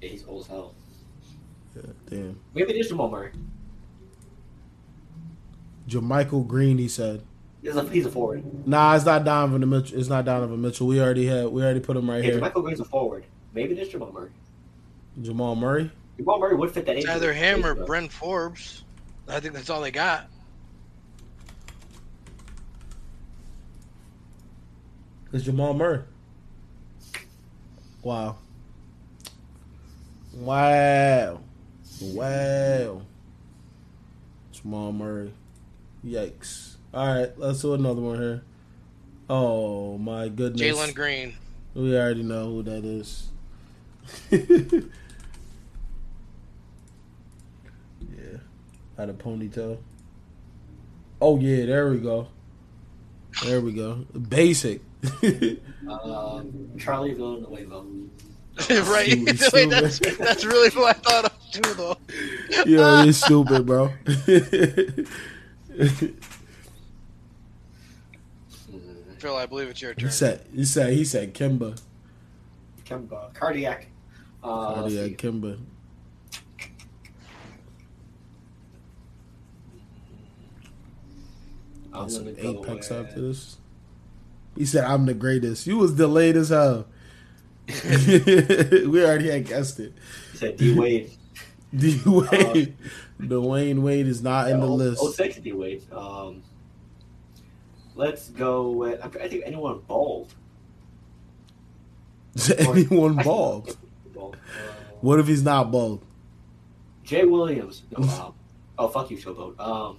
Yeah, 0.00 0.08
he's 0.10 0.24
old 0.26 0.42
as 0.42 0.46
hell. 0.48 0.74
Yeah, 1.76 1.82
damn. 2.08 2.40
Maybe 2.54 2.72
it 2.72 2.76
is 2.76 2.88
Jamal 2.88 3.10
Murray. 3.10 3.32
JaMychal 5.88 6.46
Green. 6.46 6.78
He 6.78 6.88
said. 6.88 7.22
He's 7.62 7.76
a, 7.76 7.88
he's 7.88 8.04
a 8.04 8.10
forward. 8.10 8.44
Nah, 8.66 8.94
it's 8.94 9.06
not 9.06 9.24
Donovan 9.24 9.66
Mitchell. 9.68 9.98
It's 9.98 10.10
not 10.10 10.26
Donovan 10.26 10.60
Mitchell. 10.60 10.86
We 10.86 11.00
already 11.00 11.26
had. 11.26 11.46
We 11.46 11.62
already 11.62 11.80
put 11.80 11.96
him 11.96 12.10
right 12.10 12.22
Yeah, 12.22 12.32
here. 12.32 12.40
Michael 12.40 12.60
Green's 12.62 12.80
a 12.80 12.84
forward. 12.84 13.24
Maybe 13.54 13.72
it 13.72 13.78
is 13.78 13.88
Jamal 13.88 14.12
Murray. 14.12 14.30
Jamal 15.22 15.56
Murray. 15.56 15.90
Jamal 16.18 16.38
Murray 16.38 16.56
would 16.56 16.70
fit 16.70 16.84
that. 16.86 16.96
It's 16.96 17.08
either 17.08 17.32
him 17.32 17.64
or. 17.64 17.74
Bryn 17.74 18.08
Forbes. 18.08 18.84
I 19.28 19.40
think 19.40 19.54
that's 19.54 19.70
all 19.70 19.80
they 19.80 19.90
got. 19.90 20.28
It's 25.34 25.44
Jamal 25.44 25.74
Murray. 25.74 25.98
Wow. 28.04 28.36
Wow. 30.32 31.40
Wow. 32.00 33.02
Jamal 34.52 34.92
Murray. 34.92 35.34
Yikes. 36.06 36.76
All 36.94 37.06
right, 37.08 37.36
let's 37.36 37.60
do 37.62 37.74
another 37.74 38.00
one 38.00 38.18
here. 38.20 38.42
Oh 39.28 39.98
my 39.98 40.28
goodness. 40.28 40.60
Jalen 40.60 40.94
Green. 40.94 41.34
We 41.74 41.96
already 41.96 42.22
know 42.22 42.50
who 42.50 42.62
that 42.62 42.84
is. 42.84 43.26
yeah. 44.30 44.38
Had 48.96 49.08
a 49.08 49.14
ponytail. 49.14 49.78
Oh 51.20 51.40
yeah, 51.40 51.66
there 51.66 51.90
we 51.90 51.98
go. 51.98 52.28
There 53.42 53.60
we 53.60 53.72
go. 53.72 54.06
Basic. 54.28 54.80
Um, 55.88 56.70
Charlie 56.78 57.14
Villanueva. 57.14 57.84
right? 58.90 59.10
Stupid, 59.10 59.40
Wait, 59.52 59.70
that's, 59.70 59.98
that's 60.16 60.44
really 60.44 60.70
what 60.70 60.96
I 60.96 60.98
thought 61.00 61.24
of 61.26 61.50
too, 61.50 61.74
though. 61.74 61.96
Yo, 62.66 63.02
you're 63.02 63.12
stupid, 63.12 63.66
bro. 63.66 63.92
Phil, 69.18 69.36
I 69.36 69.46
believe 69.46 69.68
it's 69.68 69.80
your 69.82 69.92
he 69.94 70.02
turn. 70.02 70.10
said, 70.10 70.46
he 70.54 70.64
said, 70.64 70.92
he 70.92 71.04
said, 71.04 71.34
Kimba, 71.34 71.80
Kemba. 72.84 73.32
Cardiac. 73.34 73.86
Uh, 74.42 74.74
Cardiac. 74.74 75.12
Kemba. 75.12 75.58
I'm 81.92 82.00
Got 82.02 82.10
some 82.10 82.28
apex 82.28 82.90
with- 82.90 83.06
after 83.06 83.20
this. 83.20 83.56
He 84.56 84.64
said, 84.66 84.84
"I'm 84.84 85.06
the 85.06 85.14
greatest." 85.14 85.66
You 85.66 85.78
was 85.78 85.92
delayed 85.94 86.36
as 86.36 86.50
hell. 86.50 86.86
we 87.66 89.04
already 89.04 89.30
had 89.30 89.46
guessed 89.46 89.80
it. 89.80 89.92
He 90.32 90.38
said 90.38 90.56
D 90.56 90.74
Wade. 90.78 91.10
D 91.76 92.00
Wade, 92.06 92.76
Dwyane 93.20 93.80
Wade 93.80 94.06
is 94.06 94.22
not 94.22 94.48
in 94.50 94.60
the 94.60 94.66
list. 94.66 95.00
Oh, 95.00 95.06
list. 95.06 95.20
Oh, 95.20 95.24
six 95.24 95.36
D 95.38 95.52
Wade. 95.52 95.82
Um, 95.92 96.42
let's 97.96 98.28
go 98.28 98.70
with. 98.70 99.00
I 99.04 99.28
think 99.28 99.42
anyone 99.46 99.80
bald. 99.88 100.34
Is 102.34 102.50
anyone 102.58 103.16
bald? 103.16 103.76
Bald. 104.12 104.36
Uh, 104.36 104.72
What 105.00 105.18
if 105.18 105.26
he's 105.26 105.42
not 105.42 105.70
bald? 105.72 106.04
Jay 107.02 107.24
Williams. 107.24 107.82
No, 107.96 108.04
um, 108.08 108.34
oh, 108.78 108.88
fuck 108.88 109.10
you, 109.10 109.16
Showboat. 109.16 109.58
Um, 109.60 109.98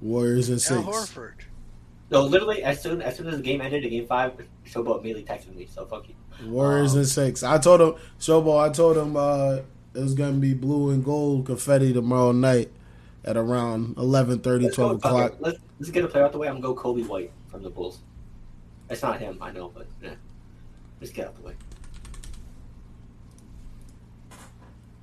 Warriors 0.00 0.48
and 0.48 0.60
six. 0.60 0.72
Al 0.72 0.92
six. 0.92 1.12
Horford. 1.12 1.32
No, 2.12 2.22
literally, 2.24 2.62
as 2.62 2.80
soon 2.82 3.00
as 3.02 3.16
soon 3.16 3.26
as 3.28 3.36
the 3.36 3.42
game 3.42 3.60
ended, 3.60 3.82
the 3.84 3.88
game 3.88 4.06
five, 4.06 4.32
Showboat 4.66 5.00
immediately 5.00 5.24
texted 5.24 5.54
me. 5.56 5.66
So 5.66 5.86
fuck 5.86 6.06
you. 6.08 6.14
Warriors 6.46 6.92
Um, 6.92 6.98
and 6.98 7.08
six. 7.08 7.42
I 7.42 7.58
told 7.58 7.80
him, 7.80 7.94
Showball. 8.20 8.60
I 8.60 8.70
told 8.70 8.96
him 8.98 9.16
uh, 9.16 9.56
it 9.94 10.00
was 10.00 10.14
gonna 10.14 10.32
be 10.32 10.52
blue 10.54 10.90
and 10.90 11.04
gold 11.04 11.46
confetti 11.46 11.92
tomorrow 11.92 12.32
night 12.32 12.70
at 13.24 13.36
around 13.36 13.96
11:30, 13.96 14.62
Let's 14.64 14.76
12 14.76 14.92
o'clock. 14.96 15.34
Let's, 15.40 15.58
let's 15.78 15.90
get 15.90 16.04
a 16.04 16.08
player 16.08 16.24
out 16.24 16.32
the 16.32 16.38
way. 16.38 16.48
I'm 16.48 16.60
gonna 16.60 16.74
go 16.74 16.80
Coby 16.80 17.06
White 17.06 17.32
from 17.48 17.62
the 17.62 17.70
Bulls. 17.70 17.98
It's 18.90 19.02
not 19.02 19.18
him, 19.18 19.38
I 19.40 19.50
know, 19.52 19.70
but 19.74 19.86
yeah. 20.02 20.14
Just 21.00 21.14
get 21.14 21.28
out 21.28 21.36
the 21.36 21.42
way. 21.42 21.54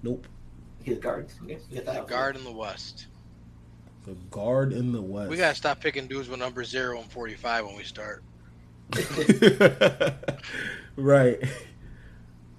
Nope. 0.03 0.27
He's 0.83 0.97
a 0.97 0.99
guard. 0.99 1.27
Okay, 1.43 1.57
we 1.69 1.75
get 1.75 1.85
that 1.85 1.93
The 1.95 2.01
out 2.01 2.07
guard 2.07 2.35
in 2.37 2.43
the 2.43 2.51
West. 2.51 3.07
The 4.09 4.15
guard 4.31 4.73
in 4.73 4.91
the 4.91 4.99
West. 5.01 5.29
We 5.29 5.37
gotta 5.37 5.53
stop 5.53 5.79
picking 5.79 6.07
dudes 6.07 6.29
with 6.29 6.39
number 6.39 6.63
zero 6.63 6.97
and 6.99 7.11
forty-five 7.11 7.63
when 7.63 7.75
we 7.77 7.83
start. 7.83 8.23
right. 10.95 11.39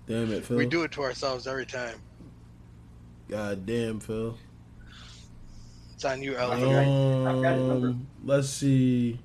Damn 0.07 0.33
it, 0.33 0.45
Phil. 0.45 0.57
We 0.57 0.67
do 0.67 0.85
it 0.85 0.93
to 0.93 1.03
ourselves 1.03 1.49
every 1.49 1.67
time. 1.67 1.97
God 3.29 3.67
damn, 3.67 3.99
Phil. 3.99 4.39
It's 5.93 6.05
on 6.05 6.23
you, 6.23 6.37
I 6.37 6.43
Ellie. 6.43 6.61
think 6.61 6.73
I- 6.73 7.31
I've 7.33 7.43
got 7.43 7.55
his 7.59 7.67
number. 7.67 7.87
Um, 7.89 8.07
let's 8.25 8.49
see. 8.49 9.19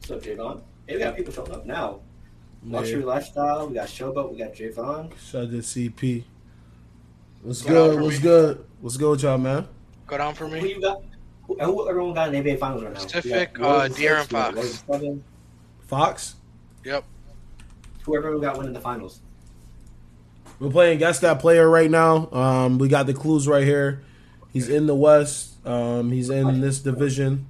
So 0.00 0.18
Javon, 0.18 0.62
hey, 0.88 0.94
we 0.94 0.98
got 1.00 1.16
people 1.16 1.32
showing 1.32 1.52
up 1.52 1.66
now. 1.66 2.00
Yeah. 2.64 2.78
Luxury 2.78 3.02
lifestyle. 3.04 3.68
We 3.68 3.74
got 3.74 3.88
Showboat. 3.88 4.32
We 4.32 4.38
got 4.38 4.52
Javon. 4.52 5.16
Shout 5.18 5.44
out 5.44 5.50
to 5.50 5.58
CP. 5.58 6.24
What's 7.42 7.62
Go 7.62 7.92
good? 7.92 8.02
What's 8.02 8.16
me. 8.16 8.22
good? 8.22 8.64
What's 8.80 8.96
good 8.96 9.10
with 9.10 9.22
y'all, 9.22 9.38
man? 9.38 9.68
Go 10.06 10.18
down 10.18 10.34
for 10.34 10.48
me. 10.48 10.58
Who 10.58 10.66
me. 10.66 10.74
you 10.74 10.80
got? 10.80 11.02
Who, 11.46 11.56
who 11.58 11.88
everyone 11.88 12.14
got 12.14 12.34
in 12.34 12.42
NBA 12.44 12.58
Finals 12.58 12.82
right 12.82 12.92
now? 12.92 13.00
Pacific, 13.02 13.56
We 13.56 13.62
got 13.62 13.76
uh, 13.76 13.88
De'Aaron 13.88 13.94
six, 13.94 14.32
we 14.32 14.32
got 14.32 14.54
Fox. 14.54 14.54
Warriors 14.56 14.70
in 14.88 14.92
seven. 14.92 15.24
Fox. 15.86 16.34
Yep. 16.84 17.04
Whoever 18.02 18.34
we 18.34 18.40
got 18.40 18.58
winning 18.58 18.72
the 18.72 18.80
finals. 18.80 19.20
We're 20.58 20.70
playing 20.70 20.98
guess 20.98 21.20
that 21.20 21.38
player 21.40 21.68
right 21.68 21.90
now. 21.90 22.28
Um, 22.32 22.78
we 22.78 22.88
got 22.88 23.06
the 23.06 23.14
clues 23.14 23.46
right 23.46 23.64
here. 23.64 24.02
He's 24.52 24.68
in 24.68 24.86
the 24.86 24.94
West. 24.94 25.64
Um, 25.64 26.10
he's 26.10 26.30
in 26.30 26.60
this 26.60 26.80
division, 26.80 27.48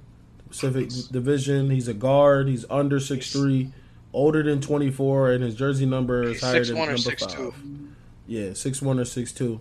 Pacific 0.49 0.89
Division. 1.11 1.69
He's 1.69 1.87
a 1.87 1.93
guard. 1.93 2.47
He's 2.47 2.65
under 2.69 2.99
six 2.99 3.31
three, 3.31 3.71
older 4.13 4.43
than 4.43 4.61
twenty 4.61 4.89
four, 4.91 5.31
and 5.31 5.43
his 5.43 5.55
jersey 5.55 5.85
number 5.85 6.23
is 6.23 6.41
higher 6.41 6.55
six 6.63 6.67
than 6.69 6.77
number 6.77 6.97
six 6.97 7.23
five. 7.23 7.35
two. 7.35 7.53
Yeah, 8.27 8.53
six 8.53 8.81
one 8.81 8.99
or 8.99 9.05
six 9.05 9.31
two, 9.31 9.59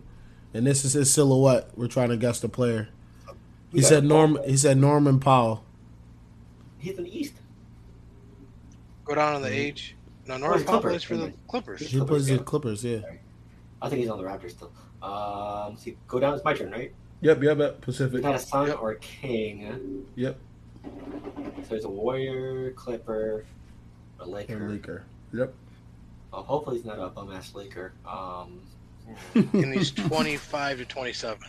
and 0.54 0.66
this 0.66 0.84
is 0.84 0.92
his 0.94 1.12
silhouette. 1.12 1.70
We're 1.76 1.86
trying 1.88 2.08
to 2.10 2.16
guess 2.16 2.40
the 2.40 2.48
player. 2.48 2.88
He 3.72 3.82
said 3.82 4.04
Norm. 4.04 4.38
He 4.46 4.56
said 4.56 4.78
Norman 4.78 5.20
Powell. 5.20 5.64
He's 6.78 6.96
in 6.96 7.04
the 7.04 7.18
East. 7.18 7.34
Go 9.04 9.14
down 9.14 9.36
on 9.36 9.42
the 9.42 9.48
age. 9.52 9.94
No, 10.26 10.34
Oh, 10.34 10.38
Norman 10.38 10.58
he's 10.58 10.66
Powell 10.66 10.80
Clippers. 10.80 11.04
plays 11.04 11.20
for 11.20 11.26
the 11.26 11.32
Clippers. 11.48 11.80
He 11.80 12.00
plays 12.00 12.26
the 12.26 12.38
Clippers. 12.38 12.84
Yeah. 12.84 13.00
I 13.80 13.88
think 13.88 14.00
he's 14.00 14.10
on 14.10 14.18
the 14.18 14.24
Raptors 14.24 14.50
still. 14.50 14.70
Um, 15.02 15.76
see, 15.78 15.96
go 16.06 16.20
down. 16.20 16.34
It's 16.34 16.44
my 16.44 16.52
turn, 16.54 16.70
right? 16.70 16.92
Yep. 17.22 17.42
Yep. 17.42 17.58
Yep. 17.58 17.74
We 17.76 17.80
Pacific. 17.80 18.22
got 18.22 18.34
a 18.34 18.38
Sun 18.38 18.66
Yep. 18.68 18.78
or 18.82 18.90
a 18.92 18.96
King. 18.98 20.04
Yep. 20.14 20.38
So 21.62 21.68
there's 21.70 21.84
a 21.84 21.88
Warrior, 21.88 22.72
Clipper, 22.72 23.44
a 24.20 24.26
Laker. 24.26 24.56
And 24.56 24.70
Laker. 24.70 25.04
Yep. 25.32 25.54
Oh, 26.32 26.42
hopefully 26.42 26.76
he's 26.76 26.84
not 26.86 26.98
a 26.98 27.08
bum 27.08 27.32
ass 27.32 27.54
Laker. 27.54 27.92
Um, 28.06 28.60
And 29.34 29.72
he's 29.74 29.90
twenty 30.08 30.36
five 30.36 30.78
to 30.78 30.84
twenty 30.84 31.12
seven. 31.12 31.48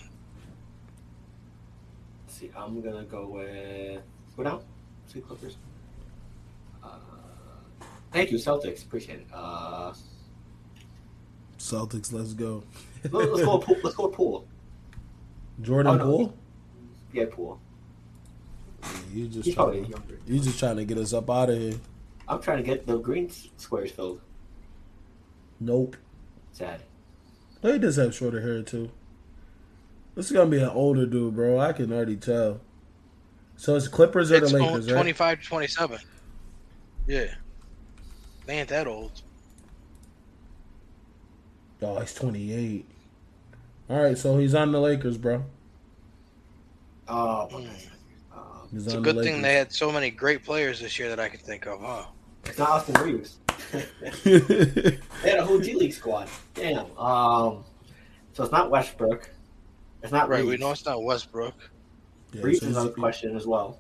let's 2.26 2.40
see, 2.40 2.50
I'm 2.56 2.82
gonna 2.82 3.04
go 3.04 3.28
with 3.28 4.02
go 4.38 4.44
down. 4.44 4.62
See 5.08 5.20
Clippers. 5.22 5.58
Uh, 6.84 6.88
thank 8.14 8.32
you, 8.32 8.38
Celtics. 8.38 8.84
Appreciate 8.86 9.20
it. 9.20 9.28
Uh, 9.34 9.94
Celtics. 11.58 12.14
Let's 12.14 12.34
go. 12.34 12.64
let- 13.12 13.32
let's 13.32 13.44
go. 13.46 13.58
Poole. 13.60 13.78
Let's 13.84 13.96
go 13.96 14.08
Poole. 14.08 14.48
Jordan 15.62 15.92
Oh, 15.94 15.98
no. 15.98 16.06
Poole. 16.06 16.34
Yeah, 17.12 17.26
Poole. 17.30 17.60
You 19.14 19.28
just 19.28 19.46
He's 19.46 19.56
trying 19.56 19.84
to, 19.84 19.90
younger. 19.90 20.20
you 20.28 20.40
just 20.40 20.60
trying 20.60 20.78
to 20.78 20.86
get 20.86 20.98
us 20.98 21.14
up 21.14 21.30
out 21.30 21.50
of 21.50 21.58
here. 21.58 21.76
I'm 22.28 22.42
trying 22.42 22.58
to 22.58 22.64
get 22.64 22.86
the 22.86 22.98
green 22.98 23.30
squares 23.58 23.92
filled. 23.92 24.22
Nope. 25.60 25.98
Sad. 26.52 26.82
No, 27.64 27.74
he 27.74 27.80
does 27.80 27.96
have 27.98 28.14
shorter 28.16 28.42
hair 28.42 28.62
too. 28.62 28.92
This 30.16 30.28
is 30.28 30.32
gonna 30.32 30.50
be 30.50 30.60
an 30.60 30.70
older 30.70 31.06
dude, 31.06 31.36
bro. 31.36 31.60
I 31.60 31.74
can 31.74 31.92
already 31.92 32.16
tell. 32.18 32.62
So 33.58 33.76
it's 33.76 33.88
Clippers 33.88 34.32
or 34.32 34.36
It's 34.36 34.52
the 34.52 34.60
Lakers, 34.60 34.88
right? 34.88 34.94
twenty 34.96 35.14
five 35.14 35.42
to 35.42 35.46
twenty 35.46 35.68
seven. 35.68 36.00
Yeah. 37.08 37.34
They 38.46 38.60
ain't 38.60 38.70
that 38.70 38.88
old. 38.88 39.12
Oh, 41.82 42.00
he's 42.00 42.14
twenty 42.14 42.54
eight. 42.54 42.86
All 43.90 44.02
right, 44.02 44.18
so 44.18 44.38
he's 44.38 44.54
on 44.54 44.72
the 44.72 44.80
Lakers, 44.80 45.18
bro. 45.18 45.44
Oh, 47.08 47.48
Mm. 47.52 47.70
It's 48.74 48.94
a 48.94 49.00
good 49.00 49.24
thing 49.24 49.42
they 49.42 49.54
had 49.56 49.72
so 49.74 49.92
many 49.92 50.12
great 50.12 50.44
players 50.44 50.80
this 50.80 51.00
year 51.00 51.10
that 51.10 51.20
I 51.20 51.30
can 51.30 51.40
think 51.40 51.66
of, 51.66 51.82
huh? 51.82 52.06
it's 52.46 52.58
not 52.58 52.70
Austin 52.70 52.96
Reaves. 53.04 53.38
they 54.24 55.00
had 55.24 55.40
a 55.40 55.46
whole 55.46 55.60
G 55.60 55.74
League 55.74 55.94
squad. 55.94 56.30
Damn. 56.54 56.86
Um, 56.98 57.64
so 58.34 58.44
it's 58.44 58.52
not 58.52 58.70
Westbrook. 58.72 59.30
It's 60.04 60.12
not 60.12 60.30
Right, 60.30 60.40
Reaves. 60.40 60.50
we 60.50 60.58
know 60.58 60.72
it's 60.72 60.86
not 60.86 61.04
Westbrook. 61.04 61.56
yeah, 62.34 62.42
Reaves 62.42 62.60
so 62.60 62.66
is 62.68 62.76
he's, 62.76 62.86
on 62.86 62.94
question 62.94 63.36
as 63.36 63.46
well. 63.46 63.80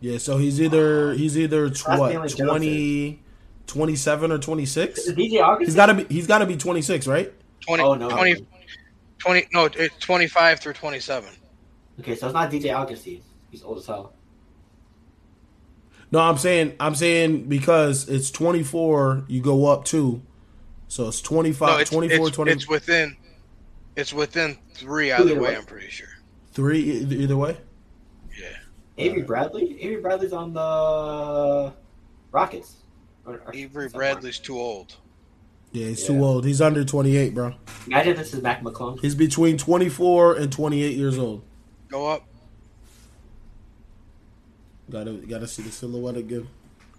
yeah, 0.00 0.18
so 0.18 0.36
he's 0.36 0.60
either 0.60 1.14
he's 1.14 1.38
either 1.38 1.70
tw- 1.70 1.88
what 1.88 2.30
Stanley 2.30 3.18
20, 3.18 3.22
27 3.66 4.32
or 4.32 4.38
twenty 4.38 4.66
six. 4.66 5.08
DJ 5.10 5.42
August? 5.42 5.68
He's 5.68 5.74
got 5.76 5.86
to 5.86 5.94
be 5.94 6.06
he's 6.12 6.26
got 6.26 6.38
to 6.38 6.46
be 6.46 6.56
twenty 6.56 6.82
six, 6.82 7.06
right? 7.06 7.32
20, 7.62 7.82
Oh, 7.82 7.94
no. 7.94 8.10
20, 8.10 8.46
20 9.18 9.46
no, 9.52 9.64
it's 9.64 9.96
25 9.98 10.60
through 10.60 10.74
27. 10.74 11.28
Okay, 12.00 12.14
so 12.14 12.26
it's 12.26 12.34
not 12.34 12.50
DJ 12.50 12.72
Augustin. 12.76 13.22
He's 13.56 13.64
old 13.64 13.78
as 13.78 13.86
hell. 13.86 14.12
No, 16.12 16.18
I'm 16.20 16.36
saying 16.36 16.74
I'm 16.78 16.94
saying 16.94 17.48
because 17.48 18.06
it's 18.06 18.30
twenty 18.30 18.62
four, 18.62 19.24
you 19.28 19.40
go 19.40 19.64
up 19.64 19.86
two, 19.86 20.20
so 20.88 21.08
it's 21.08 21.22
25, 21.22 21.68
No, 21.68 21.76
it's, 21.78 21.90
24, 21.90 22.26
it's, 22.26 22.36
20 22.36 22.52
it's 22.52 22.68
within 22.68 23.16
it's 23.96 24.12
within 24.12 24.58
three 24.74 25.10
either 25.10 25.24
Either 25.24 25.34
way, 25.40 25.48
way. 25.52 25.56
I'm 25.56 25.64
pretty 25.64 25.88
sure. 25.88 26.06
three 26.52 26.80
either, 26.82 27.16
either 27.16 27.36
way. 27.38 27.56
Yeah. 28.38 28.48
Avery 28.98 29.22
uh, 29.22 29.26
Bradley? 29.26 29.82
Avery 29.82 30.02
Bradley's 30.02 30.34
on 30.34 30.52
the 30.52 31.72
Rockets. 32.32 32.74
Or- 33.24 33.36
or- 33.46 33.54
Avery 33.54 33.84
something. 33.84 33.98
Bradley's 33.98 34.38
too 34.38 34.58
old. 34.58 34.96
Yeah, 35.72 35.86
he's 35.86 36.02
Yeah. 36.02 36.08
too 36.14 36.22
old. 36.22 36.44
He's 36.44 36.60
under 36.60 36.84
28, 36.84 37.34
bro. 37.34 37.54
Imagine 37.86 38.16
this 38.16 38.34
is 38.34 38.42
Mac 38.42 38.62
McClung. 38.62 39.00
He's 39.00 39.14
between 39.14 39.56
24 39.56 40.34
and 40.34 40.52
28 40.52 40.94
years 40.94 41.16
old. 41.18 41.42
Go 41.88 42.06
up. 42.08 42.28
Gotta 44.90 45.12
gotta 45.14 45.46
see 45.48 45.62
the 45.62 45.70
silhouette 45.70 46.16
again. 46.16 46.46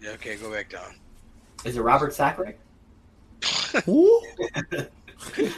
Yeah, 0.02 0.12
okay, 0.12 0.36
go 0.36 0.52
back 0.52 0.70
down. 0.70 0.96
Is 1.66 1.78
it 1.78 1.82
Robert 1.82 2.14
Sacre? 2.14 2.56
Ooh. 3.88 4.24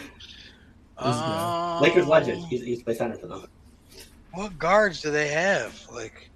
Um, 1.01 1.82
Lakers 1.82 2.07
legend. 2.07 2.43
He's, 2.47 2.61
he's 2.61 2.84
played 2.84 2.97
center 2.97 3.15
for 3.15 3.27
them. 3.27 3.45
What 4.34 4.59
guards 4.59 5.01
do 5.01 5.11
they 5.11 5.30
have? 5.30 5.73
Like 5.93 6.30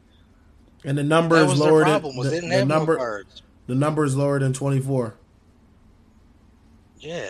And 0.86 0.98
the 0.98 1.04
number 1.04 1.36
that 1.36 1.44
is 1.44 1.50
was 1.52 1.60
their 1.60 1.70
lower 1.70 1.84
problem. 1.84 2.16
than 2.16 2.18
Was 2.18 2.32
the, 2.32 2.40
the 2.48 2.64
number. 2.66 2.94
no 2.94 2.98
guards. 2.98 3.42
the 3.68 3.76
number 3.76 4.06
is 4.06 4.16
lower 4.16 4.40
than 4.40 4.54
24. 4.54 5.16
Yeah. 7.00 7.30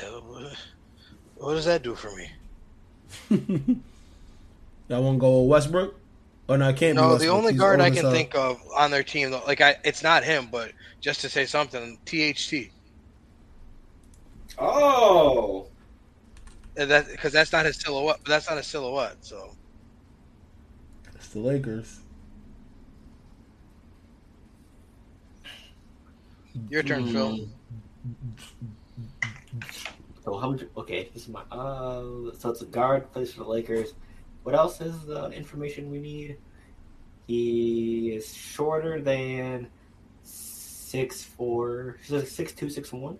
What 1.37 1.55
does 1.55 1.65
that 1.65 1.81
do 1.81 1.95
for 1.95 2.11
me? 2.15 3.81
That 4.89 5.01
one 5.01 5.17
go 5.17 5.41
Westbrook? 5.41 5.95
Oh 6.49 6.55
no, 6.57 6.67
I 6.67 6.73
can't. 6.73 6.97
be 6.97 7.01
No, 7.01 7.17
the 7.17 7.27
only 7.29 7.51
He's 7.53 7.59
guard 7.59 7.79
I 7.79 7.89
can 7.89 8.03
hell. 8.03 8.11
think 8.11 8.35
of 8.35 8.61
on 8.75 8.91
their 8.91 9.03
team, 9.03 9.31
though, 9.31 9.43
like 9.47 9.61
I, 9.61 9.75
it's 9.85 10.03
not 10.03 10.23
him, 10.23 10.49
but 10.51 10.71
just 10.99 11.21
to 11.21 11.29
say 11.29 11.45
something, 11.45 11.97
THT. 12.05 12.71
Oh! 14.59 15.67
And 16.75 16.89
That 16.91 17.07
because 17.07 17.31
that's 17.31 17.51
not 17.51 17.65
his 17.65 17.79
silhouette. 17.79 18.17
But 18.23 18.29
that's 18.29 18.49
not 18.49 18.57
a 18.57 18.63
silhouette. 18.63 19.17
So 19.21 19.55
It's 21.15 21.29
the 21.29 21.39
Lakers. 21.39 21.99
your 26.69 26.83
turn, 26.83 27.07
Phil. 27.07 27.39
Mm. 27.39 27.49
So 30.23 30.37
how 30.37 30.51
much? 30.51 30.63
Okay, 30.77 31.09
this 31.13 31.23
is 31.23 31.29
my. 31.29 31.41
Uh, 31.51 32.31
so 32.37 32.49
it's 32.49 32.61
a 32.61 32.65
guard, 32.65 33.11
plays 33.11 33.33
for 33.33 33.43
the 33.43 33.49
Lakers. 33.49 33.93
What 34.43 34.55
else 34.55 34.81
is 34.81 35.05
the 35.05 35.29
information 35.31 35.89
we 35.89 35.99
need? 35.99 36.37
He 37.27 38.11
is 38.13 38.33
shorter 38.35 39.01
than 39.01 39.67
six 40.23 41.23
four. 41.23 41.97
He's 42.01 42.11
like 42.11 42.27
six 42.27 42.51
two, 42.51 42.69
six 42.69 42.91
one. 42.91 43.17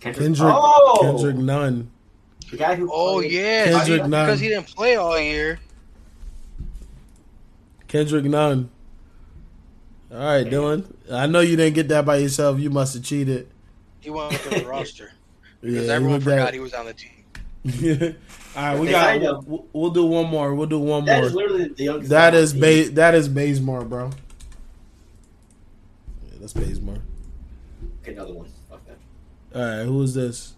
Kendrick. 0.00 0.24
Kendrick 0.26 0.52
oh, 0.54 0.98
Kendrick 1.02 1.36
Nunn. 1.36 1.90
the 2.50 2.56
guy 2.56 2.74
who. 2.74 2.90
Oh 2.92 3.20
yeah, 3.20 3.64
Kendrick 3.64 4.02
see, 4.02 4.08
Nunn. 4.08 4.26
because 4.26 4.40
he 4.40 4.48
didn't 4.48 4.74
play 4.74 4.96
all 4.96 5.18
year. 5.18 5.58
Kendrick 7.88 8.24
Nunn. 8.24 8.70
All 10.10 10.18
right, 10.18 10.46
Dylan. 10.46 10.86
I 11.10 11.26
know 11.26 11.40
you 11.40 11.56
didn't 11.56 11.74
get 11.74 11.88
that 11.88 12.04
by 12.06 12.16
yourself. 12.16 12.58
You 12.60 12.70
must 12.70 12.94
have 12.94 13.02
cheated. 13.02 13.48
He 14.00 14.10
went 14.10 14.32
with 14.32 14.62
the 14.62 14.64
roster 14.68 15.12
because 15.60 15.86
Yeah, 15.86 15.92
everyone 15.92 16.20
forgot 16.20 16.36
that- 16.46 16.54
he 16.54 16.60
was 16.60 16.72
on 16.74 16.86
the 16.86 16.94
team. 16.94 18.16
All 18.56 18.62
right, 18.62 18.78
we 18.78 18.88
got. 18.90 19.20
We'll, 19.46 19.66
we'll 19.72 19.90
do 19.90 20.04
one 20.06 20.26
more. 20.26 20.54
We'll 20.54 20.66
do 20.68 20.78
one 20.78 21.04
That 21.06 21.14
more. 21.16 21.22
That 21.22 21.26
is 21.28 21.34
literally 21.34 21.68
the 21.68 21.84
youngest. 21.84 22.10
That 22.10 22.30
guy 22.32 22.36
on 22.38 22.42
is 22.42 22.52
the 22.54 22.60
team. 22.60 22.88
ba- 22.88 22.94
That 22.94 23.14
is 23.14 23.28
Bazemore, 23.28 23.84
bro. 23.84 24.10
Yeah, 26.26 26.34
that's 26.40 26.52
Bazemore. 26.52 26.98
Okay, 28.02 28.12
another 28.12 28.34
one. 28.34 28.48
Fuck 28.70 28.80
that. 28.86 29.58
All 29.58 29.76
right, 29.78 29.84
who 29.84 30.02
is 30.02 30.14
this? 30.14 30.54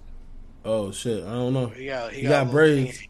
Oh 0.65 0.91
shit, 0.91 1.23
I 1.25 1.31
don't 1.31 1.53
know. 1.55 1.69
He 1.69 1.87
got 1.87 2.13
he, 2.13 2.23
He 2.23 2.27
got, 2.27 2.45
got 2.47 2.51
braids. 2.53 2.99
thing. 2.99 3.09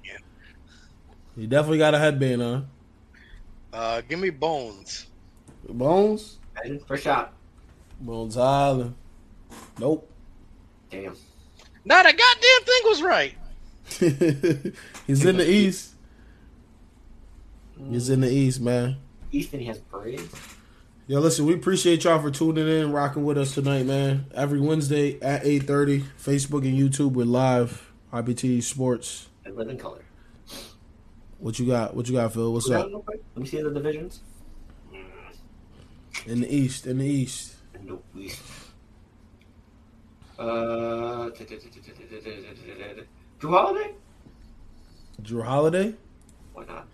He 1.36 1.46
definitely 1.46 1.78
got 1.78 1.94
a 1.94 1.98
headband 1.98 2.42
on. 2.42 2.66
Uh, 3.72 4.00
give 4.08 4.18
me 4.18 4.30
Bones. 4.30 5.06
Bones. 5.68 6.38
First 6.86 7.04
shot. 7.04 7.32
Bones 8.00 8.34
Hyland. 8.36 8.94
Nope. 9.78 10.10
Damn. 10.90 11.14
Not 11.84 12.06
a 12.06 12.12
goddamn 12.12 12.64
thing 12.64 12.80
was 12.84 13.02
right. 13.02 13.34
He's 15.06 15.24
in 15.24 15.38
the 15.38 15.48
east. 15.48 15.94
He's 17.90 18.10
in 18.10 18.20
the 18.20 18.30
east, 18.30 18.60
man. 18.60 18.96
Easton 19.32 19.60
has 19.62 19.78
braids. 19.78 20.34
Yo, 21.06 21.20
listen, 21.20 21.46
we 21.46 21.54
appreciate 21.54 22.04
y'all 22.04 22.20
for 22.20 22.30
tuning 22.30 22.68
in, 22.68 22.92
rocking 22.92 23.24
with 23.24 23.38
us 23.38 23.54
tonight, 23.54 23.86
man. 23.86 24.26
Every 24.34 24.60
Wednesday 24.60 25.20
at 25.20 25.46
eight 25.46 25.62
thirty, 25.62 26.00
Facebook 26.22 26.66
and 26.66 26.76
YouTube, 26.76 27.12
we're 27.12 27.24
live. 27.24 27.90
IBT 28.12 28.62
Sports. 28.62 29.28
And 29.44 29.56
live 29.56 29.68
in 29.68 29.78
color. 29.78 30.04
What 31.38 31.58
you 31.58 31.66
got? 31.66 31.94
What 31.94 32.08
you 32.08 32.14
got, 32.14 32.32
Phil? 32.34 32.52
What's 32.52 32.68
up? 32.70 32.90
Let 32.92 33.36
me 33.36 33.46
see 33.46 33.62
the 33.62 33.70
divisions. 33.70 34.20
In 36.26 36.40
the 36.40 36.54
east, 36.54 36.86
in 36.86 36.98
the 36.98 37.06
east. 37.06 37.54
In 37.74 37.86
the 37.86 38.20
east. 38.20 38.42
Uh, 40.38 41.30
Jrue 43.38 43.50
Holiday? 43.50 43.92
Jrue 45.22 45.44
Holiday? 45.44 45.94
Why 46.54 46.64
not? 46.64 46.86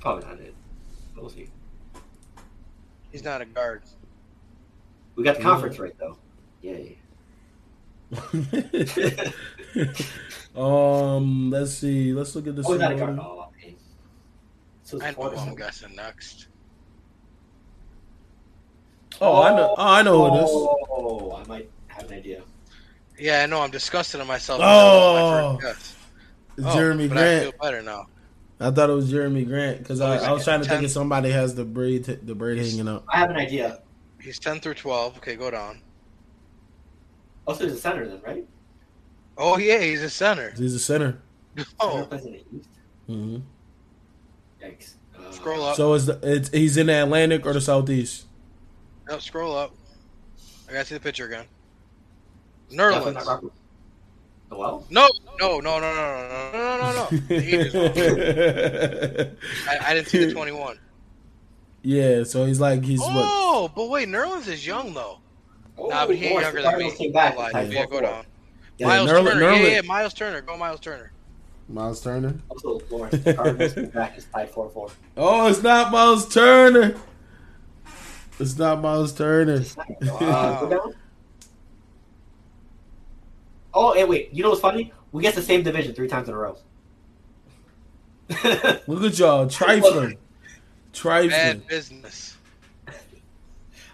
Probably 0.00 0.24
not 0.24 0.40
it. 0.40 0.54
We'll 1.16 1.28
see. 1.28 1.48
He's 3.10 3.24
not 3.24 3.40
a 3.40 3.44
guard. 3.44 3.82
We 5.16 5.24
got 5.24 5.36
the 5.36 5.42
conference 5.42 5.78
right 5.78 5.94
though. 5.98 6.16
Yay. 6.62 6.98
um, 10.56 11.50
let's 11.50 11.72
see. 11.72 12.12
Let's 12.12 12.34
look 12.34 12.46
at 12.46 12.56
this. 12.56 12.66
Oh, 12.68 12.76
not 12.76 12.92
a 12.92 12.94
guard. 12.94 13.18
Oh, 13.20 13.48
okay. 13.48 13.74
So 14.84 15.00
I 15.02 15.10
know 15.10 15.34
I'm 15.36 15.54
guessing 15.54 15.94
next. 15.94 16.46
Oh, 19.20 19.32
oh, 19.32 19.42
I 19.42 19.56
know. 19.56 19.74
Oh, 19.76 19.84
I 19.84 20.02
know 20.02 20.30
who 20.30 20.36
it 20.36 20.44
is. 20.44 20.50
Oh, 20.50 21.42
I 21.42 21.48
might 21.48 21.70
have 21.88 22.10
an 22.10 22.18
idea. 22.18 22.42
Yeah, 23.18 23.42
I 23.42 23.46
know. 23.46 23.60
I'm 23.60 23.70
disgusted 23.70 24.20
in 24.20 24.26
myself. 24.26 24.60
Oh, 24.62 25.58
oh 25.62 25.74
Jerami 26.58 27.08
Grant. 27.08 27.18
I 27.18 27.40
feel 27.40 27.52
better 27.60 27.82
now. 27.82 28.06
I 28.60 28.70
thought 28.70 28.90
it 28.90 28.94
was 28.94 29.12
Jerami 29.12 29.46
Grant 29.46 29.78
because 29.78 30.00
I, 30.00 30.18
I, 30.18 30.32
was 30.32 30.44
trying 30.44 30.60
to 30.60 30.66
10, 30.66 30.76
think 30.76 30.86
if 30.86 30.90
somebody 30.90 31.30
has 31.30 31.54
the 31.54 31.64
braid 31.64 32.04
the 32.04 32.34
braid 32.34 32.58
hanging 32.58 32.88
up. 32.88 33.04
I 33.08 33.18
have 33.18 33.30
an 33.30 33.36
idea. 33.36 33.82
He's 34.20 34.38
ten 34.38 34.60
through 34.60 34.74
twelve. 34.74 35.16
Okay, 35.18 35.36
go 35.36 35.50
down. 35.50 35.80
Oh, 37.46 37.54
so 37.54 37.64
he's 37.64 37.74
a 37.74 37.78
center 37.78 38.06
then, 38.08 38.20
right? 38.22 38.44
Oh 39.36 39.58
yeah, 39.58 39.78
he's 39.78 40.02
a 40.02 40.10
center. 40.10 40.52
He's 40.56 40.74
a 40.74 40.78
center. 40.80 41.20
Oh. 41.80 42.08
Mm-hmm. 43.08 43.38
Yikes. 44.62 44.94
Uh, 45.18 45.30
scroll 45.30 45.64
up. 45.64 45.76
So 45.76 45.94
is 45.94 46.06
the 46.06 46.18
it's 46.22 46.50
he's 46.50 46.76
in 46.76 46.88
the 46.88 47.02
Atlantic 47.02 47.46
or 47.46 47.52
the 47.52 47.60
Southeast? 47.60 48.26
No, 49.08 49.18
scroll 49.18 49.56
up. 49.56 49.72
I 50.68 50.72
gotta 50.72 50.84
see 50.84 50.94
the 50.94 51.00
picture 51.00 51.26
again. 51.26 51.46
Nerlens. 52.70 53.50
Well? 54.50 54.86
No, 54.88 55.06
no, 55.38 55.60
no, 55.60 55.78
no, 55.78 55.80
no, 55.80 55.80
no, 55.80 56.50
no, 56.52 56.78
no, 56.78 56.92
no. 56.92 57.08
I, 59.68 59.90
I 59.90 59.94
didn't 59.94 60.08
see 60.08 60.24
the 60.24 60.32
21. 60.32 60.78
Yeah, 61.82 62.24
so 62.24 62.46
he's 62.46 62.60
like 62.60 62.82
he's 62.82 63.00
oh, 63.02 63.62
what? 63.62 63.74
but 63.74 63.88
wait, 63.88 64.08
Nerlens 64.08 64.48
is 64.48 64.66
young 64.66 64.94
though. 64.94 65.18
Oh, 65.76 65.88
nah, 65.88 66.06
but 66.06 66.16
he's 66.16 66.32
oh, 66.32 66.40
younger 66.40 66.62
than 66.62 66.78
me. 66.78 66.90
Came 66.92 67.12
back 67.12 67.36
yeah, 67.36 67.84
go 67.86 68.00
down. 68.00 68.24
Yeah, 68.78 68.86
Myles 68.88 69.10
Nerl- 69.10 69.24
Turner. 69.24 69.40
Nerlens. 69.40 69.62
Yeah, 69.62 69.68
yeah, 69.68 69.80
Myles 69.82 70.14
Turner. 70.14 70.40
Go 70.40 70.56
Myles 70.56 70.80
Turner. 70.80 71.12
Myles 71.68 72.00
Turner. 72.00 72.34
Also, 72.48 72.80
Lawrence, 72.90 73.22
the 73.22 73.34
Cardinals 73.34 73.74
back 73.92 74.16
is 74.16 74.24
tied 74.26 74.50
4 74.50 74.70
4. 74.70 74.90
Oh, 75.18 75.48
it's 75.48 75.62
not 75.62 75.92
Myles 75.92 76.32
Turner. 76.32 76.96
It's 78.40 78.56
not 78.56 78.80
Myles 78.80 79.12
Turner. 79.12 79.62
Uh, 80.02 80.60
go 80.66 80.70
down. 80.70 80.94
Oh, 83.80 83.92
and 83.92 84.08
wait, 84.08 84.34
you 84.34 84.42
know 84.42 84.48
what's 84.48 84.60
funny? 84.60 84.92
We 85.12 85.22
get 85.22 85.36
the 85.36 85.42
same 85.42 85.62
division 85.62 85.94
three 85.94 86.08
times 86.08 86.28
in 86.28 86.34
a 86.34 86.36
row. 86.36 86.56
Look 88.88 89.04
at 89.04 89.16
y'all 89.16 89.46
trifling, 89.46 90.18
trifling. 90.92 91.30
Bad 91.30 91.64
business. 91.68 92.36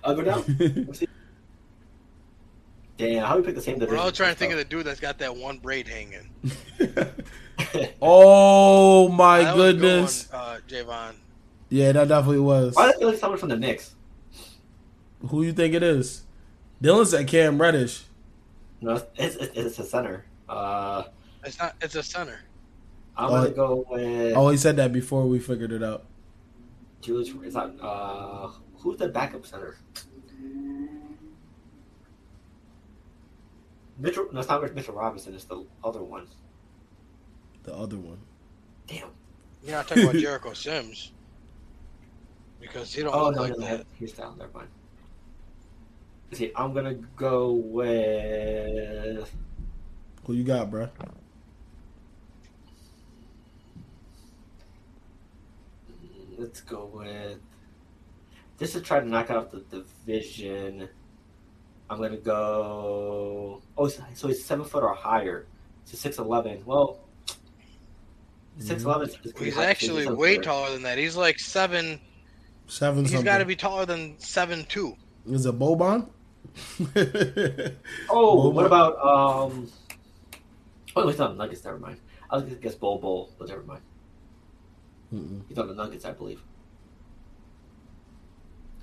I'll 0.02 0.16
go 0.16 0.22
down. 0.22 0.42
Damn, 2.96 3.26
how 3.26 3.34
do 3.34 3.40
we 3.40 3.46
pick 3.46 3.56
the 3.56 3.60
same 3.60 3.74
division? 3.74 3.98
We're 3.98 4.04
all 4.04 4.10
trying 4.10 4.32
to 4.32 4.38
think 4.38 4.52
of 4.52 4.58
the 4.58 4.64
dude 4.64 4.86
that's 4.86 5.00
got 5.00 5.18
that 5.18 5.36
one 5.36 5.58
braid 5.58 5.86
hanging. 5.86 6.30
oh 8.00 9.10
my 9.10 9.44
that 9.44 9.54
goodness, 9.54 10.32
one, 10.32 10.40
uh, 10.40 10.60
Javon. 10.66 11.12
Yeah, 11.68 11.92
that 11.92 12.08
definitely 12.08 12.40
was. 12.40 12.74
Why 12.74 12.86
does 12.86 12.94
it 12.94 13.00
feel 13.00 13.08
like 13.10 13.18
someone 13.18 13.38
from 13.38 13.50
the 13.50 13.58
Knicks? 13.58 13.94
Who 15.28 15.42
you 15.42 15.52
think 15.52 15.74
it 15.74 15.82
is? 15.82 16.22
Dylan 16.82 17.06
said 17.06 17.28
Cam 17.28 17.60
Reddish. 17.60 18.04
No, 18.84 19.02
it's, 19.16 19.36
it's, 19.36 19.56
it's 19.56 19.78
a 19.78 19.84
center. 19.84 20.26
Uh, 20.46 21.04
it's 21.42 21.58
not. 21.58 21.74
It's 21.80 21.94
a 21.94 22.02
center. 22.02 22.38
I'm 23.16 23.30
gonna 23.30 23.48
go 23.48 23.86
with. 23.88 24.34
Oh, 24.36 24.50
he 24.50 24.58
said 24.58 24.76
that 24.76 24.92
before 24.92 25.26
we 25.26 25.38
figured 25.38 25.72
it 25.72 25.82
out. 25.82 26.04
Julius, 27.00 27.30
is 27.30 27.54
that 27.54 27.72
uh, 27.80 28.50
who's 28.76 28.98
the 28.98 29.08
backup 29.08 29.46
center? 29.46 29.78
Mitchell. 33.98 34.28
No, 34.32 34.40
it's 34.40 34.48
not 34.50 34.74
Mitchell 34.74 34.94
Robinson. 34.94 35.34
It's 35.34 35.44
the 35.44 35.64
other 35.82 36.02
one. 36.02 36.26
The 37.62 37.74
other 37.74 37.96
one. 37.96 38.18
Damn. 38.86 39.08
You're 39.62 39.76
not 39.76 39.88
talking 39.88 40.04
about 40.04 40.16
Jericho 40.20 40.52
Sims 40.52 41.12
because 42.60 42.92
he 42.92 43.02
don't 43.02 43.14
oh, 43.14 43.28
look 43.28 43.36
no, 43.36 43.42
like 43.42 43.58
no, 43.58 43.66
that. 43.66 43.86
He's 43.98 44.12
down. 44.12 44.36
Never 44.36 44.52
mind. 44.52 44.68
See, 46.34 46.50
I'm 46.56 46.74
gonna 46.74 46.94
go 46.94 47.52
with. 47.52 49.32
Who 50.26 50.32
you 50.32 50.42
got, 50.42 50.68
bro? 50.68 50.88
Let's 56.36 56.60
go 56.60 56.86
with. 56.92 57.38
Just 58.58 58.72
to 58.72 58.80
try 58.80 58.98
to 58.98 59.08
knock 59.08 59.30
out 59.30 59.52
the 59.52 59.60
division, 59.60 60.88
I'm 61.88 62.00
gonna 62.00 62.16
go. 62.16 63.62
Oh, 63.78 63.86
so 63.86 64.26
he's 64.26 64.44
seven 64.44 64.64
foot 64.64 64.82
or 64.82 64.92
higher. 64.92 65.46
So 65.84 65.96
six 65.96 66.18
eleven. 66.18 66.64
Well, 66.66 66.98
six 68.58 68.82
mm-hmm. 68.82 68.90
eleven. 68.90 69.10
He's 69.38 69.56
actually 69.56 70.08
way 70.08 70.38
taller 70.38 70.72
than 70.72 70.82
that. 70.82 70.98
He's 70.98 71.16
like 71.16 71.38
seven. 71.38 72.00
Seven. 72.66 73.04
He's 73.04 73.22
got 73.22 73.38
to 73.38 73.44
be 73.44 73.54
taller 73.54 73.86
than 73.86 74.18
seven 74.18 74.64
two. 74.68 74.96
Is 75.26 75.46
it 75.46 75.58
Boban? 75.58 76.08
oh, 78.10 78.48
what 78.50 78.66
about 78.66 78.96
um? 79.04 79.70
Oh, 80.96 81.08
it's 81.08 81.18
not 81.18 81.36
Nuggets. 81.36 81.64
Never 81.64 81.78
mind. 81.78 81.98
I 82.30 82.36
was 82.36 82.44
gonna 82.44 82.56
guess 82.56 82.74
Bol 82.74 82.98
Bol, 82.98 83.30
but 83.38 83.48
never 83.48 83.62
mind. 83.62 83.82
Mm-mm. 85.12 85.42
He's 85.48 85.58
on 85.58 85.68
the 85.68 85.74
Nuggets, 85.74 86.04
I 86.04 86.12
believe. 86.12 86.40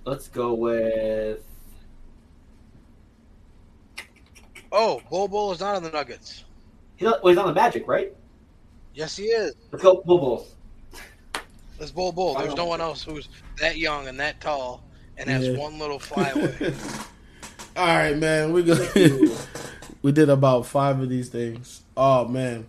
Let's 0.06 0.28
go 0.28 0.54
with. 0.54 1.44
Oh, 4.72 5.02
Bol 5.10 5.28
Bol 5.28 5.52
is 5.52 5.60
not 5.60 5.76
on 5.76 5.84
the 5.84 5.90
Nuggets. 5.92 6.46
He's 6.96 7.08
on, 7.08 7.16
well, 7.24 7.32
he's 7.34 7.38
on 7.38 7.48
the 7.48 7.54
Magic, 7.54 7.88
right? 7.88 8.14
Yes, 8.94 9.18
he 9.18 9.26
is. 9.26 9.54
Let's 9.72 9.84
go 9.84 10.02
Bol 10.06 10.18
Bol. 10.20 10.48
That's 11.78 11.92
Bol 11.94 12.12
Bol. 12.12 12.36
There's 12.36 12.56
no 12.56 12.66
one 12.66 12.82
else 12.82 13.04
who's 13.04 13.28
that 13.60 13.78
young 13.78 14.08
and 14.08 14.20
that 14.20 14.40
tall 14.42 14.84
and 15.18 15.30
has 15.30 15.48
Yeah. 15.48 15.58
one 15.58 15.78
little 15.80 16.00
flyaway. 16.10 16.74
All 17.76 17.86
right, 17.86 18.18
man. 18.18 18.52
We 18.52 18.64
go. 18.64 18.74
we 20.02 20.12
did 20.12 20.30
about 20.30 20.66
five 20.66 21.00
of 21.00 21.10
these 21.10 21.30
things. 21.30 21.82
Oh 21.96 22.28
man. 22.28 22.66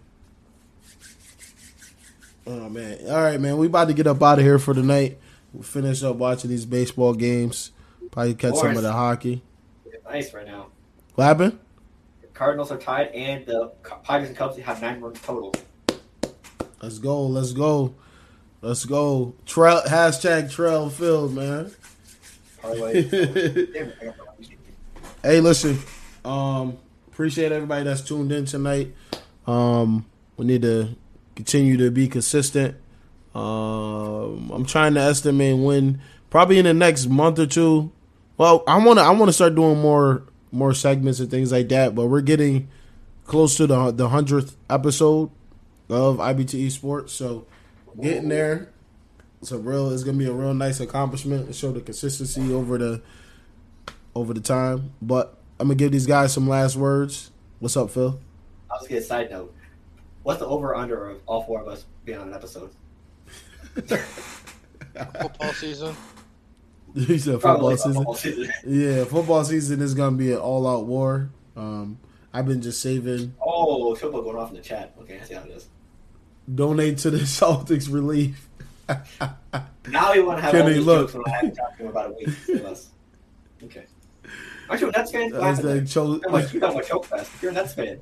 Oh 2.46 2.68
man. 2.68 2.98
All 3.08 3.22
right, 3.22 3.40
man. 3.40 3.58
We 3.58 3.66
about 3.66 3.88
to 3.88 3.94
get 3.94 4.06
up 4.06 4.22
out 4.22 4.38
of 4.38 4.44
here 4.44 4.58
for 4.58 4.74
the 4.74 4.82
night. 4.82 5.18
We'll 5.52 5.64
finish 5.64 6.02
up 6.02 6.16
watching 6.16 6.50
these 6.50 6.64
baseball 6.64 7.14
games. 7.14 7.72
Probably 8.10 8.34
catch 8.34 8.56
some 8.56 8.76
of 8.76 8.82
the 8.82 8.92
hockey. 8.92 9.42
Nice 10.08 10.32
right 10.34 10.46
now. 10.46 10.66
What 11.14 11.24
happened? 11.24 11.58
The 12.20 12.28
Cardinals 12.28 12.70
are 12.70 12.78
tied, 12.78 13.08
and 13.08 13.46
the 13.46 13.72
Padres 14.04 14.28
and 14.28 14.36
Cubs 14.36 14.58
have 14.58 14.82
nine 14.82 15.00
runs 15.00 15.20
total. 15.20 15.54
Let's 16.80 16.98
go. 16.98 17.26
Let's 17.26 17.52
go. 17.52 17.94
Let's 18.60 18.84
go. 18.84 19.34
Trail 19.46 19.82
hashtag 19.86 20.50
Trail 20.50 20.90
filled, 20.90 21.34
man. 21.34 21.72
Hey, 25.24 25.40
listen. 25.40 25.78
Um, 26.24 26.78
appreciate 27.06 27.52
everybody 27.52 27.84
that's 27.84 28.00
tuned 28.00 28.32
in 28.32 28.44
tonight. 28.44 28.92
Um, 29.46 30.04
we 30.36 30.46
need 30.46 30.62
to 30.62 30.96
continue 31.36 31.76
to 31.76 31.92
be 31.92 32.08
consistent. 32.08 32.76
Um, 33.32 34.50
I'm 34.52 34.64
trying 34.66 34.94
to 34.94 35.00
estimate 35.00 35.56
when, 35.58 36.00
probably 36.28 36.58
in 36.58 36.64
the 36.64 36.74
next 36.74 37.06
month 37.06 37.38
or 37.38 37.46
two. 37.46 37.92
Well, 38.36 38.64
I 38.66 38.84
want 38.84 38.98
to 38.98 39.04
I 39.04 39.10
want 39.10 39.28
to 39.28 39.32
start 39.32 39.54
doing 39.54 39.80
more 39.80 40.24
more 40.50 40.74
segments 40.74 41.20
and 41.20 41.30
things 41.30 41.52
like 41.52 41.68
that. 41.68 41.94
But 41.94 42.06
we're 42.06 42.20
getting 42.20 42.68
close 43.24 43.56
to 43.58 43.68
the 43.68 43.92
the 43.92 44.08
hundredth 44.08 44.56
episode 44.68 45.30
of 45.88 46.16
IBTE 46.16 46.72
Sports, 46.72 47.12
so 47.12 47.46
getting 48.00 48.28
there. 48.28 48.72
It's 49.40 49.52
a 49.52 49.58
real. 49.58 49.92
It's 49.92 50.02
gonna 50.02 50.18
be 50.18 50.26
a 50.26 50.32
real 50.32 50.52
nice 50.52 50.80
accomplishment 50.80 51.54
show 51.54 51.70
the 51.70 51.80
consistency 51.80 52.52
over 52.52 52.76
the 52.76 53.02
over 54.14 54.34
the 54.34 54.40
time. 54.40 54.92
But 55.00 55.38
I'm 55.58 55.68
gonna 55.68 55.76
give 55.76 55.92
these 55.92 56.06
guys 56.06 56.32
some 56.32 56.48
last 56.48 56.76
words. 56.76 57.30
What's 57.58 57.76
up, 57.76 57.90
Phil? 57.90 58.18
I 58.70 58.74
was 58.74 58.82
gonna 58.82 58.88
get 58.88 59.02
a 59.02 59.06
side 59.06 59.30
note. 59.30 59.54
What's 60.22 60.40
the 60.40 60.46
over 60.46 60.74
under 60.74 61.10
of 61.10 61.20
all 61.26 61.42
four 61.44 61.60
of 61.60 61.68
us 61.68 61.84
being 62.04 62.18
on 62.18 62.28
an 62.28 62.34
episode? 62.34 62.70
Football 63.74 65.52
season. 65.54 65.96
he 66.94 67.18
said 67.18 67.40
football 67.40 67.76
season. 67.76 67.94
football 67.94 68.14
season. 68.14 68.52
yeah, 68.66 69.04
football 69.04 69.44
season 69.44 69.80
is 69.80 69.94
gonna 69.94 70.16
be 70.16 70.32
an 70.32 70.38
all 70.38 70.66
out 70.66 70.86
war. 70.86 71.30
Um, 71.56 71.98
I've 72.32 72.46
been 72.46 72.62
just 72.62 72.80
saving. 72.80 73.34
Oh, 73.40 73.94
football 73.94 74.22
going 74.22 74.36
off 74.36 74.50
in 74.50 74.56
the 74.56 74.62
chat. 74.62 74.94
Okay, 75.00 75.18
I 75.20 75.24
see 75.24 75.34
how 75.34 75.42
it 75.42 75.50
is. 75.50 75.68
Donate 76.52 76.98
to 76.98 77.10
the 77.10 77.18
Celtics 77.20 77.92
relief. 77.92 78.48
now 79.88 80.12
you 80.12 80.26
want 80.26 80.38
to 80.38 80.42
have 80.42 80.52
Kenny, 80.52 80.62
all 80.62 80.68
these 80.68 80.84
look. 80.84 81.00
jokes 81.02 81.14
when 81.14 81.22
I 81.26 81.30
haven't 81.30 81.54
talked 81.54 81.76
to 81.78 81.82
him 81.84 81.88
about 81.88 82.10
a 82.10 82.12
week. 82.12 82.28
Okay. 83.64 83.84
Aren't 84.68 84.80
you 84.80 84.88
a 84.88 84.92
Nets 84.92 85.10
fan? 85.10 85.30
That's 85.30 85.60
the 85.60 85.84
cho- 85.84 86.20
you 86.52 86.60
got 86.60 86.74
my 86.74 86.80
choke 86.80 87.04
fest. 87.06 87.30
You're 87.40 87.50
a 87.50 87.54
Nets 87.54 87.74
fan. 87.74 88.00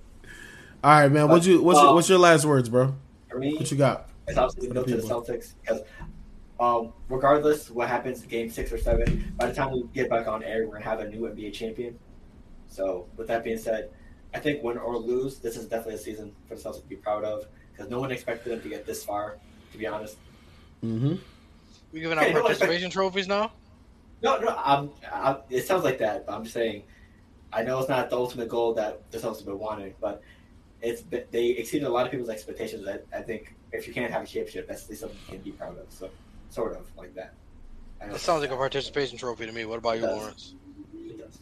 All 0.82 0.90
right, 0.92 1.10
man. 1.10 1.28
What 1.28 1.44
you 1.44 1.62
what's 1.62 1.78
um, 1.78 1.86
your, 1.86 1.94
what's 1.94 2.08
your 2.08 2.18
last 2.18 2.44
words, 2.44 2.68
bro? 2.68 2.94
For 3.28 3.38
me, 3.38 3.54
what 3.54 3.70
you 3.70 3.76
got? 3.76 4.08
It's 4.26 4.38
obviously 4.38 4.72
go 4.72 4.82
to 4.82 4.96
the 4.96 5.02
Celtics 5.02 5.54
because 5.60 5.82
um, 6.58 6.92
regardless 7.08 7.70
what 7.70 7.88
happens 7.88 8.22
game 8.22 8.50
six 8.50 8.72
or 8.72 8.78
seven, 8.78 9.34
by 9.36 9.46
the 9.46 9.54
time 9.54 9.72
we 9.72 9.84
get 9.94 10.08
back 10.08 10.26
on 10.26 10.42
air, 10.42 10.66
we're 10.66 10.74
gonna 10.74 10.84
have 10.84 11.00
a 11.00 11.08
new 11.08 11.22
NBA 11.22 11.52
champion. 11.52 11.98
So 12.66 13.06
with 13.16 13.28
that 13.28 13.44
being 13.44 13.58
said, 13.58 13.90
I 14.32 14.38
think 14.38 14.62
win 14.62 14.78
or 14.78 14.96
lose, 14.96 15.38
this 15.38 15.56
is 15.56 15.66
definitely 15.66 15.94
a 15.94 15.98
season 15.98 16.32
for 16.48 16.54
the 16.54 16.60
Celtics 16.60 16.82
to 16.82 16.88
be 16.88 16.96
proud 16.96 17.24
of 17.24 17.46
because 17.72 17.90
no 17.90 18.00
one 18.00 18.10
expected 18.10 18.50
them 18.50 18.62
to 18.62 18.68
get 18.68 18.86
this 18.86 19.04
far. 19.04 19.36
To 19.72 19.78
be 19.78 19.86
honest. 19.86 20.16
Mm-hmm. 20.84 21.14
We 21.92 22.00
giving 22.00 22.18
out 22.18 22.24
hey, 22.24 22.32
participation 22.32 22.84
no 22.84 22.90
trophies 22.90 23.28
now? 23.28 23.52
No, 24.22 24.38
no. 24.38 24.48
I'm, 24.48 24.90
I'm, 25.12 25.38
it 25.48 25.66
sounds 25.66 25.84
like 25.84 25.98
that, 25.98 26.26
but 26.26 26.34
I'm 26.34 26.42
just 26.42 26.54
saying. 26.54 26.84
I 27.52 27.62
know 27.62 27.80
it's 27.80 27.88
not 27.88 28.10
the 28.10 28.16
ultimate 28.16 28.48
goal 28.48 28.74
that 28.74 29.10
the 29.10 29.18
Celtics 29.18 29.38
have 29.38 29.46
been 29.46 29.58
wanting, 29.58 29.94
but 30.00 30.22
it's 30.82 31.02
they 31.30 31.46
exceeded 31.46 31.86
a 31.86 31.90
lot 31.90 32.06
of 32.06 32.12
people's 32.12 32.28
expectations. 32.28 32.86
I, 32.86 33.00
I 33.16 33.22
think 33.22 33.54
if 33.72 33.86
you 33.86 33.94
can't 33.94 34.12
have 34.12 34.22
a 34.22 34.26
championship, 34.26 34.68
that's 34.68 34.84
at 34.84 34.90
least 34.90 35.00
something 35.00 35.18
you 35.26 35.34
can 35.34 35.42
be 35.42 35.50
proud 35.52 35.78
of. 35.78 35.86
So, 35.90 36.10
sort 36.50 36.76
of 36.76 36.86
like 36.96 37.14
that. 37.14 37.34
That 38.00 38.20
sounds 38.20 38.42
like 38.42 38.50
a 38.50 38.56
participation 38.56 39.18
trophy 39.18 39.46
to 39.46 39.52
me. 39.52 39.64
What 39.64 39.78
about 39.78 39.96
it 39.96 40.00
you, 40.00 40.06
does. 40.06 40.16
Lawrence? 40.16 40.54
It 40.94 41.18
does. 41.18 41.38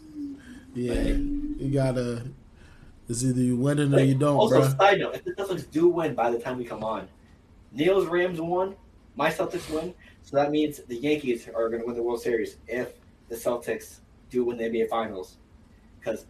Yeah, 0.74 0.94
you 0.94 1.70
gotta. 1.72 2.24
It's 3.08 3.24
either 3.24 3.40
you 3.40 3.56
win 3.56 3.78
it 3.78 3.94
or 3.94 4.02
you 4.02 4.14
don't. 4.14 4.36
Also, 4.36 4.60
bro. 4.60 4.68
side 4.68 4.98
note: 4.98 5.14
if 5.14 5.24
the 5.24 5.32
Celtics 5.32 5.70
do 5.70 5.88
win 5.88 6.14
by 6.14 6.30
the 6.30 6.38
time 6.38 6.58
we 6.58 6.64
come 6.64 6.84
on, 6.84 7.08
Neil's 7.72 8.06
Rams 8.06 8.40
won, 8.40 8.76
my 9.14 9.30
Celtics 9.30 9.70
win, 9.70 9.94
so 10.28 10.36
that 10.36 10.50
means 10.50 10.82
the 10.88 10.96
Yankees 10.96 11.48
are 11.48 11.70
going 11.70 11.80
to 11.80 11.86
win 11.86 11.96
the 11.96 12.02
World 12.02 12.20
Series 12.20 12.58
if 12.66 12.92
the 13.30 13.34
Celtics 13.34 14.00
do 14.28 14.44
win 14.44 14.58
the 14.58 14.64
NBA 14.64 14.90
Finals, 14.90 15.38
because 15.98 16.26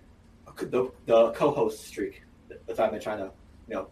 the 0.57 0.93
the 1.07 1.33
co-host 1.33 1.85
streak 1.85 2.23
that 2.49 2.79
I've 2.79 2.93
been 2.93 3.01
trying 3.01 3.19
to, 3.19 3.33
you 3.67 3.75
know, 3.75 3.89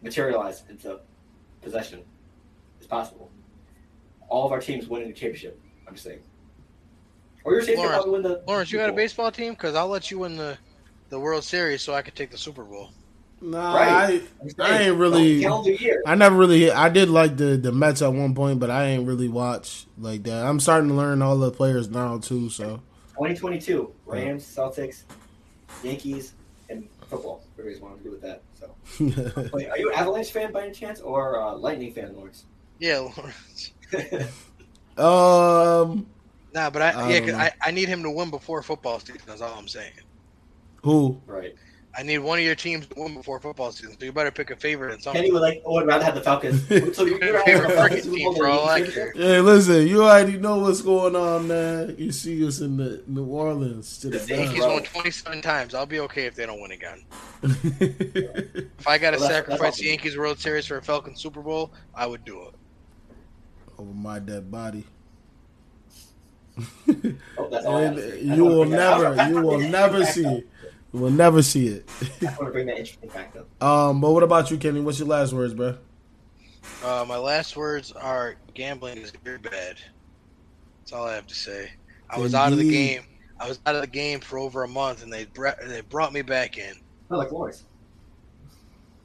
materialize 0.00 0.62
into 0.68 1.00
possession 1.60 2.04
is 2.80 2.86
possible. 2.86 3.28
All 4.28 4.46
of 4.46 4.52
our 4.52 4.60
teams 4.60 4.86
winning 4.86 5.08
the 5.08 5.14
championship. 5.14 5.60
I'm 5.88 5.94
just 5.94 6.04
saying. 6.04 6.20
Or 7.42 7.54
your 7.54 7.62
team 7.62 7.78
Lawrence, 7.78 8.06
win 8.06 8.22
the. 8.22 8.44
Lawrence, 8.46 8.70
you 8.70 8.78
got 8.78 8.90
a 8.90 8.92
baseball 8.92 9.32
team? 9.32 9.54
Because 9.54 9.74
I'll 9.74 9.88
let 9.88 10.08
you 10.08 10.20
win 10.20 10.36
the 10.36 10.56
the 11.08 11.18
World 11.18 11.42
Series 11.42 11.82
so 11.82 11.94
I 11.94 12.02
could 12.02 12.14
take 12.14 12.30
the 12.30 12.38
Super 12.38 12.62
Bowl. 12.62 12.90
Nah, 13.40 13.74
right. 13.74 14.22
I, 14.58 14.62
I 14.62 14.82
ain't 14.84 14.96
really. 14.96 15.46
I 16.06 16.14
never 16.14 16.36
really. 16.36 16.70
I 16.70 16.88
did 16.88 17.10
like 17.10 17.36
the 17.36 17.56
the 17.56 17.70
Mets 17.70 18.00
at 18.00 18.12
one 18.12 18.34
point, 18.34 18.58
but 18.58 18.70
I 18.70 18.86
ain't 18.86 19.06
really 19.06 19.28
watch 19.28 19.86
like 19.98 20.22
that. 20.24 20.46
I'm 20.46 20.58
starting 20.58 20.88
to 20.88 20.94
learn 20.94 21.20
all 21.20 21.36
the 21.36 21.50
players 21.50 21.90
now 21.90 22.18
too. 22.18 22.48
So 22.48 22.80
2022 23.10 23.92
Rams, 24.06 24.44
Celtics, 24.44 25.02
Yankees, 25.82 26.32
and 26.70 26.88
football. 27.08 27.42
Everybody's 27.58 27.82
wanting 27.82 27.98
to 27.98 28.04
do 28.04 28.10
with 28.10 28.22
that. 28.22 28.42
So, 28.54 29.50
Wait, 29.52 29.68
are 29.68 29.78
you 29.78 29.90
an 29.90 29.98
Avalanche 29.98 30.30
fan 30.30 30.52
by 30.52 30.64
any 30.64 30.72
chance, 30.72 31.00
or 31.00 31.40
uh, 31.40 31.54
Lightning 31.56 31.92
fan, 31.92 32.16
Lawrence? 32.16 32.46
Yeah, 32.78 33.00
Lawrence. 33.00 33.72
um. 34.96 36.06
Nah, 36.54 36.70
but 36.70 36.80
I, 36.80 36.90
I 36.90 37.10
yeah, 37.10 37.20
cause 37.20 37.34
I, 37.34 37.52
I 37.62 37.70
need 37.70 37.88
him 37.88 38.02
to 38.02 38.10
win 38.10 38.30
before 38.30 38.62
football 38.62 38.98
season. 38.98 39.20
That's 39.26 39.42
all 39.42 39.58
I'm 39.58 39.68
saying. 39.68 39.92
Who? 40.82 41.20
Right. 41.26 41.54
I 41.98 42.02
need 42.02 42.18
one 42.18 42.38
of 42.38 42.44
your 42.44 42.54
teams 42.54 42.86
to 42.88 42.94
win 43.00 43.14
before 43.14 43.40
football 43.40 43.72
season, 43.72 43.96
so 43.98 44.04
you 44.04 44.12
better 44.12 44.30
pick 44.30 44.50
a 44.50 44.56
favorite 44.56 44.92
and 44.92 45.02
something. 45.02 45.22
Kenny 45.22 45.32
would 45.32 45.40
like, 45.40 45.62
oh, 45.64 45.76
I 45.76 45.80
would 45.80 45.86
rather 45.86 46.04
have 46.04 46.14
the 46.14 46.20
Falcons. 46.20 46.60
so 46.96 47.06
you're 47.06 47.18
favorite 47.18 47.70
freaking 47.70 48.14
team 48.14 48.34
for 48.34 48.48
all 48.48 48.68
I 48.68 48.82
care. 48.82 49.14
Yeah, 49.16 49.40
listen, 49.40 49.86
you 49.86 50.02
already 50.02 50.36
know 50.36 50.58
what's 50.58 50.82
going 50.82 51.16
on, 51.16 51.48
man. 51.48 51.94
You 51.96 52.12
see 52.12 52.46
us 52.46 52.60
in 52.60 52.76
the 52.76 53.02
New 53.06 53.24
Orleans 53.24 53.96
to 53.98 54.10
the, 54.10 54.18
the 54.18 54.36
Yankees 54.36 54.60
won 54.60 54.82
27 54.82 55.40
times. 55.40 55.74
I'll 55.74 55.86
be 55.86 56.00
okay 56.00 56.26
if 56.26 56.34
they 56.34 56.44
don't 56.44 56.60
win 56.60 56.72
again. 56.72 57.02
if 57.42 58.86
I 58.86 58.98
got 58.98 59.12
to 59.12 59.18
well, 59.18 59.30
sacrifice 59.30 59.78
the 59.78 59.86
Yankees 59.86 60.18
World 60.18 60.38
Series 60.38 60.66
for 60.66 60.76
a 60.76 60.82
Falcon 60.82 61.16
Super 61.16 61.40
Bowl, 61.40 61.72
I 61.94 62.06
would 62.06 62.26
do 62.26 62.42
it. 62.42 62.54
Over 63.78 63.94
my 63.94 64.18
dead 64.18 64.50
body. 64.50 64.84
oh, 67.38 67.96
you 68.20 68.44
will 68.44 68.66
never, 68.66 69.28
you 69.30 69.40
will 69.40 69.60
never 69.60 70.04
see 70.04 70.44
it. 70.92 70.96
You 70.96 71.02
will 71.02 71.10
never 71.10 71.42
see 71.42 71.68
it. 71.68 71.88
I 72.22 72.24
want 72.26 72.38
to 72.38 72.44
bring 72.50 72.66
that 72.66 72.78
interesting 72.78 73.10
fact 73.10 73.36
up. 73.36 73.62
Um, 73.62 74.00
but 74.00 74.12
what 74.12 74.22
about 74.22 74.50
you, 74.50 74.56
Kenny? 74.56 74.80
What's 74.80 74.98
your 74.98 75.08
last 75.08 75.32
words, 75.32 75.54
bro? 75.54 75.76
Uh, 76.84 77.04
my 77.06 77.16
last 77.16 77.56
words 77.56 77.92
are 77.92 78.36
gambling 78.54 78.98
is 78.98 79.12
very 79.24 79.38
bad. 79.38 79.76
That's 80.80 80.92
all 80.92 81.06
I 81.06 81.14
have 81.14 81.26
to 81.26 81.34
say. 81.34 81.70
I 82.08 82.18
was 82.18 82.34
Indeed. 82.34 82.38
out 82.38 82.52
of 82.52 82.58
the 82.58 82.70
game. 82.70 83.02
I 83.38 83.48
was 83.48 83.58
out 83.66 83.74
of 83.74 83.80
the 83.80 83.86
game 83.86 84.20
for 84.20 84.38
over 84.38 84.62
a 84.62 84.68
month, 84.68 85.02
and 85.02 85.12
they 85.12 85.24
brought, 85.26 85.58
they 85.66 85.80
brought 85.82 86.12
me 86.12 86.22
back 86.22 86.58
in. 86.58 86.74
I 87.10 87.16
like 87.16 87.32
Lawrence. 87.32 87.64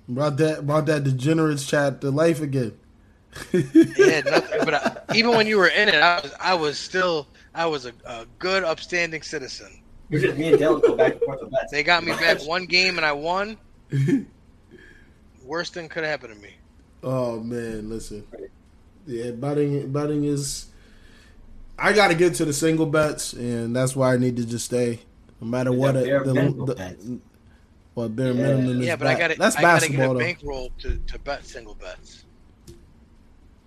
Brought 0.08 0.38
that 0.38 0.66
brought 0.66 0.86
that 0.88 1.04
degenerates 1.04 1.66
chat 1.66 2.02
to 2.02 2.12
life 2.12 2.42
again. 2.42 2.78
yeah, 3.54 4.22
nothing, 4.26 4.60
but 4.66 4.74
I, 4.74 4.98
even 5.16 5.32
when 5.32 5.48
you 5.48 5.58
were 5.58 5.68
in 5.68 5.90
it, 5.90 5.96
I 5.96 6.20
was 6.22 6.34
I 6.40 6.54
was 6.54 6.78
still 6.78 7.28
I 7.54 7.66
was 7.66 7.86
a, 7.86 7.94
a 8.06 8.26
good, 8.40 8.64
upstanding 8.64 9.22
citizen. 9.22 9.81
You're 10.12 10.20
just 10.20 10.38
me 10.38 10.50
and 10.50 10.60
Dylan 10.60 10.82
go 10.82 10.96
back 10.96 11.14
and 11.14 11.22
forth 11.22 11.42
with 11.42 11.52
bets. 11.52 11.72
They 11.72 11.84
got 11.84 12.04
me 12.04 12.12
back 12.12 12.42
one 12.46 12.66
game 12.66 12.98
and 12.98 13.06
I 13.06 13.14
won. 13.14 13.58
Worst 15.46 15.74
thing 15.74 15.88
could 15.88 16.04
happen 16.04 16.30
to 16.30 16.36
me. 16.36 16.52
Oh 17.02 17.40
man, 17.40 17.90
listen. 17.90 18.28
Yeah, 19.08 19.32
betting 19.32 19.92
betting 19.92 20.26
is. 20.26 20.68
I 21.80 21.94
got 21.94 22.10
to 22.10 22.16
get 22.16 22.36
to 22.36 22.46
the 22.46 22.54
single 22.54 22.86
bets, 22.86 23.34
and 23.34 23.76
that's 23.76 23.96
why 23.96 24.14
I 24.14 24.18
need 24.18 24.36
to 24.36 24.46
just 24.46 24.66
stay, 24.66 25.00
no 25.40 25.48
matter 25.48 25.72
what. 25.72 25.96
It, 25.96 26.26
the, 26.26 26.34
the, 26.34 27.20
what 27.94 28.16
bare 28.16 28.34
yeah. 28.34 28.34
minimum 28.34 28.82
is. 28.82 28.88
Yeah, 28.88 28.98
but 28.98 29.08
I 29.08 29.18
got 29.18 29.32
to. 29.32 29.38
That's 29.38 29.56
I 29.56 29.62
basketball. 29.62 30.14
Got 30.14 30.20
to 30.20 30.20
get 30.20 30.32
a 30.32 30.34
bankroll 30.36 30.72
to, 30.80 30.98
to 30.98 31.20
bet 31.20 31.46
single 31.46 31.76
bets. 31.76 32.26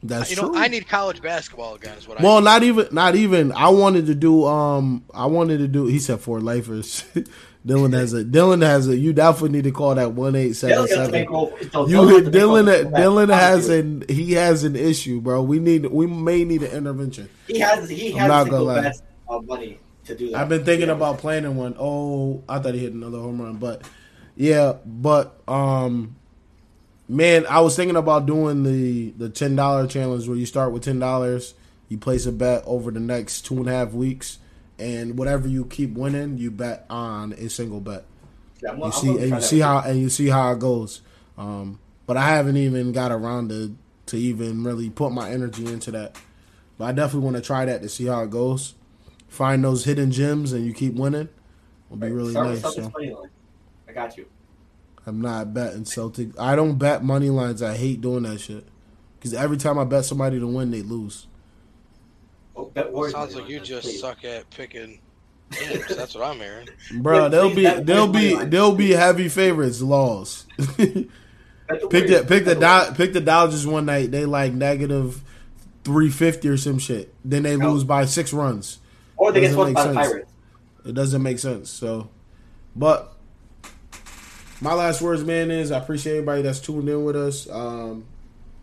That's 0.05 0.31
you 0.31 0.37
true. 0.37 0.53
know, 0.53 0.59
I 0.59 0.69
need 0.69 0.87
college 0.87 1.23
basketball 1.23 1.77
again. 1.77 1.97
Is 1.97 2.07
what 2.07 2.21
well, 2.21 2.37
I 2.37 2.41
not 2.41 2.63
even, 2.63 2.89
not 2.93 3.17
even. 3.17 3.53
I 3.53 3.71
wanted 3.71 4.07
to 4.07 4.15
do. 4.15 4.45
Um, 4.45 5.03
I 5.15 5.25
wanted 5.27 5.59
to 5.59 5.69
do. 5.69 5.87
He 5.87 5.99
said 5.99 6.21
four 6.21 6.41
lifers. 6.41 7.05
Dylan 7.67 7.95
has 7.95 8.13
a. 8.13 8.23
Dylan 8.23 8.63
has 8.63 8.87
a. 8.87 8.97
You 8.97 9.15
definitely 9.15 9.57
need 9.57 9.65
to 9.65 9.71
call 9.71 9.95
that 9.95 10.13
one 10.13 10.37
eight 10.37 10.57
seven 10.57 10.87
seven. 10.89 11.15
You 11.15 11.29
Dylan. 11.31 12.93
Dylan 12.93 13.33
has 13.33 13.71
an. 13.71 14.05
He 14.07 14.33
has 14.33 14.63
an 14.63 14.77
issue, 14.77 15.23
bro. 15.23 15.43
We 15.43 15.59
need. 15.59 15.87
We 15.87 16.07
may 16.07 16.45
need 16.45 16.63
an 16.63 16.73
intervention. 16.73 17.31
He 17.47 17.61
has. 17.61 17.89
He 17.89 18.13
has. 18.13 18.23
I'm 18.23 18.29
not 18.29 18.51
gonna 18.51 18.63
lie. 18.63 19.41
money 19.41 19.81
to 20.05 20.15
do 20.15 20.31
that. 20.31 20.39
I've 20.39 20.51
been 20.51 20.67
thinking 20.67 20.89
yeah. 20.89 20.95
about 20.95 21.17
planning 21.17 21.57
one. 21.57 21.77
Oh, 21.79 22.45
I 22.47 22.59
thought 22.59 22.75
he 22.75 22.81
hit 22.81 22.93
another 22.93 23.19
home 23.19 23.41
run, 23.41 23.57
but 23.57 23.81
yeah, 24.37 24.75
but 24.85 25.41
um 25.49 26.17
Man, 27.09 27.47
I 27.47 27.61
was 27.61 27.77
thinking 27.77 27.97
about 27.97 28.27
doing 28.27 28.63
the 28.63 29.11
the 29.11 29.29
ten 29.29 29.57
dollar 29.57 29.87
challenge 29.87 30.27
where 30.27 30.37
you 30.37 30.47
start 30.47 30.73
with 30.73 30.85
ten 30.85 30.99
dollars, 30.99 31.55
you 31.89 31.99
place 31.99 32.27
a 32.27 32.33
bet 32.33 32.63
over 32.67 32.91
the 32.91 33.01
next 33.01 33.43
two 33.43 33.59
and 33.59 33.69
a 33.69 33.73
half 33.73 33.93
weeks, 33.93 34.39
and 34.79 35.19
whatever 35.19 35.47
you 35.47 35.67
keep 35.67 35.93
winning, 35.93 36.39
you 36.39 36.51
bet 36.51 36.87
on 36.89 37.33
a 37.35 37.51
single 37.51 37.81
bet. 37.81 38.05
Yeah, 38.63 38.77
you 38.77 38.93
see, 38.93 39.11
and 39.11 39.31
you 39.31 39.41
see 39.43 39.61
how 39.61 39.81
and 39.81 40.01
you 40.01 40.09
see 40.09 40.29
how 40.29 40.53
it 40.53 40.59
goes. 40.61 41.03
Um, 41.37 41.79
but 42.07 42.17
I 42.17 42.29
haven't 42.29 42.57
even 42.57 42.93
got 42.93 43.13
around 43.13 43.51
to 43.51 43.77
to 44.07 44.17
even 44.17 44.65
really 44.65 44.89
put 44.89 45.13
my 45.13 45.31
energy 45.31 45.67
into 45.67 45.91
that. 45.91 46.17
But 46.79 46.87
I 46.87 46.93
definitely 46.93 47.25
want 47.25 47.37
to 47.37 47.43
try 47.43 47.65
that 47.67 47.83
to 47.83 47.89
see 47.89 48.07
how 48.07 48.23
it 48.23 48.31
goes. 48.31 48.75
Find 49.29 49.63
those 49.63 49.85
hidden 49.85 50.11
gems 50.11 50.53
and 50.53 50.65
you 50.65 50.73
keep 50.73 50.95
winning. 50.95 51.29
Will 51.89 51.97
be 51.97 52.11
really 52.11 52.33
nice. 52.33 52.61
So. 52.63 52.93
I 53.89 53.93
got 53.93 54.17
you. 54.17 54.27
I'm 55.07 55.21
not 55.21 55.53
betting 55.53 55.85
Celtic. 55.85 56.39
I 56.39 56.57
don't 56.57 56.77
bet 56.79 57.05
money 57.05 57.31
lines. 57.31 57.63
I 57.63 57.77
hate 57.77 58.01
doing 58.01 58.23
that 58.23 58.41
shit. 58.41 58.65
Because 59.19 59.35
every 59.35 59.57
time 59.57 59.79
I 59.79 59.85
bet 59.85 60.05
somebody 60.05 60.39
to 60.39 60.47
win, 60.47 60.71
they 60.71 60.83
lose. 60.83 61.27
Oh, 62.57 62.67
bet 62.67 62.91
Sounds 63.11 63.35
like 63.35 63.49
you 63.49 63.61
just 63.61 63.87
please. 63.87 64.01
suck 64.01 64.25
at 64.25 64.49
picking 64.51 65.01
games. 65.51 65.87
That's 65.95 66.15
what 66.15 66.25
I'm 66.25 66.37
hearing. 66.39 66.69
Bro, 67.03 67.31
they'll 67.31 67.55
be 67.55 67.65
they'll 67.65 68.09
be 68.09 68.35
they'll 68.45 68.75
be 68.75 68.91
heavy 68.91 69.29
favorites. 69.29 69.83
Laws. 69.83 70.47
pick 70.77 71.09
the 71.69 72.25
pick 72.29 72.45
the 72.45 72.55
Do- 72.55 72.95
pick 72.95 73.13
the 73.13 73.21
Dodgers 73.21 73.67
one 73.67 73.87
night. 73.87 74.11
They 74.11 74.25
like 74.25 74.53
negative 74.53 75.23
three 75.85 76.11
fifty 76.11 76.49
or 76.49 76.57
some 76.57 76.79
shit. 76.79 77.13
Then 77.25 77.43
they 77.43 77.57
No. 77.57 77.73
lose 77.73 77.85
by 77.85 78.05
six 78.05 78.33
runs. 78.33 78.79
Or 79.17 79.33
they 79.33 79.41
get 79.41 79.53
swept 79.53 79.69
make 79.69 79.75
by 79.75 79.87
the. 79.89 79.95
Pirates. 79.95 80.31
It 80.87 80.95
doesn't 80.95 81.23
make 81.23 81.39
sense. 81.39 81.71
So, 81.71 82.11
but 82.77 83.14
my 84.65 84.73
last 84.73 85.03
words, 85.03 85.23
man, 85.23 85.51
is 85.51 85.71
I 85.71 85.79
appreciate 85.79 86.15
everybody 86.15 86.41
that's 86.41 86.59
tuned 86.59 86.89
in 86.89 87.05
with 87.05 87.17
us. 87.17 87.47
Um, 87.51 88.07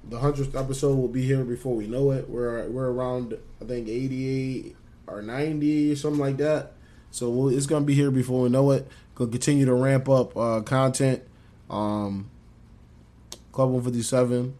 the 0.09 0.17
hundredth 0.17 0.55
episode 0.55 0.95
will 0.95 1.07
be 1.07 1.21
here 1.21 1.43
before 1.43 1.75
we 1.75 1.85
know 1.85 2.09
it. 2.09 2.27
We're 2.27 2.67
we're 2.69 2.89
around 2.89 3.37
I 3.61 3.65
think 3.65 3.87
eighty 3.87 4.27
eight 4.27 4.75
or 5.05 5.21
ninety 5.21 5.91
or 5.91 5.95
something 5.95 6.19
like 6.19 6.37
that. 6.37 6.73
So 7.11 7.29
we'll, 7.29 7.55
it's 7.55 7.67
gonna 7.67 7.85
be 7.85 7.93
here 7.93 8.09
before 8.09 8.41
we 8.41 8.49
know 8.49 8.71
it. 8.71 8.87
Gonna 9.13 9.29
continue 9.29 9.65
to 9.65 9.75
ramp 9.75 10.09
up 10.09 10.35
uh, 10.35 10.61
content. 10.61 11.21
Um, 11.69 12.31
Club 13.51 13.69
One 13.69 13.83
Fifty 13.83 14.01
Seven. 14.01 14.55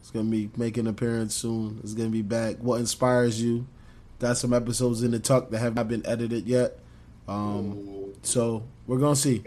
It's 0.00 0.10
gonna 0.10 0.30
be 0.30 0.48
making 0.56 0.86
an 0.86 0.90
appearance 0.90 1.34
soon. 1.34 1.80
It's 1.82 1.92
gonna 1.92 2.08
be 2.08 2.22
back. 2.22 2.56
What 2.60 2.80
inspires 2.80 3.42
you? 3.42 3.66
Got 4.20 4.38
some 4.38 4.54
episodes 4.54 5.02
in 5.02 5.10
the 5.10 5.18
tuck 5.18 5.50
that 5.50 5.58
have 5.58 5.74
not 5.74 5.86
been 5.86 6.06
edited 6.06 6.46
yet. 6.46 6.78
Um, 7.28 8.14
so 8.22 8.62
we're 8.86 8.98
gonna 8.98 9.16
see. 9.16 9.42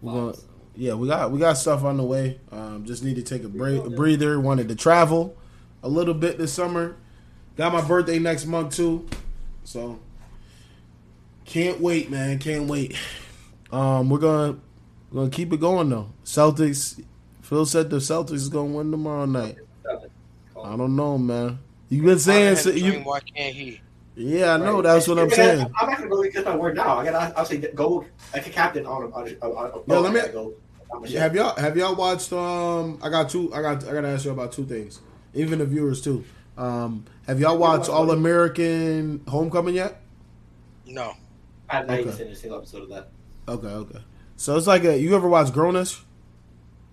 We're 0.00 0.12
gonna, 0.12 0.36
yeah, 0.74 0.94
we 0.94 1.08
got 1.08 1.30
we 1.30 1.38
got 1.38 1.54
stuff 1.54 1.84
on 1.84 1.96
the 1.96 2.02
way. 2.02 2.40
Um, 2.50 2.84
just 2.84 3.04
need 3.04 3.16
to 3.16 3.22
take 3.22 3.44
a, 3.44 3.48
break, 3.48 3.84
a 3.84 3.90
breather. 3.90 4.40
Wanted 4.40 4.68
to 4.68 4.74
travel 4.74 5.36
a 5.82 5.88
little 5.88 6.14
bit 6.14 6.38
this 6.38 6.52
summer. 6.52 6.96
Got 7.56 7.72
my 7.72 7.82
birthday 7.82 8.18
next 8.18 8.46
month 8.46 8.76
too, 8.76 9.06
so 9.64 9.98
can't 11.44 11.80
wait, 11.80 12.10
man. 12.10 12.38
Can't 12.38 12.68
wait. 12.68 12.96
Um, 13.72 14.08
we're 14.08 14.18
gonna 14.18 14.58
we're 15.10 15.22
gonna 15.22 15.30
keep 15.30 15.52
it 15.52 15.60
going 15.60 15.88
though. 15.88 16.12
Celtics. 16.24 17.02
Phil 17.42 17.66
said 17.66 17.90
the 17.90 17.96
Celtics 17.96 18.34
is 18.34 18.48
gonna 18.48 18.76
win 18.76 18.92
tomorrow 18.92 19.24
night. 19.24 19.56
I 20.64 20.76
don't 20.76 20.94
know, 20.94 21.18
man. 21.18 21.58
You 21.88 22.02
been 22.02 22.20
saying 22.20 22.56
so, 22.56 22.70
you, 22.70 23.00
why 23.00 23.18
can't 23.18 23.54
he? 23.54 23.80
Yeah, 24.20 24.54
I 24.54 24.56
know. 24.58 24.74
Right. 24.76 24.82
That's 24.84 25.08
what 25.08 25.18
I'm 25.18 25.30
saying. 25.30 25.66
I'm 25.80 25.88
not 25.88 25.98
gonna 25.98 26.10
go 26.10 26.22
against 26.22 26.46
my 26.46 26.56
word 26.56 26.76
now. 26.76 26.98
I 26.98 27.04
gotta 27.04 27.34
obviously 27.36 27.68
go 27.74 28.04
like 28.32 28.46
a 28.46 28.50
captain 28.50 28.86
on 28.86 29.04
on. 29.12 29.28
on, 29.42 29.50
on 29.72 29.82
Yo, 29.86 30.00
let 30.00 30.12
me- 30.12 30.20
I 30.20 30.22
gotta 30.22 30.32
go. 30.32 30.54
on 30.92 31.02
my 31.02 31.08
shit. 31.08 31.18
Have 31.20 31.34
y'all 31.34 31.56
have 31.56 31.76
y'all 31.76 31.94
watched? 31.94 32.32
Um, 32.32 32.98
I 33.02 33.08
got 33.08 33.30
two. 33.30 33.52
I 33.54 33.62
got 33.62 33.84
I 33.88 33.92
got 33.92 34.00
to 34.02 34.08
ask 34.08 34.24
you 34.24 34.30
about 34.32 34.52
two 34.52 34.64
things. 34.64 35.00
Even 35.34 35.58
the 35.60 35.66
viewers 35.66 36.00
too. 36.00 36.24
Um, 36.58 37.04
have 37.26 37.40
y'all 37.40 37.56
watched 37.56 37.88
All 37.88 38.10
American 38.10 39.22
Homecoming 39.28 39.74
yet? 39.76 40.00
No. 40.86 41.14
I 41.68 41.76
have 41.76 41.86
not 41.86 42.00
Okay. 42.00 42.10
seen 42.10 42.26
a 42.26 42.34
single 42.34 42.58
episode 42.58 42.82
of 42.82 42.88
that. 42.90 43.08
Okay, 43.48 43.66
okay. 43.68 43.98
So 44.36 44.56
it's 44.56 44.66
like 44.66 44.84
a. 44.84 44.98
You 44.98 45.14
ever 45.16 45.28
watch 45.28 45.48
Grownish? 45.48 46.02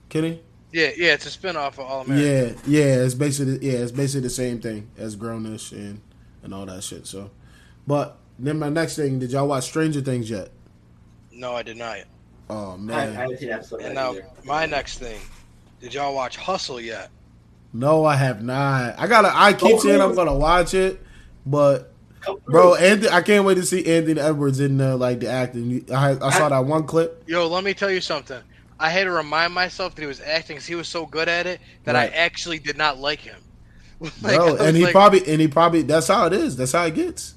Kenny? 0.09 0.41
Yeah, 0.71 0.91
yeah, 0.95 1.13
it's 1.13 1.25
a 1.25 1.37
spinoff 1.37 1.73
of 1.73 1.79
All 1.79 2.01
American. 2.01 2.59
Yeah, 2.71 2.79
yeah. 2.79 3.03
It's 3.03 3.15
basically 3.15 3.57
yeah. 3.67 3.79
It's 3.79 3.91
basically 3.91 4.21
the 4.21 4.29
same 4.29 4.59
thing 4.61 4.89
as 4.97 5.15
Grownish 5.15 5.71
and 5.71 6.01
and 6.47 6.55
all 6.55 6.65
that 6.65 6.83
shit. 6.83 7.05
So, 7.05 7.29
but 7.85 8.17
then 8.39 8.57
my 8.57 8.69
next 8.69 8.95
thing. 8.95 9.19
Did 9.19 9.31
y'all 9.31 9.47
watch 9.47 9.65
Stranger 9.65 10.01
Things 10.01 10.29
yet? 10.29 10.49
No, 11.31 11.53
I 11.53 11.61
did 11.61 11.77
not. 11.77 11.97
Oh 12.49 12.71
I, 12.71 12.73
I 12.73 12.77
man, 12.77 13.13
haven't 13.13 13.37
seen 13.39 13.51
an 13.51 13.85
And 13.85 13.95
now, 13.95 14.11
either. 14.13 14.25
my 14.45 14.65
next 14.65 14.97
thing. 14.99 15.19
Did 15.81 15.93
y'all 15.93 16.15
watch 16.15 16.37
Hustle 16.37 16.81
yet? 16.81 17.09
no, 17.73 18.05
I 18.05 18.15
have 18.15 18.41
not. 18.41 18.97
I 18.97 19.05
gotta. 19.07 19.29
I 19.31 19.53
keep 19.53 19.73
Go 19.73 19.79
saying 19.79 20.01
I'm 20.01 20.15
gonna 20.15 20.33
watch 20.35 20.73
it, 20.73 20.99
but 21.45 21.93
oh, 22.25 22.35
Come. 22.35 22.41
Bro, 22.47 22.75
Anthony, 22.75 23.09
I 23.11 23.21
can't 23.21 23.45
wait 23.45 23.55
to 23.55 23.65
see 23.65 23.85
Anthony 23.85 24.19
Edwards 24.19 24.59
in 24.61 24.77
the 24.77 24.95
like 24.97 25.19
the 25.19 25.27
acting. 25.27 25.85
I, 25.93 26.17
I 26.25 26.31
saw 26.31 26.49
that 26.49 26.65
one 26.65 26.85
clip. 26.87 27.23
Yo, 27.27 27.47
let 27.47 27.63
me 27.63 27.73
tell 27.73 27.91
you 27.91 28.01
something. 28.01 28.41
I 28.79 28.89
had 28.89 29.03
to 29.05 29.11
remind 29.11 29.53
myself 29.53 29.95
that 29.95 30.01
he 30.01 30.07
was 30.07 30.21
acting 30.21 30.55
because 30.55 30.67
he 30.67 30.75
was 30.75 30.87
so 30.87 31.05
good 31.05 31.27
at 31.27 31.45
it 31.47 31.59
that 31.83 31.95
Right. 31.95 32.11
I 32.11 32.15
actually 32.15 32.59
did 32.59 32.77
not 32.77 32.97
like 32.99 33.19
him. 33.19 33.39
Like, 33.99 34.13
I 34.25 34.35
Bro, 34.37 34.55
and 34.57 34.77
he 34.77 34.83
like, 34.83 34.91
probably 34.91 35.27
and 35.27 35.41
he 35.41 35.47
probably 35.47 35.81
that's 35.81 36.07
how 36.07 36.27
it 36.27 36.33
is. 36.33 36.55
That's 36.55 36.71
how 36.73 36.85
it 36.85 36.93
gets. 36.95 37.35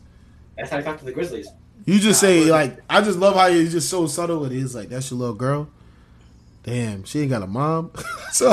That's 0.57 0.71
how 0.71 0.79
I 0.79 0.83
got 0.83 0.99
to 0.99 1.05
the 1.07 1.13
Grizzlies. 1.13 1.49
You 1.87 1.99
just 1.99 2.23
Nah, 2.23 2.29
say 2.29 2.41
but- 2.45 2.51
like 2.51 2.79
I 2.91 3.01
just 3.01 3.19
love 3.19 3.35
how 3.35 3.49
he's 3.49 3.73
just 3.73 3.89
so 3.89 4.07
subtle 4.07 4.41
with 4.41 4.53
it. 4.53 4.57
He's 4.57 4.75
like, 4.75 4.89
That's 4.91 5.11
your 5.11 5.19
little 5.21 5.35
girl? 5.35 5.69
Damn, 6.63 7.05
she 7.05 7.21
ain't 7.21 7.31
got 7.31 7.43
a 7.43 7.47
mom. 7.47 7.91
so 8.33 8.49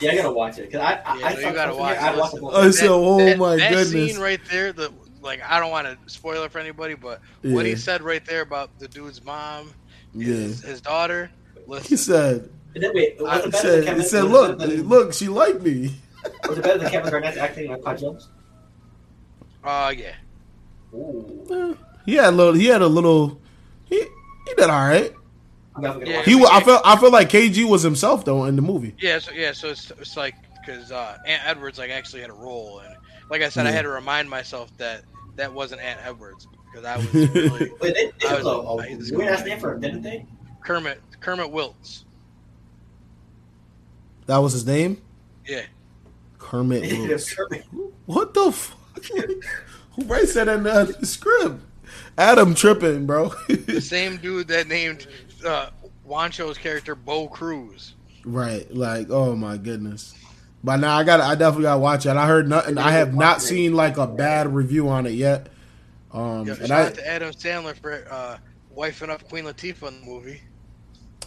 Yeah, 0.00 0.12
I 0.12 0.16
gotta 0.16 0.30
watch 0.32 0.58
it 0.58 0.66
because 0.70 0.80
I, 0.80 1.00
I, 1.04 1.18
Yeah, 1.18 1.26
I 1.26 1.32
no, 1.34 1.38
you 1.48 1.54
gotta 1.54 1.74
watch 1.74 1.98
here, 1.98 2.06
I 2.06 2.12
it. 2.12 2.18
watched 2.18 2.34
the 2.36 2.40
whole 2.40 2.54
I 2.56 2.70
said, 2.70 2.88
oh 2.90 3.18
that, 3.18 3.38
my 3.38 3.56
that 3.56 3.70
goodness. 3.70 4.12
scene 4.12 4.20
right 4.22 4.40
there, 4.50 4.72
the 4.72 4.92
like 5.20 5.42
I 5.46 5.58
don't 5.60 5.70
want 5.70 5.86
to 5.86 5.98
spoil 6.10 6.42
it 6.44 6.52
for 6.52 6.60
anybody, 6.60 6.94
but 6.94 7.20
what 7.42 7.66
he 7.66 7.74
said 7.76 8.00
right 8.02 8.24
there 8.24 8.40
about 8.42 8.70
the 8.78 8.88
dude's 8.88 9.22
mom, 9.24 9.72
Yeah. 10.14 10.26
his, 10.34 10.62
his 10.62 10.80
daughter. 10.80 11.30
He 11.82 11.96
said 11.96 12.48
And 12.74 12.82
then 12.82 12.92
wait, 12.94 13.16
I 13.26 13.40
it 13.40 13.44
he 13.46 13.50
said, 13.50 13.72
than 13.78 13.84
Kevin? 13.84 14.00
he 14.02 14.06
said, 14.08 14.24
look, 14.24 14.58
look, 14.58 15.12
she 15.12 15.28
liked 15.28 15.60
me. 15.62 15.94
Was 16.48 16.58
it 16.58 16.62
better 16.64 16.78
than 16.78 16.90
Kevin 16.90 17.10
Garnett's 17.10 17.36
acting 17.38 17.70
like 17.70 17.82
Pod 17.82 17.98
Jones? 17.98 18.28
uh, 19.64 19.92
yeah, 19.96 20.14
Ooh, 20.94 21.46
Eh, 21.50 21.74
He 22.06 22.14
had 22.14 22.26
a 22.26 22.30
little 22.30 22.54
he 22.54 22.66
had 22.66 22.82
a 22.82 22.86
little 22.86 23.38
he 23.84 23.96
he 23.96 24.54
did 24.56 24.70
all 24.70 24.88
right. 24.88 25.12
I'm 25.76 25.82
never 25.82 25.98
gonna 26.00 26.10
Yeah. 26.10 26.22
He 26.22 26.32
it. 26.40 26.48
I 26.50 26.60
felt 26.60 26.82
I 26.84 26.96
felt 26.96 27.12
like 27.12 27.28
KG 27.28 27.68
was 27.68 27.82
himself 27.82 28.24
though 28.24 28.44
in 28.46 28.56
the 28.56 28.62
movie. 28.62 28.94
yeah, 28.98 29.18
so 29.18 29.32
yeah, 29.32 29.52
so 29.52 29.68
it's 29.68 29.90
it's 29.92 30.16
like 30.16 30.34
because 30.64 30.90
uh, 30.92 31.16
Ant 31.26 31.42
Edwards 31.46 31.78
like 31.78 31.90
actually 31.90 32.20
had 32.22 32.30
a 32.30 32.34
role, 32.34 32.80
and 32.80 32.94
like 33.30 33.42
I 33.42 33.48
said, 33.48 33.66
I 33.66 33.70
had 33.70 33.82
to 33.82 33.88
remind 33.90 34.28
myself 34.28 34.76
that 34.78 35.02
that 35.36 35.52
wasn't 35.52 35.80
Ant 35.80 36.00
Edwards 36.04 36.48
because 36.70 36.84
I 36.84 36.96
was 36.96 37.14
really 37.34 37.70
Wait, 37.80 37.94
they, 37.94 38.10
they 38.20 38.26
I 38.26 38.30
have 38.34 38.44
was- 38.44 38.46
a, 38.46 38.50
I 38.50 38.86
a 38.92 38.96
was- 38.96 39.12
weird 39.12 39.28
ass 39.32 39.44
name 39.44 39.60
for 39.60 39.72
him, 39.74 39.80
didn't 39.80 40.02
they? 40.02 40.26
Kermit 40.64 41.00
Kermit 41.20 41.50
Wilts. 41.50 42.04
That 44.26 44.38
was 44.38 44.52
his 44.52 44.66
name? 44.66 45.00
Yeah, 45.46 45.62
Kermit 46.50 46.82
They 46.82 47.16
Kermit. 47.36 47.64
What 48.06 48.34
the 48.34 48.50
fuck? 48.50 49.04
Who 49.94 50.04
writes 50.04 50.34
that 50.34 50.48
in 50.48 50.64
the 50.64 50.98
script? 51.02 51.60
Adam 52.18 52.56
tripping, 52.56 53.06
bro. 53.06 53.28
the 53.48 53.80
same 53.80 54.16
dude 54.16 54.48
that 54.48 54.66
named 54.66 55.06
uh, 55.46 55.70
Juancho's 56.04 56.58
character 56.58 56.96
Bo 56.96 57.28
Cruz. 57.28 57.94
right, 58.24 58.72
like, 58.74 59.10
oh 59.10 59.36
my 59.36 59.58
goodness. 59.58 60.12
But 60.64 60.78
now 60.78 60.96
I 60.96 61.04
got, 61.04 61.20
I 61.20 61.36
definitely 61.36 61.62
got 61.64 61.74
to 61.74 61.80
watch 61.80 62.04
it. 62.06 62.16
I 62.16 62.26
heard 62.26 62.48
nothing. 62.48 62.78
I 62.78 62.90
have 62.90 63.14
not 63.14 63.40
seen 63.40 63.74
like 63.74 63.96
a 63.96 64.08
bad 64.08 64.52
review 64.52 64.88
on 64.88 65.06
it 65.06 65.12
yet. 65.12 65.50
Um, 66.12 66.46
Yeah, 66.46 66.54
and 66.54 66.66
shout 66.66 66.70
I, 66.70 66.86
out 66.86 66.94
to 66.94 67.08
Adam 67.08 67.30
Sandler 67.30 67.76
for 67.76 68.04
uh, 68.10 68.38
wifing 68.76 69.08
up 69.08 69.26
Queen 69.28 69.44
Latifah 69.44 69.88
in 69.88 70.00
the 70.00 70.06
movie. 70.06 70.40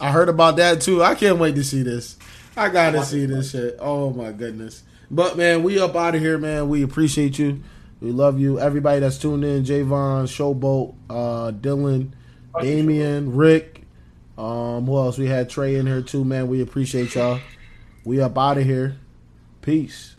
I 0.02 0.12
heard 0.12 0.28
about 0.28 0.56
that 0.56 0.82
too. 0.82 1.02
I 1.02 1.14
can't 1.14 1.38
wait 1.38 1.54
to 1.54 1.64
see 1.64 1.82
this. 1.82 2.18
I 2.56 2.68
gotta 2.68 3.02
see 3.04 3.24
this 3.24 3.52
shit. 3.52 3.78
Oh 3.80 4.10
my 4.10 4.30
goodness. 4.30 4.82
But 5.10 5.36
man, 5.36 5.62
we 5.62 5.78
up 5.78 5.94
out 5.94 6.14
of 6.14 6.20
here, 6.20 6.38
man. 6.38 6.68
We 6.68 6.82
appreciate 6.82 7.38
you. 7.38 7.62
We 8.00 8.10
love 8.10 8.38
you. 8.38 8.58
Everybody 8.58 9.00
that's 9.00 9.18
tuned 9.18 9.44
in, 9.44 9.64
Javon, 9.64 10.24
Showboat, 10.24 10.94
uh, 11.08 11.52
Dylan, 11.52 12.10
Damian, 12.60 13.34
Rick. 13.34 13.82
Um, 14.36 14.86
who 14.86 14.96
else? 14.96 15.16
We 15.16 15.26
had 15.26 15.48
Trey 15.48 15.76
in 15.76 15.86
here 15.86 16.02
too, 16.02 16.24
man. 16.24 16.48
We 16.48 16.60
appreciate 16.60 17.14
y'all. 17.14 17.40
We 18.04 18.20
up 18.20 18.36
out 18.36 18.58
of 18.58 18.64
here. 18.64 18.96
Peace. 19.62 20.13